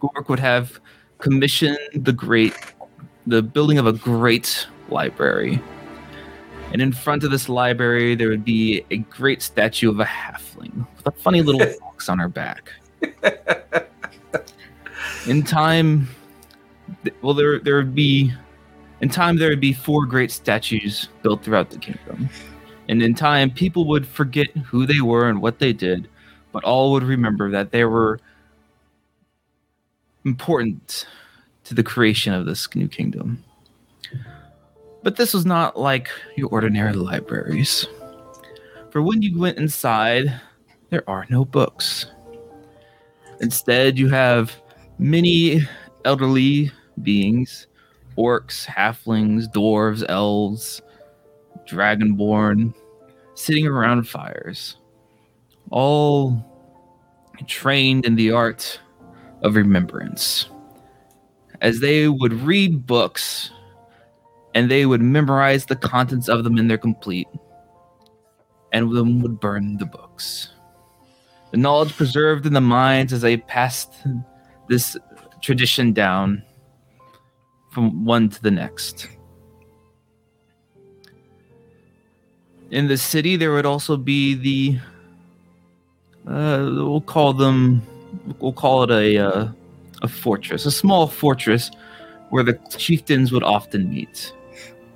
gork 0.00 0.28
would 0.28 0.40
have 0.40 0.80
commissioned 1.18 1.78
the 1.94 2.12
great 2.12 2.54
the 3.28 3.42
building 3.42 3.78
of 3.78 3.86
a 3.86 3.92
great 3.92 4.66
library. 4.88 5.62
And 6.72 6.82
in 6.82 6.92
front 6.92 7.24
of 7.24 7.30
this 7.30 7.48
library, 7.48 8.14
there 8.14 8.28
would 8.28 8.44
be 8.44 8.84
a 8.90 8.98
great 8.98 9.42
statue 9.42 9.90
of 9.90 10.00
a 10.00 10.04
halfling 10.04 10.86
with 10.96 11.06
a 11.06 11.10
funny 11.12 11.42
little 11.42 11.64
fox 11.80 12.08
on 12.08 12.18
her 12.18 12.28
back. 12.28 12.72
In 15.26 15.42
time, 15.42 16.08
well, 17.20 17.34
there 17.34 17.58
there 17.58 17.76
would 17.76 17.94
be, 17.94 18.32
in 19.00 19.08
time 19.08 19.36
there 19.36 19.50
would 19.50 19.60
be 19.60 19.72
four 19.72 20.06
great 20.06 20.30
statues 20.30 21.08
built 21.22 21.44
throughout 21.44 21.70
the 21.70 21.78
kingdom, 21.78 22.30
and 22.88 23.02
in 23.02 23.14
time 23.14 23.50
people 23.50 23.86
would 23.88 24.06
forget 24.06 24.48
who 24.56 24.86
they 24.86 25.00
were 25.00 25.28
and 25.28 25.42
what 25.42 25.58
they 25.58 25.72
did, 25.72 26.08
but 26.52 26.64
all 26.64 26.92
would 26.92 27.02
remember 27.02 27.50
that 27.50 27.72
they 27.72 27.84
were 27.84 28.20
important 30.24 31.06
to 31.64 31.74
the 31.74 31.82
creation 31.82 32.32
of 32.32 32.46
this 32.46 32.74
new 32.74 32.88
kingdom. 32.88 33.42
But 35.02 35.16
this 35.16 35.34
was 35.34 35.44
not 35.44 35.78
like 35.78 36.08
your 36.36 36.48
ordinary 36.48 36.94
libraries. 36.94 37.86
For 38.90 39.02
when 39.02 39.20
you 39.20 39.38
went 39.38 39.58
inside, 39.58 40.40
there 40.88 41.08
are 41.08 41.26
no 41.28 41.44
books. 41.44 42.06
Instead, 43.40 43.98
you 43.98 44.08
have 44.08 44.60
many 44.98 45.60
elderly 46.04 46.70
beings 47.02 47.66
orcs, 48.16 48.66
halflings, 48.66 49.46
dwarves, 49.52 50.04
elves, 50.08 50.82
dragonborn 51.68 52.74
sitting 53.34 53.66
around 53.66 54.08
fires, 54.08 54.76
all 55.70 56.44
trained 57.46 58.04
in 58.04 58.16
the 58.16 58.32
art 58.32 58.80
of 59.42 59.54
remembrance 59.54 60.48
as 61.60 61.78
they 61.78 62.08
would 62.08 62.32
read 62.32 62.86
books 62.86 63.50
and 64.54 64.68
they 64.68 64.86
would 64.86 65.02
memorize 65.02 65.66
the 65.66 65.76
contents 65.76 66.28
of 66.28 66.42
them 66.42 66.58
in 66.58 66.66
their 66.66 66.78
complete 66.78 67.28
and 68.72 68.94
then 68.96 69.20
would 69.22 69.38
burn 69.38 69.76
the 69.76 69.86
books. 69.86 70.50
The 71.52 71.56
knowledge 71.56 71.96
preserved 71.96 72.46
in 72.46 72.52
the 72.52 72.60
minds 72.60 73.12
as 73.12 73.20
they 73.20 73.36
passed 73.36 73.92
this 74.68 74.96
tradition 75.40 75.92
down 75.92 76.42
from 77.70 78.04
one 78.04 78.28
to 78.28 78.42
the 78.42 78.50
next. 78.50 79.08
In 82.70 82.86
the 82.86 82.96
city, 82.96 83.36
there 83.36 83.52
would 83.52 83.66
also 83.66 83.96
be 83.96 84.34
the 84.34 84.78
uh, 86.30 86.68
we'll 86.74 87.00
call 87.00 87.32
them 87.32 87.82
we'll 88.40 88.52
call 88.52 88.82
it 88.82 88.90
a 88.90 89.18
uh, 89.18 89.48
a 90.02 90.08
fortress, 90.08 90.66
a 90.66 90.70
small 90.70 91.06
fortress 91.06 91.70
where 92.30 92.44
the 92.44 92.54
chieftains 92.76 93.32
would 93.32 93.42
often 93.42 93.88
meet. 93.88 94.34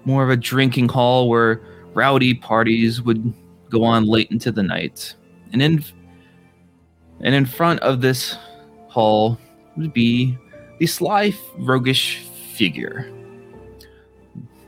More 0.04 0.22
of 0.22 0.30
a 0.30 0.36
drinking 0.36 0.88
hall 0.88 1.28
where 1.28 1.62
rowdy 1.94 2.34
parties 2.34 3.00
would 3.00 3.32
go 3.70 3.84
on 3.84 4.04
late 4.04 4.30
into 4.30 4.52
the 4.52 4.62
night. 4.62 5.14
And 5.52 5.62
in 5.62 5.84
And 7.20 7.34
in 7.34 7.46
front 7.46 7.80
of 7.80 8.00
this 8.00 8.36
hall 8.88 9.38
would 9.76 9.92
be 9.92 10.36
the 10.78 10.86
sly, 10.86 11.32
roguish 11.56 12.18
figure. 12.54 13.10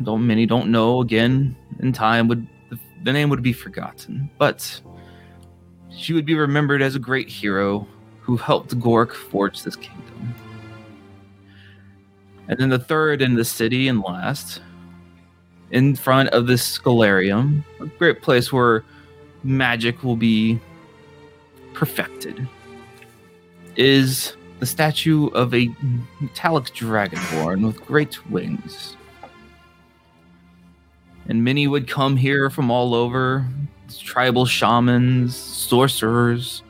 Though 0.01 0.19
many 0.19 0.47
don't 0.47 0.71
know, 0.71 1.01
again, 1.01 1.57
in 1.81 1.93
time 1.93 2.29
would 2.29 2.47
the, 2.71 2.79
the 3.05 3.13
name 3.13 3.29
would 3.31 3.43
be 3.43 3.53
forgotten, 3.53 4.31
but 4.39 4.81
she 5.97 6.13
would 6.13 6.27
be 6.27 6.35
remembered 6.35 6.83
as 6.83 6.95
a 6.95 6.99
great 6.99 7.29
hero 7.29 7.87
who 8.21 8.37
helped 8.37 8.79
Gork 8.81 9.13
forge 9.13 9.63
this 9.63 9.77
kingdom. 9.77 10.35
And 12.49 12.59
then 12.59 12.69
the 12.69 12.79
third 12.79 13.23
in 13.23 13.35
the 13.35 13.45
city 13.45 13.89
and 13.89 14.01
last, 14.03 14.61
in 15.71 15.95
front 15.97 16.31
of 16.31 16.47
this 16.47 16.79
scholarium, 16.79 17.65
a 17.81 17.87
great 17.87 18.23
place 18.23 18.53
where 18.53 18.85
magic 19.43 20.03
will 20.03 20.17
be 20.17 20.61
perfected, 21.73 22.47
is 23.77 24.37
the 24.61 24.67
statue 24.67 25.29
of 25.29 25.55
a 25.55 25.75
metallic 26.21 26.67
dragonborn 26.67 27.67
with 27.67 27.85
great 27.85 28.25
wings. 28.31 28.97
And 31.29 31.43
many 31.43 31.67
would 31.67 31.89
come 31.89 32.17
here 32.17 32.51
from 32.51 32.71
all 32.71 32.95
over 32.95 33.47
tribal 33.99 34.47
shamans, 34.47 35.37
sorcerers, 35.37 36.63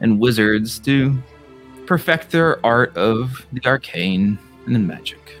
and 0.00 0.20
wizards 0.20 0.78
to 0.80 1.16
perfect 1.86 2.30
their 2.30 2.64
art 2.64 2.96
of 2.96 3.46
the 3.52 3.64
arcane 3.64 4.38
and 4.66 4.74
the 4.74 4.78
magic. 4.78 5.40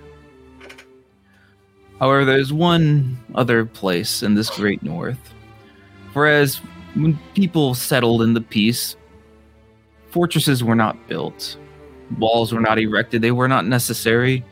However, 1.98 2.24
there's 2.24 2.52
one 2.52 3.18
other 3.34 3.64
place 3.64 4.22
in 4.22 4.34
this 4.34 4.50
great 4.50 4.82
north. 4.82 5.18
Whereas 6.12 6.56
when 6.94 7.18
people 7.34 7.74
settled 7.74 8.22
in 8.22 8.34
the 8.34 8.40
peace, 8.40 8.96
fortresses 10.10 10.62
were 10.62 10.74
not 10.74 11.08
built, 11.08 11.56
walls 12.18 12.52
were 12.52 12.60
not 12.60 12.78
erected, 12.78 13.22
they 13.22 13.32
were 13.32 13.48
not 13.48 13.66
necessary. 13.66 14.44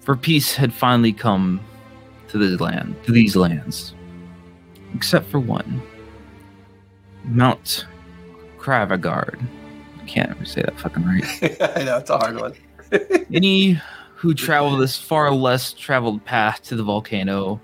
For 0.00 0.16
peace 0.16 0.54
had 0.54 0.72
finally 0.72 1.12
come 1.12 1.60
to 2.28 2.38
this 2.38 2.60
land, 2.60 2.96
to 3.04 3.12
these 3.12 3.36
lands. 3.36 3.94
Except 4.94 5.28
for 5.28 5.40
one. 5.40 5.82
Mount 7.24 7.86
Kravagard. 8.58 9.40
I 10.00 10.04
can't 10.06 10.30
ever 10.30 10.44
say 10.44 10.62
that 10.62 10.78
fucking 10.78 11.04
right. 11.04 11.24
I 11.76 11.84
know 11.84 11.98
it's 11.98 12.10
a 12.10 12.18
hard 12.18 12.40
one. 12.40 12.54
Any 13.32 13.80
who 14.14 14.32
travel 14.32 14.76
this 14.76 14.96
far 14.96 15.30
less 15.32 15.72
traveled 15.72 16.24
path 16.24 16.62
to 16.62 16.76
the 16.76 16.82
volcano 16.82 17.60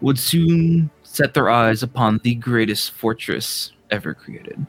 would 0.00 0.18
soon 0.18 0.90
set 1.02 1.34
their 1.34 1.48
eyes 1.48 1.82
upon 1.82 2.20
the 2.24 2.34
greatest 2.34 2.90
fortress 2.90 3.72
ever 3.90 4.14
created. 4.14 4.64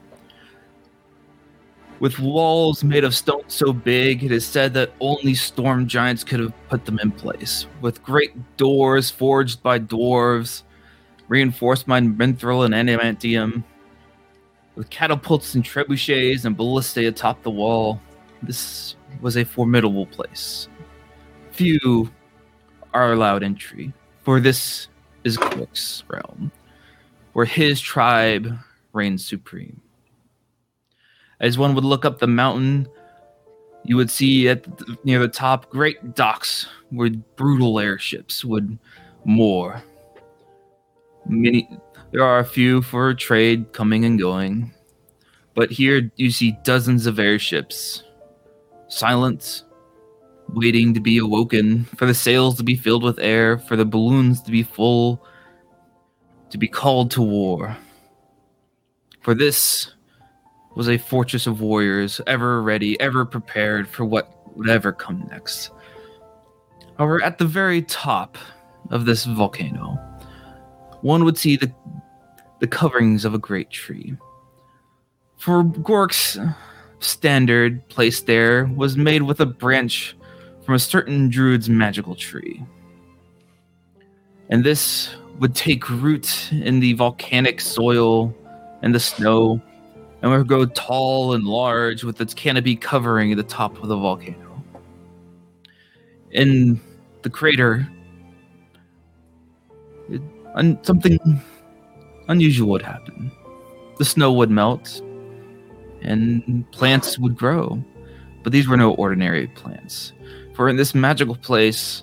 With 2.04 2.18
walls 2.18 2.84
made 2.84 3.02
of 3.02 3.14
stone 3.14 3.44
so 3.48 3.72
big, 3.72 4.24
it 4.24 4.30
is 4.30 4.44
said 4.44 4.74
that 4.74 4.92
only 5.00 5.32
storm 5.32 5.88
giants 5.88 6.22
could 6.22 6.38
have 6.38 6.52
put 6.68 6.84
them 6.84 6.98
in 6.98 7.10
place. 7.10 7.66
With 7.80 8.02
great 8.02 8.58
doors 8.58 9.10
forged 9.10 9.62
by 9.62 9.78
dwarves, 9.78 10.64
reinforced 11.28 11.86
by 11.86 12.02
mithril 12.02 12.66
and 12.66 12.74
adamantium, 12.74 13.64
with 14.74 14.90
catapults 14.90 15.54
and 15.54 15.64
trebuchets 15.64 16.44
and 16.44 16.54
ballistae 16.54 17.08
atop 17.08 17.42
the 17.42 17.50
wall, 17.50 18.02
this 18.42 18.96
was 19.22 19.38
a 19.38 19.44
formidable 19.46 20.04
place. 20.04 20.68
Few 21.52 22.12
are 22.92 23.14
allowed 23.14 23.42
entry, 23.42 23.94
for 24.24 24.40
this 24.40 24.88
is 25.24 25.38
Gork's 25.38 26.04
realm, 26.08 26.52
where 27.32 27.46
his 27.46 27.80
tribe 27.80 28.58
reigns 28.92 29.24
supreme. 29.24 29.80
As 31.40 31.58
one 31.58 31.74
would 31.74 31.84
look 31.84 32.04
up 32.04 32.18
the 32.18 32.26
mountain, 32.26 32.88
you 33.84 33.96
would 33.96 34.10
see 34.10 34.48
at 34.48 34.62
the, 34.64 34.96
near 35.04 35.20
the 35.20 35.28
top 35.28 35.68
great 35.70 36.14
docks 36.14 36.66
where 36.90 37.10
brutal 37.36 37.78
airships 37.78 38.44
would 38.44 38.78
moor. 39.24 39.82
Many 41.26 41.68
there 42.12 42.22
are 42.22 42.38
a 42.38 42.44
few 42.44 42.80
for 42.82 43.12
trade 43.14 43.72
coming 43.72 44.04
and 44.04 44.18
going, 44.18 44.72
but 45.54 45.70
here 45.70 46.10
you 46.16 46.30
see 46.30 46.56
dozens 46.62 47.06
of 47.06 47.18
airships, 47.18 48.04
silent, 48.88 49.64
waiting 50.48 50.94
to 50.94 51.00
be 51.00 51.18
awoken, 51.18 51.84
for 51.96 52.06
the 52.06 52.14
sails 52.14 52.56
to 52.56 52.62
be 52.62 52.76
filled 52.76 53.02
with 53.02 53.18
air, 53.18 53.58
for 53.58 53.74
the 53.76 53.84
balloons 53.84 54.40
to 54.42 54.52
be 54.52 54.62
full, 54.62 55.26
to 56.50 56.58
be 56.58 56.68
called 56.68 57.10
to 57.12 57.22
war. 57.22 57.76
For 59.22 59.34
this 59.34 59.93
was 60.74 60.88
a 60.88 60.98
fortress 60.98 61.46
of 61.46 61.60
warriors, 61.60 62.20
ever 62.26 62.62
ready, 62.62 62.98
ever 63.00 63.24
prepared 63.24 63.88
for 63.88 64.04
what 64.04 64.56
would 64.56 64.68
ever 64.68 64.92
come 64.92 65.26
next. 65.30 65.70
However, 66.98 67.22
at 67.22 67.38
the 67.38 67.46
very 67.46 67.82
top 67.82 68.38
of 68.90 69.04
this 69.04 69.24
volcano, 69.24 69.98
one 71.02 71.24
would 71.24 71.38
see 71.38 71.56
the, 71.56 71.72
the 72.60 72.66
coverings 72.66 73.24
of 73.24 73.34
a 73.34 73.38
great 73.38 73.70
tree. 73.70 74.16
For 75.36 75.62
Gork's 75.62 76.38
standard 77.00 77.86
placed 77.88 78.26
there 78.26 78.66
was 78.76 78.96
made 78.96 79.22
with 79.22 79.40
a 79.40 79.46
branch 79.46 80.16
from 80.64 80.74
a 80.74 80.78
certain 80.78 81.28
druid's 81.28 81.68
magical 81.68 82.14
tree. 82.14 82.64
And 84.48 84.64
this 84.64 85.14
would 85.38 85.54
take 85.54 85.88
root 85.90 86.50
in 86.52 86.80
the 86.80 86.94
volcanic 86.94 87.60
soil 87.60 88.34
and 88.82 88.94
the 88.94 89.00
snow 89.00 89.60
and 90.24 90.32
would 90.32 90.48
grow 90.48 90.64
tall 90.64 91.34
and 91.34 91.44
large 91.44 92.02
with 92.02 92.18
its 92.18 92.32
canopy 92.32 92.74
covering 92.74 93.36
the 93.36 93.42
top 93.42 93.76
of 93.82 93.88
the 93.88 93.96
volcano. 93.96 94.64
In 96.30 96.80
the 97.20 97.28
crater, 97.28 97.86
it, 100.08 100.22
un, 100.54 100.78
something 100.82 101.18
unusual 102.28 102.70
would 102.70 102.80
happen. 102.80 103.30
The 103.98 104.06
snow 104.06 104.32
would 104.32 104.50
melt, 104.50 105.02
and 106.00 106.64
plants 106.70 107.18
would 107.18 107.36
grow. 107.36 107.84
But 108.42 108.52
these 108.54 108.66
were 108.66 108.78
no 108.78 108.94
ordinary 108.94 109.48
plants. 109.48 110.14
For 110.54 110.70
in 110.70 110.76
this 110.76 110.94
magical 110.94 111.36
place, 111.36 112.02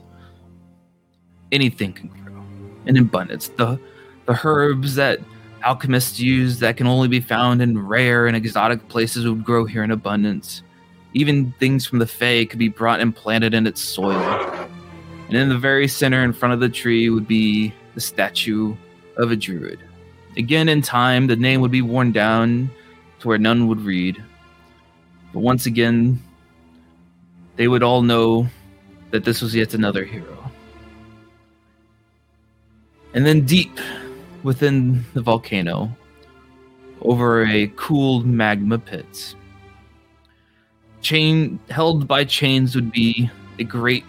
anything 1.51 1.93
can 1.93 2.09
grow 2.09 2.43
in 2.85 2.97
abundance. 2.97 3.47
The 3.47 3.79
the 4.27 4.39
herbs 4.43 4.93
that 4.93 5.19
alchemists 5.63 6.19
use 6.19 6.59
that 6.59 6.77
can 6.77 6.87
only 6.87 7.07
be 7.07 7.19
found 7.19 7.61
in 7.61 7.77
rare 7.87 8.27
and 8.27 8.35
exotic 8.35 8.87
places 8.87 9.27
would 9.27 9.43
grow 9.43 9.65
here 9.65 9.83
in 9.83 9.91
abundance. 9.91 10.63
Even 11.13 11.53
things 11.59 11.85
from 11.85 11.99
the 11.99 12.07
Fae 12.07 12.45
could 12.45 12.59
be 12.59 12.69
brought 12.69 12.99
and 12.99 13.15
planted 13.15 13.53
in 13.53 13.67
its 13.67 13.81
soil. 13.81 14.21
And 15.27 15.37
in 15.37 15.49
the 15.49 15.57
very 15.57 15.87
center 15.87 16.23
in 16.23 16.33
front 16.33 16.53
of 16.53 16.59
the 16.59 16.69
tree 16.69 17.09
would 17.09 17.27
be 17.27 17.73
the 17.95 18.01
statue 18.01 18.75
of 19.17 19.31
a 19.31 19.35
druid. 19.35 19.79
Again, 20.37 20.69
in 20.69 20.81
time, 20.81 21.27
the 21.27 21.35
name 21.35 21.61
would 21.61 21.71
be 21.71 21.81
worn 21.81 22.11
down 22.11 22.69
to 23.19 23.27
where 23.27 23.37
none 23.37 23.67
would 23.67 23.81
read. 23.81 24.21
But 25.33 25.39
once 25.39 25.65
again, 25.65 26.21
they 27.55 27.67
would 27.67 27.83
all 27.83 28.01
know 28.01 28.47
that 29.11 29.25
this 29.25 29.41
was 29.41 29.53
yet 29.53 29.73
another 29.73 30.05
hero. 30.05 30.37
And 33.13 33.25
then 33.25 33.45
deep 33.45 33.77
within 34.43 35.05
the 35.13 35.21
volcano, 35.21 35.95
over 37.01 37.45
a 37.45 37.67
cooled 37.75 38.25
magma 38.25 38.77
pit, 38.77 39.35
chain 41.01 41.59
held 41.69 42.07
by 42.07 42.23
chains 42.23 42.75
would 42.75 42.91
be 42.91 43.29
a 43.59 43.63
great 43.63 44.05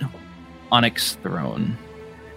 onyx 0.71 1.15
throne. 1.23 1.77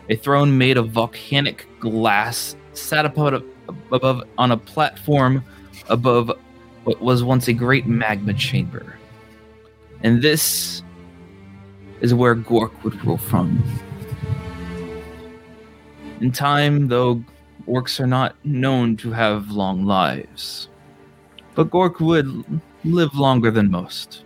A 0.10 0.16
throne 0.16 0.58
made 0.58 0.78
of 0.78 0.90
volcanic 0.90 1.68
glass 1.80 2.56
sat 2.74 3.06
above, 3.06 3.44
above 3.92 4.24
on 4.38 4.52
a 4.52 4.58
platform 4.58 5.44
above 5.90 6.32
what 6.84 7.02
was 7.02 7.24
once 7.24 7.48
a 7.48 7.54
great 7.54 7.88
magma 7.88 8.34
chamber. 8.34 8.98
And 10.04 10.22
this 10.22 10.84
is 12.02 12.14
where 12.14 12.36
Gork 12.36 12.84
would 12.84 13.04
rule 13.04 13.18
from. 13.18 13.64
In 16.22 16.32
time, 16.32 16.88
though, 16.88 17.24
orcs 17.68 18.00
are 18.00 18.08
not 18.08 18.36
known 18.46 18.98
to 18.98 19.12
have 19.12 19.52
long 19.52 19.86
lives. 19.86 20.70
But 21.56 21.70
Gork 21.70 22.00
would 22.00 22.62
live 22.84 23.16
longer 23.16 23.52
than 23.52 23.72
most. 23.72 24.24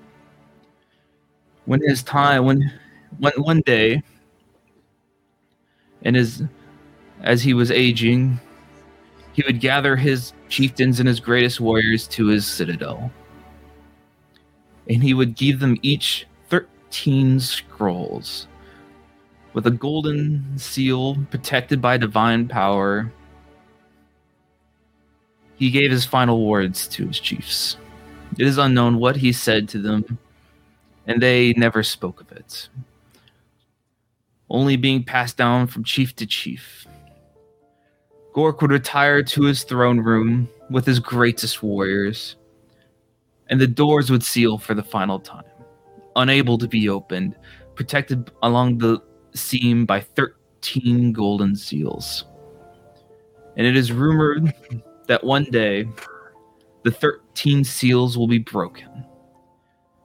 When 1.65 1.81
his 1.81 2.03
time, 2.03 2.45
when 2.45 2.73
one, 3.19 3.33
one 3.37 3.61
day, 3.61 4.01
and 6.01 6.17
as, 6.17 6.43
as 7.21 7.41
he 7.43 7.53
was 7.53 7.71
aging, 7.71 8.39
he 9.33 9.43
would 9.45 9.59
gather 9.59 9.95
his 9.95 10.33
chieftains 10.49 10.99
and 10.99 11.07
his 11.07 11.19
greatest 11.19 11.59
warriors 11.59 12.07
to 12.07 12.27
his 12.27 12.45
citadel. 12.45 13.11
And 14.89 15.03
he 15.03 15.13
would 15.13 15.35
give 15.35 15.59
them 15.59 15.77
each 15.81 16.25
13 16.49 17.39
scrolls 17.39 18.47
with 19.53 19.67
a 19.67 19.71
golden 19.71 20.57
seal 20.57 21.15
protected 21.29 21.81
by 21.81 21.97
divine 21.97 22.47
power. 22.47 23.11
He 25.59 25.69
gave 25.69 25.91
his 25.91 26.05
final 26.05 26.47
words 26.47 26.87
to 26.87 27.07
his 27.07 27.19
chiefs. 27.19 27.75
It 28.37 28.47
is 28.47 28.57
unknown 28.57 28.97
what 28.97 29.17
he 29.17 29.33
said 29.33 29.67
to 29.69 29.77
them, 29.77 30.17
and 31.05 31.21
they 31.21 31.51
never 31.57 31.83
spoke 31.83 32.21
of 32.21 32.31
it. 32.31 32.69
Only 34.49 34.77
being 34.77 35.03
passed 35.03 35.35
down 35.35 35.67
from 35.67 35.83
chief 35.83 36.15
to 36.15 36.25
chief. 36.25 36.87
Gork 38.33 38.61
would 38.61 38.71
retire 38.71 39.21
to 39.21 39.43
his 39.43 39.63
throne 39.63 39.99
room 39.99 40.47
with 40.69 40.85
his 40.85 40.99
greatest 40.99 41.61
warriors, 41.61 42.37
and 43.49 43.59
the 43.59 43.67
doors 43.67 44.09
would 44.09 44.23
seal 44.23 44.57
for 44.57 44.73
the 44.73 44.83
final 44.83 45.19
time, 45.19 45.43
unable 46.15 46.57
to 46.57 46.69
be 46.69 46.87
opened, 46.87 47.35
protected 47.75 48.31
along 48.43 48.77
the 48.77 49.01
seam 49.33 49.85
by 49.85 49.99
13 49.99 51.11
golden 51.11 51.53
seals. 51.53 52.23
And 53.57 53.67
it 53.67 53.75
is 53.75 53.91
rumored 53.91 54.53
that 55.09 55.23
one 55.23 55.43
day 55.45 55.89
the 56.83 56.91
13 56.91 57.63
seals 57.63 58.15
will 58.15 58.27
be 58.27 58.37
broken. 58.37 59.03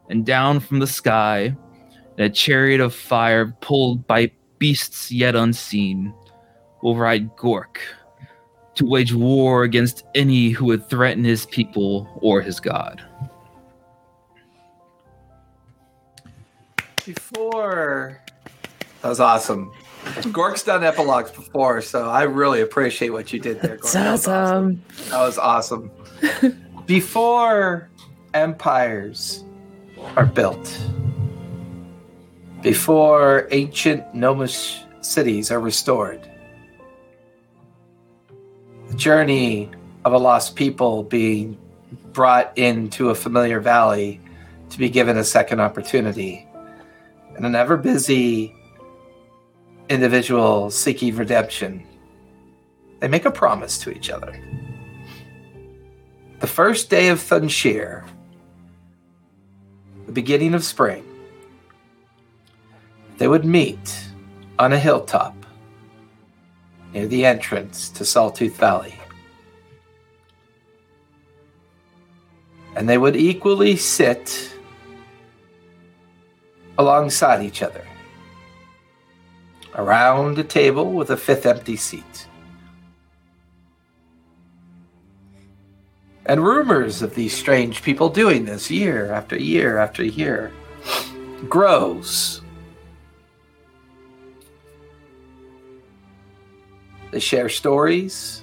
And 0.08 0.24
down 0.24 0.60
from 0.60 0.78
the 0.78 0.86
sky, 0.86 1.54
in 2.16 2.24
a 2.24 2.30
chariot 2.30 2.80
of 2.80 2.94
fire 2.94 3.54
pulled 3.60 4.06
by 4.06 4.32
beasts 4.58 5.12
yet 5.12 5.36
unseen, 5.36 6.14
will 6.82 6.96
ride 6.96 7.36
Gork 7.36 7.76
to 8.76 8.86
wage 8.86 9.12
war 9.12 9.62
against 9.62 10.04
any 10.14 10.48
who 10.48 10.64
would 10.66 10.88
threaten 10.88 11.22
his 11.22 11.44
people 11.46 12.08
or 12.22 12.40
his 12.40 12.58
god. 12.58 13.04
Before 17.04 18.22
that 19.02 19.08
was 19.08 19.20
awesome. 19.20 19.70
Gork's 20.32 20.62
done 20.62 20.84
epilogues 20.84 21.30
before, 21.30 21.80
so 21.80 22.08
I 22.08 22.22
really 22.22 22.60
appreciate 22.60 23.10
what 23.10 23.32
you 23.32 23.40
did 23.40 23.60
there. 23.60 23.78
Gork. 23.78 23.84
It's 23.84 23.92
That 23.92 24.12
was 24.12 24.26
awesome. 24.28 24.82
That 25.10 25.20
was 25.20 25.38
awesome. 25.38 25.90
Before 26.86 27.88
empires 28.34 29.44
are 30.16 30.26
built, 30.26 30.78
before 32.60 33.48
ancient 33.50 34.14
gnomish 34.14 34.82
cities 35.00 35.50
are 35.50 35.60
restored, 35.60 36.28
the 38.88 38.96
journey 38.96 39.70
of 40.04 40.12
a 40.12 40.18
lost 40.18 40.56
people 40.56 41.02
being 41.04 41.56
brought 42.12 42.56
into 42.56 43.10
a 43.10 43.14
familiar 43.14 43.60
valley 43.60 44.20
to 44.70 44.78
be 44.78 44.88
given 44.88 45.16
a 45.16 45.24
second 45.24 45.60
opportunity, 45.60 46.46
and 47.36 47.46
an 47.46 47.54
ever 47.54 47.76
busy 47.76 48.54
individual 49.88 50.70
seeking 50.70 51.16
redemption, 51.16 51.86
they 53.00 53.08
make 53.08 53.24
a 53.24 53.30
promise 53.30 53.78
to 53.78 53.90
each 53.90 54.10
other 54.10 54.34
the 56.44 56.50
first 56.50 56.90
day 56.90 57.08
of 57.08 57.20
Thunsheer, 57.20 58.04
the 60.04 60.12
beginning 60.12 60.52
of 60.52 60.62
spring, 60.62 61.02
they 63.16 63.26
would 63.26 63.46
meet 63.46 64.04
on 64.58 64.70
a 64.74 64.78
hilltop 64.78 65.34
near 66.92 67.06
the 67.06 67.24
entrance 67.24 67.88
to 67.88 68.04
Sawtooth 68.04 68.56
Valley. 68.56 68.94
And 72.76 72.86
they 72.86 72.98
would 72.98 73.16
equally 73.16 73.76
sit 73.76 74.54
alongside 76.76 77.42
each 77.42 77.62
other 77.62 77.83
around 79.74 80.38
a 80.38 80.44
table 80.44 80.92
with 80.92 81.10
a 81.10 81.16
fifth 81.16 81.46
empty 81.46 81.76
seat. 81.76 82.28
and 86.26 86.42
rumors 86.42 87.02
of 87.02 87.14
these 87.14 87.36
strange 87.36 87.82
people 87.82 88.08
doing 88.08 88.44
this 88.44 88.70
year 88.70 89.12
after 89.12 89.36
year 89.36 89.78
after 89.78 90.02
year 90.02 90.52
grows. 91.48 92.40
They 97.10 97.20
share 97.20 97.48
stories, 97.48 98.42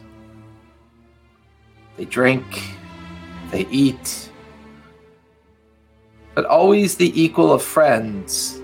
they 1.98 2.06
drink, 2.06 2.46
they 3.52 3.68
eat, 3.70 4.30
but 6.36 6.46
always 6.46 6.96
the 6.96 7.22
equal 7.22 7.52
of 7.52 7.62
friends. 7.62 8.61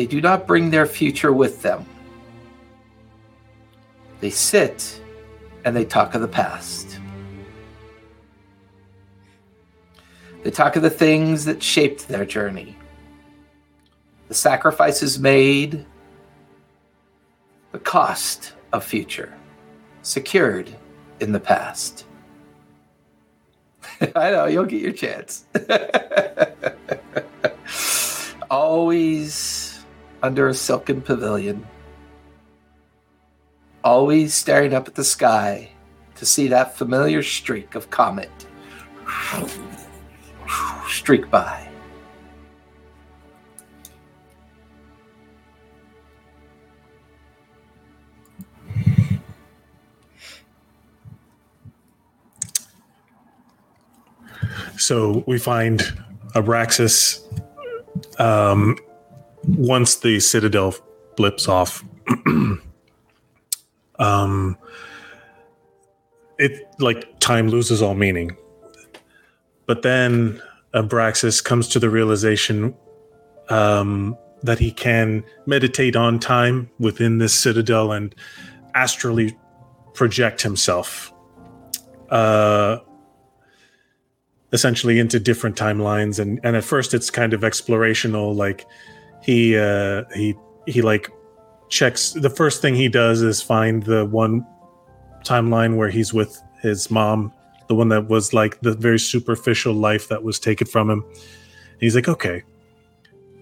They 0.00 0.06
do 0.06 0.22
not 0.22 0.46
bring 0.46 0.70
their 0.70 0.86
future 0.86 1.30
with 1.30 1.60
them. 1.60 1.84
They 4.20 4.30
sit 4.30 4.98
and 5.62 5.76
they 5.76 5.84
talk 5.84 6.14
of 6.14 6.22
the 6.22 6.26
past. 6.26 6.98
They 10.42 10.50
talk 10.50 10.76
of 10.76 10.82
the 10.82 10.88
things 10.88 11.44
that 11.44 11.62
shaped 11.62 12.08
their 12.08 12.24
journey, 12.24 12.78
the 14.28 14.34
sacrifices 14.34 15.18
made, 15.18 15.84
the 17.72 17.78
cost 17.78 18.54
of 18.72 18.82
future, 18.82 19.36
secured 20.00 20.74
in 21.20 21.32
the 21.32 21.40
past. 21.40 22.06
I 24.16 24.30
know, 24.30 24.46
you'll 24.46 24.64
get 24.64 24.80
your 24.80 24.92
chance. 24.92 25.44
Always 28.50 29.59
under 30.22 30.48
a 30.48 30.54
silken 30.54 31.00
pavilion, 31.00 31.66
always 33.82 34.34
staring 34.34 34.74
up 34.74 34.86
at 34.88 34.94
the 34.94 35.04
sky 35.04 35.70
to 36.16 36.26
see 36.26 36.48
that 36.48 36.76
familiar 36.76 37.22
streak 37.22 37.74
of 37.74 37.90
comet 37.90 38.30
streak 40.88 41.30
by. 41.30 41.66
So 54.76 55.24
we 55.26 55.38
find 55.38 55.80
Abraxas 56.34 57.20
um, 58.18 58.76
once 59.46 59.96
the 59.96 60.20
Citadel 60.20 60.74
blips 61.16 61.48
off. 61.48 61.84
um, 63.98 64.56
it 66.38 66.66
like 66.78 67.18
time 67.20 67.48
loses 67.48 67.82
all 67.82 67.94
meaning. 67.94 68.36
But 69.66 69.82
then 69.82 70.42
Abraxas 70.74 71.44
comes 71.44 71.68
to 71.68 71.78
the 71.78 71.90
realization 71.90 72.74
um, 73.50 74.16
that 74.42 74.58
he 74.58 74.70
can 74.72 75.22
meditate 75.46 75.96
on 75.96 76.18
time 76.18 76.70
within 76.78 77.18
this 77.18 77.34
citadel 77.34 77.92
and 77.92 78.14
astrally 78.74 79.36
project 79.94 80.42
himself. 80.42 81.12
Uh, 82.08 82.78
essentially 84.52 84.98
into 84.98 85.20
different 85.20 85.56
timelines 85.56 86.18
and 86.18 86.40
and 86.42 86.56
at 86.56 86.64
first 86.64 86.92
it's 86.92 87.08
kind 87.08 87.32
of 87.32 87.42
explorational 87.42 88.34
like 88.34 88.66
he 89.22 89.56
uh 89.56 90.04
he 90.14 90.34
he 90.66 90.82
like 90.82 91.10
checks 91.68 92.12
the 92.12 92.30
first 92.30 92.60
thing 92.62 92.74
he 92.74 92.88
does 92.88 93.22
is 93.22 93.40
find 93.40 93.82
the 93.84 94.04
one 94.06 94.46
timeline 95.24 95.76
where 95.76 95.88
he's 95.88 96.12
with 96.12 96.40
his 96.60 96.90
mom 96.90 97.32
the 97.70 97.74
one 97.76 97.88
that 97.88 98.08
was 98.08 98.34
like 98.34 98.60
the 98.62 98.74
very 98.74 98.98
superficial 98.98 99.72
life 99.72 100.08
that 100.08 100.24
was 100.24 100.40
taken 100.40 100.66
from 100.66 100.90
him. 100.90 101.04
And 101.04 101.80
he's 101.80 101.94
like 101.94 102.08
okay. 102.08 102.42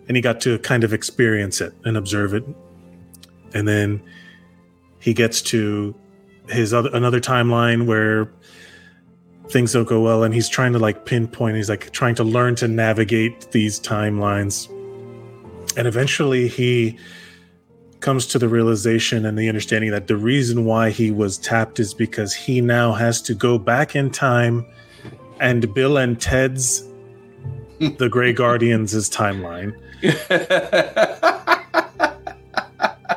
And 0.07 0.19
he 0.19 0.21
got 0.21 0.39
to 0.43 0.59
kind 0.59 0.85
of 0.85 0.93
experience 0.93 1.63
it 1.63 1.73
and 1.87 1.97
observe 1.97 2.35
it. 2.35 2.45
And 3.55 3.67
then 3.67 4.03
he 5.01 5.15
gets 5.15 5.41
to 5.43 5.95
his 6.51 6.75
other 6.75 6.91
another 6.93 7.21
timeline 7.21 7.87
where 7.87 8.31
things 9.49 9.73
don't 9.73 9.89
go 9.89 10.03
well 10.03 10.25
and 10.25 10.35
he's 10.35 10.49
trying 10.49 10.75
to 10.75 10.79
like 10.79 11.07
pinpoint 11.07 11.57
he's 11.57 11.71
like 11.71 11.91
trying 11.93 12.15
to 12.15 12.23
learn 12.25 12.55
to 12.55 12.69
navigate 12.69 13.51
these 13.51 13.81
timelines 13.81 14.69
and 15.79 15.87
eventually 15.87 16.49
he 16.49 16.99
comes 18.01 18.27
to 18.27 18.39
the 18.39 18.49
realization 18.49 19.25
and 19.25 19.39
the 19.39 19.49
understanding 19.49 19.93
that 19.93 20.09
the 20.09 20.17
reason 20.17 20.65
why 20.65 20.91
he 20.91 21.13
was 21.13 21.39
tapped 21.39 21.79
is 21.79 21.95
because 21.95 22.35
he 22.35 22.61
now 22.61 22.93
has 22.93 23.23
to 23.23 23.33
go 23.33 23.59
back 23.59 23.95
in 23.95 24.11
time 24.11 24.67
and 25.41 25.73
bill 25.75 25.97
and 25.97 26.21
ted's 26.21 26.85
the 27.79 28.09
gray 28.11 28.33
guardians' 28.33 29.09
timeline. 29.09 29.73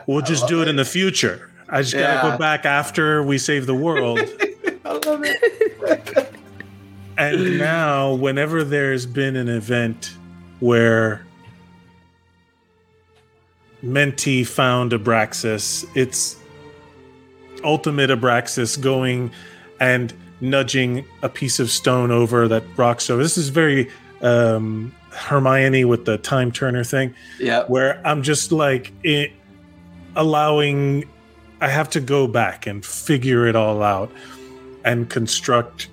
We'll 0.07 0.21
just 0.21 0.47
do 0.47 0.61
it 0.61 0.67
in 0.67 0.75
the 0.75 0.85
future. 0.85 1.51
I 1.67 1.81
just 1.81 1.93
gotta 1.93 2.31
go 2.31 2.37
back 2.37 2.65
after 2.65 3.23
we 3.23 3.39
save 3.39 3.65
the 3.65 3.73
world. 3.73 4.19
I 4.85 4.91
love 4.91 5.21
it. 5.23 6.33
and 7.17 7.57
now 7.57 8.13
whenever 8.13 8.63
there's 8.63 9.05
been 9.07 9.35
an 9.35 9.49
event 9.49 10.15
where 10.59 11.25
Menti 13.81 14.43
found 14.43 14.91
Abraxas, 14.91 15.85
it's 15.95 16.37
ultimate 17.63 18.09
Abraxas 18.09 18.79
going 18.79 19.31
and 19.79 20.13
nudging 20.39 21.05
a 21.21 21.29
piece 21.29 21.59
of 21.59 21.69
stone 21.69 22.11
over 22.11 22.47
that 22.47 22.63
rocks 22.77 23.09
over. 23.09 23.21
This 23.21 23.37
is 23.37 23.49
very 23.49 23.89
um, 24.21 24.93
Hermione 25.11 25.85
with 25.85 26.05
the 26.05 26.17
time 26.17 26.51
turner 26.51 26.83
thing, 26.83 27.13
Yeah. 27.39 27.63
where 27.65 28.01
I'm 28.05 28.21
just 28.23 28.51
like 28.51 28.91
it, 29.03 29.31
allowing. 30.15 31.05
I 31.59 31.67
have 31.67 31.89
to 31.91 31.99
go 31.99 32.27
back 32.27 32.65
and 32.65 32.83
figure 32.83 33.45
it 33.47 33.55
all 33.55 33.83
out 33.83 34.11
and 34.83 35.07
construct 35.09 35.89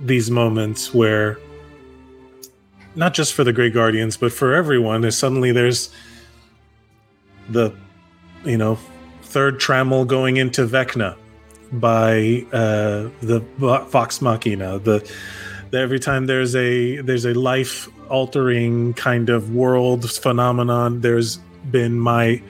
these 0.00 0.30
moments 0.30 0.92
where 0.92 1.38
not 2.94 3.14
just 3.14 3.32
for 3.32 3.42
the 3.42 3.52
Grey 3.52 3.70
Guardians, 3.70 4.18
but 4.18 4.32
for 4.32 4.54
everyone, 4.54 5.04
is 5.04 5.16
suddenly 5.16 5.50
there's 5.50 5.88
the 7.48 7.74
you 8.44 8.56
know 8.56 8.78
third 9.22 9.60
trammel 9.60 10.06
going 10.06 10.36
into 10.36 10.66
Vecna 10.66 11.16
by 11.72 12.46
uh, 12.52 13.08
the 13.20 13.44
Vo- 13.58 13.84
Vox 13.84 14.22
Machina. 14.22 14.78
The, 14.78 15.10
the 15.70 15.78
every 15.78 15.98
time 15.98 16.26
there's 16.26 16.56
a 16.56 16.96
there's 17.02 17.26
a 17.26 17.34
life 17.34 17.88
altering 18.08 18.94
kind 18.94 19.28
of 19.28 19.54
world 19.54 20.10
phenomenon, 20.10 21.00
there's 21.00 21.38
been 21.70 21.98
my 21.98 22.42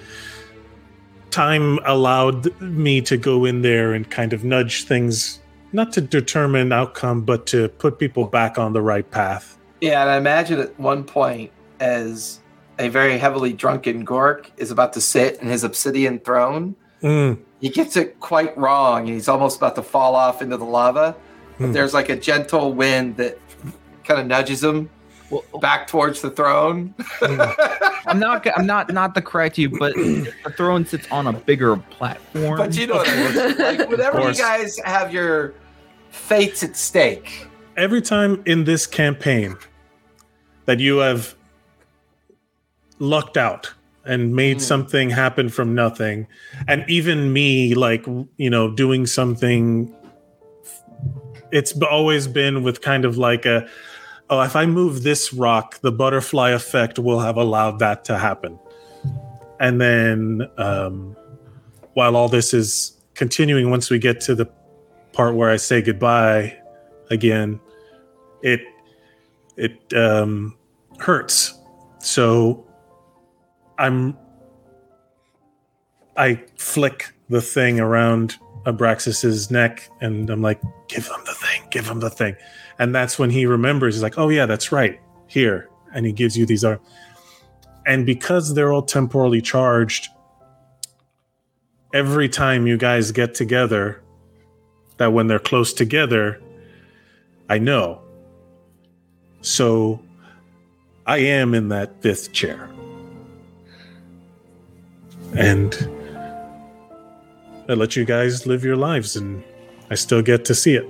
time 1.30 1.78
allowed 1.84 2.58
me 2.60 3.00
to 3.02 3.16
go 3.16 3.44
in 3.44 3.62
there 3.62 3.92
and 3.92 4.08
kind 4.10 4.32
of 4.32 4.44
nudge 4.44 4.84
things 4.84 5.40
not 5.72 5.92
to 5.92 6.00
determine 6.00 6.72
outcome 6.72 7.20
but 7.22 7.46
to 7.46 7.68
put 7.68 7.98
people 7.98 8.24
back 8.24 8.58
on 8.58 8.72
the 8.72 8.80
right 8.80 9.10
path 9.10 9.58
Yeah, 9.80 10.00
and 10.00 10.10
I 10.10 10.16
imagine 10.16 10.58
at 10.58 10.78
one 10.80 11.04
point 11.04 11.52
as 11.80 12.40
a 12.78 12.88
very 12.88 13.18
heavily 13.18 13.52
drunken 13.52 14.04
Gork 14.06 14.46
is 14.56 14.70
about 14.70 14.92
to 14.94 15.00
sit 15.00 15.40
in 15.42 15.48
his 15.48 15.64
obsidian 15.64 16.18
throne, 16.20 16.74
Mm, 17.02 17.38
he 17.60 17.68
gets 17.68 17.96
it 17.96 18.18
quite 18.18 18.56
wrong 18.58 19.02
and 19.02 19.10
he's 19.10 19.28
almost 19.28 19.56
about 19.58 19.76
to 19.76 19.82
fall 19.84 20.16
off 20.16 20.42
into 20.42 20.56
the 20.56 20.64
lava. 20.64 21.14
But 21.58 21.66
Hmm. 21.66 21.72
there's 21.72 21.94
like 21.94 22.08
a 22.08 22.16
gentle 22.16 22.72
wind 22.72 23.16
that 23.18 23.38
kind 24.04 24.20
of 24.20 24.26
nudges 24.26 24.64
him 24.64 24.90
Well, 25.30 25.44
back 25.60 25.86
towards 25.86 26.20
the 26.22 26.30
throne. 26.30 26.94
I'm 27.22 28.18
not. 28.18 28.46
I'm 28.56 28.66
not. 28.66 28.92
Not 28.92 29.14
to 29.14 29.22
correct 29.22 29.58
you, 29.58 29.68
but 29.78 29.94
the 29.94 30.32
throne 30.56 30.86
sits 30.86 31.06
on 31.12 31.26
a 31.28 31.32
bigger 31.32 31.76
platform. 31.76 32.56
but 32.58 32.76
you 32.76 32.86
know 32.88 32.94
what 32.96 33.08
I 33.08 33.14
mean. 33.48 33.58
Like 33.58 33.88
whenever 33.90 34.20
you 34.28 34.34
guys 34.34 34.78
have 34.84 35.12
your 35.12 35.54
fates 36.10 36.62
at 36.64 36.76
stake. 36.76 37.46
every 37.76 38.00
time 38.02 38.42
in 38.46 38.64
this 38.64 38.86
campaign 38.88 39.56
that 40.64 40.80
you 40.80 40.96
have 40.98 41.36
lucked 42.98 43.36
out 43.36 43.72
and 44.04 44.34
made 44.34 44.56
Mm. 44.58 44.60
something 44.62 45.10
happen 45.10 45.48
from 45.48 45.74
nothing. 45.74 46.26
And 46.66 46.84
even 46.88 47.32
me 47.32 47.74
like 47.74 48.06
you 48.36 48.50
know 48.50 48.70
doing 48.70 49.06
something 49.06 49.94
it's 51.50 51.72
always 51.82 52.26
been 52.26 52.62
with 52.62 52.80
kind 52.82 53.04
of 53.06 53.16
like 53.16 53.46
a 53.46 53.66
oh 54.28 54.42
if 54.42 54.54
i 54.54 54.66
move 54.66 55.02
this 55.02 55.32
rock 55.32 55.80
the 55.80 55.90
butterfly 55.90 56.50
effect 56.50 56.98
will 56.98 57.20
have 57.20 57.36
allowed 57.36 57.78
that 57.78 58.04
to 58.04 58.18
happen. 58.18 58.58
And 59.60 59.80
then 59.80 60.48
um, 60.58 61.16
while 61.94 62.14
all 62.16 62.28
this 62.28 62.54
is 62.54 62.96
continuing 63.14 63.70
once 63.70 63.90
we 63.90 63.98
get 63.98 64.20
to 64.20 64.34
the 64.34 64.46
part 65.12 65.34
where 65.34 65.50
i 65.50 65.56
say 65.56 65.82
goodbye 65.82 66.56
again 67.10 67.58
it 68.42 68.60
it 69.56 69.92
um 69.94 70.56
hurts. 71.00 71.54
So 72.00 72.64
i'm 73.78 74.16
i 76.16 76.40
flick 76.56 77.12
the 77.28 77.40
thing 77.40 77.80
around 77.80 78.36
abraxas's 78.66 79.50
neck 79.50 79.88
and 80.00 80.30
i'm 80.30 80.42
like 80.42 80.60
give 80.88 81.06
him 81.06 81.20
the 81.26 81.34
thing 81.34 81.62
give 81.70 81.86
him 81.86 82.00
the 82.00 82.10
thing 82.10 82.36
and 82.78 82.94
that's 82.94 83.18
when 83.18 83.30
he 83.30 83.46
remembers 83.46 83.94
he's 83.94 84.02
like 84.02 84.18
oh 84.18 84.28
yeah 84.28 84.46
that's 84.46 84.72
right 84.72 85.00
here 85.26 85.68
and 85.94 86.04
he 86.04 86.12
gives 86.12 86.36
you 86.36 86.44
these 86.44 86.64
are 86.64 86.80
and 87.86 88.04
because 88.04 88.54
they're 88.54 88.72
all 88.72 88.82
temporally 88.82 89.40
charged 89.40 90.08
every 91.94 92.28
time 92.28 92.66
you 92.66 92.76
guys 92.76 93.12
get 93.12 93.34
together 93.34 94.02
that 94.98 95.12
when 95.12 95.26
they're 95.26 95.38
close 95.38 95.72
together 95.72 96.40
I 97.48 97.58
know. 97.58 98.02
So 99.40 100.00
I 101.06 101.18
am 101.18 101.54
in 101.54 101.68
that 101.68 102.02
fifth 102.02 102.32
chair. 102.32 102.67
And 105.36 105.74
I 107.68 107.74
let 107.74 107.96
you 107.96 108.04
guys 108.04 108.46
live 108.46 108.64
your 108.64 108.76
lives 108.76 109.16
and 109.16 109.42
I 109.90 109.94
still 109.94 110.22
get 110.22 110.44
to 110.46 110.54
see 110.54 110.74
it. 110.74 110.86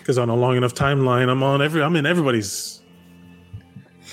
Because 0.00 0.18
on 0.18 0.28
a 0.28 0.34
long 0.34 0.56
enough 0.56 0.74
timeline, 0.74 1.28
I'm 1.28 1.42
on 1.42 1.62
every 1.62 1.82
I'm 1.82 1.96
in 1.96 2.06
everybody's 2.06 2.80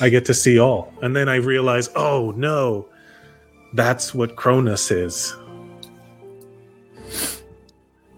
I 0.01 0.09
get 0.09 0.25
to 0.25 0.33
see 0.33 0.59
all. 0.59 0.93
And 1.01 1.15
then 1.15 1.29
I 1.29 1.35
realize, 1.35 1.89
oh 1.95 2.33
no, 2.35 2.87
that's 3.73 4.13
what 4.13 4.35
Cronus 4.35 4.91
is. 4.91 5.35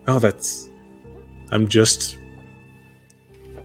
Oh, 0.07 0.19
that's 0.19 0.69
I'm 1.52 1.68
just 1.68 2.18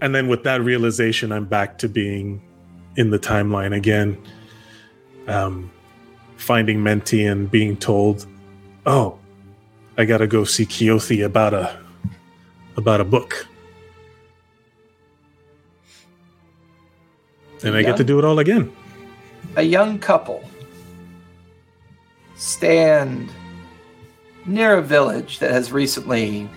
and 0.03 0.13
then 0.13 0.27
with 0.27 0.43
that 0.43 0.61
realization 0.61 1.31
i'm 1.31 1.45
back 1.45 1.77
to 1.79 1.89
being 1.89 2.41
in 2.97 3.09
the 3.09 3.17
timeline 3.17 3.75
again 3.75 4.21
um, 5.27 5.71
finding 6.43 6.83
menti 6.83 7.25
and 7.25 7.49
being 7.49 7.75
told 7.77 8.25
oh 8.85 9.17
i 9.97 10.05
gotta 10.05 10.27
go 10.27 10.43
see 10.43 10.65
Keothi 10.65 11.25
about 11.25 11.53
a 11.53 11.79
about 12.75 13.01
a 13.01 13.05
book 13.05 13.47
and 17.63 17.75
i 17.75 17.81
get 17.81 17.97
to 17.97 18.03
do 18.03 18.19
it 18.19 18.25
all 18.25 18.39
again 18.39 18.71
a 19.55 19.63
young 19.63 19.99
couple 19.99 20.43
stand 22.35 23.29
near 24.45 24.77
a 24.77 24.81
village 24.81 25.39
that 25.39 25.51
has 25.51 25.71
recently 25.71 26.49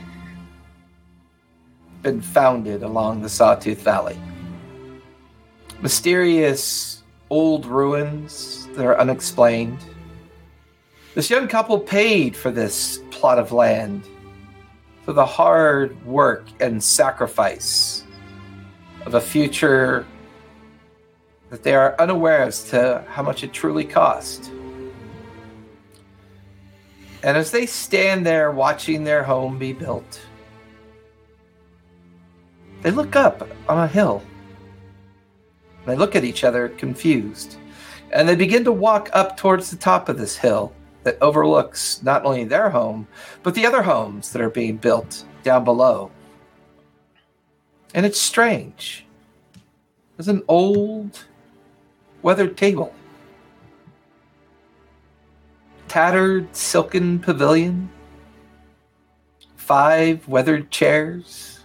been 2.03 2.21
founded 2.21 2.83
along 2.83 3.23
the 3.23 3.29
Sawtooth 3.29 3.81
Valley. 3.83 4.17
Mysterious 5.81 7.03
old 7.31 7.67
ruins 7.67 8.66
that 8.77 8.85
are 8.85 8.99
unexplained. 8.99 9.79
This 11.15 11.31
young 11.31 11.49
couple 11.49 11.79
paid 11.79 12.37
for 12.37 12.51
this 12.51 13.01
plot 13.11 13.39
of 13.39 13.51
land 13.51 14.07
for 15.05 15.13
the 15.13 15.25
hard 15.25 16.05
work 16.05 16.47
and 16.61 16.83
sacrifice 16.83 18.05
of 19.07 19.15
a 19.15 19.21
future 19.21 20.05
that 21.49 21.63
they 21.63 21.75
are 21.75 21.95
unaware 22.01 22.43
as 22.43 22.65
to 22.65 23.05
how 23.09 23.23
much 23.23 23.45
it 23.45 23.53
truly 23.53 23.85
cost. 23.85 24.51
And 27.23 27.37
as 27.37 27.51
they 27.51 27.67
stand 27.67 28.27
there 28.27 28.51
watching 28.51 29.05
their 29.05 29.23
home 29.23 29.59
be 29.59 29.73
built, 29.73 30.21
they 32.83 32.91
look 32.91 33.17
up 33.17 33.49
on 33.69 33.79
a 33.79 33.89
hill. 33.89 34.23
They 35.87 35.95
look 35.95 36.17
at 36.17 36.25
each 36.25 36.45
other 36.45 36.69
confused. 36.69 37.57
And 38.13 38.29
they 38.29 38.37
begin 38.37 38.65
to 38.65 38.73
walk 38.73 39.11
up 39.13 39.37
towards 39.37 39.71
the 39.71 39.77
top 39.77 40.09
of 40.09 40.19
this 40.19 40.37
hill 40.37 40.73
that 41.03 41.19
overlooks 41.21 42.03
not 42.03 42.25
only 42.25 42.45
their 42.45 42.71
home, 42.71 43.07
but 43.43 43.55
the 43.55 43.67
other 43.67 43.83
homes 43.83 44.33
that 44.33 44.43
are 44.43 44.51
being 44.51 44.77
built 44.77 45.25
down 45.43 45.65
below. 45.65 46.11
And 47.95 48.05
it's 48.05 48.21
strange. 48.21 49.07
There's 50.17 50.29
an 50.29 50.43
old 50.49 51.25
weathered 52.23 52.57
table, 52.57 52.95
tattered 55.89 56.55
silken 56.57 57.19
pavilion, 57.19 57.91
five 59.55 60.27
weathered 60.27 60.71
chairs. 60.71 61.61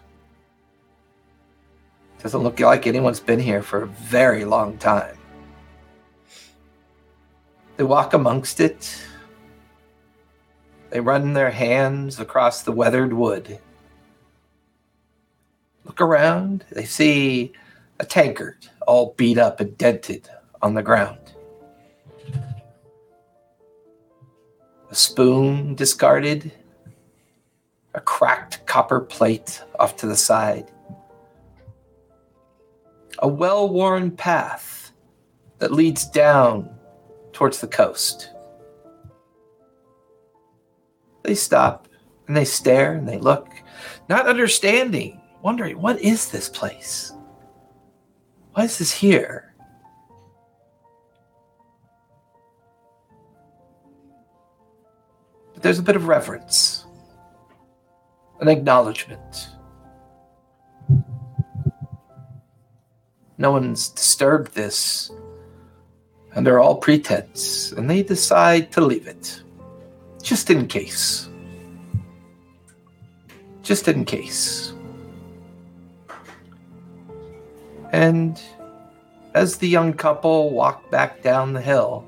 Doesn't 2.22 2.42
look 2.44 2.60
like 2.60 2.86
anyone's 2.86 3.20
been 3.20 3.40
here 3.40 3.64
for 3.64 3.84
a 3.84 3.88
very 3.88 4.46
long 4.46 4.78
time. 4.78 5.18
They 7.82 7.86
walk 7.86 8.14
amongst 8.14 8.60
it. 8.60 9.04
They 10.92 11.00
run 11.00 11.34
their 11.34 11.50
hands 11.50 12.20
across 12.20 12.62
the 12.62 12.72
weathered 12.72 13.12
wood. 13.12 13.58
Look 15.86 16.00
around. 16.00 16.64
They 16.70 16.86
see 16.86 17.54
a 18.00 18.06
tankard 18.06 18.68
all 18.86 19.16
beat 19.18 19.40
up 19.40 19.60
and 19.60 19.76
dented 19.80 20.30
on 20.62 20.76
the 20.76 20.84
ground. 20.84 21.34
A 24.92 24.94
spoon 24.94 25.74
discarded. 25.74 26.52
A 27.96 28.00
cracked 28.00 28.64
copper 28.68 29.00
plate 29.00 29.64
off 29.80 29.98
to 29.98 30.06
the 30.06 30.16
side 30.16 30.70
a 33.18 33.28
well 33.28 33.68
worn 33.68 34.12
path 34.12 34.92
that 35.58 35.72
leads 35.72 36.06
down 36.06 36.70
towards 37.42 37.60
the 37.60 37.68
coast. 37.68 38.30
They 41.24 41.34
stop 41.34 41.88
And 42.28 42.38
they 42.38 42.46
stare 42.46 42.94
and 42.94 43.10
they 43.10 43.18
look, 43.18 43.52
not 44.08 44.28
understanding, 44.28 45.20
wondering, 45.42 45.82
what 45.82 46.00
is 46.00 46.30
this 46.30 46.48
place? 46.48 47.12
Why 48.54 48.66
is 48.66 48.78
this 48.78 48.94
here? 48.94 49.56
But 55.56 55.64
there's 55.64 55.80
a 55.80 55.84
bit 55.84 55.96
of 55.96 56.08
reverence, 56.08 56.86
an 58.40 58.50
acknowledgement. 58.50 59.50
No 63.40 63.52
one's 63.52 63.90
disturbed 63.90 64.54
this 64.54 65.10
under 66.36 66.60
all 66.60 66.76
pretense, 66.76 67.72
and 67.74 67.90
they 67.90 68.04
decide 68.04 68.72
to 68.72 68.82
leave 68.82 69.08
it. 69.08 69.42
Just 70.22 70.50
in 70.50 70.68
case. 70.68 71.30
Just 73.64 73.88
in 73.88 74.06
case. 74.06 74.74
And 77.92 78.42
as 79.34 79.58
the 79.58 79.68
young 79.68 79.94
couple 79.94 80.52
walk 80.52 80.90
back 80.92 81.22
down 81.22 81.54
the 81.54 81.62
hill, 81.62 82.06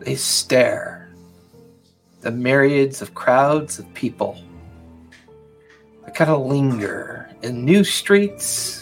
they 0.00 0.14
stare. 0.14 1.12
The 2.20 2.30
myriads 2.30 3.00
of 3.00 3.14
crowds 3.14 3.78
of 3.78 3.92
people 3.94 4.38
that 6.04 6.14
kind 6.14 6.30
of 6.30 6.46
linger 6.46 7.30
in 7.42 7.64
new 7.64 7.84
streets, 7.84 8.79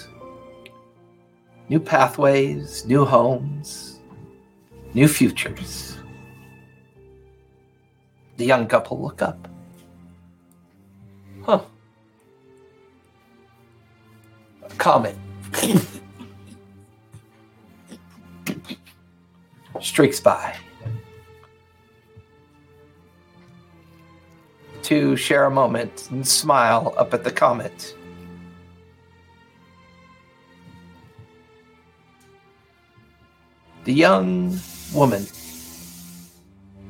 new 1.69 1.79
pathways, 1.81 2.87
new 2.87 3.05
homes, 3.05 4.01
new 4.95 5.07
futures. 5.07 5.99
The 8.37 8.47
young 8.47 8.67
couple 8.67 9.03
look 9.03 9.21
up. 9.21 9.49
Huh. 11.43 11.61
A 14.63 14.69
comet. 14.77 15.17
Streaks 19.81 20.21
by. 20.21 20.55
To 24.83 25.17
share 25.17 25.45
a 25.45 25.51
moment 25.51 26.09
and 26.11 26.27
smile 26.27 26.95
up 26.97 27.13
at 27.13 27.25
the 27.25 27.31
comet. 27.31 27.95
The 33.89 33.95
young 33.95 34.61
woman 34.93 35.27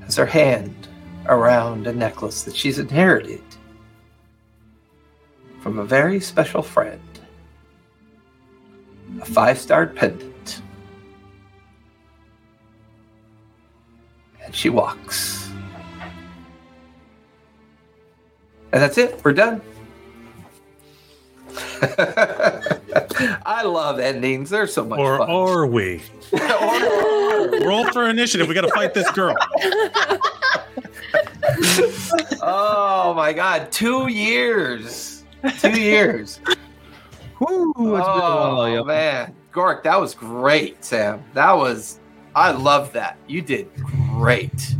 has 0.01 0.16
her 0.16 0.27
hand 0.27 0.89
around 1.27 1.87
a 1.87 1.93
necklace 1.93 2.43
that 2.43 2.57
she's 2.57 2.81
inherited 2.81 3.45
from 5.61 5.79
a 5.79 5.85
very 5.85 6.19
special 6.19 6.61
friend. 6.61 7.01
A 9.20 9.25
five 9.25 9.61
star 9.61 9.87
pendant. 9.87 10.61
And 14.43 14.53
she 14.53 14.69
walks. 14.69 15.49
And 18.73 18.83
that's 18.83 18.99
it. 18.99 19.20
We're 19.25 19.35
done. 19.35 19.62
I 23.47 23.63
love 23.65 23.99
endings. 23.99 24.51
They're 24.51 24.67
so 24.67 24.85
much 24.85 24.99
Or 24.99 25.19
fun. 25.19 25.31
are 25.31 25.67
we? 25.67 26.03
Or- 26.33 27.61
Roll 27.67 27.91
for 27.93 28.09
initiative. 28.09 28.49
We 28.49 28.55
got 28.55 28.63
to 28.63 28.69
fight 28.75 28.95
this 28.95 29.11
girl. 29.13 29.35
oh 32.43 33.15
my 33.17 33.33
god, 33.33 33.71
two 33.73 34.09
years. 34.09 35.25
Two 35.61 35.81
years. 35.81 36.41
Woo, 37.41 37.71
it's 37.71 37.77
been 37.79 37.87
a 37.87 37.95
while, 38.01 38.61
oh 38.61 38.67
yo. 38.67 38.85
man. 38.85 39.35
Gork, 39.53 39.83
that 39.85 40.01
was 40.01 40.15
great, 40.15 40.85
Sam. 40.85 41.23
That 41.35 41.53
was 41.53 42.01
I 42.35 42.51
love 42.51 42.93
that. 42.93 43.17
You 43.27 43.41
did 43.43 43.69
great. 43.75 44.75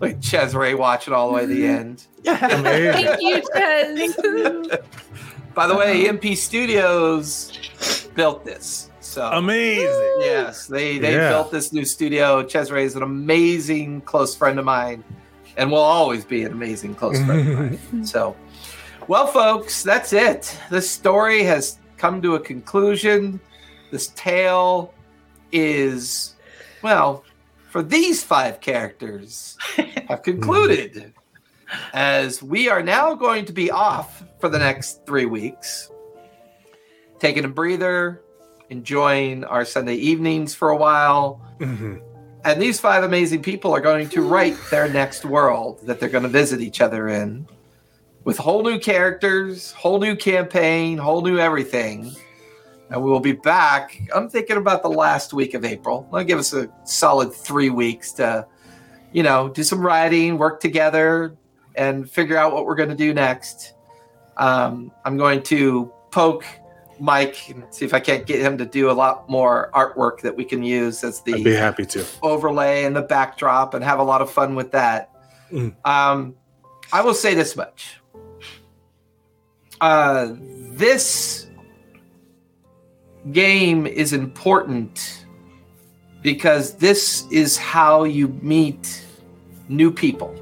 Look 0.00 0.12
at 0.12 0.20
Cesare 0.24 0.76
watching 0.76 1.12
all 1.14 1.28
the 1.28 1.34
way 1.34 1.40
to 1.42 1.46
the 1.46 1.66
end. 1.66 2.06
Amazing. 2.26 3.06
Thank 3.06 3.20
you, 3.20 3.42
Ches. 3.54 4.78
By 5.54 5.66
the 5.66 5.76
way, 5.76 6.08
uh-huh. 6.08 6.16
MP 6.18 6.36
Studios 6.36 7.52
built 8.14 8.44
this. 8.44 8.90
So 9.00 9.26
Amazing. 9.32 10.16
Yes, 10.20 10.66
they 10.66 10.98
they 10.98 11.14
Yeah. 11.14 11.30
built 11.30 11.50
this 11.50 11.72
new 11.72 11.84
studio. 11.84 12.46
Cesare 12.46 12.78
is 12.78 12.94
an 12.94 13.02
amazing 13.02 14.02
close 14.02 14.36
friend 14.36 14.58
of 14.58 14.64
mine, 14.64 15.02
and 15.56 15.70
will 15.70 15.78
always 15.78 16.24
be 16.24 16.44
an 16.44 16.52
amazing 16.52 16.94
close 16.94 17.18
friend 17.24 17.48
of 17.48 17.58
mine. 17.58 17.78
So, 18.04 18.36
well, 19.08 19.26
folks, 19.26 19.82
that's 19.82 20.12
it. 20.12 20.56
This 20.70 20.88
story 20.88 21.42
has 21.42 21.78
come 21.96 22.22
to 22.22 22.36
a 22.36 22.40
conclusion. 22.40 23.40
This 23.90 24.08
tale 24.14 24.94
is, 25.50 26.36
well, 26.82 27.24
for 27.70 27.82
these 27.82 28.22
five 28.22 28.60
characters, 28.60 29.58
have 30.08 30.22
concluded. 30.22 31.12
As 31.92 32.42
we 32.42 32.68
are 32.68 32.82
now 32.82 33.14
going 33.14 33.44
to 33.46 33.52
be 33.52 33.70
off 33.70 34.24
for 34.40 34.48
the 34.48 34.58
next 34.58 35.04
three 35.06 35.26
weeks, 35.26 35.90
taking 37.18 37.44
a 37.44 37.48
breather, 37.48 38.22
enjoying 38.70 39.44
our 39.44 39.64
Sunday 39.64 39.96
evenings 39.96 40.54
for 40.54 40.70
a 40.70 40.76
while. 40.76 41.40
Mhm. 41.58 42.00
And 42.44 42.62
these 42.62 42.80
five 42.80 43.04
amazing 43.04 43.42
people 43.42 43.74
are 43.74 43.80
going 43.80 44.08
to 44.08 44.22
write 44.22 44.56
their 44.70 44.88
next 44.88 45.24
world 45.26 45.80
that 45.86 46.00
they're 46.00 46.08
going 46.08 46.22
to 46.22 46.28
visit 46.28 46.60
each 46.60 46.80
other 46.80 47.08
in 47.08 47.46
with 48.24 48.38
whole 48.38 48.62
new 48.62 48.78
characters, 48.78 49.72
whole 49.72 49.98
new 49.98 50.16
campaign, 50.16 50.96
whole 50.96 51.20
new 51.20 51.38
everything. 51.38 52.10
And 52.90 53.02
we 53.02 53.10
will 53.10 53.20
be 53.20 53.32
back. 53.32 54.00
I'm 54.14 54.28
thinking 54.28 54.56
about 54.56 54.82
the 54.82 54.88
last 54.88 55.32
week 55.32 55.54
of 55.54 55.64
April. 55.64 56.08
That'll 56.10 56.26
give 56.26 56.38
us 56.38 56.52
a 56.52 56.68
solid 56.84 57.32
three 57.32 57.70
weeks 57.70 58.12
to, 58.12 58.46
you 59.12 59.22
know, 59.22 59.48
do 59.48 59.62
some 59.62 59.80
writing, 59.80 60.38
work 60.38 60.60
together, 60.60 61.36
and 61.76 62.10
figure 62.10 62.36
out 62.36 62.52
what 62.52 62.66
we're 62.66 62.74
going 62.74 62.88
to 62.88 62.96
do 62.96 63.14
next. 63.14 63.74
Um, 64.40 64.90
I'm 65.04 65.18
going 65.18 65.42
to 65.44 65.92
poke 66.10 66.44
Mike 66.98 67.50
and 67.50 67.62
see 67.70 67.84
if 67.84 67.92
I 67.94 68.00
can't 68.00 68.26
get 68.26 68.40
him 68.40 68.58
to 68.58 68.64
do 68.64 68.90
a 68.90 68.92
lot 68.92 69.28
more 69.28 69.70
artwork 69.74 70.22
that 70.22 70.34
we 70.34 70.44
can 70.44 70.62
use 70.62 71.04
as 71.04 71.20
the 71.20 71.34
I'd 71.34 71.44
be 71.44 71.54
happy 71.54 71.84
to. 71.86 72.04
overlay 72.22 72.84
and 72.84 72.96
the 72.96 73.02
backdrop 73.02 73.74
and 73.74 73.84
have 73.84 73.98
a 73.98 74.02
lot 74.02 74.22
of 74.22 74.30
fun 74.30 74.54
with 74.54 74.72
that. 74.72 75.10
Mm. 75.52 75.74
Um, 75.84 76.34
I 76.92 77.02
will 77.02 77.14
say 77.14 77.34
this 77.34 77.54
much. 77.54 78.00
Uh, 79.80 80.34
this 80.38 81.46
game 83.32 83.86
is 83.86 84.14
important 84.14 85.26
because 86.22 86.74
this 86.76 87.26
is 87.30 87.58
how 87.58 88.04
you 88.04 88.28
meet 88.42 89.04
new 89.68 89.90
people. 89.90 90.34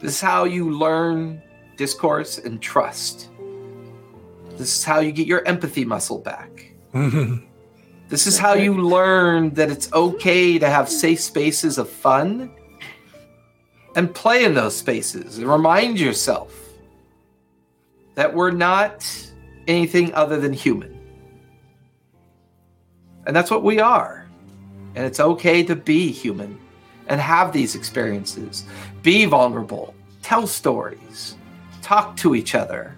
This 0.00 0.14
is 0.14 0.20
how 0.22 0.44
you 0.44 0.70
learn 0.70 1.42
discourse 1.80 2.36
and 2.36 2.60
trust. 2.60 3.30
This 4.58 4.76
is 4.76 4.84
how 4.84 5.00
you 5.00 5.12
get 5.12 5.26
your 5.26 5.42
empathy 5.48 5.86
muscle 5.86 6.18
back. 6.18 6.74
This 8.10 8.26
is 8.26 8.36
how 8.36 8.54
you 8.54 8.74
learn 8.74 9.54
that 9.54 9.70
it's 9.70 9.92
okay 9.92 10.58
to 10.58 10.68
have 10.68 10.88
safe 10.88 11.20
spaces 11.20 11.78
of 11.78 11.88
fun 11.88 12.50
and 13.94 14.12
play 14.12 14.42
in 14.42 14.54
those 14.54 14.76
spaces 14.76 15.38
and 15.38 15.46
remind 15.46 16.00
yourself 16.00 16.52
that 18.16 18.34
we're 18.34 18.50
not 18.50 19.06
anything 19.68 20.12
other 20.12 20.40
than 20.40 20.52
human. 20.52 20.98
And 23.28 23.36
that's 23.36 23.48
what 23.48 23.62
we 23.62 23.78
are. 23.78 24.26
And 24.96 25.06
it's 25.06 25.20
okay 25.20 25.62
to 25.62 25.76
be 25.76 26.10
human 26.10 26.58
and 27.06 27.20
have 27.20 27.52
these 27.52 27.76
experiences. 27.76 28.64
Be 29.04 29.24
vulnerable, 29.24 29.94
tell 30.20 30.48
stories, 30.48 31.36
talk 31.90 32.16
to 32.16 32.36
each 32.36 32.54
other, 32.54 32.96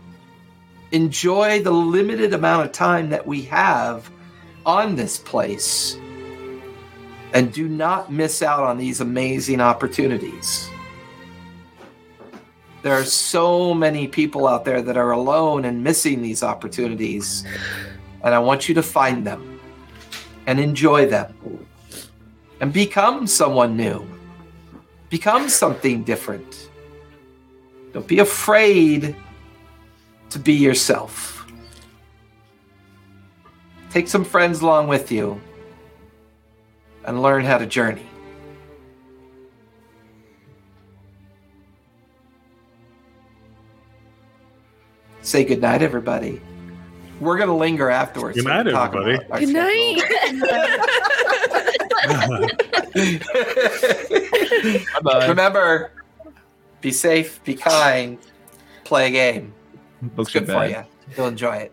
enjoy 0.90 1.62
the 1.62 1.70
limited 1.70 2.34
amount 2.34 2.66
of 2.66 2.72
time 2.72 3.08
that 3.08 3.26
we 3.26 3.40
have 3.40 4.10
on 4.66 4.96
this 4.96 5.16
place 5.16 5.96
and 7.32 7.50
do 7.54 7.66
not 7.66 8.12
miss 8.12 8.42
out 8.42 8.62
on 8.62 8.76
these 8.76 9.00
amazing 9.00 9.62
opportunities. 9.62 10.68
There 12.82 12.92
are 12.92 13.06
so 13.06 13.72
many 13.72 14.08
people 14.08 14.46
out 14.46 14.66
there 14.66 14.82
that 14.82 14.98
are 14.98 15.12
alone 15.12 15.64
and 15.64 15.82
missing 15.82 16.20
these 16.20 16.42
opportunities, 16.42 17.46
and 18.22 18.34
I 18.34 18.40
want 18.40 18.68
you 18.68 18.74
to 18.74 18.82
find 18.82 19.26
them 19.26 19.58
and 20.46 20.60
enjoy 20.60 21.06
them 21.06 21.34
and 22.60 22.70
become 22.74 23.26
someone 23.26 23.74
new, 23.74 24.06
become 25.08 25.48
something 25.48 26.02
different. 26.02 26.68
Don't 27.92 28.06
be 28.06 28.20
afraid 28.20 29.14
to 30.30 30.38
be 30.38 30.54
yourself. 30.54 31.46
Take 33.90 34.08
some 34.08 34.24
friends 34.24 34.62
along 34.62 34.88
with 34.88 35.12
you 35.12 35.38
and 37.04 37.20
learn 37.20 37.44
how 37.44 37.58
to 37.58 37.66
journey. 37.66 38.06
Say 45.20 45.44
goodnight, 45.44 45.82
everybody. 45.82 46.40
We're 47.20 47.36
going 47.36 47.48
to 47.48 47.54
linger 47.54 47.90
afterwards. 47.90 48.36
Good 48.36 48.46
night, 48.46 48.66
so 48.66 48.80
everybody. 48.80 49.18
Good 49.44 49.52
night. 49.52 50.02
Remember, 55.28 55.92
be 56.82 56.92
safe, 56.92 57.42
be 57.44 57.54
kind, 57.54 58.18
play 58.84 59.06
a 59.06 59.10
game. 59.10 59.54
Books 60.02 60.28
It's 60.28 60.36
are 60.36 60.40
good 60.40 60.48
for 60.48 60.68
bad. 60.68 60.86
you. 61.08 61.14
You'll 61.16 61.28
enjoy 61.28 61.56
it. 61.56 61.72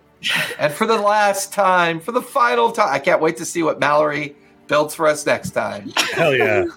And 0.58 0.72
for 0.74 0.86
the 0.86 0.98
last 0.98 1.52
time, 1.54 2.00
for 2.00 2.12
the 2.12 2.22
final 2.22 2.72
time, 2.72 2.90
I 2.92 3.00
can't 3.00 3.22
wait 3.22 3.38
to 3.38 3.46
see 3.46 3.64
what 3.64 3.80
Mallory 3.80 4.36
builds 4.68 4.94
for 4.96 5.08
us 5.08 5.26
next 5.26 5.52
time. 5.52 5.90
Hell 6.14 6.34
yeah. 6.36 6.66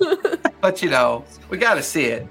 But 0.61 0.81
you 0.81 0.91
know, 0.91 1.25
we 1.51 1.59
got 1.59 1.75
to 1.75 1.83
see 1.83 2.05
it. 2.07 2.27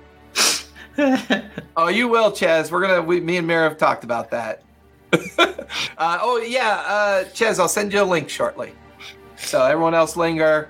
Oh, 1.77 1.87
you 1.87 2.07
will, 2.09 2.31
Chaz. 2.31 2.69
We're 2.69 2.81
gonna. 2.81 3.01
We, 3.01 3.21
me 3.21 3.37
and 3.37 3.47
Mira 3.47 3.63
have 3.63 3.77
talked 3.77 4.03
about 4.03 4.29
that. 4.31 4.61
uh, 5.37 6.19
oh 6.21 6.37
yeah, 6.45 6.83
uh, 6.85 7.23
Chaz. 7.29 7.59
I'll 7.59 7.69
send 7.69 7.93
you 7.93 8.01
a 8.01 8.03
link 8.03 8.29
shortly. 8.29 8.73
So 9.37 9.63
everyone 9.63 9.95
else 9.95 10.15
linger 10.17 10.69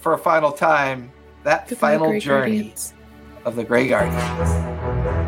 for 0.00 0.14
a 0.14 0.18
final 0.18 0.50
time. 0.50 1.12
That 1.44 1.68
Goodbye, 1.68 1.98
final 1.98 2.18
journey 2.18 2.56
Guardians 2.56 2.94
of 3.44 3.56
the 3.56 3.64
Grey 3.64 3.88
Guardians. 3.88 5.27